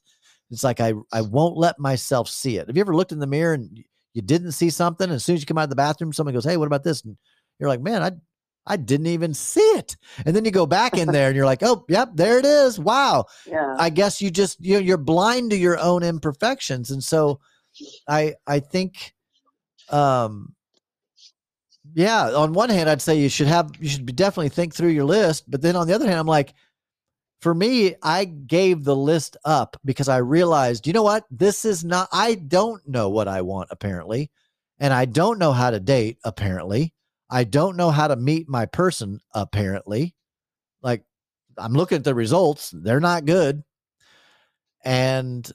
It's 0.52 0.64
like 0.64 0.80
I 0.80 0.94
I 1.12 1.22
won't 1.22 1.58
let 1.58 1.80
myself 1.80 2.30
see 2.30 2.58
it. 2.58 2.68
Have 2.68 2.76
you 2.76 2.82
ever 2.82 2.96
looked 2.96 3.12
in 3.12 3.20
the 3.20 3.28
mirror 3.28 3.54
and 3.54 3.84
you 4.14 4.22
didn't 4.22 4.52
see 4.52 4.70
something? 4.70 5.06
And 5.06 5.14
as 5.14 5.24
soon 5.24 5.36
as 5.36 5.42
you 5.42 5.46
come 5.46 5.58
out 5.58 5.64
of 5.64 5.70
the 5.70 5.76
bathroom, 5.76 6.14
someone 6.14 6.34
goes, 6.34 6.46
Hey, 6.46 6.58
what 6.58 6.68
about 6.68 6.84
this? 6.84 7.04
And 7.04 7.18
you're 7.60 7.70
like, 7.70 7.82
Man, 7.82 8.04
I 8.04 8.12
I 8.70 8.78
didn't 8.78 9.08
even 9.08 9.34
see 9.34 9.62
it. 9.62 9.98
And 10.26 10.36
then 10.36 10.46
you 10.46 10.52
go 10.52 10.68
back 10.68 10.96
in 10.96 11.08
there 11.08 11.28
and 11.28 11.36
you're 11.36 11.46
like, 11.46 11.64
oh, 11.64 11.86
yep, 11.90 12.10
there 12.14 12.38
it 12.38 12.46
is. 12.46 12.80
Wow. 12.80 13.26
Yeah. 13.48 13.76
I 13.80 13.90
guess 13.90 14.22
you 14.22 14.30
just 14.30 14.64
you 14.64 14.78
you're 14.78 14.98
blind 14.98 15.50
to 15.52 15.58
your 15.58 15.80
own 15.80 16.04
imperfections. 16.04 16.92
And 16.92 17.04
so 17.04 17.40
I 18.08 18.36
I 18.46 18.60
think 18.60 19.16
um 19.90 20.54
yeah, 21.94 22.32
on 22.32 22.54
one 22.54 22.70
hand 22.70 22.90
I'd 22.90 23.02
say 23.02 23.20
you 23.20 23.30
should 23.30 23.48
have 23.48 23.72
you 23.80 23.90
should 23.90 24.16
definitely 24.16 24.50
think 24.50 24.74
through 24.74 24.90
your 24.90 25.06
list, 25.06 25.50
but 25.50 25.62
then 25.62 25.76
on 25.76 25.88
the 25.88 25.94
other 25.94 26.08
hand 26.08 26.20
I'm 26.20 26.28
like 26.28 26.54
for 27.42 27.54
me, 27.54 27.96
I 28.04 28.26
gave 28.26 28.84
the 28.84 28.96
list 28.96 29.38
up 29.46 29.78
because 29.86 30.10
I 30.10 30.18
realized, 30.18 30.86
you 30.86 30.92
know 30.92 31.04
what? 31.04 31.24
This 31.32 31.64
is 31.64 31.86
not 31.86 32.10
I 32.12 32.36
don't 32.36 32.86
know 32.88 33.10
what 33.10 33.28
I 33.28 33.42
want 33.42 33.70
apparently, 33.72 34.30
and 34.80 34.94
I 34.94 35.06
don't 35.06 35.40
know 35.40 35.54
how 35.54 35.72
to 35.72 35.80
date 35.80 36.18
apparently. 36.24 36.94
I 37.30 37.44
don't 37.44 37.78
know 37.78 37.92
how 37.92 38.08
to 38.08 38.16
meet 38.16 38.50
my 38.50 38.66
person, 38.66 39.20
apparently. 39.34 40.16
Like, 40.82 41.04
I'm 41.58 41.74
looking 41.74 41.98
at 41.98 42.04
the 42.04 42.16
results, 42.16 42.74
they're 42.76 43.00
not 43.00 43.26
good. 43.26 43.64
And, 44.84 45.50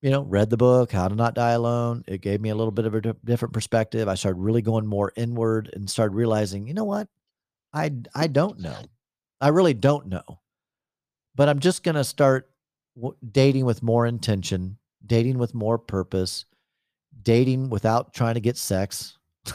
you 0.00 0.10
know, 0.10 0.22
read 0.22 0.50
the 0.50 0.56
book, 0.56 0.92
How 0.92 1.08
to 1.08 1.14
Not 1.14 1.34
Die 1.34 1.50
Alone. 1.50 2.04
It 2.06 2.20
gave 2.20 2.40
me 2.40 2.50
a 2.50 2.54
little 2.54 2.70
bit 2.70 2.86
of 2.86 2.94
a 2.94 3.00
different 3.24 3.54
perspective. 3.54 4.08
I 4.08 4.14
started 4.14 4.38
really 4.38 4.62
going 4.62 4.86
more 4.86 5.12
inward 5.16 5.70
and 5.72 5.90
started 5.90 6.14
realizing, 6.14 6.68
you 6.68 6.74
know 6.74 6.84
what? 6.84 7.08
I, 7.72 7.92
I 8.14 8.28
don't 8.28 8.60
know. 8.60 8.76
I 9.40 9.48
really 9.48 9.74
don't 9.74 10.06
know. 10.06 10.40
But 11.34 11.48
I'm 11.48 11.58
just 11.58 11.82
going 11.82 11.94
to 11.96 12.04
start 12.04 12.50
w- 12.96 13.16
dating 13.30 13.64
with 13.64 13.82
more 13.82 14.06
intention, 14.06 14.78
dating 15.04 15.38
with 15.38 15.54
more 15.54 15.78
purpose, 15.78 16.44
dating 17.22 17.70
without 17.70 18.14
trying 18.14 18.34
to 18.34 18.40
get 18.40 18.56
sex 18.56 19.18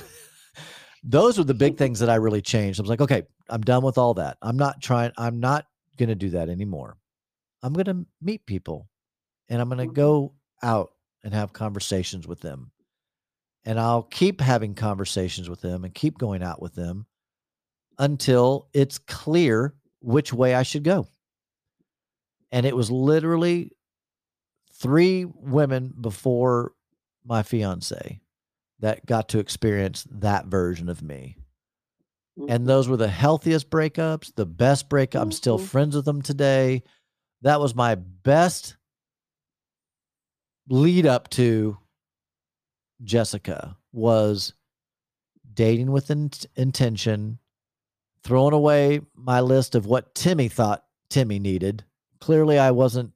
those 1.03 1.37
were 1.37 1.43
the 1.43 1.53
big 1.53 1.77
things 1.77 1.99
that 1.99 2.09
I 2.09 2.15
really 2.15 2.41
changed. 2.41 2.79
I 2.79 2.83
was 2.83 2.89
like, 2.89 3.01
okay, 3.01 3.23
I'm 3.49 3.61
done 3.61 3.83
with 3.83 3.97
all 3.97 4.13
that. 4.15 4.37
I'm 4.41 4.57
not 4.57 4.81
trying, 4.81 5.11
I'm 5.17 5.39
not 5.39 5.67
going 5.97 6.09
to 6.09 6.15
do 6.15 6.31
that 6.31 6.49
anymore. 6.49 6.97
I'm 7.61 7.73
going 7.73 7.85
to 7.85 8.05
meet 8.21 8.45
people 8.45 8.87
and 9.53 9.61
I'm 9.61 9.69
going 9.69 9.77
to 9.77 9.85
mm-hmm. 9.85 9.93
go 9.93 10.33
out 10.63 10.93
and 11.23 11.31
have 11.31 11.53
conversations 11.53 12.27
with 12.27 12.41
them. 12.41 12.71
And 13.63 13.79
I'll 13.79 14.01
keep 14.01 14.41
having 14.41 14.73
conversations 14.73 15.47
with 15.47 15.61
them 15.61 15.83
and 15.83 15.93
keep 15.93 16.17
going 16.17 16.41
out 16.41 16.59
with 16.59 16.73
them 16.73 17.05
until 17.99 18.67
it's 18.73 18.97
clear 18.97 19.75
which 20.01 20.33
way 20.33 20.55
I 20.55 20.63
should 20.63 20.83
go. 20.83 21.07
And 22.51 22.65
it 22.65 22.75
was 22.75 22.89
literally 22.89 23.71
three 24.73 25.25
women 25.25 25.93
before 26.01 26.73
my 27.23 27.43
fiance 27.43 28.21
that 28.79 29.05
got 29.05 29.29
to 29.29 29.39
experience 29.39 30.05
that 30.09 30.47
version 30.47 30.89
of 30.89 31.03
me. 31.03 31.37
Mm-hmm. 32.39 32.51
And 32.51 32.65
those 32.65 32.89
were 32.89 32.97
the 32.97 33.07
healthiest 33.07 33.69
breakups, 33.69 34.33
the 34.33 34.47
best 34.47 34.89
breakup. 34.89 35.19
Mm-hmm. 35.19 35.27
I'm 35.27 35.31
still 35.31 35.59
mm-hmm. 35.59 35.67
friends 35.67 35.95
with 35.95 36.05
them 36.05 36.23
today. 36.23 36.81
That 37.43 37.61
was 37.61 37.75
my 37.75 37.93
best 37.93 38.77
lead 40.69 41.05
up 41.05 41.29
to 41.31 41.77
Jessica 43.03 43.77
was 43.91 44.53
dating 45.53 45.91
with 45.91 46.09
in- 46.09 46.31
intention, 46.55 47.39
throwing 48.23 48.53
away 48.53 49.01
my 49.15 49.41
list 49.41 49.75
of 49.75 49.85
what 49.85 50.15
Timmy 50.15 50.47
thought 50.47 50.83
Timmy 51.09 51.39
needed. 51.39 51.83
Clearly, 52.19 52.57
I 52.57 52.71
wasn't 52.71 53.11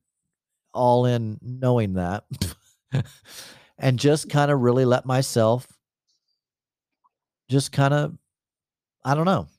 all 0.73 1.05
in 1.05 1.39
knowing 1.41 1.93
that. 1.93 2.25
and 3.77 3.99
just 3.99 4.29
kind 4.29 4.51
of 4.51 4.61
really 4.61 4.85
let 4.85 5.05
myself 5.05 5.67
just 7.49 7.71
kind 7.71 7.93
of 7.93 8.17
I 9.03 9.15
don't 9.15 9.25
know. 9.25 9.43
Does 9.43 9.49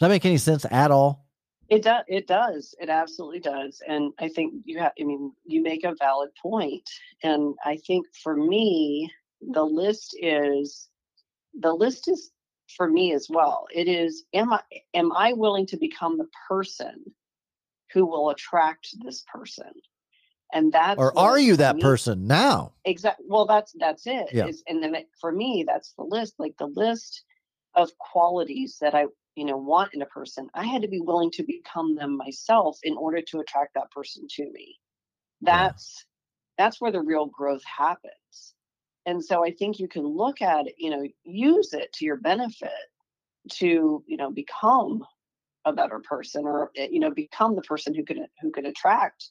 that 0.00 0.08
make 0.08 0.24
any 0.24 0.38
sense 0.38 0.64
at 0.70 0.90
all? 0.90 1.21
It 1.72 1.82
does. 1.82 2.04
It 2.06 2.26
does. 2.26 2.74
It 2.78 2.90
absolutely 2.90 3.40
does. 3.40 3.80
And 3.88 4.12
I 4.18 4.28
think 4.28 4.52
you 4.66 4.78
have. 4.78 4.92
I 5.00 5.04
mean, 5.04 5.32
you 5.46 5.62
make 5.62 5.84
a 5.84 5.94
valid 5.98 6.28
point. 6.40 6.88
And 7.22 7.54
I 7.64 7.78
think 7.86 8.06
for 8.22 8.36
me, 8.36 9.10
the 9.40 9.64
list 9.64 10.14
is 10.20 10.88
the 11.58 11.72
list 11.72 12.08
is 12.08 12.30
for 12.76 12.88
me 12.88 13.14
as 13.14 13.28
well. 13.30 13.66
It 13.74 13.88
is. 13.88 14.24
Am 14.34 14.52
I 14.52 14.60
am 14.92 15.12
I 15.12 15.32
willing 15.32 15.66
to 15.68 15.78
become 15.78 16.18
the 16.18 16.28
person 16.46 17.04
who 17.94 18.04
will 18.04 18.28
attract 18.28 18.88
this 19.02 19.24
person? 19.32 19.72
and 20.52 20.70
that's 20.70 20.98
or 20.98 21.16
are 21.18 21.38
you 21.38 21.56
that 21.56 21.76
me, 21.76 21.80
person 21.80 22.26
now 22.26 22.72
exactly 22.84 23.24
well 23.26 23.46
that's 23.46 23.72
that's 23.78 24.06
it 24.06 24.28
yeah. 24.34 24.46
Is, 24.46 24.62
and 24.68 24.82
then 24.82 24.94
for 25.18 25.32
me 25.32 25.64
that's 25.66 25.94
the 25.94 26.04
list 26.04 26.34
like 26.38 26.54
the 26.58 26.66
list 26.66 27.24
of 27.74 27.90
qualities 27.98 28.76
that 28.82 28.94
i 28.94 29.06
you 29.36 29.44
know 29.44 29.56
want 29.56 29.94
in 29.94 30.02
a 30.02 30.06
person 30.06 30.48
i 30.54 30.64
had 30.64 30.82
to 30.82 30.88
be 30.88 31.00
willing 31.00 31.30
to 31.30 31.42
become 31.42 31.94
them 31.94 32.16
myself 32.16 32.78
in 32.82 32.96
order 32.96 33.20
to 33.22 33.40
attract 33.40 33.74
that 33.74 33.90
person 33.90 34.26
to 34.28 34.50
me. 34.52 34.78
That's 35.40 36.04
yeah. 36.58 36.64
that's 36.64 36.80
where 36.80 36.92
the 36.92 37.00
real 37.00 37.26
growth 37.26 37.64
happens. 37.64 38.54
And 39.06 39.24
so 39.24 39.44
i 39.44 39.50
think 39.50 39.78
you 39.78 39.88
can 39.88 40.06
look 40.06 40.42
at 40.42 40.66
it 40.68 40.74
you 40.78 40.90
know 40.90 41.06
use 41.24 41.72
it 41.72 41.92
to 41.94 42.04
your 42.04 42.16
benefit 42.16 42.70
to 43.52 44.04
you 44.06 44.16
know 44.16 44.30
become 44.30 45.04
a 45.64 45.72
better 45.72 46.00
person 46.00 46.44
or 46.44 46.70
eh, 46.76 46.88
you 46.90 47.00
know 47.00 47.10
become 47.10 47.56
the 47.56 47.62
person 47.62 47.94
who 47.94 48.04
can 48.04 48.26
who 48.40 48.50
can 48.50 48.66
attract 48.66 49.28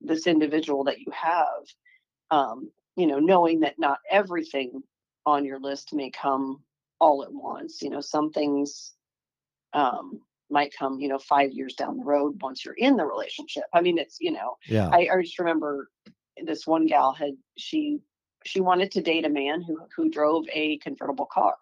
this 0.00 0.26
individual 0.26 0.84
that 0.84 1.00
you 1.00 1.12
have 1.12 1.64
um, 2.30 2.70
you 2.96 3.06
know 3.06 3.18
knowing 3.18 3.60
that 3.60 3.78
not 3.78 3.98
everything 4.10 4.82
on 5.26 5.44
your 5.44 5.60
list 5.60 5.94
may 5.94 6.10
come 6.10 6.62
all 7.00 7.22
at 7.22 7.32
once. 7.32 7.82
You 7.82 7.90
know 7.90 8.00
some 8.00 8.30
things 8.30 8.92
um, 9.74 10.20
might 10.50 10.72
come 10.78 11.00
you 11.00 11.08
know 11.08 11.18
five 11.18 11.52
years 11.52 11.74
down 11.74 11.98
the 11.98 12.04
road 12.04 12.40
once 12.40 12.64
you're 12.64 12.74
in 12.74 12.96
the 12.96 13.04
relationship. 13.04 13.64
I 13.72 13.80
mean 13.80 13.98
it's 13.98 14.18
you 14.20 14.32
know 14.32 14.56
yeah. 14.68 14.88
I, 14.88 15.08
I 15.12 15.22
just 15.22 15.38
remember 15.38 15.88
this 16.42 16.66
one 16.66 16.86
gal 16.86 17.12
had 17.12 17.34
she 17.58 18.00
she 18.44 18.60
wanted 18.60 18.90
to 18.92 19.02
date 19.02 19.24
a 19.24 19.30
man 19.30 19.62
who 19.62 19.78
who 19.96 20.10
drove 20.10 20.44
a 20.52 20.78
convertible 20.78 21.26
car. 21.26 21.56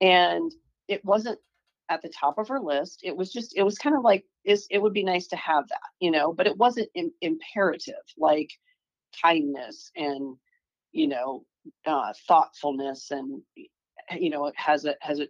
And 0.00 0.52
it 0.86 1.04
wasn't 1.04 1.38
at 1.88 2.02
the 2.02 2.08
top 2.08 2.38
of 2.38 2.48
her 2.48 2.60
list. 2.60 3.00
It 3.02 3.16
was 3.16 3.32
just, 3.32 3.56
it 3.56 3.62
was 3.62 3.78
kind 3.78 3.96
of 3.96 4.02
like, 4.04 4.24
is 4.44 4.66
it 4.70 4.80
would 4.80 4.92
be 4.92 5.04
nice 5.04 5.26
to 5.28 5.36
have 5.36 5.68
that, 5.68 5.80
you 6.00 6.10
know, 6.10 6.32
but 6.32 6.46
it 6.46 6.56
wasn't 6.56 6.88
imperative 7.20 7.94
like 8.16 8.50
kindness 9.22 9.90
and, 9.96 10.36
you 10.92 11.08
know, 11.08 11.44
uh, 11.86 12.12
thoughtfulness 12.26 13.10
and, 13.10 13.42
you 14.16 14.30
know, 14.30 14.46
it 14.46 14.54
has 14.56 14.84
a, 14.84 14.94
has 15.00 15.20
a, 15.20 15.28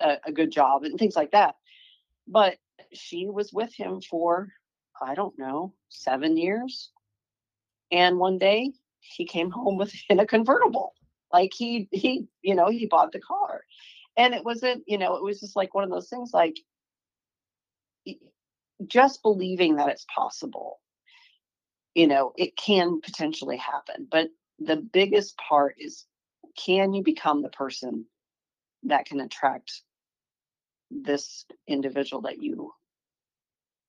a, 0.00 0.18
a 0.26 0.32
good 0.32 0.50
job 0.50 0.84
and 0.84 0.98
things 0.98 1.16
like 1.16 1.32
that. 1.32 1.56
But 2.26 2.56
she 2.92 3.28
was 3.28 3.52
with 3.52 3.74
him 3.74 4.00
for, 4.00 4.48
I 5.00 5.14
don't 5.14 5.38
know, 5.38 5.74
seven 5.88 6.36
years. 6.36 6.90
And 7.92 8.18
one 8.18 8.38
day 8.38 8.72
he 9.00 9.24
came 9.26 9.50
home 9.50 9.76
with 9.76 9.92
in 10.08 10.20
a 10.20 10.26
convertible. 10.26 10.94
Like 11.32 11.52
he, 11.54 11.88
he, 11.92 12.26
you 12.42 12.54
know, 12.54 12.70
he 12.70 12.86
bought 12.86 13.12
the 13.12 13.20
car 13.20 13.62
and 14.16 14.34
it 14.34 14.44
wasn't 14.44 14.82
you 14.86 14.98
know 14.98 15.16
it 15.16 15.22
was 15.22 15.40
just 15.40 15.56
like 15.56 15.74
one 15.74 15.84
of 15.84 15.90
those 15.90 16.08
things 16.08 16.30
like 16.32 16.56
just 18.86 19.22
believing 19.22 19.76
that 19.76 19.88
it's 19.88 20.06
possible 20.14 20.80
you 21.94 22.06
know 22.06 22.32
it 22.36 22.56
can 22.56 23.00
potentially 23.00 23.56
happen 23.56 24.06
but 24.10 24.28
the 24.58 24.76
biggest 24.76 25.36
part 25.36 25.74
is 25.78 26.06
can 26.56 26.92
you 26.92 27.02
become 27.02 27.42
the 27.42 27.48
person 27.48 28.04
that 28.82 29.06
can 29.06 29.20
attract 29.20 29.82
this 30.90 31.44
individual 31.66 32.22
that 32.22 32.42
you 32.42 32.72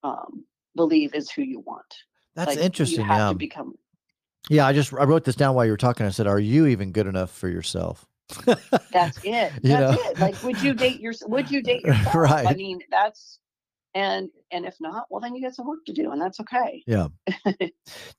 um, 0.04 0.46
believe 0.76 1.14
is 1.14 1.30
who 1.30 1.42
you 1.42 1.60
want 1.60 1.94
that's 2.36 2.56
like, 2.56 2.66
interesting 2.66 3.02
you 3.02 3.06
have 3.06 3.20
yeah. 3.20 3.30
to 3.30 3.36
become 3.36 3.74
yeah 4.50 4.66
i 4.66 4.74
just 4.74 4.94
i 4.94 5.04
wrote 5.04 5.24
this 5.24 5.36
down 5.36 5.54
while 5.54 5.66
you 5.66 5.72
were 5.72 5.78
talking 5.78 6.06
i 6.06 6.10
said 6.10 6.28
are 6.28 6.40
you 6.40 6.66
even 6.66 6.92
good 6.92 7.08
enough 7.08 7.32
for 7.32 7.50
yourself 7.50 8.08
that's 8.92 9.18
it. 9.24 9.52
That's 9.64 9.64
know? 9.64 9.92
it. 9.92 10.20
Like, 10.20 10.42
would 10.44 10.62
you 10.62 10.74
date 10.74 11.00
your? 11.00 11.14
Would 11.28 11.52
you 11.52 11.62
date 11.62 11.82
yourself? 11.86 12.16
Right. 12.16 12.48
I 12.48 12.54
mean, 12.54 12.80
that's 12.90 13.40
and 13.94 14.30
and 14.52 14.66
if 14.66 14.76
not, 14.80 15.08
well, 15.10 15.20
then 15.20 15.36
you 15.36 15.42
got 15.42 15.56
some 15.56 15.68
work 15.68 15.86
to 15.86 15.94
do, 15.94 16.12
and 16.12 16.22
that's 16.22 16.40
okay. 16.40 16.84
Yeah. 16.88 17.08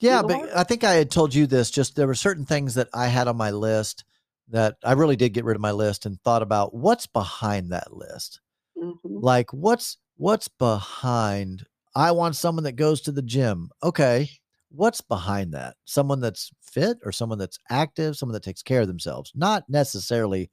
yeah, 0.01 0.23
but 0.23 0.41
work. 0.41 0.51
I 0.55 0.65
think 0.65 0.85
I 0.85 0.95
had 0.95 1.11
told 1.11 1.35
you 1.35 1.47
this. 1.47 1.71
Just 1.71 1.97
there 1.97 2.07
were 2.07 2.15
certain 2.15 2.45
things 2.45 2.75
that 2.75 2.89
I 2.93 3.07
had 3.07 3.29
on 3.29 3.37
my 3.37 3.51
list 3.51 4.05
that 4.49 4.77
I 4.85 4.93
really 4.93 5.17
did 5.17 5.31
get 5.31 5.45
rid 5.45 5.57
of 5.57 5.63
my 5.63 5.71
list 5.71 6.05
and 6.05 6.21
thought 6.21 6.43
about 6.43 6.75
what's 6.75 7.07
behind 7.07 7.73
that 7.73 7.95
list. 7.95 8.41
Mm-hmm. 8.83 9.19
Like, 9.21 9.53
what's 9.53 9.99
what's 10.17 10.49
behind? 10.49 11.65
I 11.95 12.11
want 12.13 12.37
someone 12.37 12.65
that 12.65 12.77
goes 12.77 13.03
to 13.03 13.13
the 13.13 13.23
gym. 13.23 13.71
Okay. 13.83 14.29
what's 14.71 15.03
behind 15.03 15.53
that? 15.53 15.77
Someone 15.85 16.21
that's 16.21 16.51
fit 16.63 16.99
or 17.05 17.13
someone 17.13 17.39
that's 17.39 17.59
active, 17.69 18.17
someone 18.17 18.33
that 18.33 18.43
takes 18.43 18.63
care 18.63 18.81
of 18.81 18.87
themselves, 18.87 19.31
not 19.35 19.65
necessarily 19.69 20.51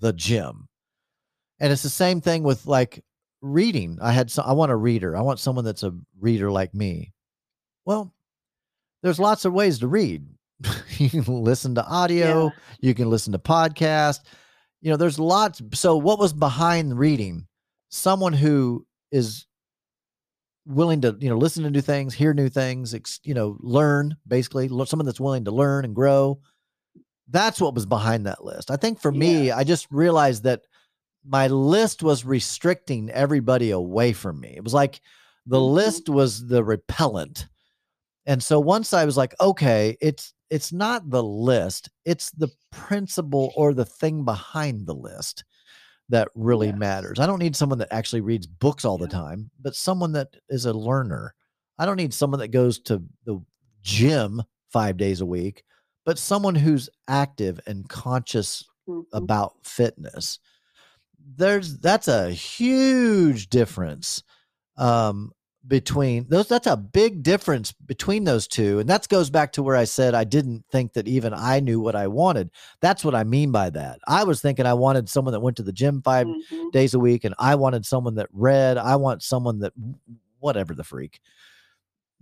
the 0.00 0.12
gym. 0.12 0.68
And 1.58 1.72
it's 1.72 1.82
the 1.82 1.88
same 1.88 2.20
thing 2.20 2.42
with 2.42 2.66
like 2.66 3.02
reading. 3.40 3.98
I 4.02 4.12
had 4.12 4.30
some, 4.30 4.44
I 4.46 4.52
want 4.52 4.72
a 4.72 4.76
reader. 4.76 5.16
I 5.16 5.22
want 5.22 5.40
someone 5.40 5.64
that's 5.64 5.82
a 5.82 5.94
reader 6.20 6.50
like 6.50 6.74
me. 6.74 7.12
Well, 7.84 8.12
there's 9.02 9.18
lots 9.18 9.44
of 9.44 9.52
ways 9.52 9.78
to 9.78 9.88
read. 9.88 10.26
you 10.98 11.08
can 11.08 11.24
listen 11.24 11.74
to 11.76 11.86
audio, 11.86 12.44
yeah. 12.46 12.50
you 12.80 12.94
can 12.94 13.08
listen 13.08 13.32
to 13.32 13.38
podcast. 13.38 14.20
You 14.80 14.90
know, 14.90 14.96
there's 14.96 15.18
lots. 15.18 15.60
So 15.74 15.96
what 15.96 16.18
was 16.18 16.32
behind 16.32 16.98
reading? 16.98 17.46
Someone 17.90 18.32
who 18.32 18.86
is 19.10 19.46
willing 20.66 21.00
to, 21.00 21.16
you 21.18 21.30
know, 21.30 21.38
listen 21.38 21.64
to 21.64 21.70
new 21.70 21.80
things, 21.80 22.14
hear 22.14 22.34
new 22.34 22.48
things, 22.48 22.94
you 23.24 23.34
know, 23.34 23.56
learn 23.60 24.16
basically, 24.26 24.68
someone 24.86 25.06
that's 25.06 25.20
willing 25.20 25.44
to 25.46 25.50
learn 25.50 25.84
and 25.84 25.94
grow. 25.94 26.38
That's 27.30 27.60
what 27.60 27.74
was 27.74 27.86
behind 27.86 28.26
that 28.26 28.44
list. 28.44 28.70
I 28.70 28.76
think 28.76 29.00
for 29.00 29.10
me, 29.12 29.50
I 29.50 29.64
just 29.64 29.86
realized 29.90 30.44
that 30.44 30.62
my 31.26 31.46
list 31.48 32.02
was 32.02 32.24
restricting 32.24 33.10
everybody 33.10 33.70
away 33.70 34.12
from 34.12 34.40
me. 34.40 34.54
It 34.56 34.64
was 34.64 34.74
like 34.74 35.00
the 35.46 35.56
mm-hmm. 35.56 35.74
list 35.74 36.08
was 36.08 36.46
the 36.46 36.62
repellent. 36.62 37.48
And 38.26 38.42
so 38.42 38.60
once 38.60 38.92
I 38.92 39.04
was 39.04 39.16
like, 39.16 39.34
okay, 39.40 39.96
it's 40.00 40.34
it's 40.50 40.72
not 40.72 41.10
the 41.10 41.22
list, 41.22 41.90
it's 42.04 42.30
the 42.30 42.48
principle 42.70 43.52
or 43.56 43.74
the 43.74 43.84
thing 43.84 44.24
behind 44.24 44.86
the 44.86 44.94
list 44.94 45.44
that 46.08 46.28
really 46.34 46.72
matters. 46.72 47.18
I 47.18 47.26
don't 47.26 47.38
need 47.38 47.56
someone 47.56 47.78
that 47.80 47.92
actually 47.92 48.22
reads 48.22 48.46
books 48.46 48.84
all 48.84 48.98
yeah. 48.98 49.06
the 49.06 49.12
time, 49.12 49.50
but 49.60 49.74
someone 49.74 50.12
that 50.12 50.28
is 50.48 50.64
a 50.64 50.72
learner. 50.72 51.34
I 51.78 51.86
don't 51.86 51.96
need 51.96 52.14
someone 52.14 52.40
that 52.40 52.48
goes 52.48 52.78
to 52.80 53.02
the 53.24 53.40
gym 53.82 54.42
5 54.72 54.96
days 54.96 55.20
a 55.20 55.26
week, 55.26 55.64
but 56.04 56.18
someone 56.18 56.54
who's 56.54 56.88
active 57.08 57.60
and 57.66 57.88
conscious 57.88 58.64
mm-hmm. 58.88 59.02
about 59.16 59.54
fitness 59.64 60.38
there's 61.36 61.78
that's 61.78 62.08
a 62.08 62.30
huge 62.30 63.48
difference 63.48 64.22
um, 64.76 65.32
between 65.66 66.26
those 66.28 66.48
that's 66.48 66.66
a 66.66 66.76
big 66.76 67.22
difference 67.22 67.72
between 67.72 68.24
those 68.24 68.46
two 68.46 68.78
and 68.78 68.88
that 68.88 69.08
goes 69.08 69.28
back 69.28 69.52
to 69.52 69.62
where 69.62 69.76
i 69.76 69.84
said 69.84 70.14
i 70.14 70.24
didn't 70.24 70.64
think 70.70 70.92
that 70.92 71.08
even 71.08 71.34
i 71.34 71.60
knew 71.60 71.80
what 71.80 71.96
i 71.96 72.06
wanted. 72.06 72.50
That's 72.80 73.04
what 73.04 73.14
i 73.14 73.24
mean 73.24 73.50
by 73.50 73.70
that. 73.70 73.98
I 74.06 74.24
was 74.24 74.40
thinking 74.40 74.66
i 74.66 74.74
wanted 74.74 75.08
someone 75.08 75.32
that 75.32 75.40
went 75.40 75.56
to 75.56 75.62
the 75.62 75.72
gym 75.72 76.00
5 76.02 76.26
mm-hmm. 76.26 76.68
days 76.70 76.94
a 76.94 76.98
week 76.98 77.24
and 77.24 77.34
i 77.38 77.54
wanted 77.54 77.84
someone 77.84 78.14
that 78.14 78.28
read 78.32 78.78
i 78.78 78.96
want 78.96 79.22
someone 79.22 79.58
that 79.60 79.72
whatever 80.38 80.74
the 80.74 80.84
freak. 80.84 81.20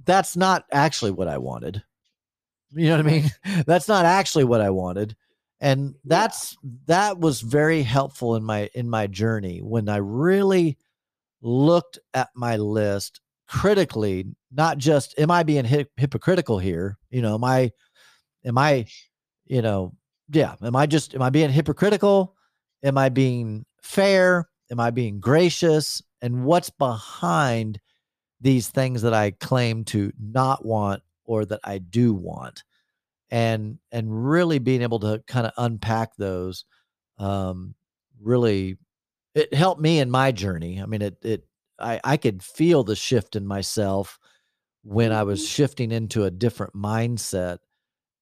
That's 0.04 0.36
not 0.36 0.64
actually 0.72 1.10
what 1.10 1.28
i 1.28 1.38
wanted. 1.38 1.82
You 2.72 2.88
know 2.88 2.96
what 2.96 3.06
i 3.06 3.10
mean? 3.10 3.30
That's 3.66 3.88
not 3.88 4.06
actually 4.06 4.44
what 4.44 4.60
i 4.60 4.70
wanted 4.70 5.14
and 5.60 5.94
that's 6.04 6.56
yeah. 6.62 6.70
that 6.86 7.18
was 7.18 7.40
very 7.40 7.82
helpful 7.82 8.36
in 8.36 8.44
my 8.44 8.68
in 8.74 8.88
my 8.88 9.06
journey 9.06 9.60
when 9.60 9.88
i 9.88 9.96
really 9.96 10.76
looked 11.40 11.98
at 12.14 12.28
my 12.34 12.56
list 12.56 13.20
critically 13.48 14.26
not 14.52 14.78
just 14.78 15.18
am 15.18 15.30
i 15.30 15.42
being 15.42 15.64
hip- 15.64 15.92
hypocritical 15.96 16.58
here? 16.58 16.98
You 17.10 17.22
know 17.22 17.34
am 17.34 17.44
i 17.44 17.70
am 18.44 18.58
i 18.58 18.86
you 19.46 19.62
know 19.62 19.94
yeah 20.30 20.54
am 20.62 20.76
i 20.76 20.86
just 20.86 21.14
am 21.14 21.22
i 21.22 21.30
being 21.30 21.50
hypocritical? 21.50 22.34
Am 22.82 22.98
i 22.98 23.08
being 23.08 23.64
fair? 23.82 24.48
Am 24.70 24.80
i 24.80 24.90
being 24.90 25.20
gracious? 25.20 26.02
And 26.22 26.44
what's 26.44 26.70
behind 26.70 27.80
these 28.40 28.68
things 28.68 29.02
that 29.02 29.14
i 29.14 29.30
claim 29.30 29.84
to 29.84 30.12
not 30.18 30.64
want 30.64 31.02
or 31.24 31.44
that 31.44 31.60
i 31.64 31.78
do 31.78 32.14
want? 32.14 32.64
And 33.30 33.78
and 33.92 34.28
really 34.28 34.58
being 34.58 34.82
able 34.82 35.00
to 35.00 35.22
kind 35.26 35.46
of 35.46 35.52
unpack 35.56 36.16
those 36.16 36.64
um 37.18 37.74
really 38.20 38.76
it 39.34 39.52
helped 39.52 39.80
me 39.80 39.98
in 39.98 40.10
my 40.10 40.32
journey. 40.32 40.80
I 40.80 40.86
mean 40.86 41.02
it 41.02 41.16
it 41.22 41.46
i 41.78 42.00
i 42.04 42.16
could 42.16 42.42
feel 42.42 42.84
the 42.84 42.96
shift 42.96 43.36
in 43.36 43.46
myself 43.46 44.18
when 44.82 45.12
i 45.12 45.22
was 45.22 45.40
mm-hmm. 45.40 45.48
shifting 45.48 45.92
into 45.92 46.24
a 46.24 46.30
different 46.30 46.74
mindset 46.74 47.58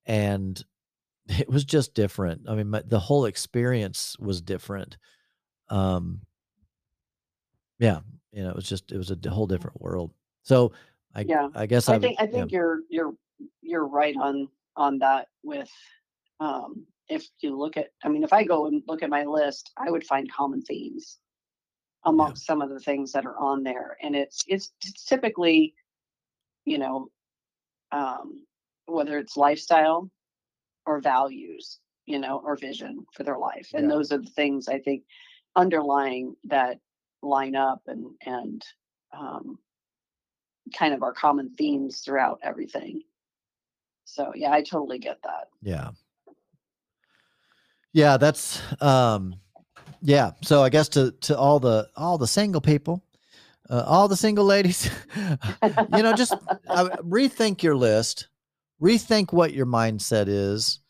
and 0.06 0.64
it 1.28 1.48
was 1.48 1.64
just 1.64 1.94
different 1.94 2.43
i 2.48 2.55
mean 2.55 2.68
my, 2.70 2.82
the 2.86 2.98
whole 2.98 3.26
experience 3.26 4.16
was 4.18 4.40
different 4.40 4.97
um 5.70 6.20
yeah 7.78 8.01
you 8.32 8.43
know 8.43 8.51
it 8.51 8.56
was 8.56 8.68
just 8.68 8.93
it 8.93 8.98
was 8.98 9.10
a 9.10 9.31
whole 9.31 9.47
different 9.47 9.81
world 9.81 10.12
so 10.43 10.72
i 11.14 11.20
yeah 11.20 11.48
i 11.55 11.66
guess 11.66 11.89
i, 11.89 11.94
I 11.94 11.98
think 11.98 12.20
i 12.20 12.26
think 12.26 12.51
yeah. 12.51 12.59
you're 12.59 12.81
you're 12.89 13.14
you're 13.62 13.86
right 13.86 14.16
on 14.20 14.48
on 14.76 14.98
that 14.98 15.28
with 15.43 15.70
um, 16.40 16.85
if 17.09 17.26
you 17.40 17.56
look 17.56 17.76
at 17.76 17.90
i 18.05 18.09
mean 18.09 18.24
if 18.24 18.32
i 18.32 18.43
go 18.43 18.66
and 18.66 18.82
look 18.89 19.02
at 19.02 19.10
my 19.10 19.24
list 19.24 19.72
i 19.76 19.90
would 19.90 20.05
find 20.05 20.31
common 20.32 20.62
themes 20.62 21.18
amongst 22.05 22.43
yeah. 22.43 22.47
some 22.47 22.62
of 22.62 22.70
the 22.70 22.81
things 22.81 23.12
that 23.12 23.26
are 23.26 23.39
on 23.39 23.62
there 23.62 23.97
and 24.02 24.14
it's 24.14 24.44
it's, 24.47 24.72
typically 25.06 25.74
you 26.64 26.78
know 26.78 27.09
um, 27.93 28.44
whether 28.86 29.18
it's 29.18 29.36
lifestyle 29.36 30.10
or 30.86 31.01
values 31.01 31.78
you 32.06 32.18
know 32.18 32.43
or 32.44 32.56
vision 32.56 33.05
for 33.14 33.22
their 33.22 33.39
life 33.39 33.70
and 33.74 33.85
yeah. 33.85 33.94
those 33.94 34.12
are 34.12 34.18
the 34.18 34.31
things 34.31 34.68
i 34.68 34.78
think 34.78 35.02
underlying 35.56 36.35
that 36.44 36.78
line 37.22 37.56
up 37.56 37.82
and 37.86 38.06
and 38.26 38.64
um, 39.16 39.59
kind 40.76 40.93
of 40.93 41.02
our 41.02 41.12
common 41.12 41.51
themes 41.56 42.01
throughout 42.01 42.40
everything 42.43 43.02
so 44.05 44.32
yeah, 44.35 44.52
I 44.52 44.62
totally 44.62 44.98
get 44.98 45.18
that. 45.22 45.48
Yeah. 45.62 45.90
Yeah, 47.93 48.16
that's 48.16 48.60
um 48.81 49.36
yeah. 50.05 50.32
So 50.43 50.62
I 50.62 50.68
guess 50.68 50.89
to 50.90 51.12
to 51.22 51.36
all 51.36 51.59
the 51.59 51.89
all 51.97 52.18
the 52.18 52.26
single 52.26 52.60
people, 52.60 53.02
uh, 53.68 53.82
all 53.86 54.06
the 54.06 54.16
single 54.16 54.44
ladies, 54.44 54.90
you 55.16 56.02
know, 56.02 56.12
just 56.12 56.35
uh, 56.68 56.89
rethink 57.02 57.62
your 57.62 57.74
list, 57.74 58.28
rethink 58.81 59.32
what 59.32 59.55
your 59.55 59.66
mindset 59.66 60.26
is. 60.28 60.81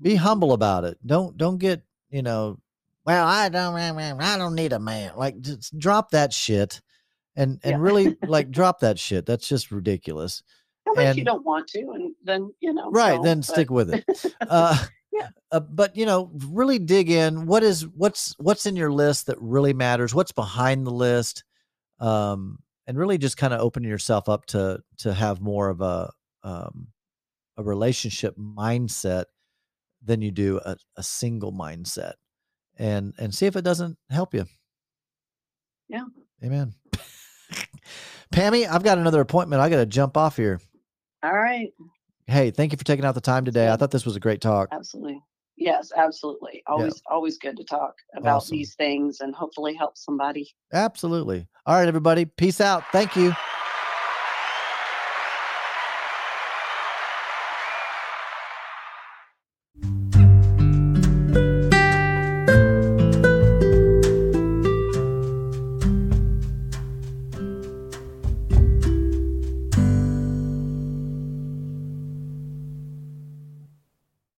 Be 0.00 0.14
humble 0.14 0.52
about 0.52 0.84
it. 0.84 0.96
Don't 1.04 1.36
don't 1.36 1.58
get, 1.58 1.82
you 2.08 2.22
know, 2.22 2.58
well, 3.04 3.26
I 3.26 3.48
don't 3.48 3.76
I 3.76 4.38
don't 4.38 4.54
need 4.54 4.72
a 4.72 4.78
man. 4.78 5.12
Like 5.16 5.40
just 5.40 5.76
drop 5.76 6.12
that 6.12 6.32
shit 6.32 6.80
and 7.34 7.58
and 7.64 7.72
yeah. 7.72 7.78
really 7.78 8.16
like 8.26 8.50
drop 8.50 8.80
that 8.80 8.98
shit. 8.98 9.26
That's 9.26 9.48
just 9.48 9.72
ridiculous 9.72 10.42
unless 10.86 11.08
and, 11.08 11.18
you 11.18 11.24
don't 11.24 11.44
want 11.44 11.68
to 11.68 11.80
and 11.94 12.14
then 12.24 12.52
you 12.60 12.72
know 12.72 12.90
right 12.90 13.22
then 13.22 13.38
but. 13.38 13.44
stick 13.44 13.70
with 13.70 13.94
it 13.94 14.04
uh, 14.48 14.84
yeah 15.12 15.28
uh, 15.50 15.60
but 15.60 15.96
you 15.96 16.06
know 16.06 16.30
really 16.48 16.78
dig 16.78 17.10
in 17.10 17.46
what 17.46 17.62
is 17.62 17.86
what's 17.88 18.34
what's 18.38 18.66
in 18.66 18.76
your 18.76 18.92
list 18.92 19.26
that 19.26 19.40
really 19.40 19.72
matters 19.72 20.14
what's 20.14 20.32
behind 20.32 20.86
the 20.86 20.90
list 20.90 21.44
um 22.00 22.58
and 22.86 22.98
really 22.98 23.18
just 23.18 23.36
kind 23.36 23.54
of 23.54 23.60
open 23.60 23.84
yourself 23.84 24.28
up 24.28 24.46
to 24.46 24.80
to 24.98 25.12
have 25.12 25.40
more 25.40 25.68
of 25.68 25.80
a 25.80 26.10
um 26.42 26.88
a 27.56 27.62
relationship 27.62 28.36
mindset 28.36 29.24
than 30.02 30.22
you 30.22 30.30
do 30.30 30.58
a, 30.64 30.76
a 30.96 31.02
single 31.02 31.52
mindset 31.52 32.14
and 32.78 33.14
and 33.18 33.34
see 33.34 33.46
if 33.46 33.56
it 33.56 33.62
doesn't 33.62 33.96
help 34.10 34.34
you 34.34 34.46
yeah 35.88 36.04
amen 36.42 36.74
Pammy, 38.32 38.66
I've 38.66 38.82
got 38.82 38.98
another 38.98 39.20
appointment. 39.20 39.60
I 39.60 39.68
got 39.68 39.76
to 39.76 39.86
jump 39.86 40.16
off 40.16 40.36
here. 40.36 40.60
All 41.22 41.36
right. 41.36 41.70
Hey, 42.32 42.50
thank 42.50 42.72
you 42.72 42.78
for 42.78 42.84
taking 42.84 43.04
out 43.04 43.14
the 43.14 43.20
time 43.20 43.44
today. 43.44 43.70
I 43.70 43.76
thought 43.76 43.90
this 43.90 44.06
was 44.06 44.16
a 44.16 44.20
great 44.20 44.40
talk. 44.40 44.70
Absolutely. 44.72 45.20
Yes, 45.58 45.92
absolutely. 45.94 46.62
Always 46.66 47.02
yeah. 47.06 47.14
always 47.14 47.36
good 47.36 47.58
to 47.58 47.64
talk 47.64 47.94
about 48.16 48.36
awesome. 48.36 48.56
these 48.56 48.74
things 48.74 49.20
and 49.20 49.34
hopefully 49.34 49.74
help 49.74 49.98
somebody. 49.98 50.50
Absolutely. 50.72 51.46
All 51.66 51.74
right, 51.74 51.86
everybody. 51.86 52.24
Peace 52.24 52.62
out. 52.62 52.84
Thank 52.90 53.16
you. 53.16 53.34